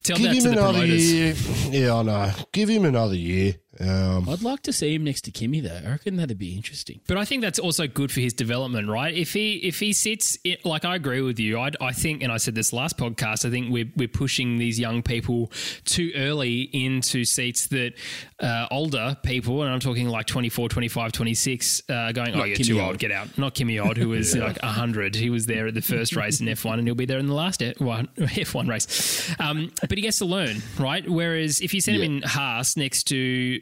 Tell 0.08 0.16
Give 0.16 0.26
that 0.30 0.36
him 0.36 0.42
to 0.44 0.48
the 0.48 0.52
another 0.58 0.78
promoters. 0.78 1.12
year. 1.12 1.34
Yeah, 1.70 1.94
I 1.96 2.02
know. 2.02 2.32
Give 2.50 2.68
him 2.70 2.86
another 2.86 3.14
year. 3.14 3.56
Um, 3.80 4.28
I'd 4.28 4.42
like 4.42 4.62
to 4.62 4.72
see 4.72 4.94
him 4.94 5.04
next 5.04 5.22
to 5.22 5.30
Kimi 5.30 5.60
though. 5.60 5.80
I 5.84 5.90
reckon 5.90 6.16
that'd 6.16 6.38
be 6.38 6.54
interesting. 6.54 7.00
But 7.06 7.16
I 7.16 7.24
think 7.24 7.42
that's 7.42 7.58
also 7.58 7.86
good 7.86 8.10
for 8.10 8.20
his 8.20 8.32
development, 8.32 8.88
right? 8.88 9.14
If 9.14 9.32
he 9.32 9.56
if 9.56 9.78
he 9.78 9.92
sits 9.92 10.38
it, 10.44 10.64
like 10.64 10.84
I 10.84 10.96
agree 10.96 11.20
with 11.20 11.38
you, 11.38 11.58
I 11.58 11.70
I 11.80 11.92
think, 11.92 12.22
and 12.22 12.32
I 12.32 12.38
said 12.38 12.54
this 12.54 12.72
last 12.72 12.96
podcast, 12.98 13.44
I 13.44 13.50
think 13.50 13.70
we're 13.70 13.90
we're 13.96 14.08
pushing 14.08 14.58
these 14.58 14.78
young 14.80 15.02
people 15.02 15.52
too 15.84 16.12
early 16.16 16.62
into 16.72 17.24
seats 17.24 17.68
that 17.68 17.92
uh, 18.40 18.66
older 18.70 19.16
people, 19.22 19.62
and 19.62 19.72
I'm 19.72 19.80
talking 19.80 20.08
like 20.08 20.26
24, 20.26 20.68
25, 20.68 21.12
26, 21.12 21.82
uh, 21.88 22.12
going, 22.12 22.34
oh, 22.34 22.44
you're 22.44 22.56
Kimi 22.56 22.68
too 22.68 22.80
Odd. 22.80 22.88
old, 22.88 22.98
get 22.98 23.12
out. 23.12 23.36
Not 23.38 23.54
Kimi 23.54 23.78
Odd, 23.78 23.96
who 23.96 24.08
was 24.08 24.36
like 24.36 24.60
100. 24.62 25.14
He 25.14 25.30
was 25.30 25.46
there 25.46 25.68
at 25.68 25.74
the 25.74 25.82
first 25.82 26.16
race 26.16 26.40
in 26.40 26.46
F1, 26.46 26.74
and 26.74 26.86
he'll 26.86 26.94
be 26.94 27.06
there 27.06 27.18
in 27.18 27.26
the 27.26 27.34
last 27.34 27.60
F1, 27.60 28.08
F1 28.16 28.68
race. 28.68 29.34
Um, 29.40 29.72
but 29.80 29.96
he 29.96 30.02
gets 30.02 30.18
to 30.18 30.24
learn, 30.24 30.62
right? 30.78 31.08
Whereas 31.08 31.60
if 31.60 31.74
you 31.74 31.80
send 31.80 31.98
him 31.98 32.02
in 32.02 32.22
Haas 32.22 32.76
next 32.76 33.04
to 33.08 33.60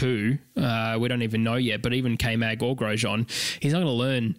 who 0.00 0.38
uh, 0.56 0.96
we 1.00 1.08
don't 1.08 1.22
even 1.22 1.42
know 1.42 1.56
yet, 1.56 1.82
but 1.82 1.94
even 1.94 2.16
K 2.16 2.36
Mag 2.36 2.62
or 2.62 2.76
Grosjean, 2.76 3.30
he's 3.60 3.72
not 3.72 3.80
going 3.80 3.88
to 3.88 3.92
learn. 3.92 4.36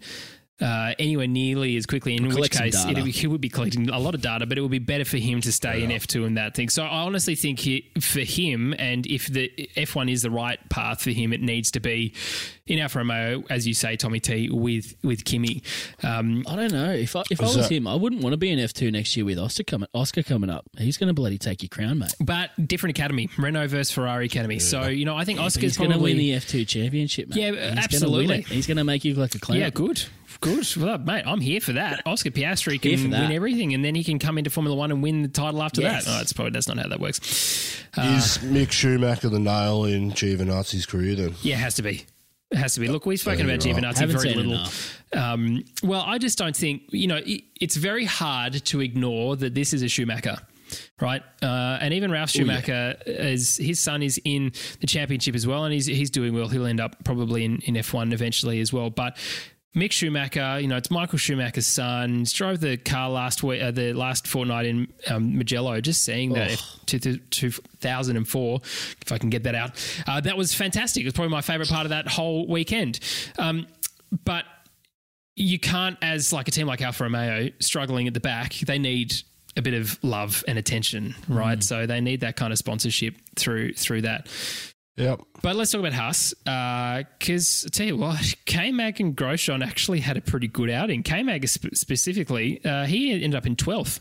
Uh, 0.60 0.94
anywhere 0.98 1.26
nearly 1.26 1.76
as 1.76 1.86
quickly, 1.86 2.16
in 2.16 2.28
which 2.28 2.50
case 2.50 2.84
it'll 2.84 3.04
he 3.06 3.26
would 3.26 3.40
be 3.40 3.48
collecting 3.48 3.88
a 3.88 3.98
lot 3.98 4.14
of 4.14 4.20
data, 4.20 4.44
but 4.44 4.58
it 4.58 4.60
would 4.60 4.70
be 4.70 4.78
better 4.78 5.06
for 5.06 5.16
him 5.16 5.40
to 5.40 5.50
stay 5.50 5.82
in 5.82 5.88
F2 5.90 6.26
and 6.26 6.36
that 6.36 6.54
thing. 6.54 6.68
So 6.68 6.82
I 6.84 7.00
honestly 7.00 7.34
think 7.34 7.60
he, 7.60 7.90
for 7.98 8.20
him, 8.20 8.74
and 8.78 9.06
if 9.06 9.26
the 9.28 9.48
F1 9.76 10.12
is 10.12 10.20
the 10.20 10.30
right 10.30 10.58
path 10.68 11.00
for 11.02 11.10
him, 11.10 11.32
it 11.32 11.40
needs 11.40 11.70
to 11.70 11.80
be 11.80 12.12
in 12.66 12.78
Alfa 12.78 12.98
Romeo, 12.98 13.42
as 13.48 13.66
you 13.66 13.72
say, 13.72 13.96
Tommy 13.96 14.20
T, 14.20 14.50
with 14.50 14.94
with 15.02 15.24
Kimi. 15.24 15.62
Um, 16.02 16.44
I 16.46 16.56
don't 16.56 16.72
know 16.72 16.90
if 16.92 17.16
I, 17.16 17.22
if 17.30 17.40
I 17.40 17.44
was 17.44 17.56
that- 17.56 17.70
him, 17.70 17.86
I 17.86 17.94
wouldn't 17.94 18.22
want 18.22 18.34
to 18.34 18.36
be 18.36 18.50
in 18.50 18.58
F 18.58 18.74
two 18.74 18.90
next 18.90 19.16
year 19.16 19.24
with 19.24 19.38
Oscar 19.38 19.64
coming 19.64 19.88
Oscar 19.94 20.22
coming 20.22 20.50
up. 20.50 20.66
He's 20.78 20.98
going 20.98 21.08
to 21.08 21.14
bloody 21.14 21.38
take 21.38 21.62
your 21.62 21.70
crown, 21.70 21.98
mate. 21.98 22.12
but 22.20 22.50
different 22.68 22.98
academy, 22.98 23.30
Renault 23.38 23.68
versus 23.68 23.90
Ferrari 23.90 24.26
academy. 24.26 24.58
So 24.58 24.88
you 24.88 25.04
know, 25.06 25.16
I 25.16 25.24
think 25.24 25.38
But 25.38 25.46
Oscar's 25.46 25.78
going 25.78 25.92
to 25.92 25.98
win 25.98 26.18
the 26.18 26.34
F 26.34 26.46
two 26.46 26.64
championship, 26.66 27.28
mate. 27.28 27.38
Yeah, 27.40 27.46
He's 27.50 27.56
gonna 27.58 27.70
win 27.70 27.78
absolutely. 27.78 28.38
it. 28.40 28.46
He's 28.48 28.66
going 28.66 28.76
to 28.76 28.84
make 28.84 29.04
you 29.06 29.14
look 29.14 29.20
like 29.32 29.34
a 29.34 29.38
clown. 29.38 29.58
Yeah, 29.58 29.70
good. 29.70 30.04
Good. 30.40 30.66
good. 30.74 30.76
Well, 30.76 30.98
mate, 30.98 31.24
I'm 31.26 31.40
here 31.40 31.60
for 31.60 31.72
that. 31.72 32.02
Oscar 32.06 32.30
Piastri 32.30 32.80
can 32.80 32.96
for 32.98 33.08
that. 33.08 33.22
win 33.22 33.32
everything, 33.32 33.74
and 33.74 33.84
then 33.84 33.94
he 33.94 34.04
can 34.04 34.18
come 34.18 34.38
into 34.38 34.50
Formula 34.50 34.76
One 34.76 34.90
and 34.90 35.02
win 35.02 35.22
the 35.22 35.28
title 35.28 35.62
after 35.62 35.80
Yes. 35.80 36.04
that. 36.04 36.10
Oh, 36.10 36.16
that's 36.18 36.32
probably 36.32 36.52
that's 36.52 36.68
not 36.68 36.78
how 36.78 36.88
that 36.88 37.00
works. 37.00 37.82
Uh, 37.96 38.14
Is 38.18 38.38
Mick 38.38 38.70
Schumacher 38.70 39.28
the 39.28 39.38
nail 39.40 39.84
in 39.84 40.12
Giovinazzi's 40.12 40.86
career 40.86 41.14
then? 41.14 41.34
Yeah, 41.42 41.54
it 41.56 41.58
has 41.60 41.74
to 41.74 41.82
be. 41.82 42.04
It 42.50 42.56
has 42.58 42.74
to 42.74 42.80
be. 42.80 42.88
Look, 42.88 43.06
we've 43.06 43.18
spoken 43.20 43.44
about 43.48 43.64
you're 43.64 43.74
right. 43.74 43.84
Giovinazzi 43.84 43.98
Haven't 43.98 44.22
very 44.22 44.34
little. 44.34 44.66
Um, 45.12 45.62
well, 45.82 46.02
I 46.06 46.18
just 46.18 46.36
don't 46.38 46.56
think 46.56 46.82
you 46.90 47.06
know. 47.06 47.16
It, 47.24 47.42
it's 47.60 47.76
very 47.76 48.04
hard 48.04 48.64
to 48.66 48.80
ignore 48.80 49.36
that 49.36 49.54
this 49.54 49.72
is 49.72 49.82
a 49.82 49.88
Schumacher, 49.88 50.36
right? 51.00 51.22
Uh, 51.42 51.78
and 51.80 51.94
even 51.94 52.10
Ralf 52.10 52.30
Oh, 52.30 52.38
Schumacher, 52.38 52.96
as 53.06 53.56
his 53.56 53.78
son 53.78 54.02
is 54.02 54.20
in 54.24 54.52
the 54.80 54.86
championship 54.86 55.34
as 55.34 55.46
well, 55.46 55.64
and 55.64 55.72
he's 55.72 55.86
he's 55.86 56.10
doing 56.10 56.34
well. 56.34 56.48
He'll 56.48 56.66
end 56.66 56.80
up 56.80 57.02
probably 57.04 57.44
in, 57.44 57.58
in 57.60 57.76
F 57.76 57.92
one 57.94 58.12
eventually 58.12 58.60
as 58.60 58.72
well, 58.72 58.90
but. 58.90 59.16
Mick 59.74 59.92
Schumacher, 59.92 60.58
you 60.58 60.66
know, 60.66 60.76
it's 60.76 60.90
Michael 60.90 61.18
Schumacher's 61.18 61.66
son. 61.66 62.20
He 62.20 62.24
drove 62.24 62.58
the 62.60 62.76
car 62.76 63.08
last 63.08 63.44
week, 63.44 63.62
uh, 63.62 63.70
the 63.70 63.92
last 63.92 64.26
fortnight 64.26 64.66
in 64.66 64.92
um, 65.08 65.36
Mugello. 65.36 65.80
Just 65.80 66.02
seeing 66.04 66.32
that 66.32 66.60
to, 66.86 67.18
2004, 67.18 68.60
if 68.64 69.12
I 69.12 69.18
can 69.18 69.30
get 69.30 69.44
that 69.44 69.54
out, 69.54 70.02
uh, 70.08 70.20
that 70.22 70.36
was 70.36 70.52
fantastic. 70.54 71.02
It 71.02 71.06
was 71.06 71.14
probably 71.14 71.30
my 71.30 71.40
favorite 71.40 71.68
part 71.68 71.86
of 71.86 71.90
that 71.90 72.08
whole 72.08 72.48
weekend. 72.48 72.98
Um, 73.38 73.68
but 74.24 74.44
you 75.36 75.60
can't, 75.60 75.96
as 76.02 76.32
like 76.32 76.48
a 76.48 76.50
team 76.50 76.66
like 76.66 76.82
Alfa 76.82 77.04
Romeo 77.04 77.50
struggling 77.60 78.08
at 78.08 78.14
the 78.14 78.20
back, 78.20 78.54
they 78.54 78.78
need 78.78 79.14
a 79.56 79.62
bit 79.62 79.74
of 79.74 80.02
love 80.02 80.44
and 80.48 80.58
attention, 80.58 81.14
right? 81.28 81.62
So 81.62 81.86
they 81.86 82.00
need 82.00 82.20
that 82.20 82.36
kind 82.36 82.52
of 82.52 82.58
sponsorship 82.58 83.14
through 83.36 83.74
through 83.74 84.02
that. 84.02 84.28
Yep. 85.00 85.22
But 85.40 85.56
let's 85.56 85.72
talk 85.72 85.78
about 85.78 85.94
Haas, 85.94 86.34
because 86.34 87.64
I 87.66 87.70
tell 87.72 87.86
you 87.86 87.96
what, 87.96 88.34
K 88.44 88.70
Mag 88.70 89.00
and 89.00 89.16
Grosjean 89.16 89.66
actually 89.66 90.00
had 90.00 90.18
a 90.18 90.20
pretty 90.20 90.46
good 90.46 90.68
outing. 90.68 91.02
K 91.02 91.22
Mag 91.22 91.48
sp- 91.48 91.72
specifically, 91.74 92.62
uh, 92.64 92.84
he 92.84 93.12
ended 93.12 93.34
up 93.34 93.46
in 93.46 93.56
twelfth. 93.56 94.00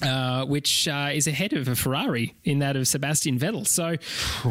Uh, 0.00 0.44
which 0.44 0.86
uh, 0.86 1.10
is 1.12 1.26
ahead 1.26 1.52
of 1.52 1.66
a 1.66 1.74
Ferrari 1.74 2.32
in 2.44 2.60
that 2.60 2.76
of 2.76 2.86
Sebastian 2.86 3.36
Vettel. 3.36 3.66
So, 3.66 3.96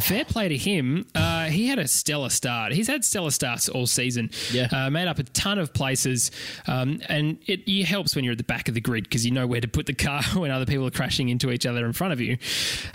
fair 0.01 0.25
play 0.25 0.49
to 0.49 0.57
him. 0.57 1.07
Uh, 1.15 1.45
he 1.45 1.67
had 1.67 1.79
a 1.79 1.87
stellar 1.87 2.29
start. 2.29 2.73
He's 2.73 2.87
had 2.87 3.05
stellar 3.05 3.31
starts 3.31 3.69
all 3.69 3.87
season. 3.87 4.29
Yeah. 4.51 4.67
Uh, 4.73 4.89
made 4.89 5.07
up 5.07 5.19
a 5.19 5.23
ton 5.23 5.57
of 5.57 5.73
places, 5.73 6.31
um, 6.67 7.01
and 7.07 7.37
it, 7.45 7.61
it 7.65 7.85
helps 7.85 8.13
when 8.13 8.25
you're 8.25 8.33
at 8.33 8.37
the 8.37 8.43
back 8.43 8.67
of 8.67 8.73
the 8.73 8.81
grid 8.81 9.05
because 9.05 9.25
you 9.25 9.31
know 9.31 9.47
where 9.47 9.61
to 9.61 9.69
put 9.69 9.85
the 9.85 9.93
car 9.93 10.21
when 10.33 10.51
other 10.51 10.65
people 10.65 10.85
are 10.85 10.91
crashing 10.91 11.29
into 11.29 11.49
each 11.49 11.65
other 11.65 11.85
in 11.85 11.93
front 11.93 12.11
of 12.11 12.19
you. 12.19 12.37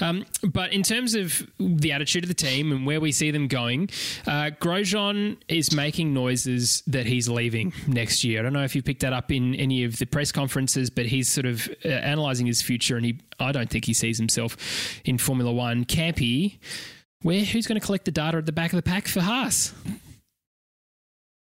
Um, 0.01 0.27
but 0.45 0.75
in 0.75 0.83
terms 0.83 1.15
of 1.15 1.47
the 1.59 1.93
attitude 1.93 2.25
of 2.25 2.29
the 2.29 2.35
team 2.35 2.71
and 2.71 2.85
where 2.85 3.01
we 3.01 3.13
see 3.13 3.31
them 3.31 3.49
going, 3.49 3.89
uh, 4.27 4.51
Grosjean 4.61 5.39
is 5.49 5.75
making 5.75 6.13
noises 6.13 6.83
that 6.87 7.07
he's 7.07 7.31
leaving 7.31 7.73
next 7.87 8.25
year. 8.25 8.41
I 8.41 8.43
don't 8.43 8.53
know 8.53 8.65
if 8.65 8.77
you 8.77 8.83
picked 8.83 9.01
that 9.01 9.15
up 9.15 9.33
in 9.33 9.55
any 9.55 9.85
of 9.85 9.99
the 9.99 10.05
press 10.05 10.33
conferences, 10.33 10.91
but 10.91 11.07
he's 11.07 11.31
sort 11.31 11.47
of 11.47 11.67
uh, 11.83 11.89
his 12.47 12.63
future, 12.63 12.97
and 12.97 13.07
he 13.07 13.21
I 13.39 13.53
don't 13.53 13.71
think 13.71 13.85
he 13.85 13.95
sees 13.95 14.19
himself 14.19 14.57
in 15.05 15.19
Formula 15.19 15.53
One. 15.53 15.85
Campy, 15.85 16.59
where 17.23 17.41
who's 17.41 17.67
going 17.67 17.81
to 17.81 17.85
collect 17.85 18.05
the 18.05 18.11
data 18.11 18.39
at 18.39 18.47
the 18.47 18.53
back 18.53 18.73
of 18.73 18.77
the 18.77 18.83
pack 18.83 19.09
for 19.09 19.21
Haas? 19.21 19.73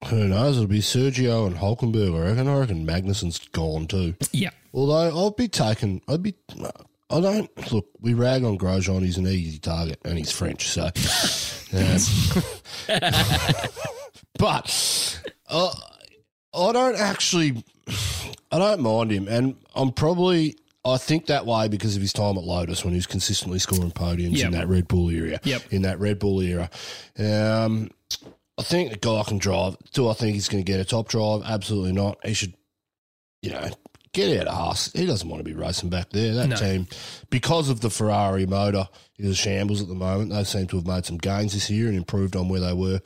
Who 0.08 0.28
knows? 0.28 0.58
It'll 0.58 0.68
be 0.68 0.80
Sergio 0.80 1.46
and 1.46 1.58
Hulkenberg, 1.58 2.16
I 2.16 2.30
reckon. 2.30 2.48
I 2.48 2.58
reckon 2.58 2.88
Magnussen's 2.88 3.38
gone 3.38 3.86
too. 3.86 4.16
Yeah, 4.32 4.50
Although 4.74 5.18
I'll 5.18 5.32
be 5.32 5.48
taking, 5.48 6.02
I'd 6.08 6.24
be, 6.24 6.34
I 7.10 7.20
don't 7.20 7.72
look. 7.72 7.88
We 8.00 8.14
rag 8.14 8.44
on 8.44 8.58
Grosjean; 8.58 9.02
he's 9.02 9.18
an 9.18 9.28
easy 9.28 9.60
target, 9.60 10.00
and 10.06 10.18
he's 10.18 10.32
French, 10.32 10.70
so. 10.70 10.84
um, 11.74 11.98
but 14.40 15.22
uh, 15.50 15.74
I 16.54 16.72
don't 16.72 16.96
actually, 16.96 17.64
I 18.52 18.60
don't 18.60 18.82
mind 18.82 19.12
him, 19.12 19.28
and 19.28 19.56
I'm 19.76 19.92
probably. 19.92 20.56
I 20.84 20.98
think 20.98 21.28
that 21.28 21.46
way 21.46 21.68
because 21.68 21.96
of 21.96 22.02
his 22.02 22.12
time 22.14 22.38
at 22.38 22.44
Lotus 22.44 22.84
when 22.84 22.94
he 22.94 22.98
was 22.98 23.06
consistently 23.08 23.60
scoring 23.60 23.92
podiums 23.92 24.38
Yep. 24.38 24.46
in 24.48 24.52
that 24.54 24.68
Red 24.68 24.88
Bull 24.88 25.10
area. 25.12 25.40
Yep. 25.44 25.62
In 25.72 25.84
that 25.84 26.00
Red 26.00 26.18
Bull 26.20 26.42
era. 26.42 26.70
Um, 27.20 27.92
I 28.58 28.64
think 28.64 28.92
the 28.92 28.98
guy 28.98 29.24
can 29.28 29.38
drive. 29.38 29.78
Do 29.94 30.10
I 30.10 30.14
think 30.14 30.34
he's 30.34 30.50
going 30.50 30.64
to 30.64 30.70
get 30.72 30.80
a 30.80 30.86
top 30.86 31.08
drive? 31.08 31.44
Absolutely 31.46 31.92
not. 31.94 32.18
He 32.26 32.34
should 32.34 32.54
you 33.44 33.50
know, 33.52 33.70
get 34.14 34.40
out 34.42 34.48
of 34.48 34.54
Haas. 34.54 34.92
He 34.94 35.06
doesn't 35.08 35.28
want 35.28 35.40
to 35.40 35.44
be 35.44 35.56
racing 35.56 35.90
back 35.90 36.10
there. 36.12 36.34
That 36.36 36.50
No. 36.50 36.56
team, 36.56 36.88
because 37.32 37.70
of 37.70 37.82
the 37.82 37.90
Ferrari 37.90 38.46
motor, 38.46 38.88
is 39.18 39.32
a 39.32 39.36
shambles 39.36 39.82
at 39.82 39.88
the 39.88 39.96
moment. 39.96 40.32
They 40.32 40.44
seem 40.44 40.68
to 40.68 40.76
have 40.78 40.86
made 40.88 41.06
some 41.06 41.18
gains 41.18 41.54
this 41.54 41.70
year 41.70 41.88
and 41.88 41.98
improved 41.98 42.36
on 42.36 42.50
where 42.50 42.60
they 42.60 42.74
were 42.74 43.00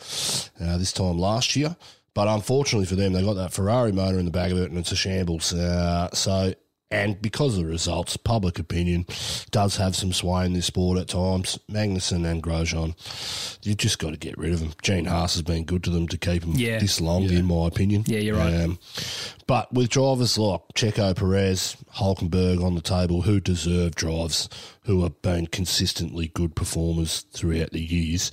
uh, 0.62 0.78
this 0.78 0.92
time 0.92 1.18
last 1.20 1.56
year. 1.56 1.76
But 2.14 2.28
unfortunately 2.30 2.86
for 2.86 2.96
them, 2.96 3.14
they 3.14 3.24
got 3.24 3.34
that 3.36 3.54
Ferrari 3.54 3.92
motor 3.94 4.20
in 4.20 4.26
the 4.26 4.32
bag 4.32 4.52
of 4.54 4.58
it, 4.58 4.70
and 4.72 4.78
it's 4.78 4.92
a 4.94 4.96
shambles. 4.96 5.54
Uh, 5.54 6.10
so. 6.14 6.54
And 6.96 7.22
because 7.22 7.58
of 7.58 7.64
the 7.64 7.70
results, 7.70 8.16
public 8.18 8.58
opinion 8.60 9.06
does 9.52 9.78
have 9.78 9.96
some 9.96 10.14
sway 10.14 10.46
in 10.46 10.54
this 10.54 10.68
sport 10.68 10.98
at 10.98 11.08
times. 11.10 11.60
Magnussen 11.70 12.26
and 12.30 12.42
Grosjean, 12.42 12.96
you've 13.64 13.78
just 13.78 14.00
got 14.00 14.12
to 14.12 14.18
get 14.18 14.38
rid 14.38 14.54
of 14.54 14.60
them. 14.60 14.74
Gene 14.82 15.06
Haas 15.06 15.34
has 15.34 15.42
been 15.42 15.66
good 15.66 15.84
to 15.84 15.90
them 15.90 16.08
to 16.08 16.18
keep 16.18 16.42
them 16.44 16.54
Yeah. 16.56 16.80
this 16.80 17.02
long, 17.02 17.24
in 17.24 17.46
my 17.46 17.68
opinion. 17.68 18.04
Yeah, 18.08 18.20
you're 18.20 18.38
right. 18.38 18.54
Um, 18.54 18.80
but 19.48 19.74
with 19.74 19.90
drivers 19.90 20.38
like 20.38 20.62
Checo 20.76 21.16
Perez, 21.16 21.76
Hulkenberg 21.96 22.64
on 22.64 22.76
the 22.76 22.82
table, 22.82 23.24
who 23.24 23.40
deserve 23.40 23.96
drives, 23.96 24.48
who 24.84 25.04
have 25.04 25.22
been 25.22 25.48
consistently 25.48 26.28
good 26.30 26.56
performers 26.56 27.26
throughout 27.34 27.72
the 27.72 27.82
years, 27.84 28.32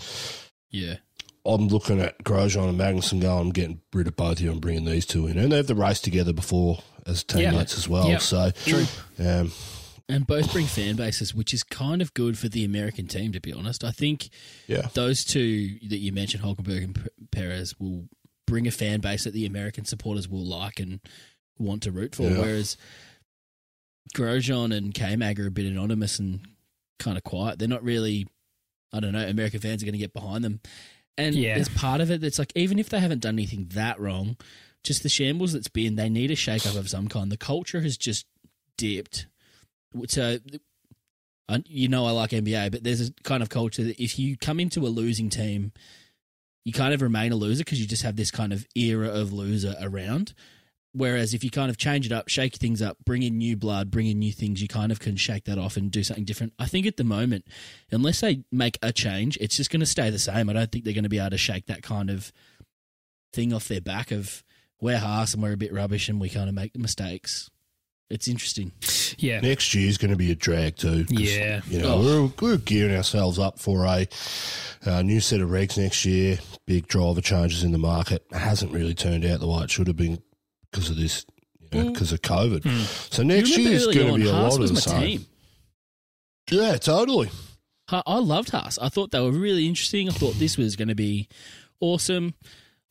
Yeah. 0.70 0.96
I'm 1.44 1.66
looking 1.66 2.00
at 2.00 2.22
Grosjean 2.22 2.68
and 2.68 2.78
Magnussen 2.78 3.20
going, 3.20 3.40
I'm 3.48 3.50
getting 3.50 3.80
rid 3.92 4.06
of 4.06 4.14
both 4.14 4.34
of 4.38 4.40
you 4.42 4.52
and 4.52 4.60
bringing 4.60 4.84
these 4.84 5.04
two 5.04 5.26
in. 5.26 5.36
And 5.36 5.50
they've 5.50 5.66
the 5.66 5.74
race 5.74 6.00
together 6.00 6.32
before 6.32 6.78
as 7.06 7.24
teammates 7.24 7.76
as 7.76 7.88
well. 7.88 8.08
Yeah. 8.08 8.18
So, 8.18 8.50
um, 9.18 9.52
And 10.08 10.26
both 10.26 10.52
bring 10.52 10.66
fan 10.66 10.96
bases, 10.96 11.34
which 11.34 11.54
is 11.54 11.62
kind 11.62 12.02
of 12.02 12.12
good 12.14 12.36
for 12.38 12.48
the 12.48 12.64
American 12.64 13.06
team, 13.06 13.32
to 13.32 13.40
be 13.40 13.52
honest. 13.52 13.84
I 13.84 13.90
think 13.92 14.28
yeah. 14.66 14.88
those 14.94 15.24
two 15.24 15.78
that 15.88 15.98
you 15.98 16.12
mentioned, 16.12 16.42
Hulkenberg 16.44 16.84
and 16.84 17.08
Perez, 17.30 17.78
will 17.78 18.08
bring 18.46 18.66
a 18.66 18.70
fan 18.70 19.00
base 19.00 19.24
that 19.24 19.32
the 19.32 19.46
American 19.46 19.84
supporters 19.84 20.28
will 20.28 20.44
like 20.44 20.80
and 20.80 21.00
want 21.58 21.82
to 21.84 21.92
root 21.92 22.14
for. 22.14 22.24
Yeah. 22.24 22.38
Whereas 22.40 22.76
Grosjean 24.14 24.76
and 24.76 24.92
K-Mag 24.92 25.40
are 25.40 25.46
a 25.46 25.50
bit 25.50 25.66
anonymous 25.66 26.18
and 26.18 26.40
kind 26.98 27.16
of 27.16 27.24
quiet. 27.24 27.58
They're 27.58 27.68
not 27.68 27.82
really, 27.84 28.26
I 28.92 29.00
don't 29.00 29.12
know, 29.12 29.26
American 29.26 29.60
fans 29.60 29.82
are 29.82 29.86
going 29.86 29.94
to 29.94 29.98
get 29.98 30.12
behind 30.12 30.44
them. 30.44 30.60
And 31.16 31.34
Yeah. 31.34 31.54
there's 31.54 31.68
part 31.68 32.00
of 32.00 32.10
it 32.10 32.20
that's 32.20 32.38
like, 32.38 32.52
even 32.54 32.78
if 32.78 32.88
they 32.88 33.00
haven't 33.00 33.20
done 33.20 33.34
anything 33.34 33.68
that 33.74 34.00
wrong, 34.00 34.36
just 34.84 35.02
the 35.02 35.08
shambles 35.08 35.52
that's 35.52 35.68
been, 35.68 35.96
they 35.96 36.08
need 36.08 36.30
a 36.30 36.36
shake 36.36 36.66
up 36.66 36.74
of 36.74 36.88
some 36.88 37.08
kind. 37.08 37.30
The 37.30 37.36
culture 37.36 37.80
has 37.80 37.96
just 37.96 38.26
dipped. 38.76 39.26
So, 40.08 40.38
you 41.66 41.88
know, 41.88 42.06
I 42.06 42.10
like 42.10 42.30
NBA, 42.30 42.72
but 42.72 42.82
there's 42.82 43.08
a 43.08 43.12
kind 43.24 43.42
of 43.42 43.48
culture 43.48 43.84
that 43.84 44.02
if 44.02 44.18
you 44.18 44.36
come 44.36 44.58
into 44.58 44.86
a 44.86 44.88
losing 44.88 45.28
team, 45.28 45.72
you 46.64 46.72
kind 46.72 46.94
of 46.94 47.02
remain 47.02 47.32
a 47.32 47.36
loser 47.36 47.64
because 47.64 47.80
you 47.80 47.86
just 47.86 48.02
have 48.02 48.16
this 48.16 48.30
kind 48.30 48.52
of 48.52 48.66
era 48.74 49.08
of 49.08 49.32
loser 49.32 49.74
around. 49.80 50.34
Whereas 50.94 51.32
if 51.32 51.42
you 51.42 51.50
kind 51.50 51.70
of 51.70 51.78
change 51.78 52.04
it 52.04 52.12
up, 52.12 52.28
shake 52.28 52.56
things 52.56 52.82
up, 52.82 52.98
bring 53.04 53.22
in 53.22 53.38
new 53.38 53.56
blood, 53.56 53.90
bring 53.90 54.06
in 54.06 54.18
new 54.18 54.32
things, 54.32 54.60
you 54.60 54.68
kind 54.68 54.92
of 54.92 55.00
can 55.00 55.16
shake 55.16 55.44
that 55.44 55.58
off 55.58 55.76
and 55.76 55.90
do 55.90 56.04
something 56.04 56.24
different. 56.24 56.52
I 56.58 56.66
think 56.66 56.86
at 56.86 56.98
the 56.98 57.04
moment, 57.04 57.46
unless 57.90 58.20
they 58.20 58.44
make 58.52 58.78
a 58.82 58.92
change, 58.92 59.38
it's 59.40 59.56
just 59.56 59.70
going 59.70 59.80
to 59.80 59.86
stay 59.86 60.10
the 60.10 60.18
same. 60.18 60.50
I 60.50 60.52
don't 60.52 60.70
think 60.70 60.84
they're 60.84 60.92
going 60.92 61.04
to 61.04 61.08
be 61.08 61.18
able 61.18 61.30
to 61.30 61.38
shake 61.38 61.66
that 61.66 61.82
kind 61.82 62.10
of 62.10 62.30
thing 63.32 63.54
off 63.54 63.68
their 63.68 63.80
back 63.80 64.10
of 64.10 64.44
we're 64.82 64.98
harsh 64.98 65.32
and 65.32 65.42
we're 65.42 65.54
a 65.54 65.56
bit 65.56 65.72
rubbish 65.72 66.10
and 66.10 66.20
we 66.20 66.28
kind 66.28 66.50
of 66.50 66.54
make 66.54 66.74
the 66.74 66.78
mistakes. 66.78 67.48
It's 68.10 68.28
interesting. 68.28 68.72
yeah, 69.16 69.40
Next 69.40 69.74
year's 69.74 69.96
going 69.96 70.10
to 70.10 70.18
be 70.18 70.30
a 70.30 70.34
drag 70.34 70.76
too. 70.76 71.06
Yeah. 71.08 71.62
You 71.66 71.80
know, 71.80 71.94
Oh. 71.94 72.30
we're, 72.42 72.50
we're 72.50 72.56
gearing 72.58 72.94
ourselves 72.94 73.38
up 73.38 73.58
for 73.58 73.86
a, 73.86 74.06
uh 74.84 75.00
new 75.00 75.20
set 75.20 75.40
of 75.40 75.48
regs 75.48 75.78
next 75.78 76.04
year. 76.04 76.38
Big 76.66 76.86
driver 76.88 77.22
changes 77.22 77.64
in 77.64 77.72
the 77.72 77.78
market. 77.78 78.26
It 78.30 78.36
hasn't 78.36 78.72
really 78.72 78.92
turned 78.92 79.24
out 79.24 79.40
the 79.40 79.46
way 79.48 79.62
it 79.62 79.70
should 79.70 79.86
have 79.86 79.96
been 79.96 80.20
because 80.70 80.90
of 80.90 80.96
this, 80.96 81.24
you 81.72 81.84
know, 81.84 81.90
because 81.92 82.12
of 82.12 82.20
COVID. 82.20 82.66
So 83.14 83.22
next 83.22 83.56
year 83.56 83.72
is 83.72 83.86
going 83.86 84.12
to 84.14 84.20
be 84.20 84.28
a 84.28 84.32
Haas 84.32 84.52
lot 84.52 84.60
was 84.60 84.70
of 84.72 84.76
the 84.76 84.90
my 84.92 84.98
same. 85.00 85.18
team. 85.20 85.26
Yeah, 86.50 86.76
totally. 86.76 87.30
Ha- 87.88 88.02
I 88.06 88.18
loved 88.18 88.50
Haas. 88.50 88.78
I 88.78 88.88
thought 88.90 89.10
they 89.10 89.20
were 89.20 89.30
really 89.32 89.66
interesting. 89.66 90.08
I 90.08 90.12
thought 90.12 90.34
this 90.34 90.58
was 90.58 90.76
going 90.76 90.88
to 90.88 90.94
be 90.94 91.28
awesome. 91.80 92.34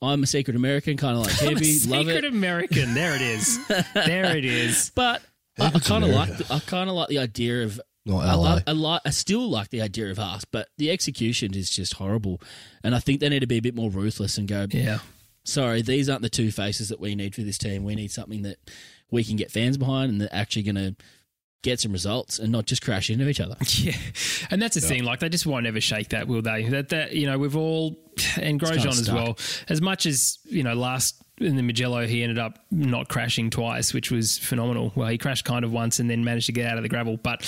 I'm 0.02 0.24
a 0.24 0.28
secret 0.28 0.56
American, 0.56 0.97
kind 0.97 1.18
of 1.18 1.24
like 1.26 1.41
I'm 1.41 1.47
a 1.47 1.52
Heavy. 1.52 1.72
Love 1.88 2.06
secret 2.06 2.24
it. 2.24 2.26
American. 2.26 2.93
There 2.93 3.16
it 3.16 3.22
is. 3.22 3.68
there 3.93 4.36
it 4.36 4.45
is. 4.45 4.91
But 4.95 5.22
I, 5.60 5.68
I 5.68 5.80
kind 5.80 6.04
of 6.04 6.10
like. 6.12 6.38
the- 6.38 6.54
I 6.54 6.60
kind 6.60 6.89
of 6.89 6.95
like 6.95 7.10
the 7.10 7.20
idea 7.20 7.64
of. 7.64 7.80
Not 8.04 8.26
I, 8.26 8.34
LA. 8.34 8.60
I, 8.66 8.72
like, 8.72 9.02
I 9.06 9.10
still 9.12 9.47
like 9.47 9.70
the 9.70 9.82
idea 9.82 10.10
of 10.10 10.18
us, 10.18 10.43
but 10.43 10.70
the 10.80 10.89
execution 10.89 11.54
is 11.54 11.70
just 11.70 11.93
horrible. 11.93 12.41
And 12.84 12.95
I 12.95 12.99
think 12.99 13.20
they 13.20 13.30
need 13.30 13.41
to 13.41 13.47
be 13.47 13.58
a 13.58 13.62
bit 13.62 13.76
more 13.76 13.91
ruthless 13.91 14.39
and 14.39 14.47
go. 14.47 14.66
Yeah. 14.72 14.99
Sorry, 15.43 15.84
these 15.84 16.10
aren't 16.10 16.24
the 16.24 16.30
two 16.30 16.52
faces 16.52 16.89
that 16.89 16.99
we 16.99 17.14
need 17.14 17.36
for 17.36 17.41
this 17.41 17.60
team. 17.60 17.84
We 17.84 17.93
need 17.93 18.12
something 18.12 18.41
that 18.41 18.58
we 19.12 19.24
can 19.24 19.36
get 19.36 19.52
fans 19.52 19.78
behind 19.78 20.12
and 20.12 20.20
that 20.22 20.34
actually 20.34 20.64
going 20.64 20.76
to 20.76 20.95
get 21.62 21.80
some 21.80 21.91
results 21.91 22.39
and 22.39 22.51
not 22.51 22.66
just 22.66 22.82
crash 22.84 23.09
into 23.09 23.28
each 23.28 23.39
other. 23.39 23.55
Yeah, 23.82 23.95
and 24.51 24.62
that's 24.62 24.76
the 24.76 24.82
thing. 24.82 25.03
Like 25.03 25.20
they 25.22 25.30
just 25.30 25.45
won't 25.45 25.66
ever 25.66 25.82
shake 25.82 26.09
that, 26.09 26.28
will 26.28 26.41
they? 26.41 26.66
That 26.70 26.89
that 26.89 27.14
you 27.14 27.26
know 27.26 27.38
we've 27.39 27.55
all 27.55 27.97
and 28.39 28.59
Grosjean 28.59 28.88
as 28.88 29.03
stuck. 29.03 29.16
well. 29.16 29.38
As 29.70 29.82
much 29.82 30.05
as 30.05 30.38
you 30.45 30.64
know, 30.64 30.74
last 30.76 31.22
in 31.38 31.55
the 31.55 31.64
Mugello, 31.64 32.05
he 32.05 32.22
ended 32.22 32.38
up 32.38 32.59
not 32.70 33.09
crashing 33.09 33.49
twice, 33.49 33.93
which 33.93 34.12
was 34.12 34.38
phenomenal. 34.38 34.91
Well, 34.95 35.07
he 35.07 35.18
crashed 35.18 35.45
kind 35.45 35.66
of 35.66 35.72
once 35.72 35.99
and 35.99 36.09
then 36.09 36.24
managed 36.24 36.45
to 36.47 36.51
get 36.51 36.68
out 36.68 36.78
of 36.78 36.84
the 36.84 36.89
gravel. 36.89 37.18
But 37.18 37.41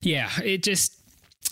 yeah, 0.00 0.30
it 0.42 0.62
just 0.62 0.95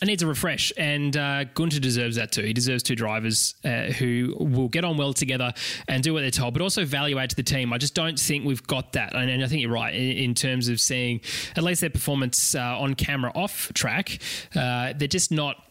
it 0.02 0.06
needs 0.06 0.22
a 0.22 0.26
refresh, 0.26 0.72
and 0.76 1.16
uh, 1.16 1.44
Gunter 1.54 1.78
deserves 1.78 2.16
that 2.16 2.32
too. 2.32 2.42
He 2.42 2.52
deserves 2.52 2.82
two 2.82 2.96
drivers 2.96 3.54
uh, 3.64 3.84
who 3.84 4.34
will 4.38 4.68
get 4.68 4.84
on 4.84 4.96
well 4.96 5.12
together 5.12 5.52
and 5.88 6.02
do 6.02 6.12
what 6.12 6.20
they're 6.20 6.30
told, 6.30 6.52
but 6.52 6.62
also 6.62 6.84
value 6.84 7.18
add 7.18 7.30
to 7.30 7.36
the 7.36 7.44
team. 7.44 7.72
I 7.72 7.78
just 7.78 7.94
don't 7.94 8.18
think 8.18 8.44
we've 8.44 8.66
got 8.66 8.92
that, 8.94 9.14
and, 9.14 9.30
and 9.30 9.44
I 9.44 9.46
think 9.46 9.62
you're 9.62 9.70
right 9.70 9.94
in, 9.94 10.18
in, 10.18 10.34
terms 10.34 10.68
of 10.68 10.80
seeing 10.80 11.20
at 11.56 11.62
least 11.62 11.80
their 11.80 11.90
performance 11.90 12.54
uh, 12.54 12.60
on 12.60 12.94
camera 12.94 13.30
off 13.34 13.72
track. 13.72 14.18
Uh, 14.54 14.94
they're 14.96 15.06
just 15.06 15.30
not 15.30 15.64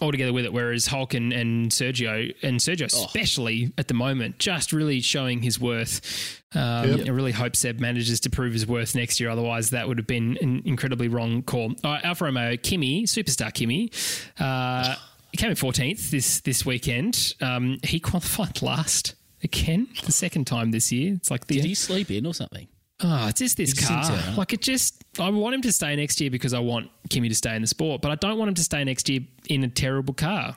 altogether 0.00 0.32
with 0.32 0.44
it. 0.44 0.52
Whereas 0.52 0.86
Hulk 0.86 1.14
and, 1.14 1.32
and 1.32 1.70
Sergio 1.70 2.34
and 2.42 2.60
Sergio 2.60 2.92
oh. 2.94 3.04
especially 3.04 3.72
at 3.78 3.88
the 3.88 3.94
moment, 3.94 4.38
just 4.38 4.72
really 4.72 5.00
showing 5.00 5.42
his 5.42 5.60
worth. 5.60 6.42
Um, 6.54 6.98
yep. 6.98 7.08
I 7.08 7.10
really 7.10 7.32
hope 7.32 7.56
Seb 7.56 7.80
manages 7.80 8.20
to 8.20 8.30
prove 8.30 8.52
his 8.52 8.66
worth 8.66 8.94
next 8.94 9.18
year. 9.20 9.30
Otherwise, 9.30 9.70
that 9.70 9.88
would 9.88 9.98
have 9.98 10.06
been 10.06 10.38
an 10.40 10.62
incredibly 10.64 11.08
wrong 11.08 11.42
call. 11.42 11.74
Uh, 11.82 11.98
Alfa 12.02 12.24
Romeo, 12.24 12.56
Kimi, 12.56 13.04
superstar 13.04 13.52
Kimi. 13.52 13.90
Uh, 14.38 14.94
he 15.32 15.36
came 15.36 15.50
in 15.50 15.56
14th 15.56 16.10
this 16.10 16.40
this 16.40 16.64
weekend. 16.64 17.34
Um, 17.40 17.78
he 17.82 17.98
qualified 18.00 18.62
last 18.62 19.14
again, 19.42 19.88
the 20.04 20.12
second 20.12 20.46
time 20.46 20.70
this 20.70 20.90
year. 20.90 21.14
It's 21.14 21.30
like 21.30 21.46
the 21.46 21.56
did 21.56 21.64
he 21.64 21.74
sleep 21.74 22.10
in 22.10 22.26
or 22.26 22.34
something? 22.34 22.68
Oh, 23.02 23.28
it's 23.28 23.40
just 23.40 23.56
this 23.56 23.74
car. 23.74 24.04
So, 24.04 24.18
Like 24.36 24.52
it 24.52 24.62
just, 24.62 25.04
I 25.18 25.28
want 25.30 25.54
him 25.54 25.62
to 25.62 25.72
stay 25.72 25.96
next 25.96 26.20
year 26.20 26.30
because 26.30 26.54
I 26.54 26.60
want 26.60 26.90
Kimi 27.10 27.28
to 27.28 27.34
stay 27.34 27.56
in 27.56 27.62
the 27.62 27.68
sport, 27.68 28.00
but 28.00 28.10
I 28.10 28.14
don't 28.14 28.38
want 28.38 28.48
him 28.48 28.54
to 28.54 28.62
stay 28.62 28.84
next 28.84 29.08
year 29.08 29.20
in 29.48 29.64
a 29.64 29.68
terrible 29.68 30.14
car. 30.14 30.56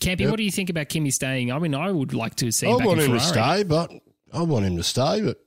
Campy, 0.00 0.20
yep. 0.20 0.30
what 0.30 0.36
do 0.36 0.42
you 0.42 0.50
think 0.50 0.70
about 0.70 0.88
Kimi 0.88 1.10
staying? 1.10 1.52
I 1.52 1.58
mean, 1.58 1.74
I 1.74 1.90
would 1.90 2.14
like 2.14 2.34
to 2.36 2.50
see. 2.50 2.66
I 2.66 2.70
want 2.70 3.00
him 3.00 3.06
Ferrari. 3.06 3.18
to 3.20 3.24
stay, 3.24 3.62
but 3.62 3.92
I 4.32 4.42
want 4.42 4.66
him 4.66 4.76
to 4.76 4.82
stay. 4.82 5.22
But 5.22 5.38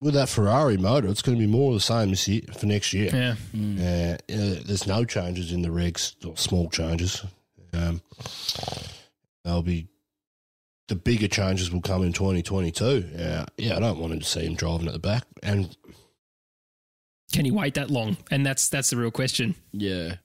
with 0.00 0.14
that 0.14 0.28
Ferrari 0.28 0.76
motor, 0.76 1.08
it's 1.08 1.20
going 1.20 1.36
to 1.36 1.40
be 1.40 1.50
more 1.50 1.72
of 1.72 1.74
the 1.74 1.80
same 1.80 2.10
this 2.10 2.28
year 2.28 2.42
for 2.56 2.66
next 2.66 2.92
year. 2.92 3.10
Yeah, 3.12 3.34
mm. 3.54 3.80
uh, 3.80 4.14
uh, 4.14 4.62
there's 4.64 4.86
no 4.86 5.04
changes 5.04 5.52
in 5.52 5.62
the 5.62 5.68
regs, 5.68 6.14
small 6.38 6.70
changes. 6.70 7.24
Um, 7.72 8.00
they'll 9.44 9.62
be 9.62 9.88
the 10.88 10.96
bigger 10.96 11.28
changes 11.28 11.70
will 11.70 11.82
come 11.82 12.02
in 12.02 12.12
2022. 12.12 13.10
Yeah, 13.14 13.44
yeah, 13.56 13.76
I 13.76 13.80
don't 13.80 13.98
want 13.98 14.18
to 14.20 14.26
see 14.26 14.44
him 14.44 14.54
driving 14.54 14.88
at 14.88 14.94
the 14.94 14.98
back. 14.98 15.24
And 15.42 15.76
can 17.32 17.44
he 17.44 17.50
wait 17.50 17.74
that 17.74 17.90
long? 17.90 18.16
And 18.30 18.44
that's 18.44 18.68
that's 18.68 18.90
the 18.90 18.96
real 18.96 19.10
question. 19.10 19.54
Yeah, 19.72 20.16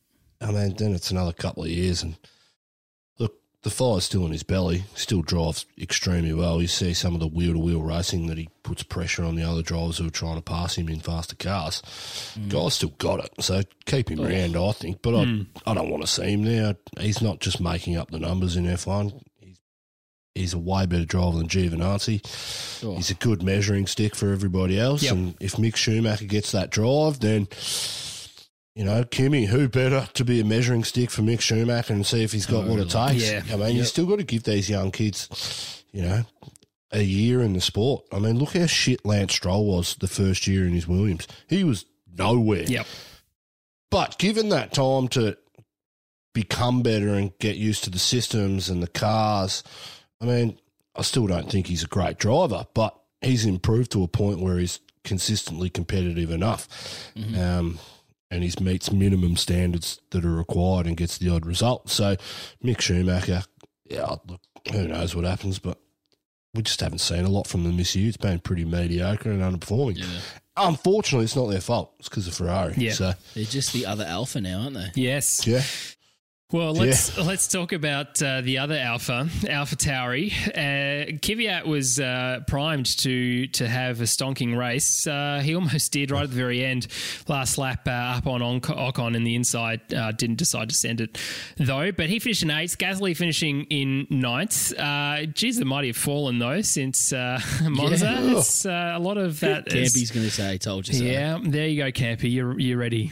I 0.41 0.51
mean, 0.51 0.75
then 0.75 0.93
it's 0.93 1.11
another 1.11 1.33
couple 1.33 1.63
of 1.63 1.69
years, 1.69 2.01
and 2.01 2.15
look, 3.19 3.35
the 3.63 3.69
fire's 3.69 4.05
still 4.05 4.25
in 4.25 4.31
his 4.31 4.43
belly. 4.43 4.85
Still 4.95 5.21
drives 5.21 5.65
extremely 5.77 6.33
well. 6.33 6.61
You 6.61 6.67
see 6.67 6.93
some 6.93 7.13
of 7.13 7.19
the 7.19 7.27
wheel 7.27 7.53
to 7.53 7.59
wheel 7.59 7.81
racing 7.81 8.27
that 8.27 8.37
he 8.37 8.47
puts 8.63 8.83
pressure 8.83 9.25
on 9.25 9.35
the 9.35 9.43
other 9.43 9.63
drivers 9.63 9.97
who 9.97 10.07
are 10.07 10.11
trying 10.11 10.37
to 10.37 10.41
pass 10.41 10.77
him 10.77 10.87
in 10.87 11.01
faster 11.01 11.35
cars. 11.35 11.81
Mm. 12.39 12.47
Guy's 12.47 12.75
still 12.75 12.93
got 12.97 13.19
it, 13.19 13.31
so 13.41 13.63
keep 13.85 14.09
him 14.09 14.21
oh. 14.21 14.23
around. 14.23 14.55
I 14.55 14.71
think, 14.71 15.01
but 15.01 15.13
mm. 15.13 15.45
I 15.65 15.71
I 15.71 15.73
don't 15.73 15.89
want 15.89 16.03
to 16.03 16.07
see 16.07 16.31
him 16.31 16.43
there. 16.45 16.77
He's 16.97 17.21
not 17.21 17.41
just 17.41 17.59
making 17.59 17.97
up 17.97 18.11
the 18.11 18.19
numbers 18.19 18.55
in 18.55 18.63
F1 18.63 19.21
he's 20.35 20.53
a 20.53 20.59
way 20.59 20.85
better 20.85 21.05
driver 21.05 21.37
than 21.37 21.47
Giovinazzi. 21.47 22.83
Oh. 22.83 22.95
He's 22.95 23.11
a 23.11 23.15
good 23.15 23.43
measuring 23.43 23.87
stick 23.87 24.15
for 24.15 24.31
everybody 24.31 24.79
else. 24.79 25.03
Yep. 25.03 25.13
And 25.13 25.35
if 25.39 25.53
Mick 25.53 25.75
Schumacher 25.75 26.25
gets 26.25 26.51
that 26.51 26.69
drive, 26.69 27.19
then 27.19 27.47
you 28.75 28.83
know, 28.83 29.03
Kimi, 29.03 29.45
who 29.45 29.67
better 29.67 30.07
to 30.13 30.25
be 30.25 30.39
a 30.39 30.43
measuring 30.43 30.83
stick 30.83 31.11
for 31.11 31.21
Mick 31.21 31.41
Schumacher 31.41 31.93
and 31.93 32.05
see 32.05 32.23
if 32.23 32.31
he's 32.31 32.47
got 32.47 32.65
oh, 32.65 32.71
what 32.71 32.79
it 32.79 32.95
oh, 32.95 33.07
takes? 33.07 33.31
Yeah. 33.31 33.43
I 33.51 33.57
mean, 33.57 33.67
yep. 33.67 33.75
you 33.75 33.83
still 33.83 34.07
got 34.07 34.17
to 34.17 34.23
give 34.23 34.43
these 34.43 34.69
young 34.69 34.91
kids, 34.91 35.83
you 35.91 36.01
know, 36.01 36.23
a 36.91 37.03
year 37.03 37.41
in 37.41 37.53
the 37.53 37.61
sport. 37.61 38.05
I 38.11 38.17
mean, 38.17 38.39
look 38.39 38.53
how 38.53 38.65
shit 38.65 39.05
Lance 39.05 39.33
Stroll 39.33 39.65
was 39.65 39.95
the 39.95 40.07
first 40.07 40.47
year 40.47 40.65
in 40.65 40.73
his 40.73 40.87
Williams. 40.87 41.27
He 41.47 41.63
was 41.63 41.85
nowhere. 42.17 42.63
Yep. 42.63 42.87
But 43.91 44.17
given 44.17 44.49
that 44.49 44.73
time 44.73 45.07
to 45.09 45.37
become 46.33 46.81
better 46.81 47.09
and 47.09 47.37
get 47.37 47.57
used 47.57 47.83
to 47.83 47.91
the 47.91 47.99
systems 47.99 48.69
and 48.69 48.81
the 48.81 48.87
cars 48.87 49.63
I 50.23 50.25
mean, 50.25 50.59
I 50.95 51.01
still 51.01 51.27
don't 51.27 51.51
think 51.51 51.67
he's 51.67 51.83
a 51.83 51.87
great 51.87 52.17
driver, 52.17 52.65
but 52.73 52.97
he's 53.21 53.45
improved 53.45 53.91
to 53.91 54.03
a 54.03 54.07
point 54.07 54.39
where 54.39 54.57
he's 54.57 54.79
consistently 55.03 55.69
competitive 55.69 56.31
enough. 56.31 56.67
Mm-hmm. 57.15 57.39
Um, 57.39 57.79
and 58.31 58.43
he 58.43 58.51
meets 58.63 58.91
minimum 58.91 59.35
standards 59.35 59.99
that 60.09 60.25
are 60.25 60.33
required 60.33 60.87
and 60.87 60.97
gets 60.97 61.17
the 61.17 61.29
odd 61.29 61.45
result. 61.45 61.89
So, 61.89 62.15
Mick 62.63 62.81
Schumacher, 62.81 63.43
yeah, 63.85 64.15
look, 64.27 64.41
who 64.71 64.87
knows 64.87 65.15
what 65.15 65.25
happens, 65.25 65.59
but 65.59 65.77
we 66.53 66.63
just 66.63 66.79
haven't 66.79 66.99
seen 66.99 67.25
a 67.25 67.29
lot 67.29 67.47
from 67.47 67.63
them 67.63 67.77
this 67.77 67.95
year. 67.95 68.07
It's 68.07 68.17
been 68.17 68.39
pretty 68.39 68.65
mediocre 68.65 69.29
and 69.29 69.41
underperforming. 69.41 69.99
Yeah. 69.99 70.05
Unfortunately, 70.55 71.25
it's 71.25 71.35
not 71.35 71.49
their 71.49 71.61
fault. 71.61 71.93
It's 71.99 72.09
because 72.09 72.27
of 72.27 72.33
Ferrari. 72.35 72.75
Yeah. 72.77 72.93
So. 72.93 73.13
They're 73.35 73.43
just 73.43 73.73
the 73.73 73.85
other 73.85 74.05
alpha 74.05 74.39
now, 74.39 74.61
aren't 74.61 74.75
they? 74.75 74.91
Yes. 74.95 75.45
Yeah. 75.45 75.63
Well, 76.53 76.75
let's 76.75 77.17
yeah. 77.17 77.23
let's 77.23 77.47
talk 77.47 77.73
about 77.73 78.21
uh, 78.21 78.41
the 78.41 78.59
other 78.59 78.75
Alpha, 78.75 79.27
Alpha 79.49 79.75
Tauri. 79.75 80.31
Uh, 80.49 81.13
Kvyat 81.17 81.65
was 81.65 81.99
uh, 81.99 82.41
primed 82.45 82.85
to 82.99 83.47
to 83.47 83.67
have 83.67 84.01
a 84.01 84.03
stonking 84.03 84.55
race. 84.55 85.07
Uh, 85.07 85.41
he 85.43 85.55
almost 85.55 85.91
did 85.91 86.11
right 86.11 86.21
at 86.21 86.29
the 86.29 86.35
very 86.35 86.63
end. 86.63 86.85
Last 87.27 87.57
lap 87.57 87.87
uh, 87.87 88.17
up 88.17 88.27
on 88.27 88.41
Ocon 88.61 89.15
in 89.15 89.23
the 89.23 89.33
inside. 89.33 89.91
Uh, 89.91 90.11
didn't 90.11 90.35
decide 90.35 90.69
to 90.69 90.75
send 90.75 91.01
it 91.01 91.17
though. 91.57 91.91
But 91.91 92.09
he 92.09 92.19
finished 92.19 92.43
in 92.43 92.51
eighth. 92.51 92.77
Gasly 92.77 93.17
finishing 93.17 93.63
in 93.71 94.05
ninth. 94.11 94.77
Uh, 94.77 95.25
geez, 95.25 95.57
the 95.57 95.65
mighty 95.65 95.87
have 95.87 95.97
fallen 95.97 96.37
though 96.37 96.61
since 96.61 97.11
Monza. 97.63 98.05
Yeah. 98.05 98.37
It's 98.37 98.63
a 98.63 98.99
lot 98.99 99.17
of 99.17 99.39
that. 99.39 99.65
Campy's 99.69 100.11
going 100.11 100.27
to 100.27 100.31
say, 100.31 100.59
"Told 100.59 100.87
you 100.87 100.93
so." 100.93 101.03
Yeah, 101.03 101.39
there 101.43 101.67
you 101.67 101.83
go, 101.83 101.91
Campy. 101.91 102.31
You're 102.31 102.59
you're 102.59 102.77
ready. 102.77 103.11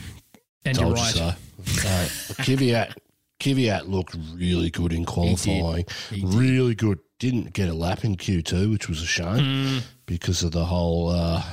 And 0.64 0.78
Told 0.78 0.96
you're 0.96 1.04
right. 1.04 1.16
You 1.16 1.32
so. 1.64 2.44
Kvyat 2.44 2.94
Kvyat 3.42 3.90
looked 3.90 4.16
really 4.36 4.70
good 4.70 4.94
in 4.94 5.04
qualifying. 5.04 5.86
He 6.10 6.20
he 6.20 6.26
really 6.26 6.76
good. 6.76 7.00
Didn't 7.18 7.54
get 7.54 7.70
a 7.70 7.74
lap 7.74 8.04
in 8.04 8.16
Q2, 8.16 8.72
which 8.72 8.90
was 8.90 9.02
a 9.02 9.06
shame 9.06 9.26
mm. 9.26 9.84
because 10.08 10.42
of 10.42 10.52
the 10.52 10.66
whole 10.66 11.10
uh, 11.10 11.44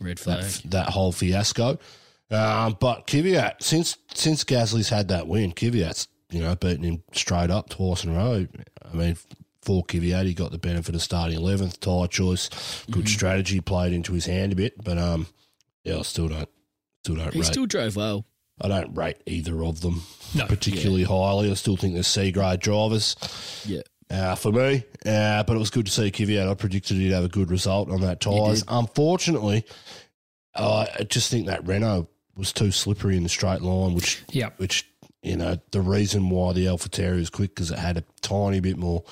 red 0.00 0.18
flag, 0.18 0.44
that, 0.44 0.70
that 0.70 0.88
whole 0.88 1.12
fiasco. 1.12 1.78
Um, 2.30 2.76
but 2.80 3.06
Kvyat, 3.06 3.62
since 3.62 3.96
since 4.14 4.44
Gasly's 4.44 4.88
had 4.88 5.08
that 5.08 5.26
win, 5.26 5.52
Kvyat's 5.52 6.08
you 6.30 6.40
know 6.40 6.54
beaten 6.56 6.84
him 6.84 7.02
straight 7.12 7.50
up 7.50 7.68
twice 7.68 8.04
in 8.04 8.12
a 8.12 8.16
row. 8.16 8.46
I 8.90 8.96
mean, 8.96 9.16
for 9.60 9.84
Kvyat, 9.84 10.24
he 10.24 10.34
got 10.34 10.52
the 10.52 10.58
benefit 10.58 10.94
of 10.94 11.02
starting 11.02 11.36
eleventh. 11.36 11.80
Tyre 11.80 12.06
choice, 12.06 12.48
good 12.90 13.04
mm-hmm. 13.04 13.06
strategy 13.06 13.60
played 13.60 13.92
into 13.92 14.12
his 14.12 14.26
hand 14.26 14.52
a 14.52 14.56
bit, 14.56 14.82
but 14.82 14.96
um, 14.96 15.26
yeah, 15.84 15.98
I 15.98 16.02
still 16.02 16.28
don't 16.28 16.48
still 17.02 17.16
don't. 17.16 17.32
He 17.32 17.40
rate. 17.40 17.46
still 17.46 17.66
drove 17.66 17.96
well. 17.96 18.24
I 18.62 18.68
don't 18.68 18.94
rate 18.94 19.18
either 19.26 19.64
of 19.64 19.80
them 19.80 20.02
no, 20.34 20.46
particularly 20.46 21.02
yeah. 21.02 21.08
highly. 21.08 21.50
I 21.50 21.54
still 21.54 21.76
think 21.76 21.94
they're 21.94 22.02
C 22.02 22.32
grade 22.32 22.60
drivers. 22.60 23.16
Yeah. 23.66 23.82
Uh, 24.10 24.34
for 24.34 24.52
me, 24.52 24.84
uh, 25.06 25.42
but 25.44 25.56
it 25.56 25.58
was 25.58 25.70
good 25.70 25.86
to 25.86 25.92
see 25.92 26.10
Kvyat. 26.10 26.46
I 26.46 26.52
predicted 26.52 26.98
he'd 26.98 27.12
have 27.12 27.24
a 27.24 27.28
good 27.28 27.50
result 27.50 27.90
on 27.90 28.02
that 28.02 28.20
tyres. 28.20 28.62
Unfortunately, 28.68 29.64
uh, 30.54 30.84
I 30.98 31.04
just 31.04 31.30
think 31.30 31.46
that 31.46 31.66
Renault 31.66 32.08
was 32.36 32.52
too 32.52 32.72
slippery 32.72 33.16
in 33.16 33.22
the 33.22 33.30
straight 33.30 33.62
line, 33.62 33.94
which, 33.94 34.22
yep. 34.28 34.58
which 34.58 34.86
you 35.22 35.36
know, 35.36 35.56
the 35.70 35.80
reason 35.80 36.28
why 36.28 36.52
the 36.52 36.66
AlphaTauri 36.66 37.16
was 37.16 37.30
quick 37.30 37.54
because 37.54 37.70
it 37.70 37.78
had 37.78 37.96
a 37.96 38.04
tiny 38.20 38.60
bit 38.60 38.76
more 38.76 39.04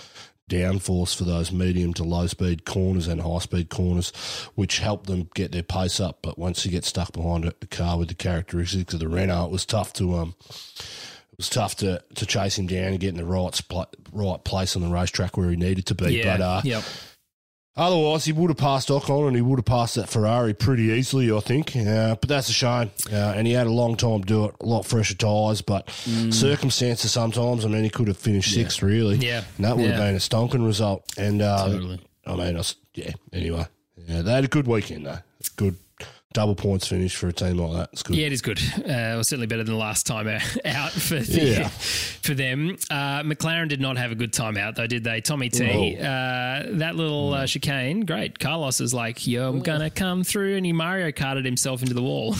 downforce 0.50 1.16
for 1.16 1.24
those 1.24 1.50
medium 1.52 1.94
to 1.94 2.04
low 2.04 2.26
speed 2.26 2.64
corners 2.64 3.08
and 3.08 3.22
high 3.22 3.38
speed 3.38 3.70
corners, 3.70 4.10
which 4.54 4.80
helped 4.80 5.06
them 5.06 5.30
get 5.34 5.52
their 5.52 5.62
pace 5.62 6.00
up. 6.00 6.18
But 6.20 6.38
once 6.38 6.64
you 6.64 6.70
get 6.70 6.84
stuck 6.84 7.12
behind 7.12 7.46
a 7.46 7.52
car 7.68 7.98
with 7.98 8.08
the 8.08 8.14
characteristics 8.14 8.92
of 8.92 9.00
the 9.00 9.08
Renault, 9.08 9.46
it 9.46 9.52
was 9.52 9.64
tough 9.64 9.92
to 9.94 10.16
um, 10.16 10.34
it 11.32 11.38
was 11.38 11.48
tough 11.48 11.76
to 11.76 12.02
to 12.16 12.26
chase 12.26 12.58
him 12.58 12.66
down 12.66 12.88
and 12.88 13.00
get 13.00 13.10
in 13.10 13.16
the 13.16 13.24
right 13.24 13.58
right 14.12 14.44
place 14.44 14.76
on 14.76 14.82
the 14.82 14.88
racetrack 14.88 15.36
where 15.36 15.48
he 15.48 15.56
needed 15.56 15.86
to 15.86 15.94
be. 15.94 16.16
Yeah, 16.16 16.36
but 16.36 16.42
uh, 16.42 16.60
yep. 16.64 16.84
Otherwise, 17.76 18.24
he 18.24 18.32
would 18.32 18.50
have 18.50 18.56
passed 18.56 18.88
Ocon 18.88 19.28
and 19.28 19.36
he 19.36 19.42
would 19.42 19.58
have 19.58 19.64
passed 19.64 19.94
that 19.94 20.08
Ferrari 20.08 20.52
pretty 20.52 20.84
easily, 20.84 21.32
I 21.32 21.40
think. 21.40 21.76
Uh, 21.76 22.16
but 22.16 22.28
that's 22.28 22.48
a 22.48 22.52
shame. 22.52 22.90
Uh, 23.10 23.34
and 23.36 23.46
he 23.46 23.52
had 23.52 23.66
a 23.66 23.72
long 23.72 23.96
time 23.96 24.22
to 24.22 24.26
do 24.26 24.44
it, 24.46 24.54
a 24.60 24.66
lot 24.66 24.84
fresher 24.84 25.14
tyres, 25.14 25.62
but 25.62 25.86
mm. 25.86 26.34
circumstances 26.34 27.12
sometimes. 27.12 27.64
I 27.64 27.68
mean, 27.68 27.84
he 27.84 27.90
could 27.90 28.08
have 28.08 28.18
finished 28.18 28.54
yeah. 28.54 28.64
sixth, 28.64 28.82
really. 28.82 29.16
Yeah. 29.16 29.44
And 29.56 29.64
that 29.64 29.76
would 29.76 29.86
yeah. 29.86 29.92
have 29.92 30.00
been 30.00 30.16
a 30.16 30.18
stonking 30.18 30.66
result. 30.66 31.04
And, 31.16 31.42
uh, 31.42 31.68
totally. 31.68 32.00
I 32.26 32.34
mean, 32.34 32.56
I 32.56 32.62
yeah, 32.94 33.12
anyway. 33.32 33.66
Yeah, 33.96 34.22
they 34.22 34.32
had 34.32 34.44
a 34.44 34.48
good 34.48 34.66
weekend, 34.66 35.06
though. 35.06 35.18
Good 35.56 35.76
double 36.32 36.54
points 36.54 36.86
finish 36.86 37.16
for 37.16 37.28
a 37.28 37.32
team 37.32 37.58
like 37.58 37.72
that. 37.72 37.88
It's 37.92 38.02
good. 38.02 38.16
Yeah, 38.16 38.26
it 38.26 38.32
is 38.32 38.42
good. 38.42 38.60
Uh, 38.78 38.82
well, 38.86 39.24
certainly 39.24 39.46
better 39.46 39.64
than 39.64 39.74
the 39.74 39.80
last 39.80 40.06
time 40.06 40.28
out 40.64 40.92
for 40.92 41.18
the, 41.18 41.40
yeah. 41.40 41.68
for 42.22 42.34
them. 42.34 42.76
Uh, 42.90 43.22
McLaren 43.22 43.68
did 43.68 43.80
not 43.80 43.96
have 43.96 44.12
a 44.12 44.14
good 44.14 44.32
time 44.32 44.56
out 44.56 44.76
though, 44.76 44.86
did 44.86 45.04
they? 45.04 45.20
Tommy 45.20 45.48
T, 45.48 45.96
uh, 45.98 46.02
that 46.02 46.92
little 46.94 47.34
uh, 47.34 47.46
chicane, 47.46 48.00
great. 48.00 48.38
Carlos 48.38 48.80
is 48.80 48.94
like, 48.94 49.26
"Yo, 49.26 49.48
I'm 49.48 49.60
gonna 49.60 49.90
come 49.90 50.24
through," 50.24 50.56
and 50.56 50.66
he 50.66 50.72
Mario 50.72 51.12
carted 51.12 51.44
himself 51.44 51.82
into 51.82 51.94
the 51.94 52.02
wall. 52.02 52.34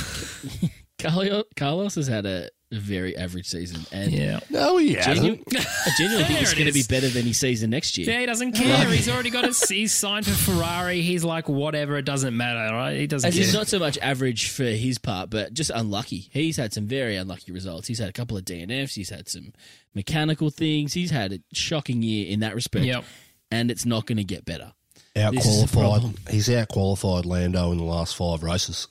Carlos 1.57 1.95
has 1.95 2.07
had 2.07 2.27
a 2.27 2.51
a 2.73 2.77
very 2.79 3.17
average 3.17 3.47
season, 3.49 3.85
and 3.91 4.13
Yeah. 4.13 4.41
No, 4.49 4.77
he 4.77 4.95
genu- 4.95 5.03
hasn't. 5.03 5.43
I 5.57 5.91
genuinely 5.99 6.25
think 6.25 6.29
There 6.39 6.43
it's 6.43 6.53
it 6.53 6.57
going 6.57 6.67
to 6.69 6.73
be 6.73 6.81
is. 6.81 6.87
better 6.87 7.09
than 7.09 7.25
his 7.25 7.39
season 7.41 7.71
next 7.71 7.99
year. 7.99 8.09
Yeah, 8.09 8.21
he 8.21 8.27
doesn't 8.27 8.53
care. 8.53 8.89
He's 8.91 9.09
already 9.09 9.31
got 9.31 9.45
a. 9.45 9.67
He's 9.75 9.93
signed 9.93 10.25
for 10.27 10.33
Ferrari. 10.53 11.03
He's 11.03 11.25
like, 11.25 11.49
whatever. 11.49 11.97
It 11.97 12.05
doesn't 12.05 12.37
matter, 12.37 12.73
right? 12.75 12.97
He 12.97 13.07
doesn't 13.09 13.27
As 13.27 13.35
care. 13.35 13.43
it's 13.43 13.53
not 13.53 13.67
so 13.67 13.79
much 13.81 13.99
average 13.99 14.51
for 14.51 14.63
his 14.65 14.99
part, 14.99 15.31
but 15.31 15.53
just 15.53 15.71
unlucky. 15.75 16.29
He's 16.33 16.57
had 16.57 16.73
some 16.73 16.87
very 16.87 17.17
unlucky 17.17 17.51
results. 17.51 17.89
He's 17.89 17.99
had 17.99 18.09
a 18.09 18.13
couple 18.13 18.37
of 18.37 18.45
DNFs. 18.45 18.95
He's 18.95 19.11
had 19.11 19.29
some 19.29 19.53
mechanical 19.95 20.51
things. 20.51 20.93
He's 20.93 21.11
had 21.11 21.33
a 21.33 21.41
shocking 21.53 22.03
year 22.03 22.29
in 22.31 22.41
that 22.41 22.55
respect. 22.55 22.85
Yep. 22.85 23.05
And 23.51 23.71
it's 23.73 23.85
not 23.85 24.07
going 24.07 24.19
to 24.19 24.25
get 24.25 24.45
better. 24.45 24.73
Out 25.17 25.35
This 25.35 25.45
is 25.45 25.63
the 25.63 25.67
problem. 25.77 26.01
qualified. 26.13 26.33
He's 26.35 26.49
out 26.51 26.69
qualified 26.69 27.27
Lando 27.27 27.73
in 27.73 27.79
the 27.79 27.85
last 27.85 28.15
five 28.15 28.45
races. 28.45 28.87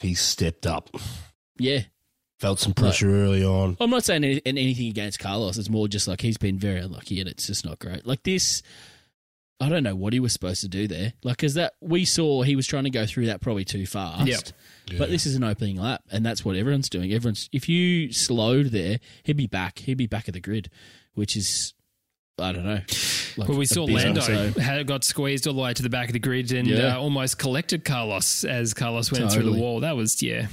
He's 0.00 0.20
stepped 0.20 0.66
up. 0.66 0.90
Yeah. 1.58 1.82
Felt 2.42 2.58
some 2.58 2.74
pressure 2.74 3.08
early 3.08 3.44
on. 3.44 3.76
I'm 3.80 3.88
not 3.88 4.02
saying 4.04 4.24
any- 4.24 4.42
anything 4.44 4.88
against 4.88 5.20
Carlos. 5.20 5.56
It's 5.58 5.70
more 5.70 5.86
just 5.86 6.08
like 6.08 6.20
he's 6.20 6.36
been 6.38 6.58
very 6.58 6.80
unlucky 6.80 7.20
and 7.20 7.28
it's 7.28 7.46
just 7.46 7.64
not 7.64 7.78
great. 7.78 8.04
Like 8.04 8.24
this, 8.24 8.62
I 9.60 9.68
don't 9.68 9.84
know 9.84 9.94
what 9.94 10.12
he 10.12 10.18
was 10.18 10.32
supposed 10.32 10.60
to 10.62 10.68
do 10.68 10.88
there. 10.88 11.12
Like, 11.22 11.36
because 11.36 11.54
that 11.54 11.74
we 11.80 12.04
saw 12.04 12.42
he 12.42 12.56
was 12.56 12.66
trying 12.66 12.82
to 12.82 12.90
go 12.90 13.06
through 13.06 13.26
that 13.26 13.40
probably 13.42 13.64
too 13.64 13.86
fast. 13.86 14.26
Yep. 14.26 14.98
But 14.98 15.08
this 15.08 15.24
is 15.24 15.36
an 15.36 15.44
opening 15.44 15.76
lap, 15.80 16.02
and 16.10 16.26
that's 16.26 16.44
what 16.44 16.56
everyone's 16.56 16.88
doing. 16.88 17.12
Everyone's 17.12 17.48
if 17.52 17.68
you 17.68 18.12
slowed 18.12 18.66
there, 18.72 18.98
he'd 19.22 19.36
be 19.36 19.46
back. 19.46 19.78
He'd 19.78 19.94
be 19.96 20.08
back 20.08 20.26
at 20.26 20.34
the 20.34 20.40
grid, 20.40 20.68
which 21.14 21.36
is 21.36 21.74
I 22.40 22.50
don't 22.50 22.64
know. 22.64 22.80
Like 23.36 23.48
Well, 23.48 23.56
we 23.58 23.66
saw 23.66 23.84
Lando 23.84 24.20
so- 24.20 24.48
had 24.60 24.84
got 24.88 25.04
squeezed 25.04 25.46
all 25.46 25.54
the 25.54 25.60
way 25.62 25.72
to 25.74 25.82
the 25.82 25.88
back 25.90 26.08
of 26.08 26.12
the 26.12 26.18
grid 26.18 26.50
and 26.50 26.66
Yeah. 26.66 26.96
uh, 26.96 26.98
almost 27.00 27.38
collected 27.38 27.84
Carlos 27.84 28.42
as 28.42 28.74
Carlos 28.74 29.12
went 29.12 29.30
through 29.30 29.44
the 29.44 29.52
wall. 29.52 29.78
That 29.80 29.94
was 29.96 30.20
yeah, 30.20 30.48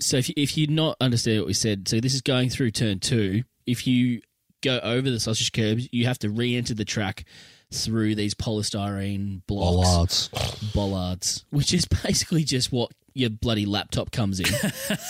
So 0.00 0.16
if 0.16 0.28
you, 0.28 0.34
if 0.36 0.56
you 0.56 0.66
not 0.66 0.96
understand 1.00 1.38
what 1.38 1.46
we 1.46 1.52
said, 1.52 1.88
so 1.88 2.00
this 2.00 2.14
is 2.14 2.22
going 2.22 2.50
through 2.50 2.72
turn 2.72 2.98
two. 3.00 3.44
If 3.66 3.86
you 3.86 4.20
go 4.62 4.80
over 4.82 5.10
the 5.10 5.20
sausage 5.20 5.52
curbs, 5.52 5.88
you 5.92 6.06
have 6.06 6.18
to 6.20 6.30
re-enter 6.30 6.74
the 6.74 6.84
track 6.84 7.24
through 7.72 8.14
these 8.14 8.34
polystyrene 8.34 9.42
blocks, 9.46 10.28
Bollards. 10.28 10.72
bollards, 10.74 11.44
which 11.50 11.74
is 11.74 11.84
basically 11.86 12.44
just 12.44 12.72
what 12.72 12.92
your 13.14 13.30
bloody 13.30 13.66
laptop 13.66 14.10
comes 14.10 14.40
in. 14.40 14.46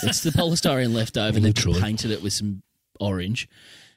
it's 0.03 0.21
the 0.21 0.31
polystyrene 0.31 0.93
left 0.93 1.17
over, 1.17 1.37
and 1.37 1.45
they've 1.45 1.81
painted 1.81 2.11
it 2.11 2.21
with 2.21 2.33
some 2.33 2.61
orange, 2.99 3.47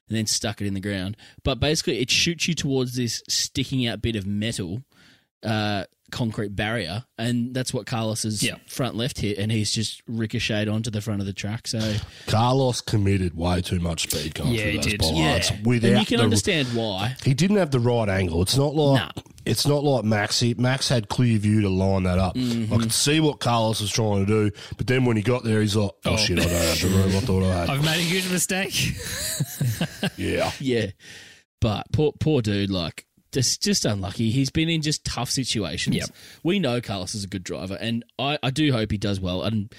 and 0.09 0.17
then 0.17 0.27
stuck 0.27 0.61
it 0.61 0.67
in 0.67 0.75
the 0.75 0.81
ground. 0.81 1.17
But 1.45 1.61
basically, 1.61 2.01
it 2.01 2.11
shoots 2.11 2.49
you 2.49 2.55
towards 2.55 2.97
this 2.97 3.23
sticking 3.29 3.87
out 3.87 4.03
bit 4.03 4.17
of 4.17 4.27
metal. 4.27 4.83
Uh, 5.43 5.85
concrete 6.11 6.57
barrier, 6.57 7.05
and 7.19 7.55
that's 7.55 7.73
what 7.75 7.87
Carlos's 7.87 8.43
Yeah. 8.43 8.57
front 8.67 8.97
left 8.97 9.21
hit, 9.21 9.39
and 9.39 9.53
he's 9.53 9.73
just 9.73 10.03
ricocheted 10.07 10.69
onto 10.69 10.91
the 10.91 11.01
front 11.01 11.21
of 11.21 11.27
the 11.27 11.33
track. 11.33 11.67
So 11.69 11.97
Carlos 12.27 12.81
committed 12.81 13.35
way 13.37 13.61
too 13.61 13.79
much 13.81 14.05
speed 14.11 14.35
going 14.35 14.53
Yeah, 14.55 14.63
through 14.63 14.71
he 14.71 14.77
those 14.79 14.87
did. 14.87 15.01
bollards. 15.01 15.51
yeah, 15.51 15.57
Without 15.65 15.91
and 15.93 16.01
you 16.01 16.07
can 16.07 16.17
the- 16.19 16.23
understand 16.25 16.69
why. 16.75 17.17
He 17.25 17.35
didn't 17.35 17.57
have 17.57 17.71
the 17.71 17.81
right 17.81 18.09
angle. 18.09 18.41
It's 18.43 18.57
not 18.57 18.75
like 18.75 19.01
Nah. 19.17 19.23
it's 19.45 19.67
not 19.67 19.85
like 19.85 20.05
Max. 20.05 20.41
He, 20.41 20.55
Max 20.55 20.89
had 20.89 21.09
clear 21.09 21.39
view 21.39 21.61
to 21.63 21.69
line 21.69 22.05
that 22.05 22.19
up. 22.19 22.35
Mm-hmm. 22.37 22.73
I 22.73 22.77
could 22.79 22.93
see 22.93 23.21
what 23.21 23.41
Carlos 23.41 23.81
was 23.81 23.91
trying 23.91 24.25
to 24.25 24.51
do, 24.51 24.57
but 24.77 24.87
then 24.87 25.05
when 25.05 25.17
he 25.17 25.23
got 25.23 25.45
there, 25.45 25.61
he's 25.61 25.77
like, 25.77 25.91
"Oh, 26.05 26.13
Oh. 26.13 26.17
shit, 26.17 26.39
I 26.39 26.43
don't 26.45 26.51
have 26.53 26.81
the 26.81 26.89
room. 26.89 27.17
I 27.17 27.21
thought 27.21 27.43
I 27.43 27.55
had." 27.61 27.71
I've 27.71 27.85
made 27.85 27.99
a 27.99 28.03
huge 28.03 28.31
mistake. 28.31 28.95
yeah, 30.17 30.53
Yeah, 30.61 30.87
but 31.61 31.87
poor 31.93 32.13
poor 32.19 32.43
dude, 32.43 32.71
like 32.71 33.05
just 33.33 33.63
just 33.63 33.85
unlucky. 33.85 34.31
He's 34.31 34.51
been 34.51 34.69
in 34.69 34.83
just 34.83 35.05
tough 35.05 35.31
situations. 35.31 35.97
Yep. 35.97 36.11
We 36.43 36.59
know 36.59 36.81
Carlos 36.81 37.15
is 37.15 37.25
a 37.25 37.29
good 37.29 37.45
driver, 37.45 37.77
and 37.81 38.05
I, 38.19 38.39
I 38.43 38.51
do 38.51 38.73
hope 38.73 38.91
he 38.91 38.99
does 38.99 39.21
well. 39.21 39.43
And 39.43 39.73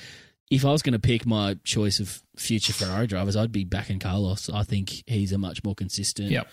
if 0.49 0.65
I 0.65 0.71
was 0.71 0.81
going 0.81 0.93
to 0.93 0.99
pick 0.99 1.25
my 1.25 1.57
choice 1.63 1.99
of 1.99 2.21
future 2.35 2.73
Ferrari 2.73 3.07
drivers, 3.07 3.35
I'd 3.35 3.51
be 3.51 3.65
backing 3.65 3.99
Carlos. 3.99 4.49
I 4.49 4.63
think 4.63 5.03
he's 5.07 5.31
a 5.31 5.37
much 5.37 5.63
more 5.63 5.75
consistent 5.75 6.31
Yep. 6.31 6.47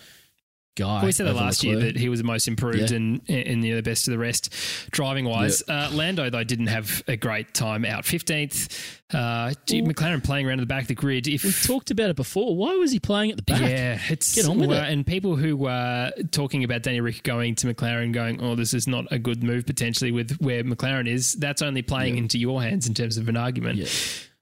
Guy. 0.77 1.03
we 1.03 1.11
said 1.11 1.27
that 1.27 1.35
last 1.35 1.63
year 1.63 1.77
that 1.79 1.97
he 1.97 2.07
was 2.07 2.19
the 2.19 2.25
most 2.25 2.47
improved 2.47 2.91
Yeah. 2.91 2.97
and 2.97 3.21
and 3.27 3.63
the 3.63 3.81
best 3.81 4.07
of 4.07 4.13
the 4.13 4.17
rest 4.17 4.53
driving 4.91 5.25
wise. 5.25 5.61
Uh, 5.67 5.89
Lando 5.91 6.29
though 6.29 6.43
didn't 6.45 6.67
have 6.67 7.03
a 7.07 7.17
great 7.17 7.53
time 7.53 7.83
out 7.83 8.05
fifteenth. 8.05 9.01
Uh, 9.13 9.51
McLaren 9.67 10.21
playing 10.23 10.47
around 10.47 10.59
at 10.59 10.63
the 10.63 10.67
back 10.67 10.83
of 10.83 10.87
the 10.89 10.95
grid. 10.95 11.27
If 11.27 11.43
we 11.43 11.51
talked 11.51 11.91
about 11.91 12.09
it 12.09 12.15
before. 12.15 12.55
Why 12.55 12.75
was 12.75 12.91
he 12.91 12.99
playing 12.99 13.31
at 13.31 13.37
the 13.37 13.43
back? 13.43 13.61
Yeah, 13.61 13.99
it's 14.09 14.35
Get 14.35 14.47
on 14.47 14.59
with 14.59 14.69
well, 14.69 14.83
it. 14.83 14.91
And 14.91 15.05
people 15.07 15.35
who 15.37 15.55
were 15.55 16.11
talking 16.31 16.63
about 16.63 16.83
Danny 16.83 16.99
Rick 16.99 17.23
going 17.23 17.55
to 17.55 17.73
McLaren, 17.73 18.11
going, 18.11 18.41
"Oh, 18.41 18.55
this 18.55 18.73
is 18.73 18.87
not 18.87 19.05
a 19.11 19.17
good 19.17 19.43
move 19.43 19.65
potentially 19.65 20.11
with 20.11 20.37
where 20.39 20.63
McLaren 20.63 21.07
is." 21.07 21.33
That's 21.33 21.61
only 21.61 21.81
playing 21.81 22.17
into 22.17 22.37
your 22.37 22.61
hands 22.61 22.85
in 22.87 22.93
terms 22.93 23.17
of 23.17 23.29
an 23.29 23.37
argument. 23.37 23.77
Yeah. 23.77 23.87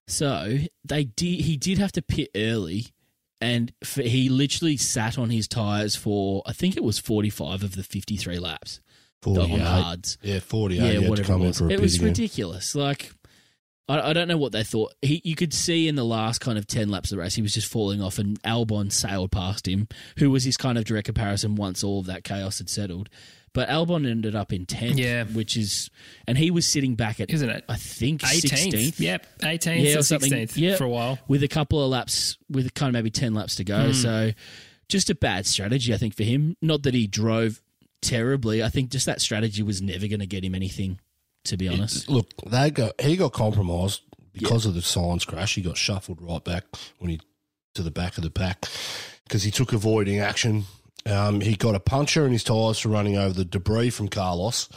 So 0.07 0.57
they 0.83 1.05
did. 1.05 1.41
He 1.41 1.57
did 1.57 1.77
have 1.77 1.91
to 1.93 2.01
pit 2.01 2.29
early, 2.35 2.87
and 3.45 3.71
for, 3.83 4.01
he 4.01 4.27
literally 4.27 4.75
sat 4.75 5.17
on 5.19 5.29
his 5.29 5.47
tires 5.47 5.95
for 5.95 6.41
I 6.45 6.51
think 6.51 6.75
it 6.75 6.83
was 6.83 6.97
forty-five 6.97 7.63
of 7.63 7.75
the 7.75 7.83
fifty-three 7.83 8.39
laps 8.39 8.81
on 9.25 9.35
forty-eight. 9.35 9.59
hards. 9.61 10.17
Yeah, 10.21 10.39
forty-eight. 10.39 10.93
Yeah, 10.95 10.99
he 11.01 11.09
whatever 11.09 11.33
it 11.33 11.39
was. 11.39 11.61
It 11.61 11.79
was 11.79 11.95
again. 11.95 12.07
ridiculous. 12.07 12.75
Like. 12.75 13.11
I, 13.87 14.09
I 14.09 14.13
don't 14.13 14.27
know 14.27 14.37
what 14.37 14.51
they 14.51 14.63
thought. 14.63 14.95
He, 15.03 15.21
you 15.23 15.35
could 15.35 15.53
see 15.53 15.87
in 15.87 15.93
the 15.93 16.03
last 16.03 16.39
kind 16.41 16.57
of 16.57 16.65
10 16.65 16.89
laps 16.89 17.11
of 17.11 17.17
the 17.17 17.21
race, 17.21 17.35
he 17.35 17.43
was 17.43 17.53
just 17.53 17.71
falling 17.71 18.01
off, 18.01 18.17
and 18.17 18.41
Albon 18.41 18.91
sailed 18.91 19.31
past 19.31 19.67
him, 19.67 19.87
who 20.17 20.31
was 20.31 20.43
his 20.43 20.57
kind 20.57 20.79
of 20.79 20.85
direct 20.85 21.05
comparison 21.05 21.53
once 21.53 21.83
all 21.83 21.99
of 21.99 22.07
that 22.07 22.23
chaos 22.23 22.57
had 22.57 22.67
settled. 22.67 23.09
But 23.55 23.69
Albon 23.69 24.05
ended 24.07 24.35
up 24.35 24.51
in 24.53 24.65
10th, 24.67 24.97
Yeah. 24.99 25.23
which 25.23 25.55
is, 25.57 25.89
and 26.27 26.37
he 26.37 26.51
was 26.51 26.67
sitting 26.67 26.93
back 26.95 27.19
at, 27.19 27.31
Isn't 27.31 27.49
it? 27.49 27.63
I 27.69 27.77
think, 27.77 28.21
18th. 28.21 28.73
16th. 28.73 28.99
Yep, 28.99 29.39
18th 29.39 29.83
Yeah, 29.83 29.95
or 29.95 29.99
or 29.99 30.03
something. 30.03 30.31
16th 30.31 30.57
Yeah. 30.57 30.75
for 30.75 30.83
a 30.83 30.89
while. 30.89 31.17
with 31.27 31.41
a 31.41 31.47
couple 31.47 31.81
of 31.83 31.89
laps, 31.89 32.37
with 32.49 32.71
kind 32.73 32.89
of 32.89 32.93
maybe 32.93 33.09
10 33.09 33.33
laps 33.33 33.55
to 33.55 33.63
go. 33.63 33.87
Hmm. 33.87 33.93
So 33.93 34.31
just 34.89 35.09
a 35.09 35.15
bad 35.15 35.47
strategy, 35.47 35.93
I 35.93 35.97
think, 35.97 36.13
for 36.15 36.23
him. 36.23 36.57
Not 36.61 36.83
that 36.83 36.93
he 36.93 37.07
drove 37.07 37.61
terribly. 38.01 38.61
I 38.61 38.67
think 38.69 38.91
just 38.91 39.05
that 39.05 39.21
strategy 39.21 39.63
was 39.63 39.81
never 39.81 40.07
going 40.07 40.19
to 40.19 40.27
get 40.27 40.43
him 40.43 40.53
anything, 40.53 40.99
to 41.45 41.55
be 41.57 41.67
honest. 41.69 42.09
Look, 42.09 42.29
they 42.45 42.69
got 42.71 42.99
he 43.01 43.15
got 43.15 43.31
compromised 43.33 44.01
because 44.33 44.65
of 44.65 44.73
the 44.73 44.81
Sainz 44.81 45.25
crash. 45.25 45.55
He 45.55 45.61
got 45.61 45.77
shuffled 45.77 46.21
right 46.21 46.43
back 46.43 46.65
when 46.99 47.09
he 47.09 47.21
to 47.75 47.81
the 47.83 47.89
back 47.91 48.17
of 48.17 48.23
the 48.23 48.29
pack 48.29 48.65
because 49.23 49.43
he 49.43 49.49
took 49.51 49.71
avoiding 49.73 50.19
action. 50.19 50.65
Um, 51.05 51.41
he 51.41 51.55
got 51.55 51.75
a 51.75 51.79
puncture 51.79 52.25
in 52.25 52.31
his 52.31 52.43
tyres 52.43 52.79
for 52.79 52.89
running 52.89 53.17
over 53.17 53.33
the 53.33 53.45
debris 53.45 53.91
from 53.91 54.07
Carlos, 54.07 54.67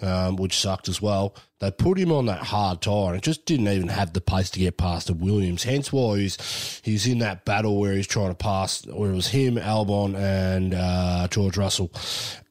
um, 0.00 0.36
which 0.36 0.56
sucked 0.58 0.88
as 0.88 1.00
well. 1.00 1.34
They 1.60 1.72
put 1.72 1.98
him 1.98 2.12
on 2.12 2.26
that 2.26 2.38
hard 2.44 2.80
tyre 2.82 3.08
and 3.08 3.16
it 3.16 3.22
just 3.22 3.44
didn't 3.44 3.66
even 3.66 3.88
have 3.88 4.12
the 4.12 4.20
pace 4.20 4.48
to 4.50 4.60
get 4.60 4.76
past 4.76 5.08
the 5.08 5.14
Williams. 5.14 5.64
Hence 5.64 5.92
why 5.92 6.18
he's 6.18 6.80
he's 6.84 7.04
in 7.06 7.18
that 7.18 7.44
battle 7.44 7.80
where 7.80 7.94
he's 7.94 8.06
trying 8.06 8.28
to 8.28 8.34
pass, 8.36 8.86
where 8.86 9.10
it 9.10 9.14
was 9.14 9.26
him, 9.28 9.56
Albon, 9.56 10.14
and 10.16 10.72
uh, 10.74 11.26
George 11.28 11.56
Russell, 11.56 11.90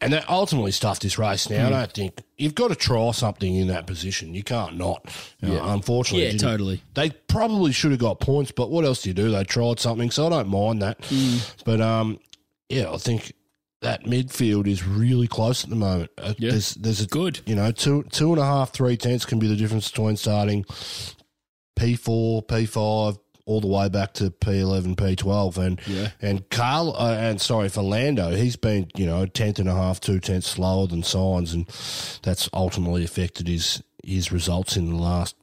and 0.01 0.11
that 0.11 0.29
ultimately 0.29 0.71
stuffed 0.71 1.03
this 1.03 1.17
race. 1.17 1.49
Now 1.49 1.67
I 1.67 1.69
don't 1.69 1.91
think 1.93 2.21
you've 2.37 2.55
got 2.55 2.67
to 2.67 2.75
try 2.75 3.11
something 3.11 3.55
in 3.55 3.67
that 3.67 3.87
position. 3.87 4.33
You 4.35 4.43
can't 4.43 4.75
not. 4.77 5.05
Know, 5.41 5.61
unfortunately, 5.63 6.27
Yeah, 6.31 6.37
totally. 6.37 6.81
they 6.95 7.11
probably 7.11 7.71
should 7.71 7.91
have 7.91 8.01
got 8.01 8.19
points, 8.19 8.51
but 8.51 8.69
what 8.71 8.83
else 8.83 9.03
do 9.03 9.09
you 9.09 9.13
do? 9.13 9.31
They 9.31 9.43
tried 9.45 9.79
something, 9.79 10.11
so 10.11 10.27
I 10.27 10.29
don't 10.31 10.49
mind 10.49 10.81
that. 10.81 10.99
But 11.63 11.79
um, 11.79 12.19
yeah, 12.69 12.91
I 12.91 12.97
think 12.97 13.33
that 13.81 14.03
midfield 14.05 14.67
is 14.67 14.85
really 14.85 15.27
close 15.27 15.63
at 15.63 15.69
the 15.69 15.75
moment. 15.75 16.09
Uh, 16.17 16.33
Yeah. 16.37 16.51
There's 16.51 16.73
there's 16.75 17.01
a 17.01 17.07
Good. 17.07 17.41
you 17.45 17.55
know 17.55 17.71
two 17.71 18.03
two 18.11 18.31
and 18.31 18.41
a 18.41 18.45
half 18.45 18.73
three 18.73 18.97
tenths 18.97 19.25
can 19.25 19.39
be 19.39 19.47
the 19.47 19.55
difference 19.55 19.89
between 19.89 20.17
starting 20.17 20.65
P 21.75 21.95
four 21.95 22.41
P 22.41 22.65
five 22.65 23.17
all 23.45 23.61
the 23.61 23.67
way 23.67 23.87
back 23.87 24.13
to 24.13 24.29
P 24.31 24.59
eleven 24.59 24.95
P 24.95 25.15
twelve 25.15 25.57
and 25.57 25.79
Yeah. 25.87 26.09
and 26.21 26.49
Carl 26.49 26.95
uh, 26.97 27.13
and 27.13 27.39
sorry 27.39 27.69
for 27.69 27.83
Lando 27.83 28.31
he's 28.35 28.55
been 28.55 28.89
you 28.97 29.05
know 29.05 29.25
tenth 29.25 29.59
and 29.59 29.69
a 29.69 29.73
half 29.75 29.99
two 30.01 30.19
tenths 30.19 30.47
slower 30.47 30.87
than 30.87 31.01
Sainz 31.03 31.53
and 31.53 31.67
that's 32.23 32.49
ultimately 32.53 33.03
affected 33.03 33.47
his 33.47 33.81
his 34.03 34.31
results 34.31 34.75
in 34.75 34.89
the 34.89 34.95
last 34.95 35.35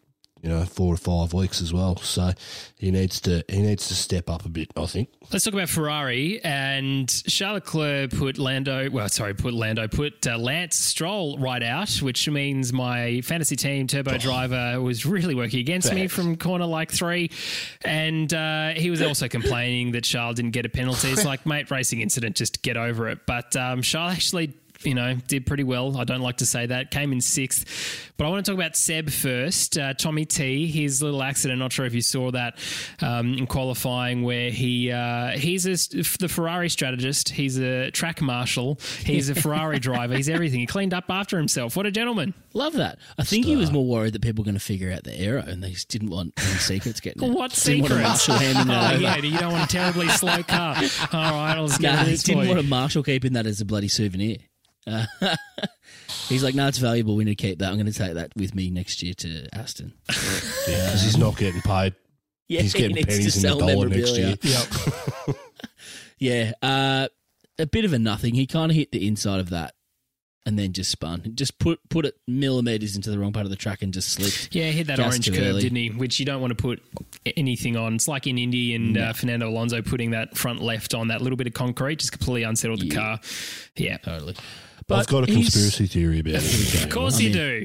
you 0.45 0.51
know 0.51 0.65
four 0.65 0.93
or 0.93 0.99
five 0.99 1.33
weeks 1.33 1.63
as 1.63 1.73
well 1.73 1.97
so 1.97 2.31
he 2.77 2.91
needs 2.91 3.19
to 3.19 3.43
he 3.49 3.63
needs 3.63 3.89
to 3.89 3.95
step 3.95 4.29
up 4.29 4.45
a 4.45 4.49
bit 4.49 4.71
I 4.77 4.85
think 4.87 5.09
Let's 5.33 5.45
talk 5.45 5.55
about 5.55 5.71
Ferrari 5.71 6.41
and 6.45 7.09
Charles 7.27 7.55
Leclerc 7.55 8.11
put 8.11 8.39
Lando. 8.39 8.91
Well, 8.91 9.09
sorry, 9.09 9.35
put 9.35 9.55
Lando 9.55 9.89
put 9.89 10.27
uh, 10.27 10.37
Lance 10.37 10.77
Stroll 10.77 11.39
right 11.39 11.63
out, 11.63 11.91
which 11.97 12.29
means 12.29 12.73
my 12.73 13.23
fantasy 13.23 13.57
team 13.57 13.87
Turbo 13.87 14.19
Driver 14.19 14.81
was 14.81 15.07
really 15.07 15.35
working 15.35 15.61
against 15.61 15.93
me 15.93 16.09
from 16.09 16.37
corner 16.37 16.67
like 16.67 16.93
three, 16.93 17.31
and 17.85 18.33
uh, 18.35 18.71
he 18.71 18.91
was 18.91 19.01
also 19.01 19.29
complaining 19.39 19.93
that 19.93 20.05
Charles 20.05 20.37
didn't 20.37 20.53
get 20.53 20.67
a 20.67 20.69
penalty. 20.69 21.09
It's 21.09 21.25
like, 21.25 21.47
mate, 21.47 21.71
racing 21.71 22.01
incident, 22.01 22.37
just 22.37 22.63
get 22.63 22.77
over 22.77 23.09
it. 23.09 23.21
But 23.27 23.57
um, 23.57 23.81
Charles 23.81 24.13
actually 24.13 24.55
you 24.87 24.95
know, 24.95 25.15
did 25.27 25.47
pretty 25.47 25.65
well. 25.65 25.97
I 25.97 26.05
don't 26.05 26.21
like 26.21 26.39
to 26.39 26.47
say 26.47 26.67
that. 26.67 26.91
Came 26.91 27.13
in 27.13 27.21
sixth. 27.21 28.11
But 28.17 28.27
I 28.27 28.31
want 28.31 28.45
to 28.47 28.53
talk 28.53 28.59
about 28.59 28.77
Seb 28.77 29.11
first. 29.11 29.77
Uh, 29.77 29.93
Tommy 29.95 30.25
T, 30.25 30.67
his 30.69 31.03
little 31.03 31.23
accident. 31.23 31.59
Not 31.59 31.73
sure 31.73 31.85
if 31.85 31.95
you 31.95 32.01
saw 32.01 32.31
that 32.31 32.59
um, 33.01 33.35
in 33.35 33.47
qualifying, 33.47 34.23
where 34.23 34.51
he 34.51 34.91
uh, 34.93 35.31
he's 35.31 35.67
a, 35.67 35.73
the 36.19 36.29
Ferrari 36.29 36.69
strategist. 36.71 37.31
He's 37.31 37.59
a 37.59 37.91
track 37.91 38.21
marshal. 38.23 38.79
He's 39.05 39.31
a 39.31 39.35
Ferrari 39.35 39.79
driver. 39.81 40.15
He's 40.15 40.29
everything. 40.29 40.61
He 40.61 40.67
cleaned 40.67 40.95
up 40.95 41.05
after 41.09 41.37
himself. 41.39 41.77
What 41.77 41.87
a 41.87 41.91
gentleman! 41.91 42.35
Love 42.53 42.75
that. 42.75 42.99
I 43.19 43.25
think 43.25 43.45
he 43.47 43.57
was 43.57 43.73
more 43.73 43.85
worried 43.87 44.13
that 44.13 44.23
people 44.23 44.43
were 44.43 44.47
going 44.47 44.55
to 44.55 44.61
figure 44.61 44.93
out 44.93 45.03
the 45.05 45.19
error, 45.19 45.43
and 45.45 45.63
they 45.63 45.71
just 45.71 45.89
didn't 45.89 46.11
want 46.11 46.33
any 46.39 46.47
secrets 46.59 47.01
getting. 47.01 47.25
out. 47.25 47.31
What 47.31 47.51
Didn't 47.53 47.83
want 47.83 47.93
a 47.93 47.97
secrets? 47.97 48.29
marshal 48.29 48.35
handing 48.37 48.67
that 48.69 48.95
oh, 48.95 48.99
yeah, 48.99 49.17
you 49.17 49.39
don't 49.39 49.53
want 49.53 49.65
a 49.65 49.73
terribly 49.77 50.09
slow 50.09 50.43
car. 50.45 50.77
All 51.13 51.33
right, 51.33 51.55
I'll 51.57 51.67
just 51.67 51.81
get 51.81 51.93
Nah, 51.93 51.99
rid 51.99 52.07
he 52.07 52.13
this 52.13 52.23
didn't 52.23 52.43
for 52.43 52.49
want 52.49 52.61
a 52.61 52.63
marshal 52.63 53.03
keeping 53.03 53.33
that 53.33 53.47
as 53.47 53.61
a 53.61 53.65
bloody 53.65 53.89
souvenir. 53.89 54.37
Uh, 54.87 55.07
he's 56.29 56.43
like, 56.45 56.55
no, 56.55 56.69
it's 56.69 56.79
valuable. 56.79 57.17
We 57.17 57.25
need 57.25 57.37
to 57.39 57.43
keep 57.43 57.59
that. 57.61 57.69
I'm 57.71 57.77
going 57.77 57.87
to 57.91 57.93
take 57.99 58.15
that 58.15 58.33
with 58.37 58.55
me 58.55 58.71
next 58.71 59.03
year 59.03 59.15
to 59.15 59.49
Aston. 59.55 59.93
Yeah, 60.09 60.15
because 60.87 61.03
he's 61.03 61.17
not 61.19 61.37
getting 61.37 61.61
paid. 61.63 61.95
Yeah, 62.49 62.61
He's 62.61 62.75
getting 62.75 62.95
needs 62.97 63.07
to 63.09 63.13
pennies 63.15 63.37
in 63.37 63.43
the 63.43 63.49
sell 63.49 63.59
dollar 63.59 63.89
next 63.89 64.17
year. 64.17 64.35
Yep. 64.43 65.37
Yeah, 66.19 66.53
uh, 66.63 67.09
a 67.59 67.67
bit 67.67 67.85
of 67.85 67.93
a 67.93 67.99
nothing. 67.99 68.35
He 68.35 68.47
kind 68.47 68.71
of 68.71 68.77
hit 68.77 68.93
the 68.93 69.07
inside 69.07 69.41
of 69.41 69.51
that 69.51 69.75
and 70.47 70.59
then 70.59 70.73
just 70.73 70.91
spun. 70.91 71.33
Just 71.35 71.59
put 71.59 71.81
put 71.91 72.07
it 72.07 72.15
millimeters 72.27 72.97
into 72.97 73.11
the 73.11 73.19
wrong 73.19 73.33
part 73.33 73.45
of 73.47 73.51
the 73.51 73.57
track 73.57 73.83
and 73.83 73.93
just 73.93 74.11
slipped. 74.13 74.55
Yeah, 74.55 74.67
hit 74.71 74.87
that 74.87 75.01
orange 75.01 75.27
too 75.27 75.33
curve, 75.33 75.43
early. 75.43 75.63
didn't 75.63 75.77
he? 75.77 75.91
Which 75.91 76.21
you 76.21 76.25
don't 76.25 76.41
want 76.41 76.57
to 76.57 76.63
put 76.63 76.83
anything 77.37 77.77
on. 77.77 77.97
It's 77.97 78.09
like 78.09 78.27
in 78.27 78.39
Indy 78.39 78.75
and 78.75 78.97
uh, 78.97 79.13
Fernando 79.13 79.49
Alonso 79.51 79.83
putting 79.83 80.13
that 80.13 80.37
front 80.37 80.63
left 80.63 80.95
on 80.95 81.09
that 81.09 81.21
little 81.21 81.37
bit 81.37 81.47
of 81.49 81.53
concrete 81.53 81.99
just 81.99 82.13
completely 82.13 82.45
unsettled 82.45 82.81
the 82.81 82.87
Yeah. 82.87 82.95
car. 82.95 83.21
Yeah, 83.77 83.97
Totally. 83.99 84.37
I've 84.91 85.07
got 85.07 85.25
a 85.25 85.27
conspiracy 85.27 85.87
theory 85.87 86.21
about 86.21 86.35
it. 86.37 86.75
of 86.85 86.91
course 86.91 87.17
I 87.17 87.21
you 87.21 87.31
mean- 87.31 87.65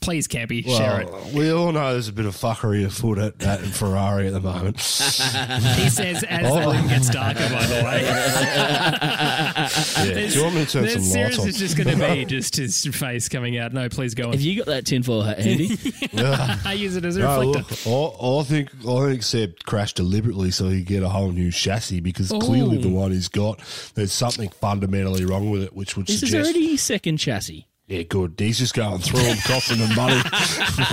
Please, 0.00 0.28
Campy, 0.28 0.62
share 0.64 1.00
it. 1.00 1.34
We 1.34 1.50
all 1.50 1.72
know 1.72 1.92
there's 1.92 2.06
a 2.06 2.12
bit 2.12 2.26
of 2.26 2.36
fuckery 2.36 2.84
afoot 2.84 3.18
at, 3.18 3.42
at 3.42 3.60
Ferrari 3.60 4.28
at 4.28 4.34
the 4.34 4.40
moment. 4.40 4.76
He 4.76 5.88
says 5.90 6.22
as 6.24 6.46
Oh. 6.48 6.60
the 6.60 6.76
room 6.76 6.86
gets 6.88 7.10
darker. 7.10 7.40
By 7.48 7.66
the 7.66 7.74
way, 7.84 8.02
Yeah. 8.06 9.68
Do 10.12 10.20
you 10.28 10.42
want 10.44 10.54
me 10.54 10.64
to 10.64 10.70
turn 10.70 10.82
This 10.84 10.92
some 10.94 11.02
series 11.02 11.38
lights 11.38 11.38
on? 11.40 11.48
is 11.48 11.58
just 11.58 11.76
going 11.76 11.98
to 11.98 12.14
be 12.14 12.24
just 12.26 12.56
his 12.56 12.84
face 12.86 13.28
coming 13.28 13.58
out. 13.58 13.72
No, 13.72 13.88
please 13.88 14.14
go 14.14 14.26
on. 14.26 14.32
Have 14.32 14.40
you 14.40 14.56
got 14.58 14.66
that 14.66 14.86
tinfoil 14.86 15.22
hat 15.22 15.38
handy? 15.40 15.76
I 16.16 16.74
use 16.74 16.94
it 16.96 17.04
as 17.04 17.16
a 17.16 17.20
No, 17.20 17.40
reflector. 17.52 17.90
look, 17.90 18.22
I, 18.22 18.40
I 18.40 18.42
think 18.44 18.70
I 18.86 19.10
think 19.10 19.22
Seb 19.22 19.58
crashed 19.64 19.96
deliberately 19.96 20.50
so 20.50 20.68
he 20.68 20.78
could 20.80 20.86
get 20.88 21.02
a 21.02 21.08
whole 21.08 21.32
new 21.32 21.50
chassis 21.50 22.00
because 22.00 22.30
oh. 22.30 22.38
clearly 22.38 22.78
the 22.78 22.88
one 22.90 23.10
he's 23.10 23.28
got, 23.28 23.60
there's 23.94 24.12
something 24.12 24.50
fundamentally 24.50 25.24
wrong 25.24 25.50
with 25.50 25.62
it, 25.62 25.74
which 25.74 25.96
would 25.96 26.06
this 26.06 26.22
is 26.22 26.30
suggest. 26.30 26.44
already 26.50 26.68
his 26.70 26.82
second 26.82 27.16
chassis. 27.16 27.66
Yeah, 27.86 28.02
good. 28.02 28.34
He's 28.38 28.58
just 28.58 28.74
going 28.74 28.98
through 28.98 29.20
them, 29.20 29.36
costing 29.44 29.78
him 29.78 29.94
money. 29.94 30.20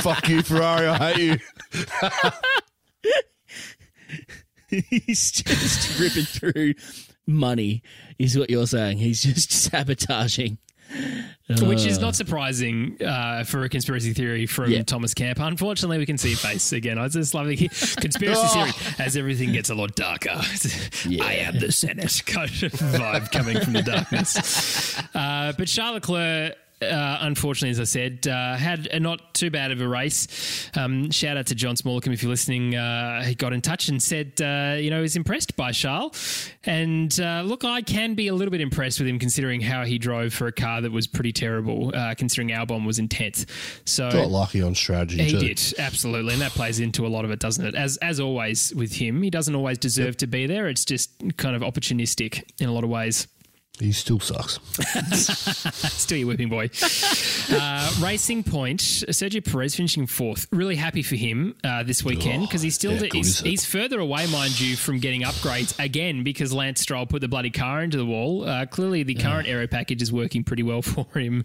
Fuck 0.02 0.28
you, 0.30 0.42
Ferrari. 0.42 0.88
I 0.88 1.14
hate 1.14 1.20
you. 1.20 1.40
He's 4.90 5.32
just 5.32 6.00
ripping 6.00 6.24
through 6.26 6.74
money, 7.28 7.84
is 8.18 8.38
what 8.38 8.50
you're 8.50 8.66
saying. 8.68 8.98
He's 8.98 9.22
just 9.24 9.52
sabotaging. 9.72 10.58
Which 11.62 11.86
is 11.86 11.98
Uh, 11.98 12.02
not 12.02 12.16
surprising 12.16 12.98
uh, 13.04 13.44
for 13.46 13.64
a 13.64 13.70
conspiracy 13.70 14.14
theory 14.14 14.46
from 14.46 14.70
Yeah. 14.72 14.84
Thomas 14.84 15.14
Camp. 15.16 15.40
Unfortunately, 15.40 15.98
we 15.98 16.06
can 16.06 16.18
see 16.20 16.34
a 16.34 16.36
face 16.36 16.72
again. 16.72 16.98
I 17.00 17.08
just 17.08 17.34
love 17.34 17.48
the 17.48 17.56
conspiracy 18.00 18.48
theory 18.48 18.72
as 19.00 19.18
everything 19.18 19.52
gets 19.54 19.70
a 19.72 19.76
lot 19.76 19.96
darker. 19.96 20.30
I 20.34 21.34
am 21.42 21.60
the 21.60 21.72
Senate 21.72 22.22
kind 22.26 22.50
of 22.64 22.72
vibe 22.74 23.32
coming 23.32 23.60
from 23.60 23.74
the 23.74 23.82
darkness. 23.82 25.00
Uh, 25.16 25.54
but 25.58 25.68
Charles 25.68 25.96
Leclerc. 25.96 26.56
Uh, 26.92 27.18
unfortunately, 27.22 27.72
as 27.72 27.80
I 27.80 27.84
said, 27.84 28.28
uh, 28.28 28.56
had 28.56 28.88
a 28.88 29.00
not 29.00 29.34
too 29.34 29.50
bad 29.50 29.72
of 29.72 29.82
a 29.82 29.88
race. 29.88 30.70
Um, 30.76 31.12
shout 31.12 31.38
out 31.38 31.48
to 31.48 31.56
John 31.56 31.76
Smallcombe 31.76 32.14
if 32.14 32.24
you're 32.24 32.30
listening. 32.30 32.76
Uh, 32.76 33.24
he 33.24 33.36
got 33.36 33.54
in 33.54 33.62
touch 33.62 33.90
and 33.90 34.02
said, 34.02 34.34
uh, 34.42 34.76
you 34.78 34.90
know, 34.90 35.02
he's 35.02 35.16
impressed 35.16 35.56
by 35.56 35.72
Charles. 35.72 36.50
And 36.66 37.18
uh, 37.20 37.42
look, 37.46 37.64
I 37.64 37.82
can 37.82 38.14
be 38.16 38.28
a 38.28 38.34
little 38.34 38.52
bit 38.52 38.62
impressed 38.62 39.00
with 39.00 39.08
him 39.08 39.20
considering 39.20 39.62
how 39.62 39.84
he 39.84 39.98
drove 39.98 40.34
for 40.34 40.48
a 40.48 40.52
car 40.52 40.82
that 40.82 40.92
was 40.92 41.08
pretty 41.08 41.32
terrible, 41.32 41.92
uh, 41.96 42.16
considering 42.16 42.50
Albon 42.50 42.86
was 42.86 43.00
intense. 43.00 43.46
So 43.86 44.10
Got 44.12 44.30
lucky 44.30 44.62
on 44.62 44.76
strategy, 44.76 45.24
he 45.24 45.32
too. 45.32 45.40
did 45.40 45.74
absolutely, 45.80 46.34
and 46.34 46.42
that 46.42 46.52
plays 46.52 46.80
into 46.80 47.06
a 47.06 47.10
lot 47.10 47.26
of 47.26 47.32
it, 47.32 47.40
doesn't 47.40 47.66
it? 47.66 47.76
As 47.76 47.98
as 47.98 48.20
always 48.20 48.74
with 48.76 48.94
him, 48.94 49.22
he 49.22 49.30
doesn't 49.30 49.56
always 49.56 49.78
deserve 49.78 50.18
to 50.18 50.28
be 50.28 50.48
there. 50.48 50.68
It's 50.68 50.86
just 50.86 51.12
kind 51.38 51.56
of 51.56 51.62
opportunistic 51.62 52.44
in 52.60 52.70
a 52.70 52.72
lot 52.72 52.84
of 52.84 52.90
ways. 52.90 53.28
He 53.80 53.92
still 53.92 54.20
sucks. 54.20 54.60
Still 55.94 56.20
your 56.20 56.28
whipping 56.28 56.48
boy. 56.48 56.70
Uh, 57.52 57.92
Racing 58.00 58.44
Point, 58.44 58.80
Sergio 58.80 59.44
Perez 59.44 59.74
finishing 59.76 60.06
fourth. 60.06 60.46
Really 60.52 60.76
happy 60.76 61.02
for 61.02 61.16
him 61.16 61.56
uh, 61.64 61.82
this 61.82 62.04
weekend 62.04 62.44
because 62.48 62.62
he's 62.62 62.76
still 62.76 62.94
how 62.94 63.00
good 63.00 63.14
he's, 63.14 63.40
he's 63.40 63.66
further 63.66 64.00
away, 64.00 64.28
mind 64.28 64.60
you, 64.60 64.76
from 64.76 65.00
getting 65.00 65.24
upgrades 65.24 65.74
again 65.84 66.24
because 66.24 66.54
Lance 66.54 66.82
Stroll 66.82 67.08
put 67.08 67.22
the 67.22 67.28
bloody 67.28 67.50
car 67.50 67.82
into 67.82 67.98
the 67.98 68.06
wall. 68.06 68.48
Uh, 68.48 68.68
clearly, 68.68 69.02
the 69.02 69.16
current 69.16 69.48
aero 69.48 69.66
package 69.66 70.04
is 70.04 70.14
working 70.14 70.44
pretty 70.44 70.64
well 70.64 70.82
for 70.84 71.08
him, 71.18 71.44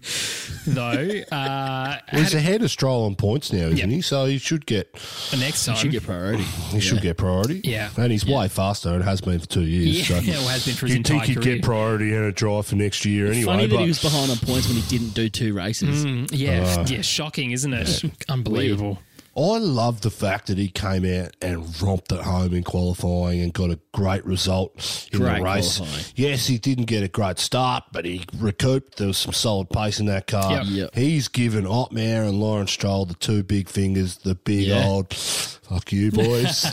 though. 0.67 0.91
Uh, 1.31 1.97
Well, 2.13 2.21
he's 2.21 2.35
ahead 2.35 2.61
of 2.61 2.69
Stroll 2.69 3.05
on 3.05 3.15
points 3.15 3.51
now, 3.51 3.65
isn't 3.65 3.77
Yep. 3.77 3.89
he? 3.89 4.01
So 4.01 4.25
he 4.25 4.37
should 4.37 4.67
get 4.67 4.93
the 5.31 5.37
next 5.37 5.65
time, 5.65 5.75
He 5.75 5.81
should 5.81 5.91
get 5.91 6.03
priority. 6.03 6.43
he 6.71 6.79
should 6.79 7.01
get 7.01 7.17
priority. 7.17 7.61
Yeah. 7.63 7.89
and 7.97 8.11
he's 8.11 8.25
way 8.25 8.47
faster. 8.49 8.89
and 8.93 9.03
has 9.03 9.19
been 9.19 9.39
for 9.39 9.47
two 9.47 9.61
years. 9.63 10.07
Yeah, 10.09 10.21
so 10.21 10.31
well, 10.41 10.47
has 10.49 10.65
been 10.65 10.75
for 10.75 10.85
his 10.85 10.95
you'd 10.97 11.07
think 11.07 11.23
he'd 11.23 11.41
career. 11.41 11.55
get 11.55 11.63
priority 11.63 12.13
and 12.19 12.27
a 12.27 12.31
drive 12.31 12.65
for 12.67 12.75
next 12.75 13.05
year 13.05 13.27
anyway. 13.27 13.43
Funny 13.43 13.67
that 13.67 13.75
but 13.75 13.81
he 13.81 13.87
was 13.87 14.01
behind 14.01 14.31
on 14.31 14.37
points 14.37 14.67
when 14.67 14.77
he 14.77 14.87
didn't 14.89 15.13
do 15.13 15.29
two 15.29 15.53
races. 15.53 16.05
Mm, 16.05 16.29
yeah, 16.31 16.85
yeah, 16.87 17.01
shocking, 17.01 17.51
isn't 17.51 17.73
it? 17.73 18.03
Unbelievable. 18.29 18.99
I 19.37 19.57
love 19.57 20.01
the 20.01 20.09
fact 20.09 20.47
that 20.47 20.57
he 20.57 20.67
came 20.69 21.05
out 21.05 21.35
and 21.41 21.81
romped 21.81 22.11
at 22.11 22.21
home 22.21 22.53
in 22.53 22.63
qualifying 22.63 23.41
and 23.41 23.53
got 23.53 23.69
a 23.69 23.79
great 23.93 24.25
result 24.25 25.07
in 25.13 25.19
Great 25.19 25.37
the 25.37 25.43
race. 25.43 25.77
qualifying. 25.77 26.05
Yes, 26.15 26.47
he 26.47 26.57
didn't 26.57 26.85
get 26.85 27.03
a 27.03 27.07
great 27.07 27.39
start, 27.39 27.83
but 27.93 28.03
he 28.05 28.25
recouped. 28.37 28.97
There 28.97 29.07
was 29.07 29.17
some 29.17 29.31
solid 29.33 29.69
pace 29.69 29.99
in 29.99 30.07
that 30.07 30.27
car. 30.27 30.51
Yep. 30.51 30.63
Yep. 30.67 30.95
He's 30.95 31.27
given 31.29 31.65
Otmar 31.65 32.23
and 32.23 32.39
Lawrence 32.39 32.71
Stroll 32.71 33.05
the 33.05 33.13
two 33.13 33.43
big 33.43 33.69
fingers, 33.69 34.17
the 34.17 34.35
big 34.35 34.67
Yeah. 34.67 34.85
old 34.85 35.13
fuck 35.13 35.91
you, 35.93 36.11
boys. 36.11 36.65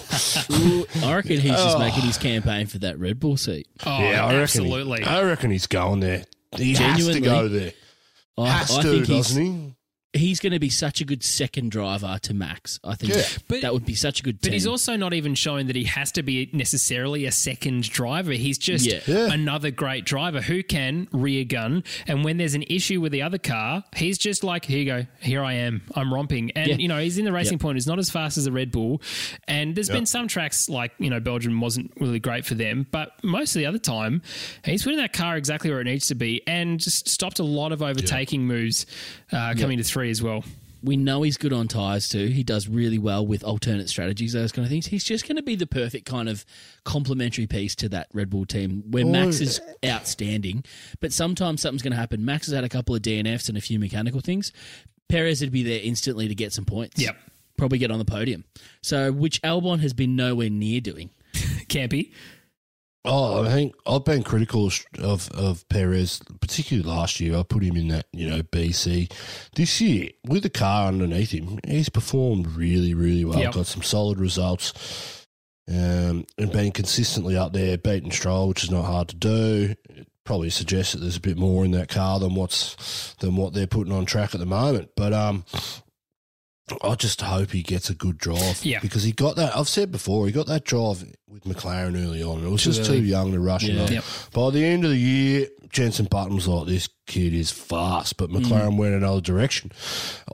Ooh, 0.51 0.87
I 1.05 1.15
reckon 1.15 1.39
he's 1.39 1.53
Oh. 1.53 1.65
just 1.65 1.79
making 1.79 2.03
his 2.03 2.19
campaign 2.19 2.67
for 2.67 2.79
that 2.79 2.99
Red 2.99 3.21
Bull 3.21 3.37
seat. 3.37 3.69
Oh, 3.85 3.91
yeah, 3.99 4.25
I 4.25 4.29
reckon. 4.29 4.41
absolutely. 4.43 5.01
He, 5.03 5.07
I 5.07 5.23
reckon 5.23 5.51
he's 5.51 5.67
going 5.69 6.01
there. 6.01 6.25
He 6.57 6.75
has 6.75 7.07
to 7.07 7.21
go 7.21 7.47
there. 7.49 7.73
I, 8.39 8.49
Has 8.49 8.77
I 8.77 8.83
to, 8.83 8.89
think 8.91 9.07
doesn't 9.07 9.43
he? 9.45 9.76
He's 10.17 10.41
going 10.41 10.53
to 10.53 10.59
be 10.59 10.69
such 10.71 11.01
a 11.01 11.05
good 11.05 11.23
second 11.23 11.71
driver 11.71 12.19
to 12.23 12.35
Max. 12.35 12.81
I 12.85 12.95
think 12.95 13.15
Yeah. 13.15 13.23
But- 13.49 13.63
that 13.63 13.73
would 13.73 13.85
be 13.87 13.95
such 13.95 14.21
a 14.21 14.23
good 14.23 14.41
team. 14.43 14.51
But 14.51 14.53
he's 14.55 14.67
also 14.67 14.97
not 14.97 15.15
even 15.15 15.35
shown 15.35 15.67
that 15.67 15.77
he 15.77 15.85
has 15.85 16.13
to 16.13 16.23
be 16.23 16.51
necessarily 16.53 17.25
a 17.27 17.33
second 17.33 17.85
driver. 17.85 18.33
He's 18.33 18.59
just 18.59 18.85
Yeah. 18.87 19.01
Yeah. 19.07 19.33
another 19.33 19.71
great 19.71 20.05
driver 20.05 20.41
who 20.41 20.63
can 20.63 21.09
rear 21.13 21.45
gun. 21.45 21.85
And 22.07 22.25
when 22.25 22.37
there's 22.37 22.55
an 22.55 22.65
issue 22.69 23.01
with 23.01 23.13
the 23.13 23.23
other 23.23 23.39
car, 23.39 23.85
he's 23.97 24.19
just 24.19 24.43
like, 24.45 24.65
here 24.65 24.79
you 24.79 24.85
go, 24.85 25.07
here 25.21 25.43
I 25.43 25.55
am, 25.55 25.83
I'm 25.95 26.13
romping. 26.13 26.51
And, 26.53 26.69
Yeah. 26.69 26.77
you 26.77 26.89
know, 26.89 26.99
he's 26.99 27.19
in 27.19 27.25
the 27.25 27.33
racing 27.33 27.59
point, 27.59 27.77
he's 27.77 27.87
not 27.87 27.99
as 27.99 28.11
fast 28.11 28.39
as 28.39 28.47
a 28.47 28.53
Red 28.53 28.71
Bull. 28.73 29.01
And 29.49 29.75
there's 29.75 29.89
been 29.91 30.07
some 30.07 30.29
tracks 30.29 30.69
like, 30.69 30.93
you 30.99 31.11
know, 31.11 31.21
Belgium 31.21 31.61
wasn't 31.61 31.93
really 32.01 32.19
great 32.21 32.45
for 32.45 32.55
them. 32.55 32.87
But 32.91 33.13
most 33.23 33.55
of 33.55 33.61
the 33.61 33.67
other 33.67 33.79
time, 33.79 34.23
he's 34.65 34.83
putting 34.83 34.99
that 34.99 35.13
car 35.13 35.37
exactly 35.37 35.71
where 35.71 35.81
it 35.81 35.85
needs 35.85 36.07
to 36.09 36.15
be 36.15 36.43
and 36.47 36.81
just 36.81 37.09
stopped 37.09 37.39
a 37.39 37.45
lot 37.45 37.73
of 37.73 37.83
overtaking 37.83 38.47
moves 38.47 38.87
uh, 39.33 39.55
coming 39.59 39.79
to 39.79 39.85
three 39.85 40.06
as 40.11 40.23
well. 40.23 40.45
we 40.83 40.97
know 40.97 41.23
he's 41.23 41.37
good 41.37 41.53
on 41.53 41.67
tyres 41.69 42.09
too. 42.09 42.27
He 42.29 42.45
does 42.45 42.69
really 42.69 42.99
well 42.99 43.27
with 43.27 43.43
alternate 43.43 43.89
strategies, 43.89 44.33
those 44.35 44.53
kind 44.53 44.65
of 44.65 44.71
things. 44.71 44.87
He's 44.87 45.03
just 45.05 45.27
going 45.27 45.37
to 45.37 45.43
be 45.43 45.57
the 45.57 45.67
perfect 45.67 46.07
kind 46.07 46.29
of 46.29 46.45
complementary 46.85 47.47
piece 47.47 47.75
to 47.77 47.89
that 47.89 48.09
Red 48.13 48.31
Bull 48.31 48.47
team 48.47 48.85
where 48.91 49.05
Max 49.05 49.41
is 49.41 49.61
outstanding, 49.85 50.65
but 51.01 51.13
sometimes 51.13 51.61
something's 51.63 51.83
going 51.83 51.93
to 51.93 51.99
happen. 51.99 52.25
Max 52.25 52.47
has 52.47 52.55
had 52.55 52.63
a 52.65 52.69
couple 52.69 52.95
of 52.95 53.03
DNFs 53.03 53.49
and 53.49 53.59
a 53.59 53.61
few 53.61 53.79
mechanical 53.79 54.21
things. 54.21 54.53
Perez 55.09 55.41
would 55.41 55.53
be 55.53 55.63
there 55.63 55.81
instantly 55.83 56.29
to 56.29 56.35
get 56.35 56.53
some 56.53 56.65
points. 56.65 57.01
Yep. 57.01 57.17
Probably 57.57 57.79
get 57.79 57.91
on 57.91 57.99
the 57.99 58.05
podium. 58.05 58.45
So, 58.83 59.11
which 59.13 59.41
Albon 59.43 59.81
has 59.81 59.95
been 59.95 60.15
nowhere 60.15 60.51
near 60.51 60.81
doing. 60.81 61.11
Campy. 61.69 62.13
Oh, 63.07 63.45
I 63.45 63.49
think 63.49 63.75
I've 63.87 64.05
been 64.05 64.23
critical 64.25 64.71
of 64.99 65.31
of 65.31 65.69
Perez, 65.69 66.21
particularly 66.41 66.89
last 66.89 67.21
year. 67.21 67.37
I 67.37 67.43
put 67.45 67.63
him 67.63 67.77
in 67.77 67.89
that 67.89 68.07
you 68.13 68.29
know 68.29 68.43
BC. 68.43 69.13
This 69.55 69.81
year, 69.81 70.11
with 70.25 70.43
the 70.43 70.51
car 70.51 70.89
underneath 70.89 71.31
him, 71.31 71.61
he's 71.67 71.89
performed 71.89 72.49
really, 72.49 72.95
really 72.95 73.25
well. 73.25 73.39
Yep. 73.39 73.55
Got 73.55 73.67
some 73.67 73.83
solid 73.83 74.19
results, 74.19 75.27
um, 75.69 76.27
and 76.37 76.53
been 76.53 76.73
consistently 76.73 77.37
up 77.37 77.53
there, 77.53 77.79
beating 77.79 78.11
Stroll, 78.11 78.49
which 78.49 78.65
is 78.65 78.71
not 78.71 78.85
hard 78.85 79.09
to 79.09 79.17
do. 79.17 79.75
It 79.91 80.09
probably 80.25 80.51
suggests 80.51 80.93
that 80.93 80.99
there's 80.99 81.17
a 81.17 81.21
bit 81.21 81.39
more 81.39 81.65
in 81.65 81.71
that 81.71 81.89
car 81.89 82.19
than 82.19 82.35
what's 82.35 83.15
than 83.21 83.37
what 83.37 83.55
they're 83.55 83.69
putting 83.69 83.93
on 83.93 84.05
track 84.05 84.35
at 84.35 84.41
the 84.41 84.47
moment. 84.47 84.91
But 84.97 85.13
um, 85.13 85.45
I 86.83 86.97
just 86.97 87.21
hope 87.21 87.53
he 87.53 87.63
gets 87.63 87.91
a 87.91 87.95
good 87.95 88.19
drive. 88.19 88.65
Yeah. 88.65 88.81
Because 88.81 89.05
he 89.05 89.13
got 89.13 89.37
that, 89.37 89.57
I've 89.57 89.69
said 89.69 89.93
before, 89.93 90.27
he 90.27 90.33
got 90.33 90.47
that 90.49 90.65
drive 90.65 91.05
with 91.29 91.45
McLaren 91.45 91.95
early 91.97 92.23
on. 92.25 92.45
It 92.45 92.51
was 92.51 92.65
just 92.65 92.81
early. 92.89 93.01
too 93.01 93.05
young 93.07 93.31
to 93.33 93.39
rush 93.39 93.63
him 93.63 93.77
Yeah. 93.77 93.85
up. 93.85 93.91
Yep. 93.91 94.05
By 94.33 94.51
the 94.51 94.65
end 94.65 94.85
of 94.85 94.91
the 94.91 94.97
year, 94.99 95.47
Jensen 95.71 96.07
Button 96.07 96.35
was 96.35 96.49
like, 96.49 96.67
this 96.67 96.89
kid 97.07 97.35
is 97.35 97.51
fast, 97.53 98.17
but 98.17 98.31
McLaren 98.31 98.73
Mm. 98.73 98.77
went 98.79 98.95
another 98.95 99.21
direction. 99.21 99.71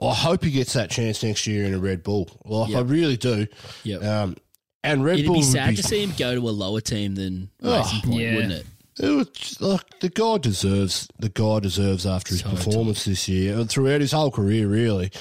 I 0.01 0.13
hope 0.13 0.43
he 0.43 0.49
gets 0.51 0.73
that 0.73 0.89
chance 0.89 1.21
next 1.21 1.45
year 1.45 1.65
in 1.65 1.73
a 1.75 1.79
Red 1.79 2.01
Bull. 2.01 2.27
Like, 2.45 2.73
I 2.73 2.79
really 2.79 3.17
do. 3.17 3.45
Yep. 3.83 4.03
Um, 4.03 4.35
and 4.83 5.03
Red 5.03 5.11
Bull 5.13 5.19
It'd 5.19 5.25
Bull 5.27 5.35
be 5.35 5.39
would 5.41 5.51
sad 5.51 5.69
be 5.71 5.75
to 5.77 5.83
see 5.83 6.03
him 6.03 6.13
go 6.17 6.33
to 6.33 6.49
a 6.49 6.51
lower 6.51 6.81
team 6.81 7.13
than 7.15 7.49
Oh, 7.61 7.77
Racing 7.79 8.01
Point, 8.09 8.21
yeah. 8.21 8.35
wouldn't 8.35 8.53
it? 8.53 8.65
It 8.99 9.09
was 9.09 9.59
like 9.59 9.99
the 10.01 10.09
guy 10.09 10.37
deserves 10.37 11.07
the 11.17 11.29
guy 11.29 11.59
deserves 11.59 12.05
after 12.05 12.29
his 12.33 12.41
So 12.41 12.49
performance 12.51 13.05
this 13.05 13.27
year 13.27 13.57
and 13.57 13.67
throughout 13.69 14.01
his 14.01 14.11
whole 14.11 14.29
career. 14.29 14.67
Really, 14.67 15.11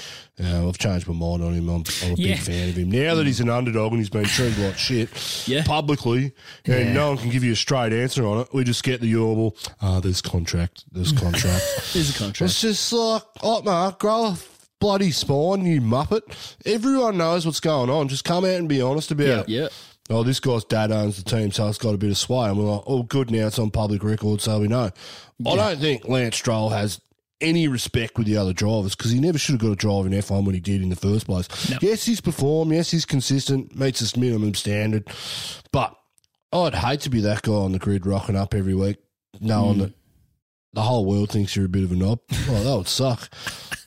uh, 0.42 0.68
I've 0.68 0.76
changed 0.76 1.08
my 1.08 1.14
mind 1.14 1.42
on 1.42 1.54
him. 1.54 1.68
I'm, 1.70 1.84
I'm 2.04 2.12
a 2.12 2.14
Yeah. 2.16 2.34
big 2.34 2.38
fan 2.40 2.68
of 2.68 2.76
him 2.76 2.90
now 2.90 3.14
that 3.14 3.26
he's 3.26 3.40
an 3.40 3.48
underdog 3.48 3.92
and 3.92 4.00
he's 4.00 4.10
been 4.10 4.24
treated 4.26 4.58
like 4.58 4.76
shit 4.76 5.08
Yeah. 5.46 5.62
publicly, 5.64 6.32
and 6.66 6.86
Yeah. 6.88 6.92
no 6.92 7.08
one 7.08 7.18
can 7.18 7.30
give 7.30 7.44
you 7.44 7.52
a 7.52 7.56
straight 7.56 7.94
answer 7.94 8.26
on 8.26 8.40
it. 8.42 8.48
We 8.52 8.62
just 8.64 8.82
get 8.82 9.00
the 9.00 9.10
normal. 9.12 9.56
Ah, 9.80 10.00
there's 10.00 10.20
contract. 10.20 10.84
There's 10.92 11.12
contract. 11.24 11.64
There's 11.94 12.10
a 12.14 12.18
contract. 12.18 12.50
it's 12.52 12.60
just 12.60 12.92
like, 12.92 13.22
oh 13.42 13.62
no, 13.64 13.96
grow 13.98 14.24
a 14.26 14.38
bloody 14.80 15.12
spine, 15.12 15.64
you 15.64 15.80
muppet. 15.80 16.22
Everyone 16.66 17.16
knows 17.16 17.46
what's 17.46 17.60
going 17.60 17.88
on. 17.88 18.08
Just 18.08 18.24
come 18.24 18.44
out 18.44 18.50
and 18.56 18.68
be 18.68 18.82
honest 18.82 19.10
about 19.12 19.26
it 19.26 19.48
Yeah. 19.48 19.68
Oh, 20.11 20.22
this 20.22 20.40
guy's 20.40 20.64
dad 20.64 20.92
owns 20.92 21.22
the 21.22 21.28
team, 21.28 21.50
so 21.50 21.68
it's 21.68 21.78
got 21.78 21.94
a 21.94 21.98
bit 21.98 22.11
of 22.11 22.18
sway. 22.18 22.48
And 22.48 22.59
we're 22.59 22.70
like, 22.70 22.84
oh, 22.86 23.03
good, 23.03 23.30
now 23.30 23.46
it's 23.46 23.59
on 23.59 23.70
public 23.70 24.03
record, 24.03 24.40
so 24.40 24.61
we 24.61 24.68
know. 24.68 24.90
I 25.46 25.57
don't 25.57 25.78
think 25.78 26.07
Lance 26.09 26.36
Stroll 26.36 26.70
has 26.70 27.00
any 27.40 27.66
respect 27.66 28.16
with 28.16 28.26
the 28.26 28.36
other 28.36 28.53
drivers 28.53 28.94
because 28.94 29.11
he 29.11 29.20
never 29.20 29.36
should 29.36 29.55
have 29.55 29.61
got 29.61 29.72
a 29.72 29.76
drive 29.76 30.07
in 30.07 30.12
F1 30.12 30.44
when 30.44 30.55
he 30.55 30.61
did 30.61 30.80
in 30.80 30.88
the 30.88 30.96
first 30.96 31.26
place. 31.26 31.70
No. 31.70 31.78
Yes, 31.82 32.05
he's 32.05 32.20
performed. 32.20 32.72
Yes, 32.72 32.90
he's 32.90 33.05
consistent, 33.05 33.76
meets 33.76 34.00
his 34.00 34.16
minimum 34.16 34.55
standard. 34.55 35.09
But 35.72 35.96
I'd 36.53 36.74
hate 36.74 37.00
to 37.00 37.11
be 37.11 37.20
that 37.22 37.42
guy 37.42 37.53
on 37.53 37.72
the 37.72 37.78
grid 37.78 38.07
rocking 38.07 38.36
up 38.36 38.55
every 38.55 38.74
week, 38.74 38.98
knowing 39.40 39.74
hmm. 39.74 39.80
that 39.80 39.92
the 40.72 40.82
whole 40.82 41.05
world 41.05 41.30
thinks 41.30 41.55
you're 41.55 41.66
a 41.66 41.68
bit 41.68 41.84
of 41.84 41.92
a 41.92 41.96
knob. 41.96 42.20
Oh, 42.48 42.62
that 42.62 42.76
would 42.76 42.88
suck. 42.88 43.28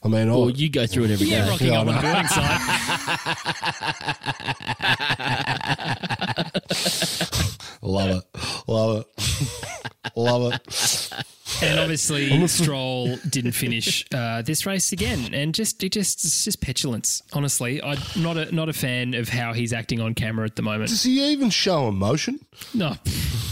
I 0.03 0.07
mean, 0.07 0.29
Well, 0.29 0.49
I, 0.49 0.51
you 0.51 0.69
go 0.69 0.85
through 0.85 1.05
it 1.05 1.11
every 1.11 1.27
day. 1.27 1.37
Yeah, 1.37 1.49
rocking 1.49 1.67
Yeah, 1.67 1.79
up 1.79 1.79
on 1.79 1.85
the 1.87 1.93
know. 1.93 2.01
building 2.01 2.27
site. 2.27 2.94
love 7.81 8.09
it. 8.09 8.23
Love 8.67 9.05
it. 9.17 9.65
love 10.15 10.53
it. 10.53 11.25
And 11.61 11.79
obviously, 11.79 12.47
Stroll 12.47 13.17
didn't 13.29 13.51
finish 13.51 14.05
uh, 14.13 14.41
this 14.41 14.65
race 14.65 14.91
again, 14.91 15.33
and 15.33 15.53
just 15.53 15.83
it 15.83 15.91
just 15.91 16.25
it's 16.25 16.43
just 16.43 16.59
petulance. 16.59 17.21
Honestly, 17.33 17.81
I'm 17.81 17.99
not 18.17 18.37
a 18.37 18.53
not 18.53 18.67
a 18.67 18.73
fan 18.73 19.13
of 19.13 19.29
how 19.29 19.53
he's 19.53 19.71
acting 19.71 20.01
on 20.01 20.15
camera 20.15 20.45
at 20.45 20.55
the 20.55 20.61
moment. 20.63 20.89
Does 20.89 21.03
he 21.03 21.23
even 21.31 21.49
show 21.49 21.87
emotion? 21.87 22.39
No, 22.73 22.87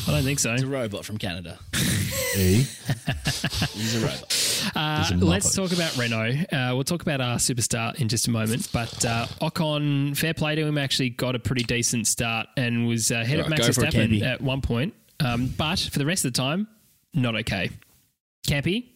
I 0.08 0.12
don't 0.12 0.24
think 0.24 0.40
so. 0.40 0.52
He's 0.54 0.64
a 0.64 0.68
robot 0.68 1.06
from 1.06 1.18
Canada. 1.18 1.60
E. 2.36 2.66
He's 3.74 4.02
a 4.02 4.06
robot. 4.08 4.72
Uh, 4.76 5.04
He's 5.04 5.22
a 5.22 5.24
let's 5.24 5.54
talk 5.56 5.72
about 5.72 5.96
Renault. 5.98 6.46
Uh, 6.52 6.72
we'll 6.74 6.84
talk 6.84 7.04
about 7.04 7.22
our 7.22 7.36
superstar 7.38 7.94
in 8.02 8.08
just 8.08 8.28
a 8.28 8.32
moment. 8.32 8.70
But 8.74 9.06
uh, 9.06 9.28
Ocon, 9.40 10.18
fair 10.18 10.34
play 10.34 10.56
to 10.56 10.66
him, 10.66 10.80
actually 10.80 11.12
got 11.12 11.36
a 11.36 11.40
pretty 11.40 11.64
decent 11.64 12.08
start 12.08 12.48
and 12.58 12.88
was 12.88 13.12
uh, 13.12 13.18
ahead 13.18 13.40
of 13.40 13.46
Right, 13.46 13.60
Max 13.60 13.68
go 13.68 13.74
for 13.74 13.86
it, 13.86 13.94
Verstappen 13.94 14.24
at 14.24 14.42
one 14.42 14.62
point. 14.62 14.96
Um, 15.24 15.54
but 15.58 15.80
for 15.80 16.00
the 16.00 16.06
rest 16.06 16.26
of 16.26 16.34
the 16.34 16.38
time, 16.42 16.68
not 17.14 17.36
okay. 17.36 17.70
Campy, 18.48 18.90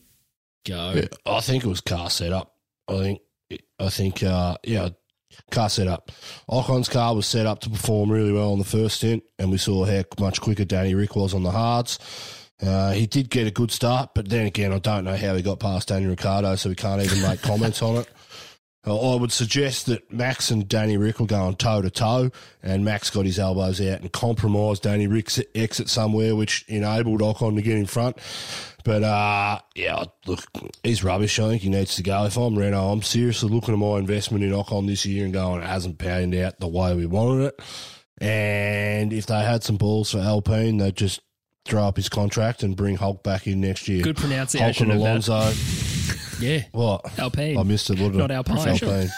Go. 0.67 1.01
I 1.25 1.39
think 1.39 1.63
it 1.63 1.67
was 1.67 1.82
car 1.82 2.09
setup. 2.09 2.53
I 2.89 2.97
think, 2.97 3.21
I 3.80 3.89
think, 3.89 4.21
uh, 4.21 4.57
yeah, 4.63 4.89
car 5.49 5.69
setup. 5.69 6.11
Ocon's 6.49 6.89
car 6.89 7.15
was 7.15 7.25
set 7.25 7.45
up 7.45 7.59
to 7.61 7.69
perform 7.69 8.11
really 8.11 8.34
well 8.34 8.51
on 8.51 8.59
the 8.59 8.65
first 8.65 8.97
stint, 8.97 9.23
and 9.39 9.49
we 9.49 9.57
saw 9.57 9.86
how 9.86 10.03
much 10.19 10.41
quicker 10.41 10.65
Danny 10.65 10.93
Rick 10.93 11.15
was 11.15 11.34
on 11.34 11.43
the 11.43 11.51
hards. 11.51 11.99
Uh, 12.61 12.91
he 12.91 13.05
did 13.05 13.30
get 13.30 13.47
a 13.47 13.51
good 13.51 13.71
start, 13.71 14.09
but 14.13 14.28
then 14.28 14.47
again, 14.47 14.73
I 14.73 14.80
don't 14.80 15.05
know 15.05 15.15
how 15.15 15.36
he 15.36 15.41
got 15.41 15.59
past 15.59 15.88
Danny 15.88 16.07
Ricciardo, 16.07 16.55
so 16.55 16.69
we 16.69 16.75
can't 16.75 17.01
even 17.01 17.21
make 17.21 17.41
comments 17.41 17.82
on 17.82 17.97
it. 17.97 18.09
Uh, 18.88 19.13
I 19.13 19.19
would 19.19 19.33
suggest 19.33 19.88
that 19.88 20.11
Max 20.13 20.49
and 20.49 20.65
Danny 20.67 20.95
Rick 20.95 21.19
will 21.19 21.25
go 21.25 21.41
on 21.41 21.55
toe 21.55 21.81
to 21.81 21.89
toe, 21.89 22.31
and 22.63 22.85
Max 22.85 23.09
got 23.09 23.25
his 23.25 23.38
elbows 23.38 23.81
out 23.81 23.99
and 23.99 24.11
compromised 24.11 24.83
Danny 24.83 25.07
Rick's 25.07 25.41
exit 25.53 25.89
somewhere, 25.89 26.38
which 26.38 26.63
enabled 26.69 27.19
Ocon 27.19 27.55
to 27.55 27.61
get 27.61 27.75
in 27.75 27.85
front. 27.85 28.17
But 28.85 29.03
uh, 29.03 29.59
yeah, 29.75 30.05
look, 30.25 30.39
he's 30.83 31.03
rubbish. 31.03 31.38
I 31.38 31.49
think 31.49 31.63
he 31.63 31.69
needs 31.69 31.97
to 31.97 32.03
go. 32.03 32.23
If 32.23 32.38
I'm 32.38 32.57
Renault, 32.57 32.91
I'm 32.93 33.01
seriously 33.01 33.49
looking 33.49 33.73
at 33.73 33.79
my 33.79 33.97
investment 33.97 34.45
in 34.45 34.51
Ocon 34.51 34.88
this 34.88 35.05
year 35.05 35.25
and 35.25 35.33
going, 35.33 35.61
it 35.61 35.67
hasn't 35.67 35.97
panned 35.97 36.33
out 36.35 36.61
the 36.61 36.69
way 36.69 36.95
we 36.95 37.05
wanted 37.05 37.47
it. 37.47 37.59
And 38.19 39.11
if 39.11 39.25
they 39.25 39.41
had 39.43 39.63
some 39.63 39.75
balls 39.75 40.11
for 40.11 40.19
Alpine, 40.19 40.77
they'd 40.77 40.95
just 40.95 41.19
throw 41.65 41.83
up 41.83 41.97
his 41.97 42.07
contract 42.07 42.63
and 42.63 42.77
bring 42.77 42.95
Hulk 42.95 43.21
back 43.23 43.45
in 43.47 43.59
next 43.59 43.89
year. 43.89 44.01
good 44.01 44.17
Hulk 44.17 44.29
pronunciation 44.29 44.89
and 44.91 45.01
of 45.01 45.03
that. 45.03 45.27
Alonso. 45.27 46.23
Yeah. 46.39 46.63
What? 46.71 47.17
Alpine. 47.19 47.57
I 47.57 47.63
missed 47.63 47.89
it. 47.89 47.99
What 47.99 48.11
did 48.11 48.17
Not 48.17 48.31
I- 48.31 48.35
Alpine. 48.35 48.67
Alpine. 48.67 49.01
Look 49.01 49.11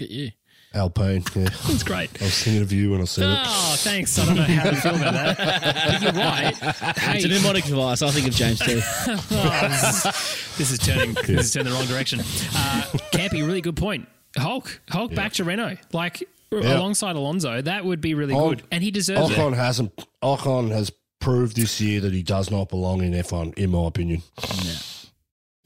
at 0.00 0.10
you. 0.10 0.30
Alpine. 0.74 1.22
Yeah. 1.34 1.44
That's 1.66 1.82
great. 1.82 2.10
I 2.20 2.24
was 2.24 2.42
thinking 2.44 2.62
of 2.62 2.72
you 2.72 2.92
when 2.92 3.02
I 3.02 3.04
said 3.04 3.24
it. 3.30 3.38
Oh, 3.44 3.74
thanks. 3.78 4.18
I 4.18 4.24
don't 4.24 4.36
know 4.36 4.42
how 4.42 4.70
to 4.70 4.76
feel 4.76 4.94
about 4.94 5.12
that. 5.36 5.36
But 5.36 6.02
you're 6.02 6.12
right. 6.12 6.54
It's 7.14 7.24
a 7.24 7.28
Hey, 7.28 7.34
mnemonic 7.34 7.64
device. 7.64 8.00
I 8.00 8.10
think 8.10 8.26
of 8.28 8.34
James 8.34 8.58
too. 8.58 8.80
oh, 9.06 9.68
this, 9.68 10.06
is, 10.06 10.56
this 10.56 10.70
is 10.70 10.78
turning. 10.78 11.12
This 11.12 11.46
is 11.46 11.52
turning 11.52 11.72
the 11.72 11.78
wrong 11.78 11.86
direction. 11.86 12.20
Uh, 12.20 12.82
Campy, 13.12 13.46
really 13.46 13.60
good 13.60 13.76
point. 13.76 14.08
Hulk, 14.38 14.80
Hulk, 14.88 15.14
back 15.14 15.32
to 15.34 15.44
Renault, 15.44 15.76
like 15.92 16.22
alongside 16.50 17.16
Alonso. 17.16 17.60
That 17.60 17.84
would 17.84 18.00
be 18.00 18.14
really 18.14 18.32
good, 18.34 18.62
and 18.70 18.82
he 18.82 18.90
deserves 18.90 19.30
it. 19.30 19.36
Ocon 19.36 19.54
hasn't. 19.54 19.94
Ocon 20.22 20.70
has 20.70 20.90
proved 21.20 21.54
this 21.54 21.82
year 21.82 22.00
that 22.00 22.14
he 22.14 22.22
does 22.22 22.50
not 22.50 22.70
belong 22.70 23.02
in 23.02 23.12
F1, 23.12 23.58
in 23.58 23.70
my 23.70 23.86
opinion. 23.86 24.22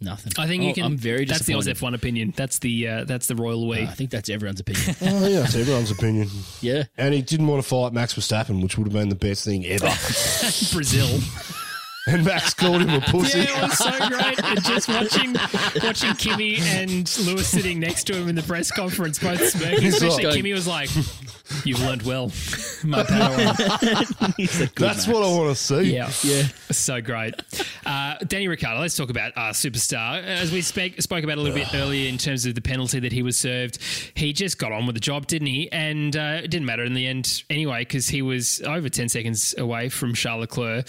No. 0.01 0.11
Nothing. 0.11 0.33
I 0.39 0.47
think 0.47 0.63
you 0.63 0.71
Oh, 0.71 0.75
can. 0.75 0.85
I'm 0.85 0.97
very 0.97 1.25
That's 1.25 1.47
the 1.47 1.55
Oz. 1.55 1.67
F1 1.67 1.95
opinion. 1.95 2.33
That's 2.37 2.59
the 2.59 2.87
uh, 2.89 3.05
that's 3.05 3.27
the 3.29 3.35
royal 3.37 3.67
we. 3.69 3.81
I 3.83 3.87
think 3.87 4.11
that's 4.11 4.29
everyone's 4.29 4.61
opinion. 4.61 4.95
Oh 5.03 5.27
yeah, 5.27 5.45
it's 5.45 5.55
everyone's 5.57 5.91
opinion. 5.91 6.29
yeah. 6.61 6.85
And 6.99 7.15
he 7.15 7.23
didn't 7.23 7.47
want 7.47 7.63
to 7.63 7.69
fight 7.69 7.93
Max 7.93 8.15
Verstappen, 8.15 8.63
which 8.63 8.77
would 8.79 8.87
have 8.87 8.93
been 8.95 9.09
the 9.09 9.15
best 9.15 9.45
thing 9.45 9.65
ever. 9.67 9.87
Brazil. 10.73 11.09
and 12.07 12.25
Max 12.25 12.55
called 12.55 12.83
him 12.83 12.91
a 12.91 13.01
pussy. 13.11 13.39
Yeah, 13.41 13.59
it 13.59 13.63
was 13.63 13.79
so 13.79 14.09
great. 14.09 14.45
And 14.45 14.65
just 14.65 14.89
watching 14.89 15.35
watching 15.83 16.15
Kimi 16.15 16.57
and 16.61 17.19
Lewis 17.27 17.49
sitting 17.49 17.81
next 17.81 18.05
to 18.05 18.15
him 18.17 18.29
in 18.29 18.35
the 18.35 18.43
press 18.43 18.71
conference, 18.71 19.19
both 19.19 19.41
smirking. 19.49 19.83
He's 19.83 19.95
Especially 19.95 20.25
like- 20.25 20.35
Kimi 20.35 20.53
was 20.53 20.67
like, 20.67 20.89
"You've 21.65 21.81
learned 21.81 22.03
well, 22.03 22.27
my 22.85 23.03
Padawan." 23.05 24.35
He's 24.37 24.61
a 24.61 24.67
good 24.67 24.87
That's 24.87 25.07
man. 25.07 25.17
what 25.17 25.25
I 25.25 25.29
want 25.37 25.57
to 25.57 25.63
see. 25.63 25.95
Yeah, 25.95 26.11
Yeah. 26.23 26.45
so 26.71 27.01
great. 27.01 27.35
Uh, 27.85 28.17
Danny 28.27 28.49
Ricciardo. 28.49 28.81
Let's 28.81 28.97
talk 28.97 29.11
about 29.11 29.33
our 29.37 29.53
superstar. 29.53 30.23
As 30.23 30.53
we 30.53 30.61
spec- 30.63 31.01
spoke 31.03 31.25
about 31.25 31.39
a 31.39 31.41
little 31.41 31.57
bit 31.59 31.75
earlier 31.75 32.09
in 32.09 32.19
terms 32.19 32.47
of 32.47 32.55
the 32.55 32.61
penalty 32.63 33.01
that 33.01 33.13
he 33.13 33.23
was 33.23 33.37
served, 33.37 33.79
he 34.15 34.33
just 34.33 34.59
got 34.59 34.73
on 34.73 34.87
with 34.87 34.95
the 34.95 35.01
job, 35.01 35.27
didn't 35.27 35.49
he? 35.49 35.71
And 35.73 36.17
uh, 36.17 36.41
it 36.45 36.49
didn't 36.49 36.67
matter 36.67 36.85
in 36.85 36.95
the 36.95 37.07
end 37.07 37.43
anyway 37.51 37.81
because 37.81 38.09
he 38.09 38.23
was 38.23 38.61
over 38.63 38.89
ten 38.89 39.09
seconds 39.09 39.55
away 39.59 39.89
from 39.89 40.15
Charles 40.15 40.41
Leclerc. 40.43 40.87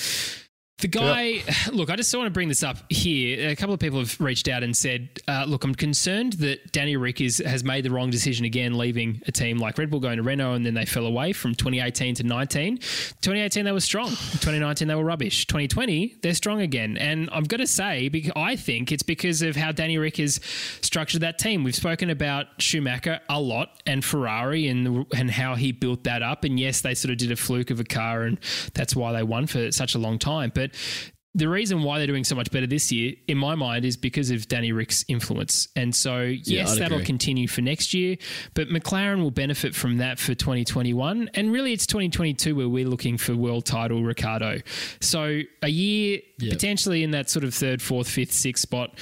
The 0.80 0.88
guy, 0.88 1.42
look, 1.72 1.90
I 1.90 1.96
just 1.96 2.16
want 2.16 2.28
to 2.28 2.32
bring 2.32 2.50
this 2.50 2.62
up 2.62 2.78
here. 2.90 3.50
A 3.50 3.56
couple 3.56 3.74
of 3.74 3.80
people 3.80 3.98
have 3.98 4.20
reached 4.22 4.48
out 4.48 4.62
and 4.62 4.78
said, 4.78 5.10
uh, 5.28 5.46
look, 5.48 5.64
I'm 5.64 5.74
concerned 5.74 6.34
that 6.34 6.72
Danny 6.72 6.96
Rick 6.98 7.20
is, 7.20 7.40
has 7.40 7.64
made 7.64 7.84
the 7.84 7.90
wrong 7.90 8.12
decision 8.12 8.46
again, 8.46 8.78
leaving 8.78 9.24
a 9.26 9.32
team 9.32 9.58
like 9.58 9.80
Red 9.80 9.90
Bull 9.90 10.00
going 10.00 10.18
to 10.18 10.24
Renault, 10.24 10.54
and 10.54 10.64
then 10.64 10.76
they 10.76 10.86
fell 10.86 11.08
away 11.08 11.34
from 11.34 11.56
2018 11.56 12.14
to 12.16 12.24
19. 12.24 12.78
2018, 12.78 13.66
they 13.66 13.72
were 13.72 13.80
strong. 13.80 14.10
2019, 14.10 14.88
they 14.88 14.94
were 14.94 15.04
rubbish. 15.04 15.48
2020, 15.48 16.18
they're 16.22 16.36
strong 16.36 16.62
again. 16.62 16.96
And 16.98 17.28
I'm 17.32 17.46
going 17.46 17.62
to 17.62 17.68
say, 17.68 18.10
because 18.10 18.34
I 18.36 18.56
think 18.56 18.92
it's 18.92 19.04
because 19.04 19.42
of 19.42 19.56
how 19.56 19.72
Danny 19.72 19.98
Rick 19.98 20.18
has 20.18 20.40
structured 20.82 21.22
that 21.22 21.40
team. 21.40 21.64
We've 21.64 21.76
spoken 21.76 22.12
about 22.12 22.46
Schumacher 22.60 23.20
a 23.30 23.42
lot 23.42 23.82
and 23.88 24.06
Ferrari 24.06 24.68
and, 24.68 25.08
and 25.16 25.32
how 25.32 25.56
he 25.56 25.72
built 25.72 26.04
that 26.04 26.22
up. 26.22 26.44
And 26.44 26.60
yes, 26.60 26.82
they 26.82 26.94
sort 26.94 27.12
of 27.12 27.18
did 27.18 27.32
a 27.32 27.36
fluke 27.36 27.72
of 27.72 27.80
a 27.80 27.84
car, 27.84 28.22
and 28.24 28.38
that's 28.76 28.96
why 28.96 29.12
they 29.12 29.24
won 29.24 29.48
for 29.48 29.72
such 29.72 29.96
a 29.96 29.98
long 29.98 30.20
time. 30.20 30.52
But 30.54 30.67
the 31.36 31.48
reason 31.48 31.84
why 31.84 32.00
they're 32.00 32.08
doing 32.08 32.24
so 32.24 32.36
much 32.36 32.50
better 32.50 32.66
this 32.66 32.92
year, 32.92 33.14
in 33.28 33.38
my 33.38 33.54
mind, 33.54 33.86
is 33.86 33.96
because 33.96 34.32
of 34.32 34.48
Danny 34.48 34.72
Rick's 34.72 35.06
influence. 35.08 35.68
And 35.76 35.94
so, 35.96 36.22
yes, 36.22 36.72
I'd 36.72 36.80
that'll 36.80 36.98
agree. 36.98 37.06
continue 37.06 37.48
for 37.48 37.62
next 37.62 37.94
year, 37.94 38.18
but 38.56 38.70
McLaren 38.70 39.22
will 39.22 39.30
benefit 39.30 39.76
from 39.76 39.98
that 39.98 40.18
for 40.18 40.34
2021. 40.34 41.30
And 41.36 41.52
really, 41.52 41.74
it's 41.74 41.86
2022 41.86 42.56
where 42.56 42.68
we're 42.68 42.88
looking 42.88 43.18
for 43.20 43.36
world 43.36 43.66
title 43.66 44.02
Ricciardo. 44.04 44.62
So, 45.00 45.42
a 45.62 45.70
year 45.70 46.22
Yeah. 46.40 46.54
potentially 46.54 47.04
in 47.04 47.12
that 47.12 47.30
sort 47.30 47.44
of 47.46 47.54
third, 47.54 47.84
fourth, 47.84 48.10
fifth, 48.10 48.32
sixth 48.34 48.64
spot. 48.64 48.98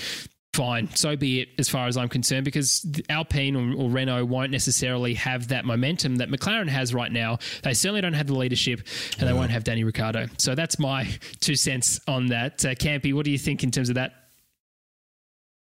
Fine, 0.56 0.95
so 0.95 1.18
be 1.18 1.41
it, 1.41 1.49
as 1.60 1.68
far 1.68 1.88
as 1.88 1.97
I'm 1.97 2.08
concerned, 2.08 2.45
because 2.45 2.86
Alpine 3.10 3.58
or, 3.58 3.76
or 3.76 3.89
Renault 3.89 4.24
won't 4.24 4.51
necessarily 4.51 5.14
have 5.16 5.49
that 5.49 5.66
momentum 5.66 6.16
that 6.16 6.30
McLaren 6.30 6.70
has 6.70 6.93
right 6.93 7.12
now. 7.12 7.39
They 7.64 7.74
certainly 7.74 7.99
don't 7.99 8.14
have 8.14 8.28
the 8.28 8.36
leadership, 8.36 8.80
and 9.20 9.28
they 9.28 9.34
won't 9.34 9.51
have 9.51 9.66
Danny 9.66 9.84
Ricciardo. 9.84 10.28
So 10.38 10.56
that's 10.56 10.80
my 10.80 11.10
two 11.41 11.58
cents 11.58 11.99
on 12.08 12.28
that. 12.28 12.64
Uh, 12.64 12.70
Campy, 12.70 13.14
what 13.14 13.26
do 13.26 13.32
you 13.32 13.38
think 13.38 13.66
in 13.66 13.72
terms 13.72 13.89
of 13.89 13.95
that? 13.95 14.14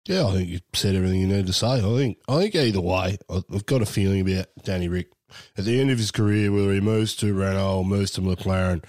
Yeah, 0.05 0.27
I 0.27 0.31
think 0.31 0.47
you 0.47 0.59
said 0.73 0.95
everything 0.95 1.19
you 1.19 1.27
need 1.27 1.47
to 1.47 1.53
say. 1.53 1.67
I 1.67 1.81
think 1.81 2.17
I 2.29 2.37
think 2.39 2.55
either 2.55 2.79
way, 2.79 3.17
I've 3.29 3.65
got 3.65 3.81
a 3.81 3.85
feeling 3.85 4.21
about 4.21 4.45
Danny 4.63 4.87
Rick. 4.87 5.11
At 5.57 5.65
the 5.65 5.81
end 5.81 5.91
of 5.91 5.97
his 5.97 6.11
career, 6.11 6.53
whether 6.53 6.71
he 6.71 6.79
moves 6.79 7.17
to 7.17 7.33
Renault 7.33 7.79
or 7.79 7.83
moves 7.83 8.11
to 8.11 8.21
McLaren, 8.21 8.81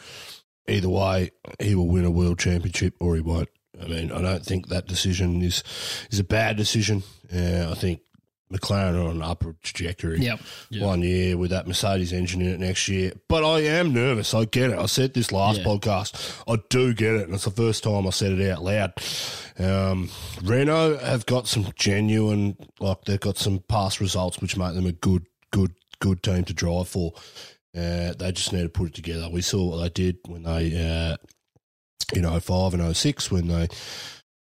either 0.69 0.89
way, 0.89 1.33
he 1.59 1.75
will 1.75 1.89
win 1.89 2.05
a 2.05 2.13
world 2.13 2.39
championship 2.39 2.95
or 3.01 3.17
he 3.17 3.23
won't. 3.23 3.49
I 3.83 3.87
mean, 3.87 4.11
I 4.13 4.21
don't 4.23 4.45
think 4.45 4.69
that 4.69 4.87
decision 4.87 5.43
is 5.43 5.63
is 6.11 6.19
a 6.19 6.25
bad 6.25 6.57
decision. 6.57 7.03
Uh, 7.35 7.69
I 7.71 7.75
think 7.75 8.01
McLaren 8.53 8.95
are 8.95 9.09
on 9.09 9.17
an 9.17 9.23
upward 9.23 9.57
trajectory. 9.63 10.21
Yep. 10.21 10.41
One 10.79 11.03
year 11.03 11.37
with 11.37 11.51
that 11.51 11.67
Mercedes 11.67 12.13
engine 12.13 12.41
in 12.43 12.49
it 12.49 12.61
next 12.61 12.87
year. 12.89 13.13
But 13.29 13.45
I 13.45 13.63
am 13.63 13.93
nervous. 13.93 14.35
I 14.35 14.45
get 14.45 14.71
it. 14.71 14.79
I 14.79 14.87
said 14.87 15.15
this 15.15 15.33
last 15.33 15.59
Yeah. 15.59 15.65
podcast. 15.65 16.43
I 16.47 16.57
do 16.71 16.95
get 16.95 17.15
it. 17.15 17.25
And 17.27 17.35
it's 17.35 17.45
the 17.45 17.51
first 17.51 17.83
time 17.83 18.07
I 18.07 18.11
said 18.11 18.31
it 18.33 18.49
out 18.51 18.63
loud. 18.63 18.93
Um, 19.59 20.11
Renault 20.45 20.99
have 20.99 21.27
got 21.27 21.49
some 21.49 21.67
genuine, 21.75 22.57
like 22.79 23.05
they've 23.07 23.19
got 23.19 23.37
some 23.37 23.59
past 23.69 24.01
results 24.01 24.39
which 24.39 24.57
make 24.57 24.75
them 24.75 24.87
a 24.87 24.93
good, 24.93 25.27
good, 25.51 25.73
good 25.99 26.23
team 26.23 26.45
to 26.45 26.55
drive 26.55 26.89
for. 26.89 27.15
Uh, 27.77 28.13
they 28.17 28.31
just 28.33 28.53
need 28.53 28.63
to 28.63 28.69
put 28.69 28.89
it 28.89 28.95
together. 28.95 29.29
We 29.29 29.43
saw 29.43 29.71
what 29.71 29.79
they 29.83 29.89
did 29.89 30.19
when 30.27 30.45
they, 30.45 30.73
uh, 31.13 31.17
in 32.15 32.25
05 32.41 32.75
and 32.75 32.97
06 32.97 33.31
when 33.31 33.49
they 33.49 33.69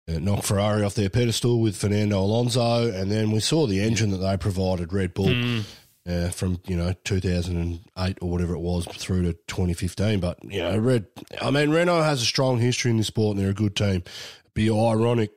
uh, 0.09 0.19
knocked 0.19 0.45
Ferrari 0.45 0.83
off 0.85 0.95
their 0.95 1.11
pedestal 1.11 1.61
with 1.61 1.77
Fernando 1.77 2.21
Alonso, 2.21 2.91
and 2.93 3.11
then 3.11 3.31
we 3.31 3.41
saw 3.41 3.67
the 3.67 3.81
engine 3.81 4.11
that 4.11 4.19
they 4.19 4.37
provided 4.37 4.93
Red 4.93 5.15
Bull 5.15 5.27
Mm. 5.27 5.65
uh, 6.09 6.29
from 6.31 6.61
you 6.67 6.77
know 6.77 6.93
2008 7.05 8.19
or 8.21 8.31
whatever 8.31 8.55
it 8.55 8.61
was 8.61 8.87
through 8.87 9.23
to 9.25 9.33
2015. 9.49 10.21
But 10.21 10.39
you 10.45 10.63
know, 10.63 10.79
Red, 10.79 11.07
I 11.43 11.51
mean, 11.51 11.71
Renault 11.71 12.03
has 12.03 12.23
a 12.23 12.27
strong 12.27 12.59
history 12.59 12.91
in 12.93 12.97
this 12.99 13.09
sport, 13.09 13.37
and 13.37 13.45
they're 13.45 13.51
a 13.51 13.55
good 13.55 13.75
team. 13.75 14.03
It'd 14.05 14.55
be 14.55 14.71
ironic 14.71 15.31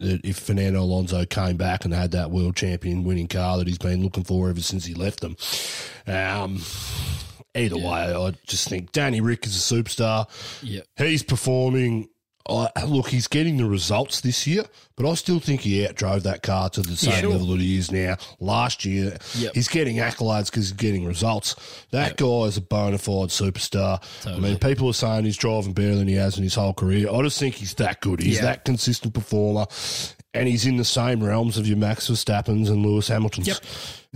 that 0.00 0.20
if 0.24 0.38
Fernando 0.40 0.82
Alonso 0.82 1.24
came 1.24 1.56
back 1.56 1.84
and 1.84 1.94
had 1.94 2.10
that 2.10 2.30
world 2.30 2.56
champion 2.56 3.04
winning 3.04 3.28
car 3.28 3.56
that 3.58 3.66
he's 3.68 3.78
been 3.78 4.02
looking 4.02 4.24
for 4.24 4.50
ever 4.50 4.60
since 4.60 4.84
he 4.84 4.92
left 4.92 5.20
them. 5.20 5.36
Um, 6.06 6.60
either 7.54 7.76
way, 7.76 8.14
I 8.14 8.32
just 8.46 8.68
think 8.68 8.92
Danny 8.92 9.20
Rick 9.20 9.46
is 9.46 9.56
a 9.56 9.74
superstar. 9.74 10.26
Yep. 10.62 10.86
He's 10.96 11.22
performing. 11.22 12.08
I 12.46 12.68
look, 12.84 13.08
he's 13.08 13.26
getting 13.26 13.56
the 13.56 13.64
results 13.64 14.20
this 14.20 14.46
year, 14.46 14.66
but 14.98 15.08
I 15.10 15.14
still 15.14 15.40
think 15.40 15.62
he 15.62 15.78
outdrove 15.86 16.24
that 16.24 16.42
car 16.42 16.68
to 16.68 16.82
the 16.82 16.94
same 16.94 17.18
sure. 17.22 17.30
level 17.30 17.46
that 17.46 17.60
he 17.60 17.78
is 17.78 17.90
now. 17.90 18.18
Last 18.38 18.84
year, 18.84 19.16
Yep. 19.38 19.54
he's 19.54 19.66
getting 19.68 19.96
accolades 19.96 20.50
because 20.50 20.64
he's 20.68 20.72
getting 20.72 21.06
results. 21.06 21.56
That 21.90 22.18
guy 22.18 22.42
is 22.42 22.58
a 22.58 22.60
bona 22.60 22.98
fide 22.98 23.30
superstar. 23.30 24.02
I 24.26 24.38
mean, 24.38 24.58
people 24.58 24.90
are 24.90 24.92
saying 24.92 25.24
he's 25.24 25.38
driving 25.38 25.72
better 25.72 25.94
than 25.96 26.06
he 26.06 26.16
has 26.16 26.36
in 26.36 26.42
his 26.42 26.54
whole 26.54 26.74
career. 26.74 27.08
I 27.10 27.22
just 27.22 27.38
think 27.38 27.54
he's 27.54 27.72
that 27.76 28.02
good. 28.02 28.20
He's 28.20 28.36
Yeah. 28.36 28.42
that 28.42 28.66
consistent 28.66 29.14
performer, 29.14 29.64
and 30.34 30.46
he's 30.46 30.66
in 30.66 30.76
the 30.76 30.84
same 30.84 31.24
realms 31.24 31.56
of 31.56 31.66
your 31.66 31.78
Max 31.78 32.10
Verstappen's 32.10 32.68
and 32.68 32.84
Lewis 32.84 33.08
Hamilton's. 33.08 33.58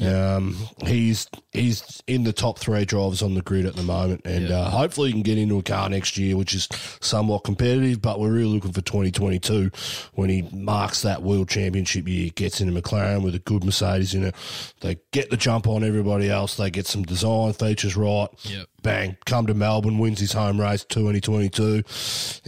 Um, 0.01 0.57
he's 0.87 1.29
he's 1.53 2.03
in 2.07 2.25
the 2.25 2.33
top 2.33 2.59
three 2.59 2.85
drivers 2.85 3.23
on 3.23 3.35
the 3.35 3.43
grid 3.43 3.67
at 3.67 3.75
the 3.75 3.83
moment, 3.83 4.23
and 4.25 4.51
uh, 4.51 4.71
hopefully 4.71 5.09
he 5.09 5.13
can 5.13 5.23
get 5.23 5.39
into 5.39 5.59
a 5.59 5.63
car 5.63 5.89
next 5.89 6.17
year, 6.17 6.37
which 6.37 6.55
is 6.55 6.69
somewhat 7.01 7.45
competitive. 7.45 8.01
But 8.01 8.21
we're 8.21 8.33
really 8.33 8.55
looking 8.55 8.73
for 8.73 8.81
2022 8.81 9.71
when 10.15 10.31
he 10.31 10.43
marks 10.53 11.03
that 11.03 11.23
world 11.23 11.49
championship 11.49 12.07
year, 12.07 12.31
gets 12.31 12.61
into 12.61 12.81
McLaren 12.81 13.23
with 13.23 13.35
a 13.35 13.41
good 13.41 13.65
Mercedes 13.65 14.15
in 14.15 14.25
it. 14.25 14.35
They 14.81 14.99
get 15.11 15.31
the 15.31 15.37
jump 15.37 15.67
on 15.67 15.83
everybody 15.83 16.31
else. 16.31 16.57
They 16.57 16.71
get 16.71 16.87
some 16.87 17.03
design 17.03 17.53
features 17.53 17.97
right. 17.97 18.29
Yep. 18.43 18.67
Bang, 18.83 19.17
come 19.27 19.47
to 19.49 19.55
Melbourne, 19.55 19.99
wins 19.99 20.21
his 20.21 20.33
home 20.33 20.61
race 20.61 20.85
2022, 20.85 21.83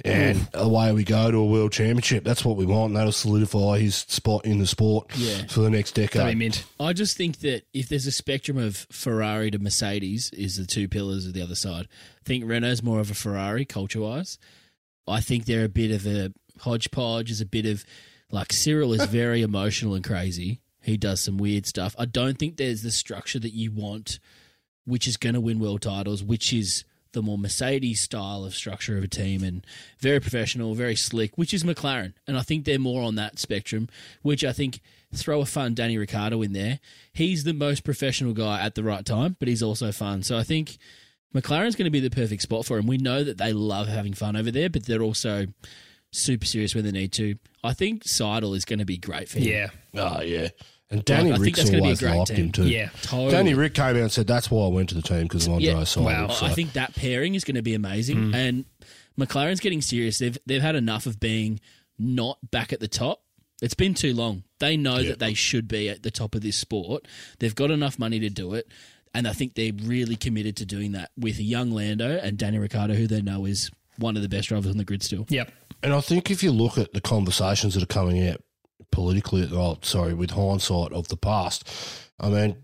and 0.05 0.49
away 0.55 0.93
we 0.93 1.03
go 1.03 1.29
to 1.31 1.37
a 1.39 1.45
world 1.45 1.73
championship. 1.73 2.23
That's 2.23 2.45
what 2.45 2.57
we 2.57 2.65
want. 2.67 2.91
and 2.91 2.97
That'll 2.97 3.11
solidify 3.13 3.81
his 3.81 3.97
spot 3.97 4.45
in 4.45 4.59
the 4.59 4.67
sport 4.67 5.09
Yeah. 5.17 5.47
for 5.49 5.61
the 5.61 5.71
next 5.71 5.93
decade. 5.97 6.63
I 6.79 6.93
just 6.93 7.17
think 7.17 7.41
that 7.41 7.63
if 7.75 7.89
there's 7.89 8.07
a 8.07 8.13
spectrum 8.13 8.59
of 8.59 8.87
Ferrari 8.93 9.51
to 9.51 9.59
Mercedes 9.59 10.31
is 10.31 10.57
the 10.57 10.67
two 10.67 10.87
pillars 10.87 11.27
of 11.27 11.33
the 11.33 11.43
other 11.43 11.57
side. 11.57 11.89
I 12.21 12.25
think 12.25 12.45
Renault's 12.45 12.83
more 12.83 13.01
of 13.01 13.11
a 13.11 13.15
Ferrari 13.15 13.65
culture 13.65 14.01
wise. 14.01 14.39
I 15.09 15.21
think 15.21 15.47
they're 15.47 15.65
a 15.65 15.69
bit 15.69 15.91
of 15.91 16.07
a 16.07 16.33
hodgepodge. 16.61 17.31
Is 17.33 17.41
a 17.41 17.47
bit 17.47 17.67
of 17.67 17.85
like 18.31 18.53
Cyril 18.53 18.93
is 18.93 19.05
very 19.07 19.43
emotional 19.51 19.95
and 19.95 20.05
crazy. 20.05 20.61
He 20.83 20.97
does 20.97 21.21
some 21.21 21.39
weird 21.39 21.67
stuff. 21.67 21.97
I 21.99 22.05
don't 22.05 22.39
think 22.39 22.57
there's 22.57 22.83
the 22.83 22.93
structure 22.93 23.41
that 23.41 23.53
you 23.53 23.73
want, 23.73 24.21
which 24.85 25.07
is 25.07 25.17
going 25.17 25.35
to 25.35 25.41
win 25.41 25.61
world 25.61 25.83
titles, 25.83 26.23
which 26.23 26.53
is 26.53 26.85
the 27.13 27.23
more 27.23 27.39
Mercedes 27.39 28.01
style 28.01 28.45
of 28.45 28.55
structure 28.55 28.97
of 28.97 29.05
a 29.05 29.09
team 29.09 29.43
and 29.43 29.67
very 29.99 30.21
professional, 30.21 30.75
very 30.75 30.95
slick, 30.95 31.37
which 31.37 31.53
is 31.53 31.65
McLaren. 31.65 32.13
And 32.27 32.39
I 32.39 32.43
think 32.43 32.65
they're 32.65 32.79
more 32.79 33.03
on 33.03 33.17
that 33.17 33.39
spectrum, 33.39 33.89
which 34.23 34.45
I 34.45 34.53
think 34.53 34.81
throw 35.15 35.41
a 35.41 35.47
fun 35.47 35.75
Danny 35.75 35.99
Ricciardo 35.99 36.41
in 36.43 36.53
there. 36.53 36.79
He's 37.13 37.43
the 37.45 37.53
most 37.53 37.83
professional 37.83 38.33
guy 38.33 38.61
at 38.61 38.77
the 38.77 38.85
right 38.85 39.05
time, 39.05 39.37
but 39.39 39.49
he's 39.49 39.63
also 39.63 39.91
fun. 39.91 40.23
So 40.23 40.39
I 40.39 40.45
think 40.45 40.79
McLaren's 41.35 41.75
going 41.75 41.87
to 41.87 41.91
be 41.91 42.01
the 42.01 42.11
perfect 42.11 42.43
spot 42.43 42.65
for 42.65 42.79
him. 42.79 42.87
We 42.87 42.99
know 42.99 43.25
that 43.25 43.39
they 43.39 43.53
love 43.53 43.89
having 43.89 44.15
fun 44.15 44.37
over 44.37 44.51
there, 44.51 44.71
but 44.71 44.87
they're 44.87 45.03
also 45.03 45.47
super 46.13 46.47
serious 46.47 46.75
when 46.75 46.85
they 46.85 46.93
need 46.93 47.13
to. 47.15 47.37
I 47.63 47.73
think 47.73 48.05
Seidl 48.05 48.57
is 48.57 48.65
going 48.65 48.79
to 48.79 48.85
be 48.85 48.99
great 48.99 49.29
for 49.29 49.39
him. 49.39 49.49
Yeah. 49.49 49.69
Oh 49.95 50.23
yeah, 50.23 50.49
and 50.91 51.05
Danny 51.05 51.31
I 51.31 51.35
think 51.35 51.45
Rick's 51.45 51.59
that's 51.59 51.71
be 51.71 51.77
a 51.79 51.81
always 51.81 52.01
great 52.01 52.17
liked 52.17 52.29
team. 52.29 52.37
him 52.37 52.53
too. 52.53 52.67
Yeah. 52.69 52.89
Totally. 53.03 53.31
Danny 53.31 53.55
Rick 53.55 53.75
came 53.75 53.85
out 53.85 53.97
and 53.97 54.13
said 54.13 54.27
that's 54.27 54.51
why 54.51 54.65
I 54.65 54.69
went 54.69 54.89
to 54.91 54.95
the 54.95 55.03
team 55.03 55.23
because 55.23 55.47
of 55.47 55.53
Andre 55.55 55.69
Yeah. 55.69 55.75
Seidl. 55.83 56.05
Wow. 56.05 56.29
So. 56.29 56.47
I 56.47 56.51
think 56.51 56.73
that 56.73 56.95
pairing 56.95 57.35
is 57.35 57.45
going 57.45 57.55
to 57.57 57.63
be 57.63 57.75
amazing. 57.75 58.17
Mm. 58.33 58.35
And 58.35 58.65
McLaren's 59.19 59.61
getting 59.61 59.81
serious. 59.83 60.19
They've 60.19 60.37
they've 60.47 60.63
had 60.63 60.77
enough 60.77 61.07
of 61.07 61.21
being 61.21 61.61
not 61.99 62.39
back 62.51 62.73
at 62.73 62.81
the 62.81 62.89
top. 62.89 63.23
It's 63.63 63.75
been 63.75 63.95
too 63.95 64.15
long. 64.15 64.45
They 64.59 64.77
know 64.77 64.99
Yeah. 64.99 65.11
that 65.11 65.19
they 65.19 65.35
should 65.35 65.69
be 65.69 65.89
at 65.89 66.03
the 66.03 66.11
top 66.11 66.35
of 66.35 66.41
this 66.41 66.57
sport. 66.57 67.07
They've 67.39 67.55
got 67.55 67.71
enough 67.71 67.99
money 67.99 68.19
to 68.21 68.31
do 68.31 68.55
it. 68.55 68.67
And 69.13 69.27
I 69.29 69.33
think 69.33 69.55
they're 69.55 69.73
really 69.83 70.17
committed 70.17 70.57
to 70.59 70.65
doing 70.67 70.93
that 70.93 71.11
with 71.19 71.39
a 71.39 71.43
young 71.43 71.73
Lando 71.73 72.17
and 72.19 72.39
Danny 72.39 72.59
Ricciardo, 72.59 72.95
who 72.95 73.07
they 73.07 73.21
know 73.21 73.45
is 73.45 73.71
one 73.99 74.17
of 74.17 74.23
the 74.23 74.29
best 74.29 74.49
drivers 74.49 74.71
on 74.71 74.79
the 74.79 74.85
grid 74.85 75.03
still. 75.03 75.27
Yep. 75.29 75.53
And 75.83 75.93
I 75.93 76.01
think 76.01 76.31
if 76.31 76.43
you 76.43 76.53
look 76.53 76.79
at 76.79 76.93
the 76.93 77.01
conversations 77.01 77.75
that 77.75 77.83
are 77.83 77.87
coming 77.87 78.27
out 78.29 78.41
politically, 78.93 79.49
oh, 79.53 79.79
sorry, 79.83 80.15
with 80.15 80.31
hindsight 80.33 80.93
of 80.93 81.09
the 81.09 81.17
past, 81.17 81.69
I 82.19 82.29
mean, 82.29 82.57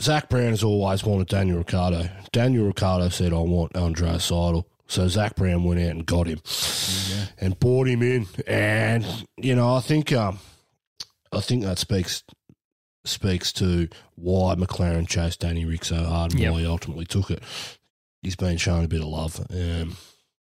Zak 0.00 0.28
Brown 0.28 0.50
has 0.50 0.64
always 0.64 1.04
wanted 1.04 1.28
Daniel 1.28 1.58
Ricciardo. 1.58 2.08
Daniel 2.32 2.66
Ricciardo 2.66 3.08
said, 3.08 3.32
I 3.32 3.38
want 3.38 3.76
Andre 3.76 4.10
Seidl. 4.12 4.64
So 4.88 5.08
Zak 5.08 5.36
Brown 5.36 5.64
went 5.64 5.80
out 5.80 5.90
and 5.90 6.04
got 6.04 6.26
him 6.26 6.40
and 7.38 7.58
bought 7.58 7.88
him 7.88 8.02
in. 8.02 8.26
And, 8.46 9.06
you 9.36 9.54
know, 9.54 9.74
I 9.76 9.80
think 9.80 10.12
um, 10.12 10.38
I 11.32 11.40
think 11.40 11.62
that 11.62 11.78
speaks 11.78 12.22
speaks 13.04 13.52
to 13.54 13.88
why 14.16 14.54
McLaren 14.54 15.08
chased 15.08 15.40
Danny 15.40 15.64
Rick 15.64 15.84
so 15.84 16.04
hard 16.04 16.32
and 16.32 16.40
Yep. 16.40 16.52
why 16.52 16.60
he 16.60 16.66
ultimately 16.66 17.04
took 17.06 17.30
it. 17.30 17.42
He's 18.22 18.36
been 18.36 18.56
shown 18.58 18.84
a 18.84 18.88
bit 18.88 19.00
of 19.00 19.08
love. 19.08 19.40
Um, 19.50 19.96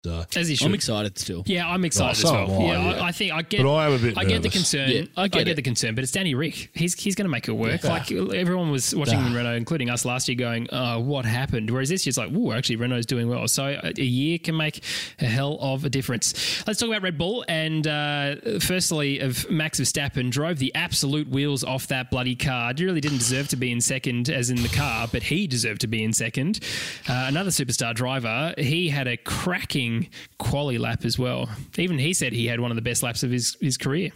so. 0.04 0.24
As 0.36 0.48
he 0.48 0.54
should. 0.56 0.66
I'm 0.66 0.74
excited 0.74 1.18
still. 1.18 1.42
yeah, 1.46 1.68
I'm 1.68 1.84
excited 1.84 2.22
Well, 2.24 2.32
so 2.32 2.42
as 2.44 2.48
well. 2.48 2.60
am 2.62 2.62
I, 2.62 2.64
yeah, 2.72 2.94
yeah. 2.96 3.02
I, 3.02 3.06
I 3.08 3.12
think 3.12 3.32
I 3.32 3.42
get. 3.42 3.62
But 3.62 3.74
I 3.74 3.86
am 3.86 3.92
a 3.92 3.98
bit 3.98 4.16
I 4.18 4.22
get 4.24 4.28
the 4.28 4.48
nervous. 4.48 4.52
concern. 4.52 4.90
Yeah, 4.90 5.02
I 5.16 5.28
get 5.28 5.46
it. 5.48 5.56
the 5.56 5.62
concern, 5.62 5.94
but 5.94 6.02
it's 6.04 6.12
Danny 6.12 6.34
Rick. 6.34 6.70
He's 6.74 6.94
he's 6.94 7.14
going 7.14 7.26
to 7.26 7.30
make 7.30 7.48
it 7.48 7.52
work. 7.52 7.84
Like 7.84 8.10
everyone 8.10 8.70
was 8.70 8.94
watching. 8.94 9.20
Renault, 9.32 9.52
including 9.54 9.90
us 9.90 10.04
last 10.04 10.28
year, 10.28 10.36
going, 10.36 10.68
"Oh, 10.72 11.00
what 11.00 11.24
happened?" 11.26 11.70
Whereas 11.70 11.88
this 11.90 12.06
year's 12.06 12.16
like, 12.16 12.30
"Oh, 12.34 12.52
actually, 12.52 12.76
Renault's 12.76 13.06
doing 13.06 13.28
well." 13.28 13.46
So 13.48 13.64
a, 13.66 13.92
a 13.98 14.02
year 14.02 14.38
can 14.38 14.56
make 14.56 14.82
a 15.20 15.26
hell 15.26 15.58
of 15.60 15.84
a 15.84 15.90
difference. 15.90 16.66
Let's 16.66 16.80
talk 16.80 16.88
about 16.88 17.02
Red 17.02 17.18
Bull. 17.18 17.44
And 17.48 17.86
uh, 17.86 18.36
firstly, 18.60 19.18
of 19.20 19.48
Max 19.50 19.78
Verstappen 19.80 20.30
drove 20.30 20.58
the 20.58 20.74
absolute 20.74 21.28
wheels 21.28 21.62
off 21.62 21.86
that 21.88 22.10
bloody 22.10 22.36
car. 22.36 22.72
He 22.76 22.84
really 22.86 23.00
didn't 23.02 23.18
deserve 23.18 23.48
to 23.48 23.56
be 23.56 23.70
in 23.70 23.80
second, 23.82 24.30
as 24.30 24.48
in 24.50 24.62
the 24.62 24.68
car, 24.70 25.08
but 25.12 25.22
he 25.24 25.46
deserved 25.46 25.82
to 25.82 25.86
be 25.86 26.02
in 26.02 26.12
second. 26.14 26.60
Uh, 27.08 27.26
another 27.28 27.50
superstar 27.50 27.94
driver. 27.94 28.54
He 28.56 28.88
had 28.88 29.06
a 29.06 29.16
cracking 29.18 29.89
quali 30.38 30.78
lap 30.78 31.04
as 31.04 31.18
well. 31.18 31.48
Even 31.78 31.98
he 31.98 32.12
said 32.12 32.32
he 32.32 32.46
had 32.46 32.60
one 32.60 32.70
of 32.70 32.76
the 32.76 32.82
best 32.82 33.02
laps 33.02 33.22
of 33.22 33.30
his 33.30 33.56
his 33.60 33.76
career. 33.76 34.10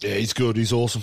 Yeah, 0.00 0.14
he's 0.14 0.32
good. 0.32 0.56
He's 0.56 0.72
awesome. 0.72 1.02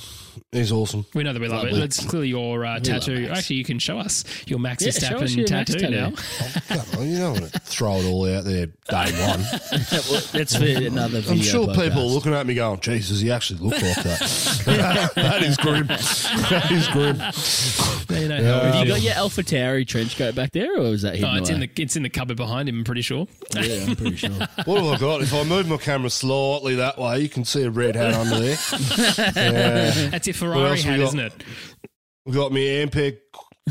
He's 0.51 0.71
awesome. 0.71 1.05
We 1.13 1.23
know 1.23 1.33
that 1.33 1.41
we 1.41 1.47
love 1.47 1.63
Lovely. 1.63 1.79
it. 1.81 1.85
It's 1.85 2.03
clearly 2.05 2.29
your 2.29 2.63
uh, 2.65 2.79
tattoo. 2.79 3.27
Max. 3.27 3.39
Actually, 3.39 3.55
you 3.57 3.63
can 3.63 3.79
show 3.79 3.97
us 3.99 4.23
your 4.47 4.59
Max 4.59 4.83
Yeah, 4.83 4.91
show 4.91 5.17
us 5.17 5.33
Verstappen 5.33 5.35
your 5.37 5.49
Max 5.57 5.71
tattoo, 5.73 5.89
now. 5.89 6.09
tattoo. 6.11 6.91
Come 6.93 6.99
on, 7.01 7.09
you 7.09 7.17
don't 7.17 7.39
want 7.41 7.53
to 7.53 7.59
throw 7.65 7.97
it 7.97 8.05
all 8.05 8.25
out 8.35 8.43
there 8.43 8.67
day 8.67 8.73
one. 9.27 9.39
That's 10.31 10.55
for 10.55 10.63
another 10.65 11.21
video. 11.21 11.31
I'm 11.33 11.41
sure 11.41 11.67
people 11.67 12.01
are 12.01 12.05
looking 12.05 12.33
at 12.33 12.45
me 12.45 12.53
going, 12.53 12.79
Jesus, 12.79 13.19
he 13.19 13.31
actually 13.31 13.59
look 13.61 13.73
like 13.81 13.95
that. 14.03 15.11
that 15.15 15.43
is 15.43 15.57
grim. 15.57 15.87
That 15.87 16.71
is 16.71 16.87
grim. 16.89 17.17
Now 17.17 18.21
you 18.21 18.29
know 18.29 18.39
Yeah. 18.39 18.71
Have 18.73 18.85
you 18.87 18.93
got 18.93 19.01
your 19.01 19.13
Alpha 19.13 19.41
Tauri 19.43 19.87
trench 19.87 20.17
coat 20.17 20.35
back 20.35 20.51
there, 20.51 20.75
or 20.79 20.93
is 20.93 21.01
that 21.01 21.15
hidden 21.15 21.29
Oh, 21.35 21.37
it's 21.37 21.49
in 21.49 21.59
the 21.59 21.69
it's 21.77 21.95
in 21.95 22.03
the 22.03 22.09
cupboard 22.09 22.37
behind 22.37 22.69
him. 22.69 22.77
I'm 22.79 22.83
pretty 22.83 23.01
sure. 23.01 23.27
yeah, 23.55 23.85
I'm 23.87 23.95
pretty 23.95 24.15
sure. 24.17 24.29
What 24.65 24.83
have 24.83 24.93
I 24.93 24.97
got? 24.97 25.21
If 25.21 25.33
I 25.33 25.43
move 25.43 25.67
my 25.67 25.77
camera 25.77 26.09
slightly 26.09 26.75
that 26.75 26.97
way, 26.97 27.19
you 27.21 27.29
can 27.29 27.43
see 27.43 27.63
a 27.63 27.69
red 27.69 27.95
hat 27.95 28.13
under 28.13 28.39
there. 28.39 28.57
Yeah. 28.97 30.09
That's 30.09 30.27
your 30.27 30.33
Ferrari 30.33 30.69
else 30.69 30.83
we 30.83 30.89
hat, 30.91 30.97
got? 30.99 31.07
isn't 31.07 31.19
it? 31.19 31.33
We've 32.25 32.35
got 32.35 32.51
me 32.51 32.85
Ampeg, 32.85 33.17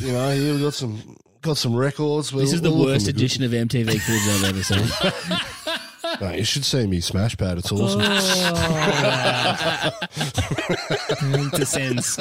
you 0.00 0.12
know, 0.12 0.30
here 0.34 0.52
we've 0.54 0.62
got 0.62 0.74
some 0.74 1.16
got 1.42 1.56
some 1.56 1.74
records. 1.76 2.30
This 2.30 2.52
is 2.52 2.62
the 2.62 2.72
worst 2.72 3.08
edition 3.08 3.44
of 3.44 3.50
MTV 3.52 3.86
Cribs 4.04 4.28
I've 4.28 4.44
ever 4.44 4.62
seen. 4.62 4.84
Mate, 6.20 6.38
you 6.38 6.44
should 6.44 6.64
see 6.64 6.86
me 6.86 7.00
smash 7.00 7.36
pad. 7.36 7.58
It's 7.58 7.70
awesome. 7.72 8.00
it 11.34 11.52
descends. 11.52 12.18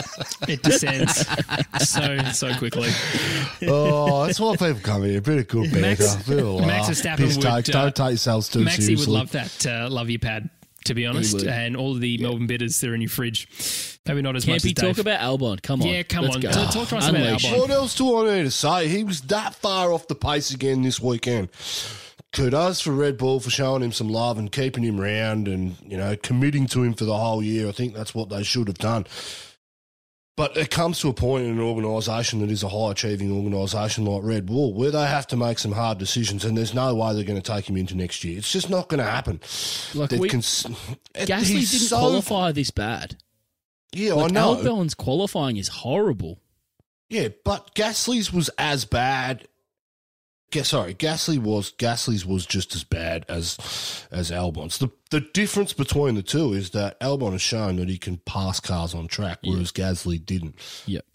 It 0.48 0.64
descends 0.64 1.26
so 1.90 2.18
so 2.34 2.54
quickly. 2.56 2.90
oh, 3.68 4.26
that's 4.26 4.40
why 4.40 4.56
people 4.56 4.80
come 4.82 5.04
here. 5.04 5.20
A 5.20 5.22
bit 5.22 5.38
of 5.40 5.48
good 5.48 5.72
banter, 5.72 5.82
Max- 5.82 6.16
a 6.16 6.30
bit. 6.30 6.66
Max 6.66 6.90
Verstappen 6.90 7.36
would, 7.36 7.42
take. 7.66 7.76
uh, 7.76 7.82
Don't 7.84 7.96
take 7.96 8.10
yourselves 8.10 8.50
too 8.50 8.64
Maxie 8.64 8.82
seriously. 8.82 9.12
would 9.14 9.20
love 9.20 9.32
that 9.32 9.66
uh, 9.66 9.88
love 9.90 10.10
you 10.10 10.20
pad. 10.20 10.50
To 10.86 10.94
be 10.94 11.06
honest, 11.06 11.44
and 11.44 11.76
all 11.76 11.94
of 11.94 12.00
the 12.00 12.18
Melbourne 12.20 12.48
bitters 12.48 12.80
that 12.80 12.90
are 12.90 12.96
in 12.96 13.02
your 13.02 13.10
fridge, 13.10 13.48
maybe 14.06 14.22
not 14.22 14.36
as 14.36 14.46
much 14.48 14.62
Campy, 14.62 14.66
as 14.68 14.74
Dave. 14.74 14.96
talk 14.96 14.98
about 15.00 15.20
Albon. 15.20 15.62
Come 15.62 15.82
on. 15.82 15.88
Yeah, 15.88 16.04
come 16.04 16.24
Let's 16.26 16.36
on. 16.36 16.42
Go. 16.42 16.52
Talk- 16.52 16.72
talk 16.72 16.88
to 16.90 16.98
us 16.98 17.10
about 17.10 17.22
Unleash. 17.22 17.46
Albon. 17.46 17.60
What 17.60 17.70
else 17.72 17.96
do 17.96 18.18
I 18.28 18.38
need 18.38 18.44
to 18.44 18.52
say? 18.52 18.88
He 18.88 19.04
was 19.04 19.22
that 19.22 19.56
far 19.56 19.92
off 19.92 20.08
the 20.08 20.16
pace 20.16 20.52
again 20.52 20.84
this 20.84 21.00
weekend. 21.00 21.50
Kudos 22.34 22.82
for 22.82 22.92
Red 22.92 23.18
Bull 23.18 23.40
for 23.40 23.50
showing 23.50 23.82
him 23.82 23.94
some 23.94 24.10
love 24.10 24.38
and 24.38 24.52
keeping 24.52 24.84
him 24.84 25.00
round 25.00 25.48
and, 25.48 25.76
you 25.88 25.96
know, 25.98 26.16
committing 26.22 26.68
to 26.68 26.84
him 26.84 26.94
for 26.94 27.06
the 27.06 27.18
whole 27.18 27.42
year. 27.42 27.68
I 27.68 27.72
think 27.72 27.94
that's 27.96 28.14
what 28.14 28.30
they 28.30 28.44
should 28.44 28.68
have 28.68 28.78
done. 28.78 29.06
But 30.38 30.58
it 30.58 30.70
comes 30.70 31.00
to 31.00 31.08
a 31.08 31.14
point 31.14 31.46
in 31.46 31.52
an 31.52 31.60
organisation 31.62 32.40
that 32.40 32.52
is 32.52 32.62
a 32.62 32.68
high 32.68 32.92
achieving 32.92 33.32
organisation 33.32 34.04
like 34.04 34.22
Red 34.22 34.46
Bull 34.48 34.74
where 34.74 34.92
they 34.92 35.06
have 35.06 35.26
to 35.28 35.38
make 35.38 35.60
some 35.60 35.72
hard 35.72 35.98
decisions 35.98 36.44
and 36.44 36.58
there's 36.58 36.74
no 36.74 36.94
way 36.94 37.14
they're 37.14 37.24
going 37.24 37.42
to 37.42 37.52
take 37.54 37.70
him 37.70 37.78
into 37.78 37.96
next 37.96 38.22
year. 38.26 38.38
It's 38.38 38.52
just 38.52 38.70
not 38.70 38.90
going 38.90 38.98
to 38.98 39.10
happen. 39.10 39.40
Like 39.94 40.12
we, 40.12 40.28
cons- 40.28 40.64
Gasly 41.14 41.48
didn't 41.48 41.66
so- 41.68 42.00
qualify 42.00 42.52
this 42.52 42.70
bad. 42.70 43.16
Yeah, 43.94 44.14
Like, 44.16 44.32
I 44.32 44.34
know. 44.34 44.56
Albon's 44.58 44.94
qualifying 44.94 45.56
is 45.56 45.70
horrible. 45.70 46.42
Yeah, 47.10 47.30
but 47.46 47.74
Gasly's 47.74 48.34
was 48.34 48.50
as 48.58 48.84
bad. 48.84 49.48
Sorry, 50.64 50.94
Gasly 50.94 51.38
was 51.38 51.72
Gasly's 51.74 52.26
was 52.26 52.46
just 52.46 52.76
as 52.76 52.84
bad 52.84 53.26
as 53.30 53.58
as 54.12 54.32
Albon's. 54.32 54.78
The 54.78 54.90
the 55.12 55.22
difference 55.22 55.74
between 55.74 56.16
the 56.16 56.24
two 56.24 56.54
is 56.54 56.72
that 56.72 57.00
Albon 57.00 57.32
has 57.34 57.42
shown 57.42 57.76
that 57.78 57.90
he 57.90 57.98
can 57.98 58.18
pass 58.18 58.60
cars 58.60 58.94
on 58.94 59.08
track, 59.08 59.40
whereas 59.44 59.72
Gasly 59.72 60.24
didn't. 60.24 60.56
Yep. 60.86 61.06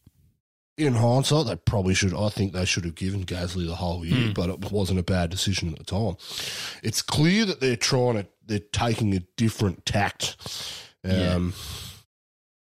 In 0.78 0.94
hindsight, 0.94 1.46
they 1.46 1.56
probably 1.56 1.92
should. 1.94 2.14
I 2.14 2.30
think 2.30 2.52
they 2.52 2.64
should 2.64 2.84
have 2.86 2.94
given 2.94 3.24
Gasly 3.26 3.66
the 3.66 3.74
whole 3.74 4.04
year, 4.04 4.28
Hmm. 4.28 4.32
but 4.32 4.48
it 4.48 4.72
wasn't 4.72 4.98
a 5.00 5.02
bad 5.02 5.28
decision 5.28 5.68
at 5.72 5.76
the 5.78 5.84
time. 5.84 6.16
It's 6.82 7.02
clear 7.02 7.44
that 7.44 7.60
they're 7.60 7.76
trying 7.76 8.14
to. 8.14 8.26
They're 8.46 8.60
taking 8.60 9.14
a 9.14 9.20
different 9.36 9.84
tact. 9.84 10.36
Yeah. 11.04 11.34
Um, 11.34 11.54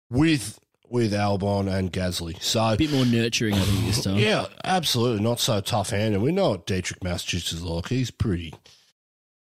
with 0.10 0.60
with 0.92 1.14
Albon 1.14 1.72
and 1.72 1.92
Gasly, 1.92 2.42
so 2.42 2.62
A 2.74 2.78
bit 2.78 2.92
more 2.92 3.06
nurturing, 3.06 3.54
I 3.56 3.60
think, 3.62 3.86
this 3.86 4.04
time. 4.04 4.18
yeah, 4.18 4.48
absolutely. 4.64 5.24
Not 5.24 5.40
so 5.40 5.62
tough 5.62 5.90
handed. 5.92 6.22
We 6.22 6.32
know 6.32 6.50
what 6.52 6.66
Dietrich 6.66 7.00
Mateschitz 7.02 7.54
is 7.54 7.64
like. 7.64 7.88
He's 7.90 8.12
pretty. 8.12 8.54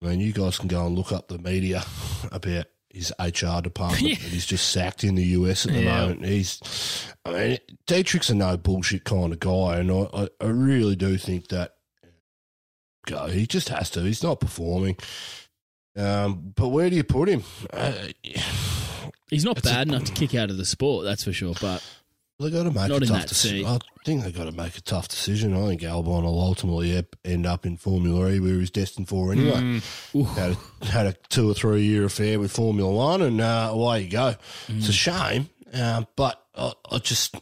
I 0.03 0.07
mean, 0.07 0.19
you 0.19 0.33
guys 0.33 0.57
can 0.57 0.67
go 0.67 0.85
and 0.85 0.95
look 0.97 1.11
up 1.11 1.27
the 1.27 1.37
media 1.39 1.83
about 2.31 2.65
his 2.89 3.11
HR 3.19 3.59
department 3.61 4.01
Yeah. 4.03 4.15
that 4.15 4.21
he's 4.31 4.45
just 4.45 4.69
sacked 4.71 5.03
in 5.03 5.15
the 5.15 5.23
US 5.23 5.65
at 5.65 5.73
the 5.73 5.81
Yeah. 5.83 5.99
moment. 6.01 6.25
He's, 6.25 6.59
I 7.25 7.31
mean, 7.31 7.57
Dietrich's 7.87 8.29
a 8.29 8.35
no 8.35 8.55
bullshit 8.57 9.03
kind 9.03 9.33
of 9.33 9.39
guy, 9.39 9.77
and 9.79 9.91
I, 9.91 10.07
I, 10.13 10.27
I 10.41 10.45
really 10.47 10.95
do 10.95 11.17
think 11.17 11.47
that 11.49 11.73
go. 13.05 13.27
He 13.27 13.45
just 13.47 13.69
has 13.69 13.89
to. 13.91 14.01
He's 14.01 14.23
not 14.23 14.39
performing. 14.39 14.97
Um, 15.97 16.53
but 16.55 16.69
where 16.69 16.89
do 16.89 16.95
you 16.95 17.03
put 17.03 17.29
him? 17.29 17.43
Uh, 17.71 17.93
He's 19.29 19.43
not 19.45 19.57
It's 19.57 19.67
a- 19.67 19.73
bad 19.73 19.87
enough 19.87 20.03
to 20.05 20.11
kick 20.13 20.35
out 20.35 20.49
of 20.49 20.57
the 20.57 20.65
sport, 20.65 21.05
that's 21.05 21.23
for 21.23 21.33
sure. 21.33 21.55
But 21.59 21.83
They 22.39 22.49
got 22.51 22.63
to 22.63 22.71
make 22.71 22.89
Not 22.89 22.91
a 22.91 22.95
in 22.95 23.01
tough 23.07 23.19
that 23.21 23.29
decision. 23.29 23.57
seat. 23.59 23.65
I 23.65 23.79
think 24.03 24.23
they 24.23 24.31
got 24.31 24.43
to 24.45 24.51
make 24.51 24.77
a 24.77 24.81
tough 24.81 25.07
decision. 25.07 25.55
I 25.55 25.67
think 25.67 25.81
Albon 25.81 26.23
will 26.23 26.41
ultimately 26.41 26.95
ep- 26.97 27.15
end 27.23 27.45
up 27.45 27.65
in 27.65 27.77
Formula 27.77 28.29
E, 28.29 28.39
where 28.39 28.59
he's 28.59 28.69
destined 28.71 29.07
for 29.07 29.31
anyway. 29.31 29.79
Mm. 30.13 30.27
Had 30.35 30.51
a, 30.81 30.85
had 30.85 31.05
a 31.07 31.13
two 31.29 31.49
or 31.49 31.53
three 31.53 31.83
year 31.83 32.03
affair 32.05 32.37
with 32.39 32.51
Formula 32.51 32.91
One, 32.91 33.21
and 33.21 33.39
uh, 33.41 33.69
away 33.71 34.01
you 34.03 34.09
go. 34.09 34.35
It's 34.67 34.89
a 34.89 34.93
shame, 34.93 35.49
uh, 35.73 36.03
but 36.17 36.43
I, 36.55 36.73
I 36.91 36.97
just 36.99 37.35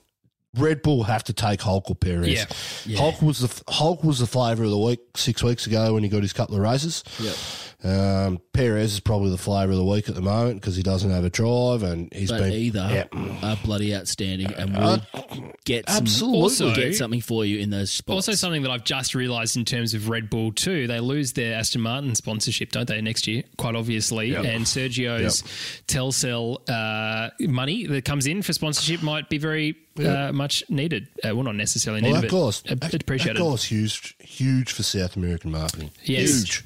Red 0.56 0.84
Bull 0.84 1.04
have 1.04 1.24
to 1.26 1.34
take 1.34 1.62
Hulk 1.62 1.90
or 1.90 1.96
Perez. 1.96 2.28
Yeah. 2.30 2.46
Yeah. 2.86 3.00
Hulk 3.00 3.22
was 3.24 3.40
the 3.40 3.64
Hulk 3.74 4.04
was 4.04 4.20
the 4.20 4.28
flavour 4.28 4.64
of 4.64 4.70
the 4.70 4.78
week 4.78 5.00
six 5.16 5.42
weeks 5.42 5.66
ago 5.66 5.96
when 5.96 6.04
he 6.04 6.10
got 6.10 6.22
his 6.22 6.34
couple 6.34 6.56
of 6.56 6.62
races. 6.62 7.04
Yep. 7.20 7.36
Um, 7.84 8.40
Perez 8.54 8.94
is 8.94 9.00
probably 9.02 9.30
the 9.30 9.38
flavour 9.38 9.72
of 9.74 9.78
the 9.78 9.84
week 9.84 10.08
at 10.08 10.16
the 10.16 10.22
moment 10.22 10.62
because 10.62 10.76
he 10.78 10.84
doesn't 10.84 11.12
have 11.12 11.26
a 11.26 11.30
drive 11.30 11.84
and 11.84 12.12
he's 12.14 12.30
but 12.32 12.40
been 12.40 12.54
either 12.54 13.08
Yeah. 13.14 13.38
are 13.42 13.58
bloody 13.64 13.94
outstanding 13.94 14.54
and 14.54 14.78
will 14.78 15.02
Uh, 15.14 15.26
get 15.66 15.90
some, 15.90 15.98
absolutely. 15.98 16.40
Also- 16.42 16.76
get 16.76 16.96
something 16.96 17.20
for 17.20 17.44
you 17.46 17.60
in 17.60 17.72
those 17.72 17.92
spots. 17.92 18.16
Also, 18.30 18.34
something 18.36 18.62
that 18.62 18.72
I've 18.72 18.86
just 18.86 19.14
realised 19.16 19.58
in 19.58 19.66
terms 19.66 19.94
of 19.94 20.08
Red 20.08 20.30
Bull 20.30 20.54
too, 20.54 20.88
they 20.88 21.02
lose 21.02 21.34
their 21.34 21.56
Aston 21.56 21.82
Martin 21.82 22.16
sponsorship, 22.16 22.72
don't 22.72 22.88
they, 22.88 23.02
next 23.02 23.28
year? 23.28 23.44
Quite 23.58 23.76
obviously, 23.76 24.32
Yep. 24.32 24.46
and 24.46 24.66
Sergio's 24.66 25.44
Telcel 25.88 26.58
uh, 26.70 27.32
money 27.42 27.86
that 27.88 28.06
comes 28.06 28.28
in 28.28 28.42
for 28.44 28.54
sponsorship 28.54 29.02
might 29.04 29.30
be 29.30 29.38
very 29.38 29.76
uh, 30.00 30.32
much 30.32 30.64
needed. 30.70 31.08
Uh, 31.24 31.36
well, 31.36 31.44
not 31.44 31.56
necessarily 31.56 32.02
Well, 32.02 32.14
needed, 32.16 32.30
that 32.32 32.36
guy's, 32.36 32.62
but 32.80 32.94
appreciated. 33.02 33.38
that 33.42 33.44
guy's 33.50 33.64
huge, 33.66 34.16
huge 34.20 34.72
for 34.72 34.82
South 34.84 35.16
American 35.16 35.52
marketing. 35.52 35.92
Yes. 36.04 36.30
Huge, 36.32 36.64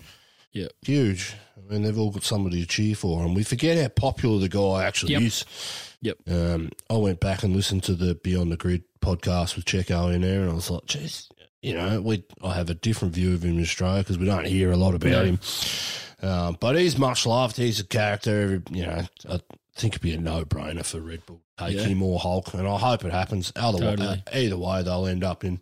Yep. 0.53 0.71
huge. 0.81 1.35
I 1.57 1.71
mean, 1.73 1.83
they've 1.83 1.97
all 1.99 2.11
got 2.11 2.23
somebody 2.23 2.61
to 2.61 2.67
cheer 2.67 2.95
for, 2.95 3.23
and 3.25 3.35
we 3.35 3.43
forget 3.43 3.77
how 3.81 3.87
popular 3.89 4.39
the 4.39 4.49
guy 4.49 4.85
actually 4.85 5.13
Yep. 5.13 5.21
is. 5.21 5.45
Yep. 6.01 6.17
Um, 6.29 6.71
I 6.89 6.95
went 6.95 7.19
back 7.19 7.43
and 7.43 7.55
listened 7.55 7.83
to 7.83 7.93
the 7.95 8.15
Beyond 8.15 8.51
the 8.51 8.57
Grid 8.57 8.83
podcast 9.01 9.55
with 9.55 9.65
Checo 9.65 10.13
in 10.13 10.21
there, 10.21 10.41
and 10.41 10.51
I 10.51 10.53
was 10.53 10.69
like, 10.69 10.85
geez, 10.85 11.27
you 11.61 11.73
know, 11.73 12.01
we 12.01 12.23
I 12.43 12.53
have 12.53 12.69
a 12.69 12.75
different 12.75 13.13
view 13.13 13.33
of 13.33 13.43
him 13.43 13.57
in 13.57 13.61
Australia 13.61 13.99
because 14.03 14.17
we 14.17 14.25
don't 14.25 14.45
hear 14.47 14.71
a 14.71 14.77
lot 14.77 14.95
about 14.95 15.11
No. 15.11 15.23
him. 15.25 15.39
Um, 16.21 16.57
but 16.59 16.75
he's 16.77 16.97
much 16.97 17.25
loved. 17.25 17.57
He's 17.57 17.79
a 17.79 17.83
character. 17.83 18.41
Every, 18.41 18.61
you 18.71 18.85
know, 18.85 19.05
I 19.29 19.39
think 19.75 19.93
it'd 19.93 20.01
be 20.01 20.13
a 20.13 20.19
no 20.19 20.45
brainer 20.45 20.83
for 20.85 20.99
Red 20.99 21.25
Bull 21.27 21.41
take 21.59 21.75
Yeah. 21.75 21.83
him 21.83 22.01
or 22.01 22.19
Hulk, 22.19 22.53
and 22.53 22.67
I 22.67 22.77
hope 22.77 23.03
it 23.05 23.11
happens. 23.11 23.51
Otherwise, 23.55 23.97
Totally. 23.99 24.23
either 24.33 24.57
way, 24.57 24.81
they'll 24.83 25.05
end 25.07 25.23
up 25.23 25.43
in 25.43 25.59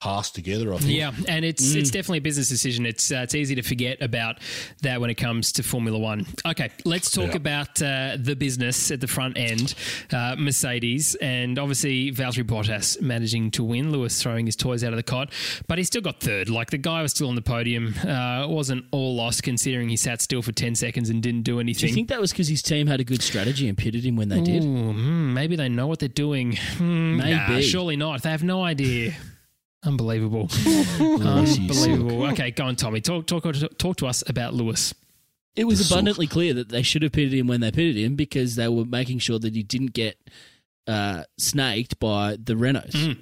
Haas 0.00 0.30
together. 0.30 0.72
I 0.72 0.78
think. 0.78 0.92
Yeah, 0.96 1.10
and 1.26 1.44
it's 1.44 1.74
it's 1.74 1.90
definitely 1.90 2.18
a 2.18 2.22
business 2.22 2.48
decision. 2.48 2.86
It's 2.86 3.10
uh, 3.10 3.16
it's 3.24 3.34
easy 3.34 3.56
to 3.56 3.62
forget 3.62 4.00
about 4.00 4.38
that 4.82 5.00
when 5.00 5.10
it 5.10 5.16
comes 5.16 5.50
to 5.52 5.64
Formula 5.64 5.98
One. 5.98 6.24
Okay, 6.46 6.70
let's 6.84 7.10
talk 7.10 7.30
Yeah. 7.30 7.36
about 7.36 7.82
uh, 7.82 8.16
the 8.16 8.36
business 8.36 8.92
at 8.92 9.00
the 9.00 9.08
front 9.08 9.36
end, 9.36 9.74
uh, 10.12 10.36
Mercedes, 10.38 11.16
and 11.16 11.58
obviously 11.58 12.12
Valtteri 12.12 12.44
Bottas 12.44 13.00
managing 13.02 13.50
to 13.52 13.64
win. 13.64 13.90
Lewis 13.90 14.22
throwing 14.22 14.46
his 14.46 14.54
toys 14.54 14.84
out 14.84 14.92
of 14.92 14.98
the 14.98 15.02
cot, 15.02 15.32
but 15.66 15.78
he 15.78 15.84
still 15.84 16.02
got 16.02 16.20
third. 16.20 16.48
Like 16.48 16.70
the 16.70 16.78
guy 16.78 17.02
was 17.02 17.10
still 17.10 17.28
on 17.28 17.34
the 17.34 17.42
podium. 17.42 17.94
Uh, 17.98 18.44
it 18.44 18.50
wasn't 18.50 18.84
all 18.92 19.16
lost 19.16 19.42
considering 19.42 19.88
he 19.88 19.96
sat 19.96 20.22
still 20.22 20.42
for 20.42 20.52
ten 20.52 20.76
seconds 20.76 21.10
and 21.10 21.20
didn't 21.20 21.42
do 21.42 21.58
anything. 21.58 21.68
Do 21.80 21.86
anything. 21.86 21.88
you 21.88 21.94
think 21.96 22.08
that 22.10 22.20
was 22.20 22.30
because 22.30 22.46
his 22.46 22.62
team 22.62 22.86
had 22.86 23.00
a 23.00 23.04
good 23.04 23.20
strategy 23.22 23.68
and 23.68 23.76
pitted 23.76 24.04
him 24.04 24.14
when 24.14 24.28
they 24.28 24.40
did? 24.40 24.62
Ooh, 24.62 24.92
hmm, 24.92 25.34
maybe 25.34 25.56
they 25.56 25.68
know 25.68 25.88
what 25.88 25.98
they're 25.98 26.08
doing. 26.08 26.56
Hmm, 26.56 27.16
Maybe. 27.16 27.34
nah, 27.34 27.60
surely 27.60 27.96
not. 27.96 28.22
They 28.22 28.30
have 28.30 28.44
no 28.44 28.62
idea. 28.62 29.14
Unbelievable. 29.84 30.48
Unbelievable. 31.00 32.24
Okay, 32.26 32.50
go 32.50 32.64
on, 32.64 32.76
Tommy. 32.76 33.00
Talk, 33.00 33.26
talk, 33.26 33.44
talk 33.78 33.96
to 33.98 34.06
us 34.06 34.24
about 34.28 34.54
Lewis. 34.54 34.94
It 35.54 35.64
was 35.66 35.78
The 35.78 35.84
sook. 35.84 35.96
abundantly 35.96 36.26
clear 36.26 36.54
that 36.54 36.68
they 36.68 36.82
should 36.82 37.02
have 37.02 37.12
pitted 37.12 37.34
him 37.34 37.46
when 37.46 37.60
they 37.60 37.70
pitted 37.70 37.96
him 37.96 38.16
because 38.16 38.56
they 38.56 38.68
were 38.68 38.84
making 38.84 39.18
sure 39.18 39.38
that 39.38 39.54
he 39.54 39.62
didn't 39.62 39.92
get 39.92 40.18
uh, 40.86 41.24
snaked 41.36 41.98
by 42.00 42.36
the 42.42 42.54
Renaults. 42.54 42.92
Mm. 42.92 43.18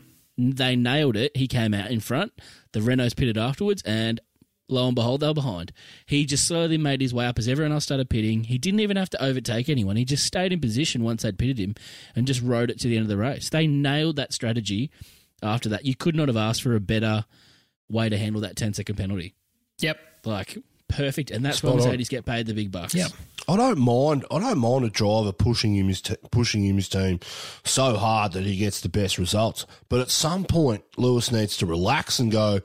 They 0.57 0.77
nailed 0.77 1.17
it. 1.17 1.37
He 1.37 1.47
came 1.49 1.73
out 1.75 1.91
in 1.91 2.01
front. 2.01 2.33
The 2.73 2.81
Renaults 2.81 3.17
pitted 3.17 3.39
afterwards, 3.39 3.83
and 3.87 4.21
lo 4.69 4.87
and 4.87 4.95
behold, 4.95 5.21
they 5.21 5.29
were 5.29 5.35
behind. 5.35 5.73
He 6.05 6.27
just 6.27 6.47
slowly 6.47 6.77
made 6.77 7.01
his 7.01 7.15
way 7.15 7.27
up 7.27 7.39
as 7.39 7.49
everyone 7.49 7.73
else 7.73 7.85
started 7.85 8.11
pitting. 8.11 8.45
He 8.45 8.59
didn't 8.59 8.81
even 8.81 8.97
have 8.99 9.09
to 9.11 9.23
overtake 9.25 9.69
anyone. 9.71 9.97
He 9.97 10.05
just 10.05 10.25
stayed 10.27 10.53
in 10.53 10.61
position 10.61 11.03
once 11.03 11.23
they'd 11.23 11.39
pitted 11.39 11.59
him 11.59 11.75
and 12.15 12.27
just 12.27 12.43
rode 12.43 12.71
it 12.71 12.79
to 12.81 12.89
the 12.89 12.97
end 12.97 13.05
of 13.05 13.09
the 13.09 13.17
race. 13.17 13.49
They 13.49 13.67
nailed 13.67 14.17
that 14.17 14.35
strategy 14.35 14.91
after 15.43 15.69
that. 15.71 15.85
You 15.85 15.95
could 15.95 16.17
not 16.17 16.29
have 16.29 16.37
asked 16.37 16.63
for 16.63 16.75
a 16.75 16.81
better 16.81 17.25
way 17.89 18.09
to 18.09 18.19
handle 18.19 18.43
that 18.43 18.57
10 18.57 18.75
second 18.75 18.97
penalty. 18.97 19.35
Yep. 19.79 19.99
Like, 20.25 20.59
perfect. 20.89 21.31
And 21.31 21.45
that's 21.45 21.59
Spot 21.59 21.75
why 21.75 21.81
on. 21.81 21.87
Mercedes 21.87 22.09
get 22.09 22.25
paid 22.25 22.47
the 22.47 22.55
big 22.55 22.71
bucks. 22.73 22.95
Yep. 22.95 23.11
I 23.49 23.57
don't 23.57 23.79
mind. 23.79 24.25
I 24.31 24.41
don't 24.41 24.59
mind 24.59 24.85
a 24.85 24.91
driver 24.91 25.31
pushing 25.33 25.77
him 25.77 25.87
his 25.87 26.01
t- 26.01 26.17
pushing 26.33 26.65
him 26.65 26.77
his 26.77 26.89
team 26.89 27.21
so 27.65 27.97
hard 27.97 28.33
that 28.33 28.45
he 28.45 28.57
gets 28.57 28.81
the 28.81 28.89
best 28.89 29.19
results. 29.19 29.67
But 29.89 30.01
at 30.01 30.11
some 30.11 30.45
point, 30.45 30.83
Lewis 30.97 31.31
needs 31.31 31.57
to 31.59 31.67
relax 31.67 32.19
and 32.19 32.33
go. 32.33 32.61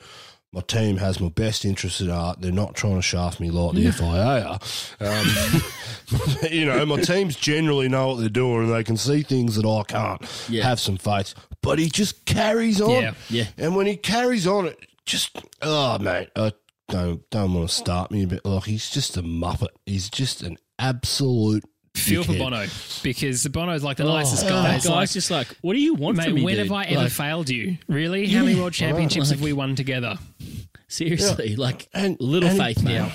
My 0.53 0.61
team 0.61 0.97
has 0.97 1.21
my 1.21 1.29
best 1.29 1.63
interests 1.63 2.01
at 2.01 2.09
heart. 2.09 2.41
They're 2.41 2.51
not 2.51 2.75
trying 2.75 2.95
to 2.97 3.01
shaft 3.01 3.39
me 3.39 3.51
like 3.51 3.73
the 3.73 3.89
FIA 3.93 4.43
are. 4.45 4.59
Um, 4.99 6.51
you 6.51 6.65
know, 6.65 6.85
my 6.85 6.99
teams 6.99 7.37
generally 7.37 7.87
know 7.87 8.09
what 8.09 8.19
they're 8.19 8.27
doing 8.27 8.63
and 8.63 8.73
they 8.73 8.83
can 8.83 8.97
see 8.97 9.21
things 9.21 9.55
that 9.55 9.65
I 9.65 9.83
can't. 9.83 10.45
Yeah. 10.49 10.63
Have 10.63 10.81
some 10.81 10.97
faith. 10.97 11.33
But 11.61 11.79
he 11.79 11.89
just 11.89 12.25
carries 12.25 12.81
on. 12.81 13.01
Yeah. 13.01 13.13
Yeah. 13.29 13.45
And 13.57 13.77
when 13.77 13.87
he 13.87 13.95
carries 13.95 14.45
on, 14.45 14.67
it 14.67 14.85
just 15.05 15.37
oh 15.61 15.97
mate, 15.99 16.29
I 16.35 16.51
don't 16.89 17.29
don't 17.29 17.53
want 17.53 17.69
to 17.69 17.75
start 17.75 18.11
me 18.11 18.23
a 18.23 18.27
bit. 18.27 18.45
Like 18.45 18.65
he's 18.65 18.89
just 18.89 19.15
a 19.17 19.23
muppet. 19.23 19.69
He's 19.85 20.09
just 20.09 20.41
an 20.43 20.57
absolute. 20.79 21.63
Feel 21.95 22.23
for. 22.23 22.33
Bono 22.33 22.65
because 23.03 23.45
Bono's 23.47 23.83
like 23.83 23.97
the 23.97 24.03
Oh, 24.05 24.13
nicest 24.13 24.47
guy. 24.47 24.75
It's 24.75 24.85
guy's 24.85 24.91
like, 24.95 25.09
just 25.09 25.29
like, 25.31 25.47
what 25.61 25.73
do 25.73 25.79
you 25.79 25.93
want 25.93 26.17
mate, 26.17 26.25
from 26.25 26.35
me? 26.35 26.43
when 26.43 26.55
dude? 26.55 26.67
have 26.67 26.71
I 26.75 26.85
ever 26.85 27.03
Like, 27.03 27.11
failed 27.11 27.49
you? 27.49 27.77
Really? 27.87 28.27
How 28.27 28.43
many 28.43 28.55
world 28.59 28.73
championships 28.73 29.29
have 29.29 29.41
we 29.41 29.53
won 29.53 29.75
together? 29.75 30.17
seriously, 30.87 31.55
like 31.55 31.87
And 31.93 32.17
little 32.19 32.49
and 32.49 32.57
faith, 32.57 32.83
man. 32.83 32.93
Yeah. 33.05 33.11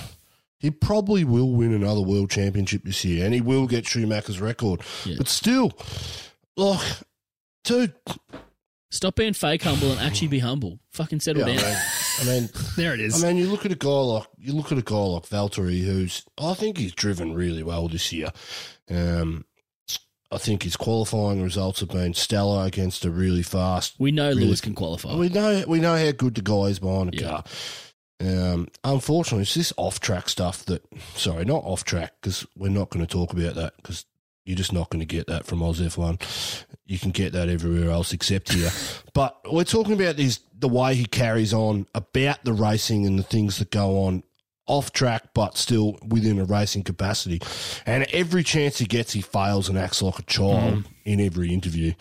he 0.59 0.71
probably 0.71 1.25
will 1.25 1.53
win 1.53 1.75
another 1.75 2.01
world 2.01 2.31
championship 2.31 2.83
this 2.85 3.05
year, 3.05 3.25
and 3.25 3.35
he 3.35 3.41
will 3.41 3.67
get 3.67 3.87
Schumacher's 3.87 4.41
record. 4.41 4.81
Yeah. 5.05 5.17
But 5.19 5.29
still, 5.29 5.73
like, 6.57 6.81
dude, 7.65 7.93
Stop 8.97 9.17
being 9.17 9.33
fake 9.33 9.63
humble 9.63 9.91
and 9.93 10.01
actually 10.01 10.29
be 10.29 10.39
humble. 10.39 10.79
Fucking 10.93 11.21
settle 11.21 11.47
yeah, 11.49 11.55
I 11.55 11.57
down. 11.57 11.65
mean, 11.67 11.79
I 12.21 12.25
mean, 12.41 12.49
There 12.77 12.95
it 12.95 13.01
is. 13.01 13.23
I 13.23 13.29
mean, 13.29 13.37
you 13.37 13.49
look 13.49 13.65
at 13.67 13.73
a 13.73 13.77
guy 13.77 13.89
like 13.89 14.27
you 14.39 14.53
look 14.53 14.73
at 14.73 14.79
a 14.79 14.83
guy 14.83 14.97
like 14.97 15.25
Valtteri, 15.29 15.81
who's 15.85 16.25
I 16.39 16.55
think 16.55 16.79
he's 16.79 16.93
driven 16.93 17.35
really 17.35 17.63
well 17.63 17.89
this 17.89 18.13
year. 18.13 18.31
Um, 18.91 19.45
I 20.33 20.39
think 20.39 20.65
his 20.65 20.77
qualifying 20.77 21.41
results 21.43 21.81
have 21.81 21.89
been 21.91 22.13
stellar 22.15 22.67
against 22.67 23.05
a 23.05 23.11
really 23.11 23.43
fast. 23.45 23.95
We 23.99 24.11
know 24.11 24.33
Lewis 24.33 24.61
can 24.61 24.75
qualify. 24.75 25.15
We 25.15 25.29
know 25.29 25.65
we 25.69 25.79
know 25.79 25.97
how 25.97 26.11
good 26.13 26.35
the 26.35 26.43
guy 26.43 26.65
is 26.65 26.79
behind 26.81 27.13
the 27.13 27.19
Yeah. 27.19 27.29
car. 27.29 27.45
Um, 28.19 28.69
unfortunately, 28.83 29.43
it's 29.43 29.55
this 29.55 29.73
off 29.77 30.01
track 30.01 30.29
stuff 30.31 30.65
that 30.67 30.83
sorry, 31.15 31.45
not 31.45 31.63
off 31.65 31.85
track 31.85 32.15
because 32.21 32.47
we're 32.57 32.71
not 32.71 32.89
going 32.91 33.07
to 33.07 33.13
talk 33.13 33.33
about 33.33 33.55
that 33.57 33.77
because 33.77 34.05
you're 34.47 34.57
just 34.57 34.73
not 34.73 34.89
going 34.91 35.01
to 35.01 35.07
get 35.07 35.27
that 35.27 35.45
from 35.45 35.63
Oz 35.63 35.81
F1. 35.81 36.67
You 36.87 36.99
can 36.99 37.11
get 37.11 37.33
that 37.35 37.49
everywhere 37.49 37.91
else 37.91 38.13
except 38.13 38.53
here. 38.53 38.71
but 39.15 39.39
we're 39.53 39.65
talking 39.65 39.93
about 39.93 40.17
this 40.17 40.41
the 40.59 40.69
way 40.69 40.95
he 40.95 41.05
carries 41.05 41.53
on 41.53 41.87
about 41.95 42.45
the 42.45 42.55
racing 42.55 43.05
and 43.05 43.19
the 43.19 43.23
things 43.23 43.59
that 43.59 43.71
go 43.71 44.05
on 44.05 44.23
off 44.67 44.93
track, 44.93 45.35
but 45.35 45.57
still 45.57 45.99
within 46.09 46.39
a 46.41 46.45
racing 46.45 46.83
capacity. 46.83 47.41
And 47.85 48.05
every 48.13 48.43
chance 48.43 48.79
he 48.79 48.87
gets, 48.87 49.13
he 49.13 49.21
fails 49.21 49.69
and 49.69 49.79
acts 49.79 50.01
like 50.01 50.19
a 50.19 50.23
child 50.23 50.75
mm. 50.75 50.85
in 51.05 51.21
every 51.21 51.53
interview. 51.53 51.93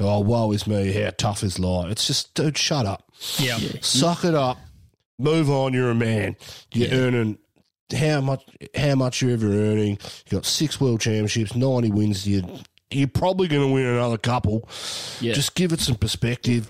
Oh, 0.00 0.20
woe 0.20 0.50
is 0.52 0.66
me! 0.66 0.92
How 0.92 1.10
tough 1.10 1.44
is 1.44 1.58
life? 1.58 1.92
It's 1.92 2.06
just, 2.06 2.34
dude, 2.34 2.56
shut 2.56 2.86
up 2.86 3.08
yeah. 3.38 3.58
suck 3.80 4.24
it 4.24 4.34
up, 4.34 4.58
move 5.18 5.50
on. 5.50 5.72
You're 5.72 5.90
a 5.90 5.94
man. 5.94 6.36
You're 6.72 6.92
earning 6.92 7.38
how 7.96 8.20
much? 8.20 8.44
How 8.76 8.94
much 8.94 9.22
you're 9.22 9.32
ever 9.32 9.46
earning? 9.48 9.98
You 10.26 10.38
got 10.38 10.46
six 10.46 10.80
world 10.80 11.00
championships, 11.00 11.54
ninety 11.54 11.90
wins. 11.90 12.26
You 12.26 12.42
you're 12.90 13.08
probably 13.08 13.48
going 13.48 13.66
to 13.68 13.72
win 13.72 13.86
another 13.86 14.18
couple. 14.18 14.68
Yeah. 15.20 15.34
Just 15.34 15.54
give 15.54 15.72
it 15.72 15.80
some 15.80 15.96
perspective. 15.96 16.66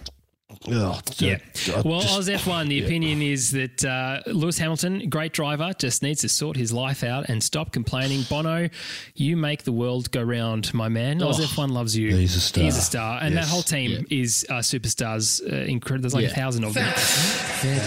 Oh, 0.66 1.01
Yeah. 1.19 1.39
I 1.69 1.81
Well, 1.82 2.01
just- 2.01 2.19
Oz 2.19 2.28
F1, 2.28 2.69
the 2.69 2.85
opinion 2.85 3.23
is 3.23 3.53
that 3.53 3.85
uh, 3.85 4.20
Lewis 4.27 4.59
Hamilton, 4.59 5.09
great 5.09 5.32
driver, 5.32 5.70
just 5.78 6.03
needs 6.03 6.23
to 6.23 6.28
sort 6.28 6.57
his 6.57 6.73
life 6.73 7.05
out 7.05 7.28
and 7.28 7.40
stop 7.40 7.70
complaining. 7.70 8.23
Bono, 8.28 8.69
you 9.15 9.36
make 9.36 9.62
the 9.62 9.70
world 9.70 10.11
go 10.11 10.20
round, 10.20 10.74
my 10.74 10.89
man. 10.89 11.23
Oz 11.23 11.39
Oh, 11.39 11.45
F1 11.45 11.70
loves 11.70 11.97
you. 11.97 12.16
He's 12.16 12.35
a 12.35 12.40
star. 12.40 12.65
He's 12.65 12.77
a 12.77 12.81
star. 12.81 13.20
And 13.23 13.36
that 13.36 13.47
whole 13.47 13.62
team 13.62 14.05
is 14.11 14.45
uh, 14.49 14.55
superstars. 14.55 15.40
Uh, 15.40 15.55
incredible. 15.66 16.03
There's 16.11 16.15
like 16.15 16.32
a 16.32 16.35
thousand 16.35 16.65
of 16.65 16.74
them. 16.74 16.89
Okay, 16.89 17.78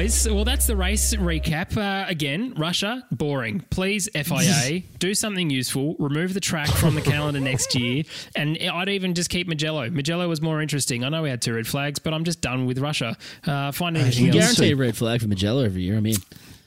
boys. 0.00 0.28
Well, 0.28 0.44
that's 0.44 0.66
the 0.66 0.76
race 0.76 1.14
recap. 1.14 1.76
Uh, 1.76 2.08
again, 2.08 2.54
Russia, 2.56 3.04
boring. 3.10 3.60
Please, 3.70 4.08
FIA, 4.14 4.82
do 4.98 5.14
something 5.14 5.50
useful. 5.50 5.94
Remove 5.98 6.32
the 6.32 6.40
track 6.40 6.68
from 6.68 6.94
the 6.94 7.02
calendar 7.02 7.40
next 7.40 7.74
year. 7.74 8.04
And 8.34 8.58
I'd 8.58 8.88
even 8.88 9.14
just 9.14 9.28
keep 9.30 9.46
Mugello. 9.46 9.90
Mugello 9.90 10.26
was 10.28 10.40
more 10.40 10.62
interesting. 10.62 11.04
I 11.04 11.08
know 11.10 11.22
we 11.22 11.28
had 11.30 11.42
two 11.42 11.54
red 11.54 11.66
flags, 11.66 11.98
but 11.98 12.14
I'm 12.14 12.24
just 12.24 12.40
done 12.40 12.64
with 12.66 12.78
Russia. 12.78 13.16
Uh, 13.46 13.72
find 13.72 13.96
anything 13.96 14.24
We 14.24 14.30
else. 14.30 14.56
guarantee 14.56 14.72
a 14.72 14.76
red 14.76 14.96
flag 14.96 15.20
for 15.20 15.28
Mugello 15.28 15.64
every 15.64 15.82
year. 15.82 15.96
I 15.96 16.00
mean, 16.00 16.16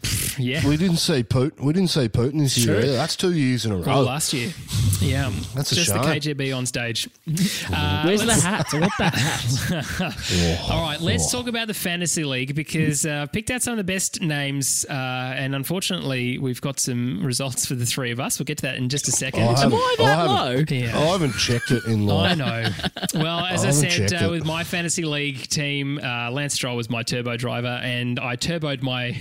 Yeah. 0.40 0.68
we 0.68 0.78
didn't 0.78 0.98
see 0.98 1.22
Putin. 1.24 1.60
We 1.60 1.74
didn't 1.74 1.92
see 1.92 2.10
Putin 2.10 2.40
this 2.40 2.58
year. 2.58 2.74
True. 2.80 2.84
Either. 2.86 2.94
That's 2.94 3.16
two 3.16 3.34
years 3.34 3.68
in 3.68 3.72
a 3.72 3.76
Oh, 3.78 3.82
row. 3.84 4.02
last 4.02 4.34
year. 4.34 4.52
Yeah. 5.02 5.34
That's 5.54 5.72
a 5.74 5.76
just 5.76 5.92
the. 5.92 6.00
KGB 6.00 6.56
on 6.56 6.66
stage. 6.66 7.10
Uh, 7.74 8.04
where's 8.04 8.24
the 8.24 8.34
hat? 8.34 8.68
I 8.74 8.80
want 8.80 8.94
that 9.00 9.14
hat. 9.16 10.70
All 10.70 10.82
right, 10.82 11.00
let's 11.02 11.30
talk 11.32 11.48
about 11.48 11.68
the 11.68 11.74
fantasy 11.74 12.24
league 12.24 12.56
because 12.56 13.06
uh, 13.06 13.22
I've 13.24 13.32
picked 13.32 13.52
out 13.52 13.62
some 13.62 13.74
of 13.74 13.78
the 13.78 13.84
best 13.84 14.22
names, 14.22 14.86
uh, 14.90 14.94
and 14.94 15.56
unfortunately, 15.56 16.38
we've 16.38 16.62
got 16.62 16.80
some 16.80 17.26
results 17.26 17.66
for 17.66 17.76
the 17.76 17.86
three 17.86 18.12
of 18.12 18.20
us. 18.20 18.40
We'll 18.40 18.46
get 18.46 18.58
to 18.60 18.62
that 18.64 18.76
in 18.78 18.90
just 18.90 19.08
a 19.08 19.12
second. 19.12 19.44
I 19.44 19.60
haven't- 19.60 19.74
I 19.74 19.96
that 20.00 20.06
haven't- 20.18 20.36
low? 20.36 20.78
Yeah. 20.78 20.98
I 20.98 21.06
haven't 21.12 21.34
checked 21.34 21.72
it 21.72 21.84
in 21.86 22.06
long. 22.06 22.26
I 22.26 22.34
know. 22.36 22.70
Well, 23.16 23.40
as 23.46 23.66
I 23.66 23.70
I, 23.70 23.72
said, 23.72 24.14
uh, 24.14 24.30
with 24.30 24.46
my 24.46 24.64
fantasy 24.64 25.04
league 25.04 25.48
team, 25.50 26.00
uh, 26.02 26.32
Lance 26.32 26.54
Stroll 26.54 26.76
was 26.78 26.90
my 26.90 27.04
turbo 27.04 27.36
driver, 27.38 27.80
and 27.84 28.20
I 28.20 28.36
turboed 28.38 28.82
my 28.82 29.12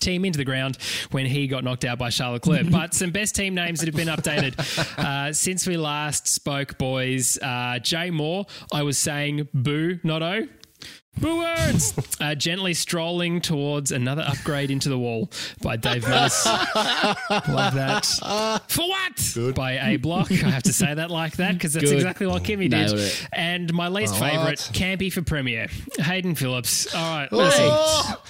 team 0.00 0.19
into 0.24 0.38
the 0.38 0.44
ground 0.44 0.78
when 1.10 1.26
he 1.26 1.46
got 1.46 1.64
knocked 1.64 1.84
out 1.84 1.98
by 1.98 2.10
Charles 2.10 2.34
Leclerc. 2.46 2.70
but 2.70 2.94
some 2.94 3.10
best 3.10 3.34
team 3.34 3.54
names 3.54 3.80
that 3.80 3.86
have 3.86 3.96
been 3.96 4.08
updated 4.08 4.58
uh, 4.98 5.32
since 5.32 5.66
we 5.66 5.76
last 5.76 6.26
spoke, 6.28 6.78
boys. 6.78 7.38
Uh, 7.42 7.78
Jay 7.80 8.10
Moore, 8.10 8.46
I 8.72 8.82
was 8.82 8.98
saying 8.98 9.48
boo, 9.54 9.98
not 10.02 10.22
oh. 10.22 10.46
Boo 11.20 11.38
words! 11.38 11.92
uh, 12.20 12.34
gently 12.36 12.72
strolling 12.72 13.40
towards 13.40 13.90
another 13.92 14.22
upgrade 14.26 14.70
into 14.70 14.88
the 14.88 14.96
wall 14.98 15.28
by 15.60 15.76
Dave 15.76 16.04
Millis. 16.04 16.46
Love 17.48 17.74
that. 17.74 18.06
For 18.68 18.82
what? 18.88 19.54
By 19.54 19.72
A 19.92 19.96
Block. 19.96 20.30
I 20.30 20.36
have 20.36 20.62
to 20.62 20.72
say 20.72 20.94
that 20.94 21.10
like 21.10 21.34
that 21.36 21.54
because 21.54 21.72
that's 21.74 21.84
Good. 21.86 21.96
exactly 21.96 22.26
what 22.26 22.44
Kimi 22.44 22.68
Nailed 22.68 22.90
did. 22.96 23.00
it. 23.00 23.28
And 23.32 23.74
my 23.74 23.88
least 23.88 24.18
What? 24.18 24.30
favourite, 24.30 24.58
Campy 24.72 25.12
for 25.12 25.20
Premier, 25.20 25.66
Hayden 25.98 26.36
Phillips. 26.36 26.94
All 26.94 27.00
right, 27.18 27.28
Oh, 27.32 28.22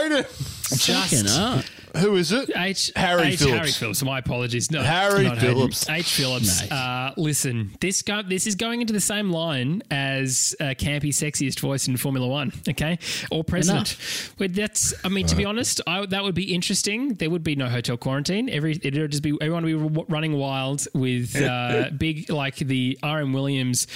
Hayden. 0.00 0.24
Fucking 0.68 1.28
up. 1.28 1.64
Who 1.96 2.16
is 2.16 2.32
it? 2.32 2.50
H 2.56 2.90
Harry 2.96 3.28
H, 3.28 3.38
Phillips. 3.38 3.56
Harry 3.58 3.70
Phillips. 3.72 4.02
My 4.02 4.18
apologies. 4.18 4.70
No, 4.70 4.82
Harry 4.82 5.24
not 5.24 5.38
Hayden. 5.38 5.54
Phillips. 5.56 5.88
H 5.88 6.12
Phillips. 6.12 6.70
Uh, 6.70 7.12
listen, 7.16 7.70
this 7.80 8.02
go, 8.02 8.22
this 8.22 8.46
is 8.46 8.54
going 8.54 8.80
into 8.80 8.92
the 8.92 9.00
same 9.00 9.30
line 9.30 9.82
as 9.90 10.54
uh, 10.60 10.64
Campy 10.78 11.08
sexiest 11.10 11.60
voice 11.60 11.88
in 11.88 11.96
Formula 11.96 12.26
One. 12.26 12.52
Okay, 12.68 12.98
or 13.30 13.44
president. 13.44 13.96
That's. 14.38 14.94
I 15.04 15.08
mean, 15.08 15.26
to 15.26 15.36
be 15.36 15.44
honest, 15.44 15.80
I, 15.86 16.06
that 16.06 16.22
would 16.24 16.34
be 16.34 16.54
interesting. 16.54 17.14
There 17.14 17.30
would 17.30 17.44
be 17.44 17.56
no 17.56 17.68
hotel 17.68 17.96
quarantine. 17.96 18.48
Every 18.50 18.74
it 18.82 18.94
would 18.96 19.10
just 19.10 19.22
be 19.22 19.36
everyone 19.40 19.64
would 19.64 19.94
be 19.94 20.04
running 20.08 20.32
wild 20.34 20.86
with 20.94 21.40
uh, 21.40 21.90
big 21.98 22.30
like 22.30 22.56
the 22.56 22.98
R 23.02 23.20
M 23.20 23.32
Williams 23.32 23.86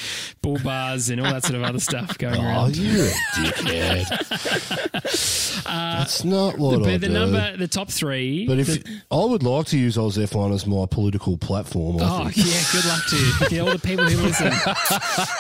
bull 0.43 0.59
bars 0.59 1.11
and 1.11 1.21
all 1.21 1.33
that 1.33 1.45
sort 1.45 1.57
of 1.57 1.63
other 1.63 1.81
stuff 1.81 2.19
going 2.19 2.41
Oh, 2.41 2.45
around. 2.45 2.77
you're 2.77 3.07
a 3.07 3.11
dickhead. 3.37 5.63
That's 5.65 6.25
not 6.25 6.59
what 6.59 6.87
I 6.87 6.97
the 6.97 7.07
do. 7.09 7.13
number, 7.13 7.57
the 7.57 7.69
top 7.69 7.82
three. 7.91 8.47
But 8.47 8.59
if 8.59 8.83
I 9.11 9.25
would 9.25 9.43
like 9.43 9.67
to 9.67 9.79
use 9.79 9.97
Oz 9.99 10.17
F1 10.19 10.55
as 10.55 10.67
my 10.67 10.87
political 10.87 11.37
platform, 11.39 12.01
I 12.01 12.05
Oh 12.05 12.25
think. 12.29 12.37
yeah, 12.47 12.63
good 12.73 12.85
luck 12.87 13.03
to 13.09 13.17
you. 13.17 13.33
Yeah, 13.57 13.63
all 13.63 13.73
the 13.73 13.79
people 13.79 14.05
who 14.07 14.23
listen 14.23 14.53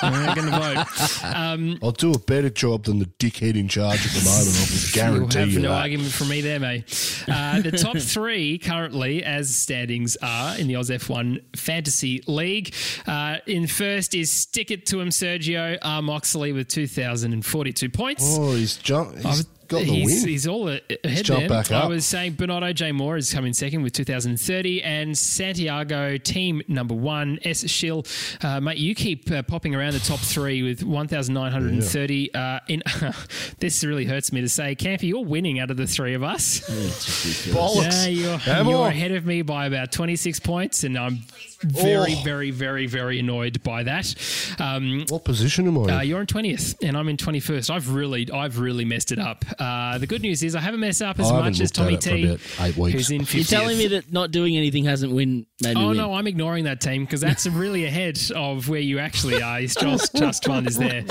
are 0.02 0.10
not 0.10 0.36
going 0.36 0.50
to 0.50 0.58
vote. 0.58 1.24
Um, 1.34 1.78
I'll 1.82 1.92
do 1.92 2.12
a 2.12 2.18
better 2.18 2.50
job 2.50 2.84
than 2.84 2.98
the 2.98 3.06
dickhead 3.18 3.56
in 3.56 3.68
charge 3.68 4.04
at 4.04 4.12
the 4.12 4.24
moment. 4.24 4.56
I 4.56 4.66
can 4.66 5.12
guarantee 5.14 5.38
have 5.38 5.48
you 5.50 5.60
no 5.60 5.68
that. 5.70 5.80
argument 5.82 6.10
from 6.12 6.28
me 6.28 6.40
there, 6.40 6.60
mate. 6.60 7.24
Uh, 7.28 7.60
the 7.60 7.72
top 7.72 7.96
three 7.98 8.58
currently, 8.58 9.22
as 9.24 9.54
standings 9.54 10.16
are 10.22 10.56
in 10.58 10.66
the 10.66 10.76
Oz 10.76 10.90
F1 10.90 11.40
Fantasy 11.56 12.22
League. 12.26 12.74
Uh, 13.06 13.36
in 13.46 13.66
first 13.66 14.14
is 14.14 14.30
Stick 14.30 14.70
It 14.70 14.86
to 14.86 15.00
Him 15.00 15.08
Sergio 15.10 15.78
R. 15.82 16.02
Moxley 16.02 16.52
with 16.52 16.68
2,042 16.68 17.88
points. 17.90 18.36
Oh, 18.38 18.52
he's 18.54 18.76
jumped. 18.76 19.24
He's 19.78 19.86
got 19.86 19.92
the 19.92 20.00
he's, 20.00 20.22
win. 20.22 20.28
he's 20.28 20.46
all 20.46 20.68
ahead 20.68 21.24
jumped 21.24 21.48
there. 21.48 21.48
back 21.48 21.70
I 21.72 21.86
was 21.86 22.04
saying 22.04 22.34
Bernardo 22.34 22.72
J. 22.72 22.92
Moore 22.92 23.16
is 23.16 23.32
coming 23.32 23.52
second 23.52 23.82
with 23.82 23.92
2,030, 23.92 24.82
and 24.82 25.16
Santiago, 25.16 26.16
team 26.18 26.62
number 26.68 26.94
one, 26.94 27.38
S. 27.44 27.68
Schill. 27.68 28.04
Uh, 28.42 28.60
mate, 28.60 28.78
you 28.78 28.94
keep 28.94 29.30
uh, 29.30 29.42
popping 29.42 29.74
around 29.74 29.94
the 29.94 30.00
top 30.00 30.20
three 30.20 30.62
with 30.62 30.82
1,930. 30.82 32.34
Uh, 32.34 32.60
in 32.68 32.82
This 33.58 33.84
really 33.84 34.04
hurts 34.04 34.32
me 34.32 34.40
to 34.40 34.48
say. 34.48 34.74
Campy, 34.74 35.04
you're 35.04 35.24
winning 35.24 35.58
out 35.58 35.70
of 35.70 35.76
the 35.76 35.86
three 35.86 36.14
of 36.14 36.22
us. 36.22 36.60
Bollocks. 37.50 38.06
Yeah, 38.06 38.38
you're, 38.46 38.64
you're 38.70 38.88
ahead 38.88 39.12
of 39.12 39.24
me 39.26 39.42
by 39.42 39.66
about 39.66 39.92
26 39.92 40.40
points, 40.40 40.84
and 40.84 40.98
I'm 40.98 41.20
very, 41.62 42.14
Oh. 42.14 42.22
very, 42.24 42.50
very, 42.50 42.86
very 42.86 43.18
annoyed 43.18 43.62
by 43.62 43.82
that. 43.84 44.14
Um, 44.58 45.04
What 45.08 45.24
position 45.24 45.66
am 45.66 45.78
I 45.78 45.82
in? 45.82 45.90
uh, 45.90 46.00
you're 46.00 46.20
in 46.20 46.26
twentieth, 46.26 46.74
and 46.82 46.96
I'm 46.96 47.08
in 47.08 47.16
twenty-first. 47.16 47.70
I've 47.70 47.90
really, 47.90 48.30
I've 48.30 48.58
really 48.58 48.84
messed 48.84 49.12
it 49.12 49.18
up. 49.18 49.44
Uh, 49.58 49.98
the 49.98 50.06
good 50.06 50.22
news 50.22 50.42
is 50.42 50.54
I 50.54 50.60
haven't 50.60 50.80
messed 50.80 51.02
up 51.02 51.18
as 51.20 51.30
I 51.30 51.40
much 51.40 51.60
as 51.60 51.60
looked 51.60 51.70
at 51.70 51.74
Tommy 51.74 51.94
it 51.94 52.02
for 52.02 52.10
T, 52.10 52.24
about 52.26 52.68
eight 52.68 52.76
weeks. 52.76 52.92
who's 52.94 53.10
in 53.10 53.26
You're 53.30 53.44
telling 53.44 53.78
me 53.78 53.86
that 53.88 54.12
not 54.12 54.30
doing 54.30 54.56
anything 54.56 54.84
hasn't 54.84 55.12
win 55.12 55.46
made 55.62 55.76
me 55.76 55.82
Oh 55.82 55.88
win. 55.88 55.96
no, 55.96 56.14
I'm 56.14 56.26
ignoring 56.26 56.64
that 56.64 56.80
team 56.80 57.04
because 57.04 57.20
that's 57.20 57.46
really 57.62 57.84
ahead 57.84 58.18
of 58.34 58.68
where 58.68 58.80
you 58.80 58.98
actually 58.98 59.42
are. 59.42 59.60
It's 59.60 59.74
just 59.74 60.14
just 60.14 60.44
fun 60.44 60.66
is 60.66 60.76
there. 60.78 61.04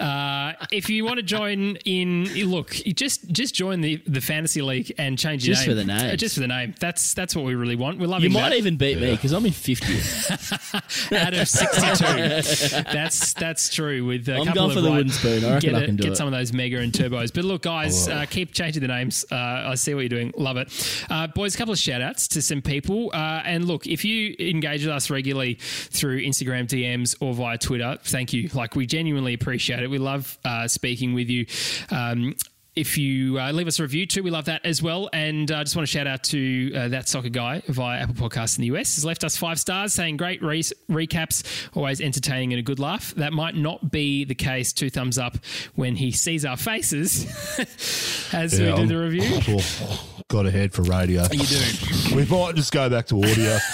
Uh, 0.00 0.52
if 0.72 0.88
you 0.90 1.04
want 1.04 1.16
to 1.16 1.22
join 1.22 1.76
in, 1.84 2.24
look, 2.50 2.84
you 2.86 2.92
just 2.92 3.30
just 3.30 3.54
join 3.54 3.80
the, 3.80 3.96
the 4.06 4.20
fantasy 4.20 4.62
league 4.62 4.92
and 4.98 5.18
change 5.18 5.46
your 5.46 5.54
Just 5.54 5.66
name 5.66 5.76
for 5.76 5.82
the 5.82 5.84
name. 5.84 6.16
Just 6.16 6.34
for 6.34 6.40
the 6.40 6.48
name. 6.48 6.74
That's 6.80 7.14
that's 7.14 7.34
what 7.36 7.44
we 7.44 7.54
really 7.54 7.76
want. 7.76 7.98
We're 7.98 8.06
loving 8.06 8.30
You 8.30 8.34
might 8.34 8.50
that. 8.50 8.58
even 8.58 8.76
beat 8.76 8.98
me 9.00 9.12
because 9.12 9.32
I'm 9.32 9.44
in 9.46 9.52
50th. 9.52 9.75
50th. 9.80 11.12
out 11.26 11.34
of 11.34 11.48
62. 11.48 12.82
that's 12.92 13.32
that's 13.34 13.68
true. 13.74 14.04
With 14.04 14.28
a 14.28 14.36
I'm 14.36 14.46
couple 14.46 14.54
going 14.54 14.70
of 14.70 14.74
for 14.76 14.80
the 14.80 14.88
right- 14.88 14.96
wooden 14.96 15.12
spoon. 15.12 15.44
I 15.44 15.54
reckon 15.54 15.70
get, 15.72 15.82
I 15.82 15.86
can 15.86 15.96
do 15.96 16.02
get 16.04 16.12
it. 16.12 16.16
some 16.16 16.26
of 16.26 16.32
those 16.32 16.52
mega 16.52 16.78
and 16.78 16.92
turbos. 16.92 17.32
But 17.32 17.44
look, 17.44 17.62
guys, 17.62 18.08
uh, 18.08 18.26
keep 18.28 18.52
changing 18.52 18.82
the 18.82 18.88
names. 18.88 19.24
Uh, 19.30 19.34
I 19.36 19.74
see 19.74 19.94
what 19.94 20.00
you're 20.00 20.08
doing. 20.08 20.32
Love 20.36 20.56
it. 20.56 21.06
Uh, 21.10 21.26
boys, 21.28 21.54
a 21.54 21.58
couple 21.58 21.72
of 21.72 21.78
shout 21.78 22.02
outs 22.02 22.28
to 22.28 22.42
some 22.42 22.62
people. 22.62 23.10
Uh, 23.12 23.42
and 23.44 23.64
look, 23.66 23.86
if 23.86 24.04
you 24.04 24.34
engage 24.38 24.84
with 24.84 24.94
us 24.94 25.10
regularly 25.10 25.54
through 25.60 26.22
Instagram 26.22 26.66
DMs 26.66 27.16
or 27.20 27.34
via 27.34 27.58
Twitter, 27.58 27.98
thank 28.04 28.32
you. 28.32 28.48
Like, 28.54 28.76
we 28.76 28.86
genuinely 28.86 29.34
appreciate 29.34 29.80
it. 29.82 29.90
We 29.90 29.98
love 29.98 30.38
uh, 30.44 30.68
speaking 30.68 31.14
with 31.14 31.28
you. 31.28 31.46
Um, 31.90 32.34
if 32.76 32.98
you 32.98 33.38
uh, 33.40 33.50
leave 33.52 33.66
us 33.66 33.78
a 33.78 33.82
review 33.82 34.06
too, 34.06 34.22
we 34.22 34.30
love 34.30 34.44
that 34.44 34.60
as 34.64 34.82
well. 34.82 35.08
And 35.12 35.50
I 35.50 35.60
uh, 35.60 35.64
just 35.64 35.74
want 35.74 35.88
to 35.88 35.90
shout 35.92 36.06
out 36.06 36.22
to 36.24 36.72
uh, 36.74 36.88
that 36.88 37.08
soccer 37.08 37.30
guy 37.30 37.62
via 37.68 38.02
Apple 38.02 38.14
Podcasts 38.14 38.58
in 38.58 38.62
the 38.62 38.76
US. 38.78 38.96
Has 38.96 39.04
left 39.04 39.24
us 39.24 39.36
five 39.36 39.58
stars, 39.58 39.92
saying 39.94 40.18
great 40.18 40.42
re- 40.42 40.60
recaps, 40.90 41.42
always 41.74 42.00
entertaining 42.00 42.52
and 42.52 42.60
a 42.60 42.62
good 42.62 42.78
laugh. 42.78 43.14
That 43.14 43.32
might 43.32 43.54
not 43.56 43.90
be 43.90 44.24
the 44.24 44.34
case. 44.34 44.72
Two 44.72 44.90
thumbs 44.90 45.16
up 45.18 45.38
when 45.74 45.96
he 45.96 46.12
sees 46.12 46.44
our 46.44 46.56
faces 46.56 47.24
as 48.32 48.52
we 48.52 48.66
do 48.66 48.74
I'm- 48.74 48.88
the 48.88 48.96
review. 48.98 49.40
Well, 49.56 50.00
got 50.28 50.46
ahead 50.46 50.72
for 50.72 50.82
radio. 50.82 51.22
You 51.30 51.44
do. 51.44 52.16
We 52.16 52.24
might 52.24 52.56
just 52.56 52.72
go 52.72 52.90
back 52.90 53.06
to 53.06 53.18
audio. 53.22 53.58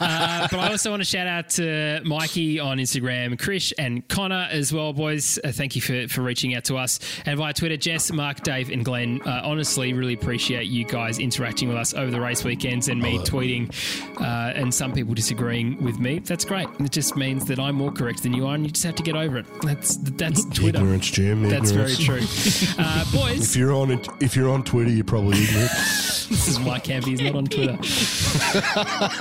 Uh, 0.00 0.48
but 0.50 0.58
I 0.58 0.70
also 0.70 0.90
want 0.90 1.00
to 1.00 1.04
shout 1.04 1.26
out 1.26 1.50
to 1.50 2.00
Mikey 2.04 2.58
on 2.58 2.78
Instagram, 2.78 3.36
Krish 3.38 3.72
and 3.78 4.06
Connor 4.08 4.48
as 4.50 4.72
well, 4.72 4.92
boys. 4.92 5.38
Uh, 5.42 5.52
thank 5.52 5.76
you 5.76 5.82
for, 5.82 6.08
for 6.08 6.22
reaching 6.22 6.54
out 6.54 6.64
to 6.64 6.76
us. 6.76 6.98
And 7.26 7.38
via 7.38 7.52
Twitter, 7.52 7.76
Jess, 7.76 8.12
Mark, 8.12 8.42
Dave, 8.42 8.70
and 8.70 8.84
Glenn. 8.84 9.20
Uh, 9.22 9.42
honestly, 9.44 9.92
really 9.92 10.14
appreciate 10.14 10.66
you 10.66 10.84
guys 10.84 11.18
interacting 11.18 11.68
with 11.68 11.76
us 11.76 11.94
over 11.94 12.10
the 12.10 12.20
race 12.20 12.44
weekends 12.44 12.88
and 12.88 13.00
me 13.00 13.18
tweeting 13.18 13.70
uh, 14.20 14.52
and 14.54 14.72
some 14.72 14.92
people 14.92 15.14
disagreeing 15.14 15.82
with 15.82 15.98
me. 15.98 16.18
That's 16.20 16.44
great. 16.44 16.68
It 16.78 16.90
just 16.92 17.16
means 17.16 17.44
that 17.46 17.58
I'm 17.58 17.74
more 17.74 17.92
correct 17.92 18.22
than 18.22 18.32
you 18.32 18.46
are, 18.46 18.54
and 18.54 18.64
you 18.64 18.70
just 18.70 18.84
have 18.84 18.94
to 18.96 19.02
get 19.02 19.16
over 19.16 19.38
it. 19.38 19.46
That's 19.62 19.96
that's 19.96 20.44
Twitter. 20.54 20.78
Ignorance, 20.78 21.10
Jim. 21.10 21.48
That's 21.48 21.70
very 21.70 21.94
true. 21.94 22.20
Uh, 22.78 23.04
boys, 23.12 23.50
If 23.50 23.56
you're 23.56 23.72
on 23.74 23.90
it, 23.90 24.08
if 24.20 24.34
you're 24.36 24.48
on 24.48 24.62
Twitter, 24.64 24.90
you're 24.90 25.04
probably 25.04 25.42
ignorant. 25.42 25.70
this 25.70 26.48
is 26.48 26.58
Mike 26.58 26.84
Campy. 26.84 27.08
He's 27.08 27.20
not 27.20 27.34
on 27.34 27.44
Twitter. 27.46 27.76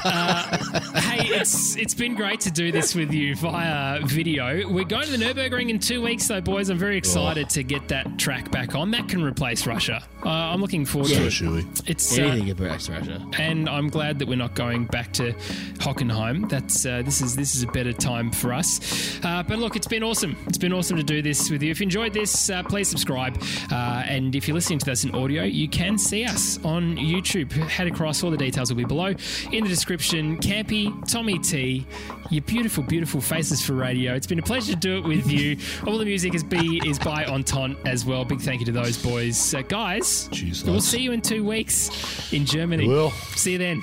Uh, 0.04 0.58
hey, 1.00 1.28
it's 1.36 1.76
it's 1.76 1.94
been 1.94 2.16
great 2.16 2.40
to 2.42 2.52
do 2.52 2.72
this 2.72 2.96
with 2.96 3.12
you 3.12 3.36
via 3.36 4.00
video. 4.06 4.68
We're 4.70 4.86
going 4.86 5.06
to 5.06 5.12
the 5.18 5.24
Nurburgring 5.24 5.70
in 5.70 5.80
two 5.80 6.02
weeks, 6.02 6.28
though, 6.28 6.42
boys. 6.42 6.70
I'm 6.70 6.78
very 6.78 6.98
excited 6.98 7.50
to 7.52 7.64
get 7.64 7.79
that 7.88 8.20
track 8.20 8.52
back 8.52 8.76
on. 8.76 8.92
That 8.92 9.08
can 9.08 9.24
replace 9.24 9.66
Russia. 9.66 10.04
Uh, 10.26 10.30
I'm 10.30 10.60
looking 10.62 10.86
forward 10.86 11.10
to 11.10 11.16
So 11.16 11.24
it. 11.24 11.30
shoey. 11.66 11.90
It's 11.90 12.18
uh, 12.18 12.24
Anything 12.24 12.50
about 12.52 12.88
Russia. 12.90 13.26
and 13.40 13.70
I'm 13.70 13.90
glad 13.90 14.20
that 14.20 14.28
we're 14.28 14.36
not 14.36 14.54
going 14.54 14.86
back 14.86 15.14
to 15.14 15.34
Hockenheim. 15.80 16.50
That's 16.50 16.86
uh, 16.86 17.02
this 17.04 17.22
is 17.22 17.36
this 17.36 17.56
is 17.56 17.64
a 17.64 17.68
better 17.68 17.94
time 17.94 18.32
for 18.32 18.54
us. 18.54 19.20
Uh, 19.24 19.44
but 19.44 19.60
look, 19.60 19.76
it's 19.76 19.88
been 19.88 20.04
awesome. 20.04 20.36
It's 20.48 20.58
been 20.58 20.74
awesome 20.74 20.98
to 20.98 21.04
do 21.04 21.22
this 21.22 21.50
with 21.50 21.64
you. 21.64 21.72
If 21.72 21.80
you 21.80 21.86
enjoyed 21.86 22.14
this, 22.14 22.50
uh, 22.50 22.64
please 22.64 22.88
subscribe. 22.90 23.42
Uh, 23.72 24.04
and 24.08 24.36
if 24.36 24.48
you're 24.48 24.56
listening 24.56 24.80
to 24.80 24.86
this 24.86 25.04
in 25.06 25.16
audio, 25.16 25.44
you 25.44 25.68
can 25.70 25.98
see 25.98 26.26
us 26.26 26.64
on 26.66 26.98
YouTube. 26.98 27.52
Head 27.52 27.88
across. 27.88 28.24
All 28.24 28.32
the 28.32 28.38
details 28.38 28.70
will 28.70 28.78
be 28.78 28.84
below 28.86 29.14
in 29.52 29.64
the 29.64 29.70
description. 29.70 30.38
Campy, 30.40 30.90
Tommy 31.10 31.40
T, 31.40 31.86
your 32.30 32.42
beautiful, 32.44 32.84
beautiful 32.84 33.22
faces 33.22 33.64
for 33.66 33.74
radio. 33.74 34.14
It's 34.16 34.28
been 34.28 34.40
a 34.40 34.44
pleasure 34.44 34.74
to 34.74 34.78
do 34.80 34.98
it 34.98 35.04
with 35.06 35.32
you. 35.32 35.58
All 35.88 35.98
the 35.98 36.06
music 36.06 36.34
is 36.36 36.44
be 36.44 36.82
is 36.86 37.00
by 37.00 37.26
Entente 37.70 37.88
as 37.88 38.06
well. 38.06 38.26
Big 38.26 38.42
thank 38.42 38.60
you 38.60 38.66
to 38.68 38.72
those 38.72 39.02
boys, 39.02 39.54
uh, 39.54 39.62
guys. 39.62 40.30
We'll 40.66 40.82
see 40.82 41.02
you 41.02 41.12
in 41.12 41.22
two 41.22 41.44
weeks 41.44 42.32
in 42.34 42.46
Germany. 42.46 42.88
We 42.88 42.94
will. 42.94 43.12
See 43.36 43.54
you 43.54 43.58
then. 43.58 43.82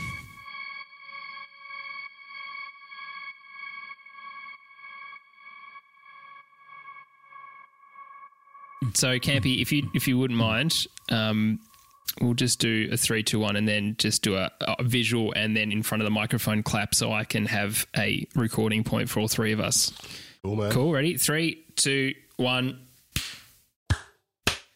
So, 8.94 9.18
Campy, 9.18 9.60
if 9.60 9.72
you 9.72 9.90
if 9.94 10.08
you 10.08 10.16
wouldn't 10.18 10.38
mind, 10.38 10.86
um, 11.10 11.60
we'll 12.20 12.34
just 12.34 12.60
do 12.60 12.88
a 12.90 12.96
three, 12.96 13.22
two, 13.22 13.38
one, 13.38 13.56
and 13.56 13.68
then 13.68 13.96
just 13.98 14.22
do 14.22 14.36
a, 14.36 14.50
a 14.60 14.82
visual, 14.84 15.32
and 15.32 15.54
then 15.56 15.70
in 15.70 15.82
front 15.82 16.00
of 16.00 16.06
the 16.06 16.10
microphone 16.10 16.62
clap, 16.62 16.94
so 16.94 17.12
I 17.12 17.24
can 17.24 17.44
have 17.46 17.86
a 17.96 18.26
recording 18.34 18.84
point 18.84 19.10
for 19.10 19.20
all 19.20 19.28
three 19.28 19.52
of 19.52 19.60
us. 19.60 19.92
Cool, 20.42 20.56
man. 20.56 20.72
Cool. 20.72 20.92
Ready? 20.92 21.16
Three, 21.18 21.64
two, 21.74 22.14
one. 22.36 22.85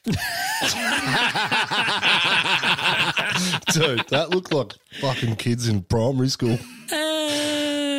Dude, 0.04 0.16
that 4.08 4.30
looked 4.30 4.52
like 4.52 4.72
fucking 5.00 5.36
kids 5.36 5.68
in 5.68 5.82
primary 5.82 6.28
school. 6.28 6.58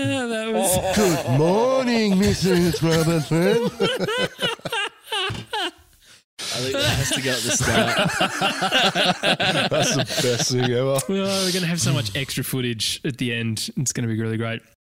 Uh, 0.03 0.25
that 0.27 0.51
was. 0.51 0.71
Oh. 0.73 0.93
Good 0.95 1.37
morning, 1.37 2.13
Mrs. 2.13 2.81
Robinson. 2.81 3.37
I 6.39 6.57
think 6.57 6.73
that 6.73 6.83
has 6.83 7.11
to 7.11 7.21
go 7.21 7.29
at 7.29 7.37
the 7.37 7.51
start. 7.51 7.95
That's 9.69 9.95
the 9.95 10.03
best 10.03 10.51
thing 10.51 10.63
ever. 10.71 10.81
Oh, 10.81 10.99
we're 11.07 11.51
going 11.51 11.61
to 11.61 11.67
have 11.67 11.79
so 11.79 11.93
much 11.93 12.15
extra 12.15 12.43
footage 12.43 12.99
at 13.05 13.19
the 13.19 13.31
end. 13.31 13.69
It's 13.77 13.91
going 13.93 14.07
to 14.07 14.13
be 14.13 14.19
really 14.19 14.37
great. 14.37 14.63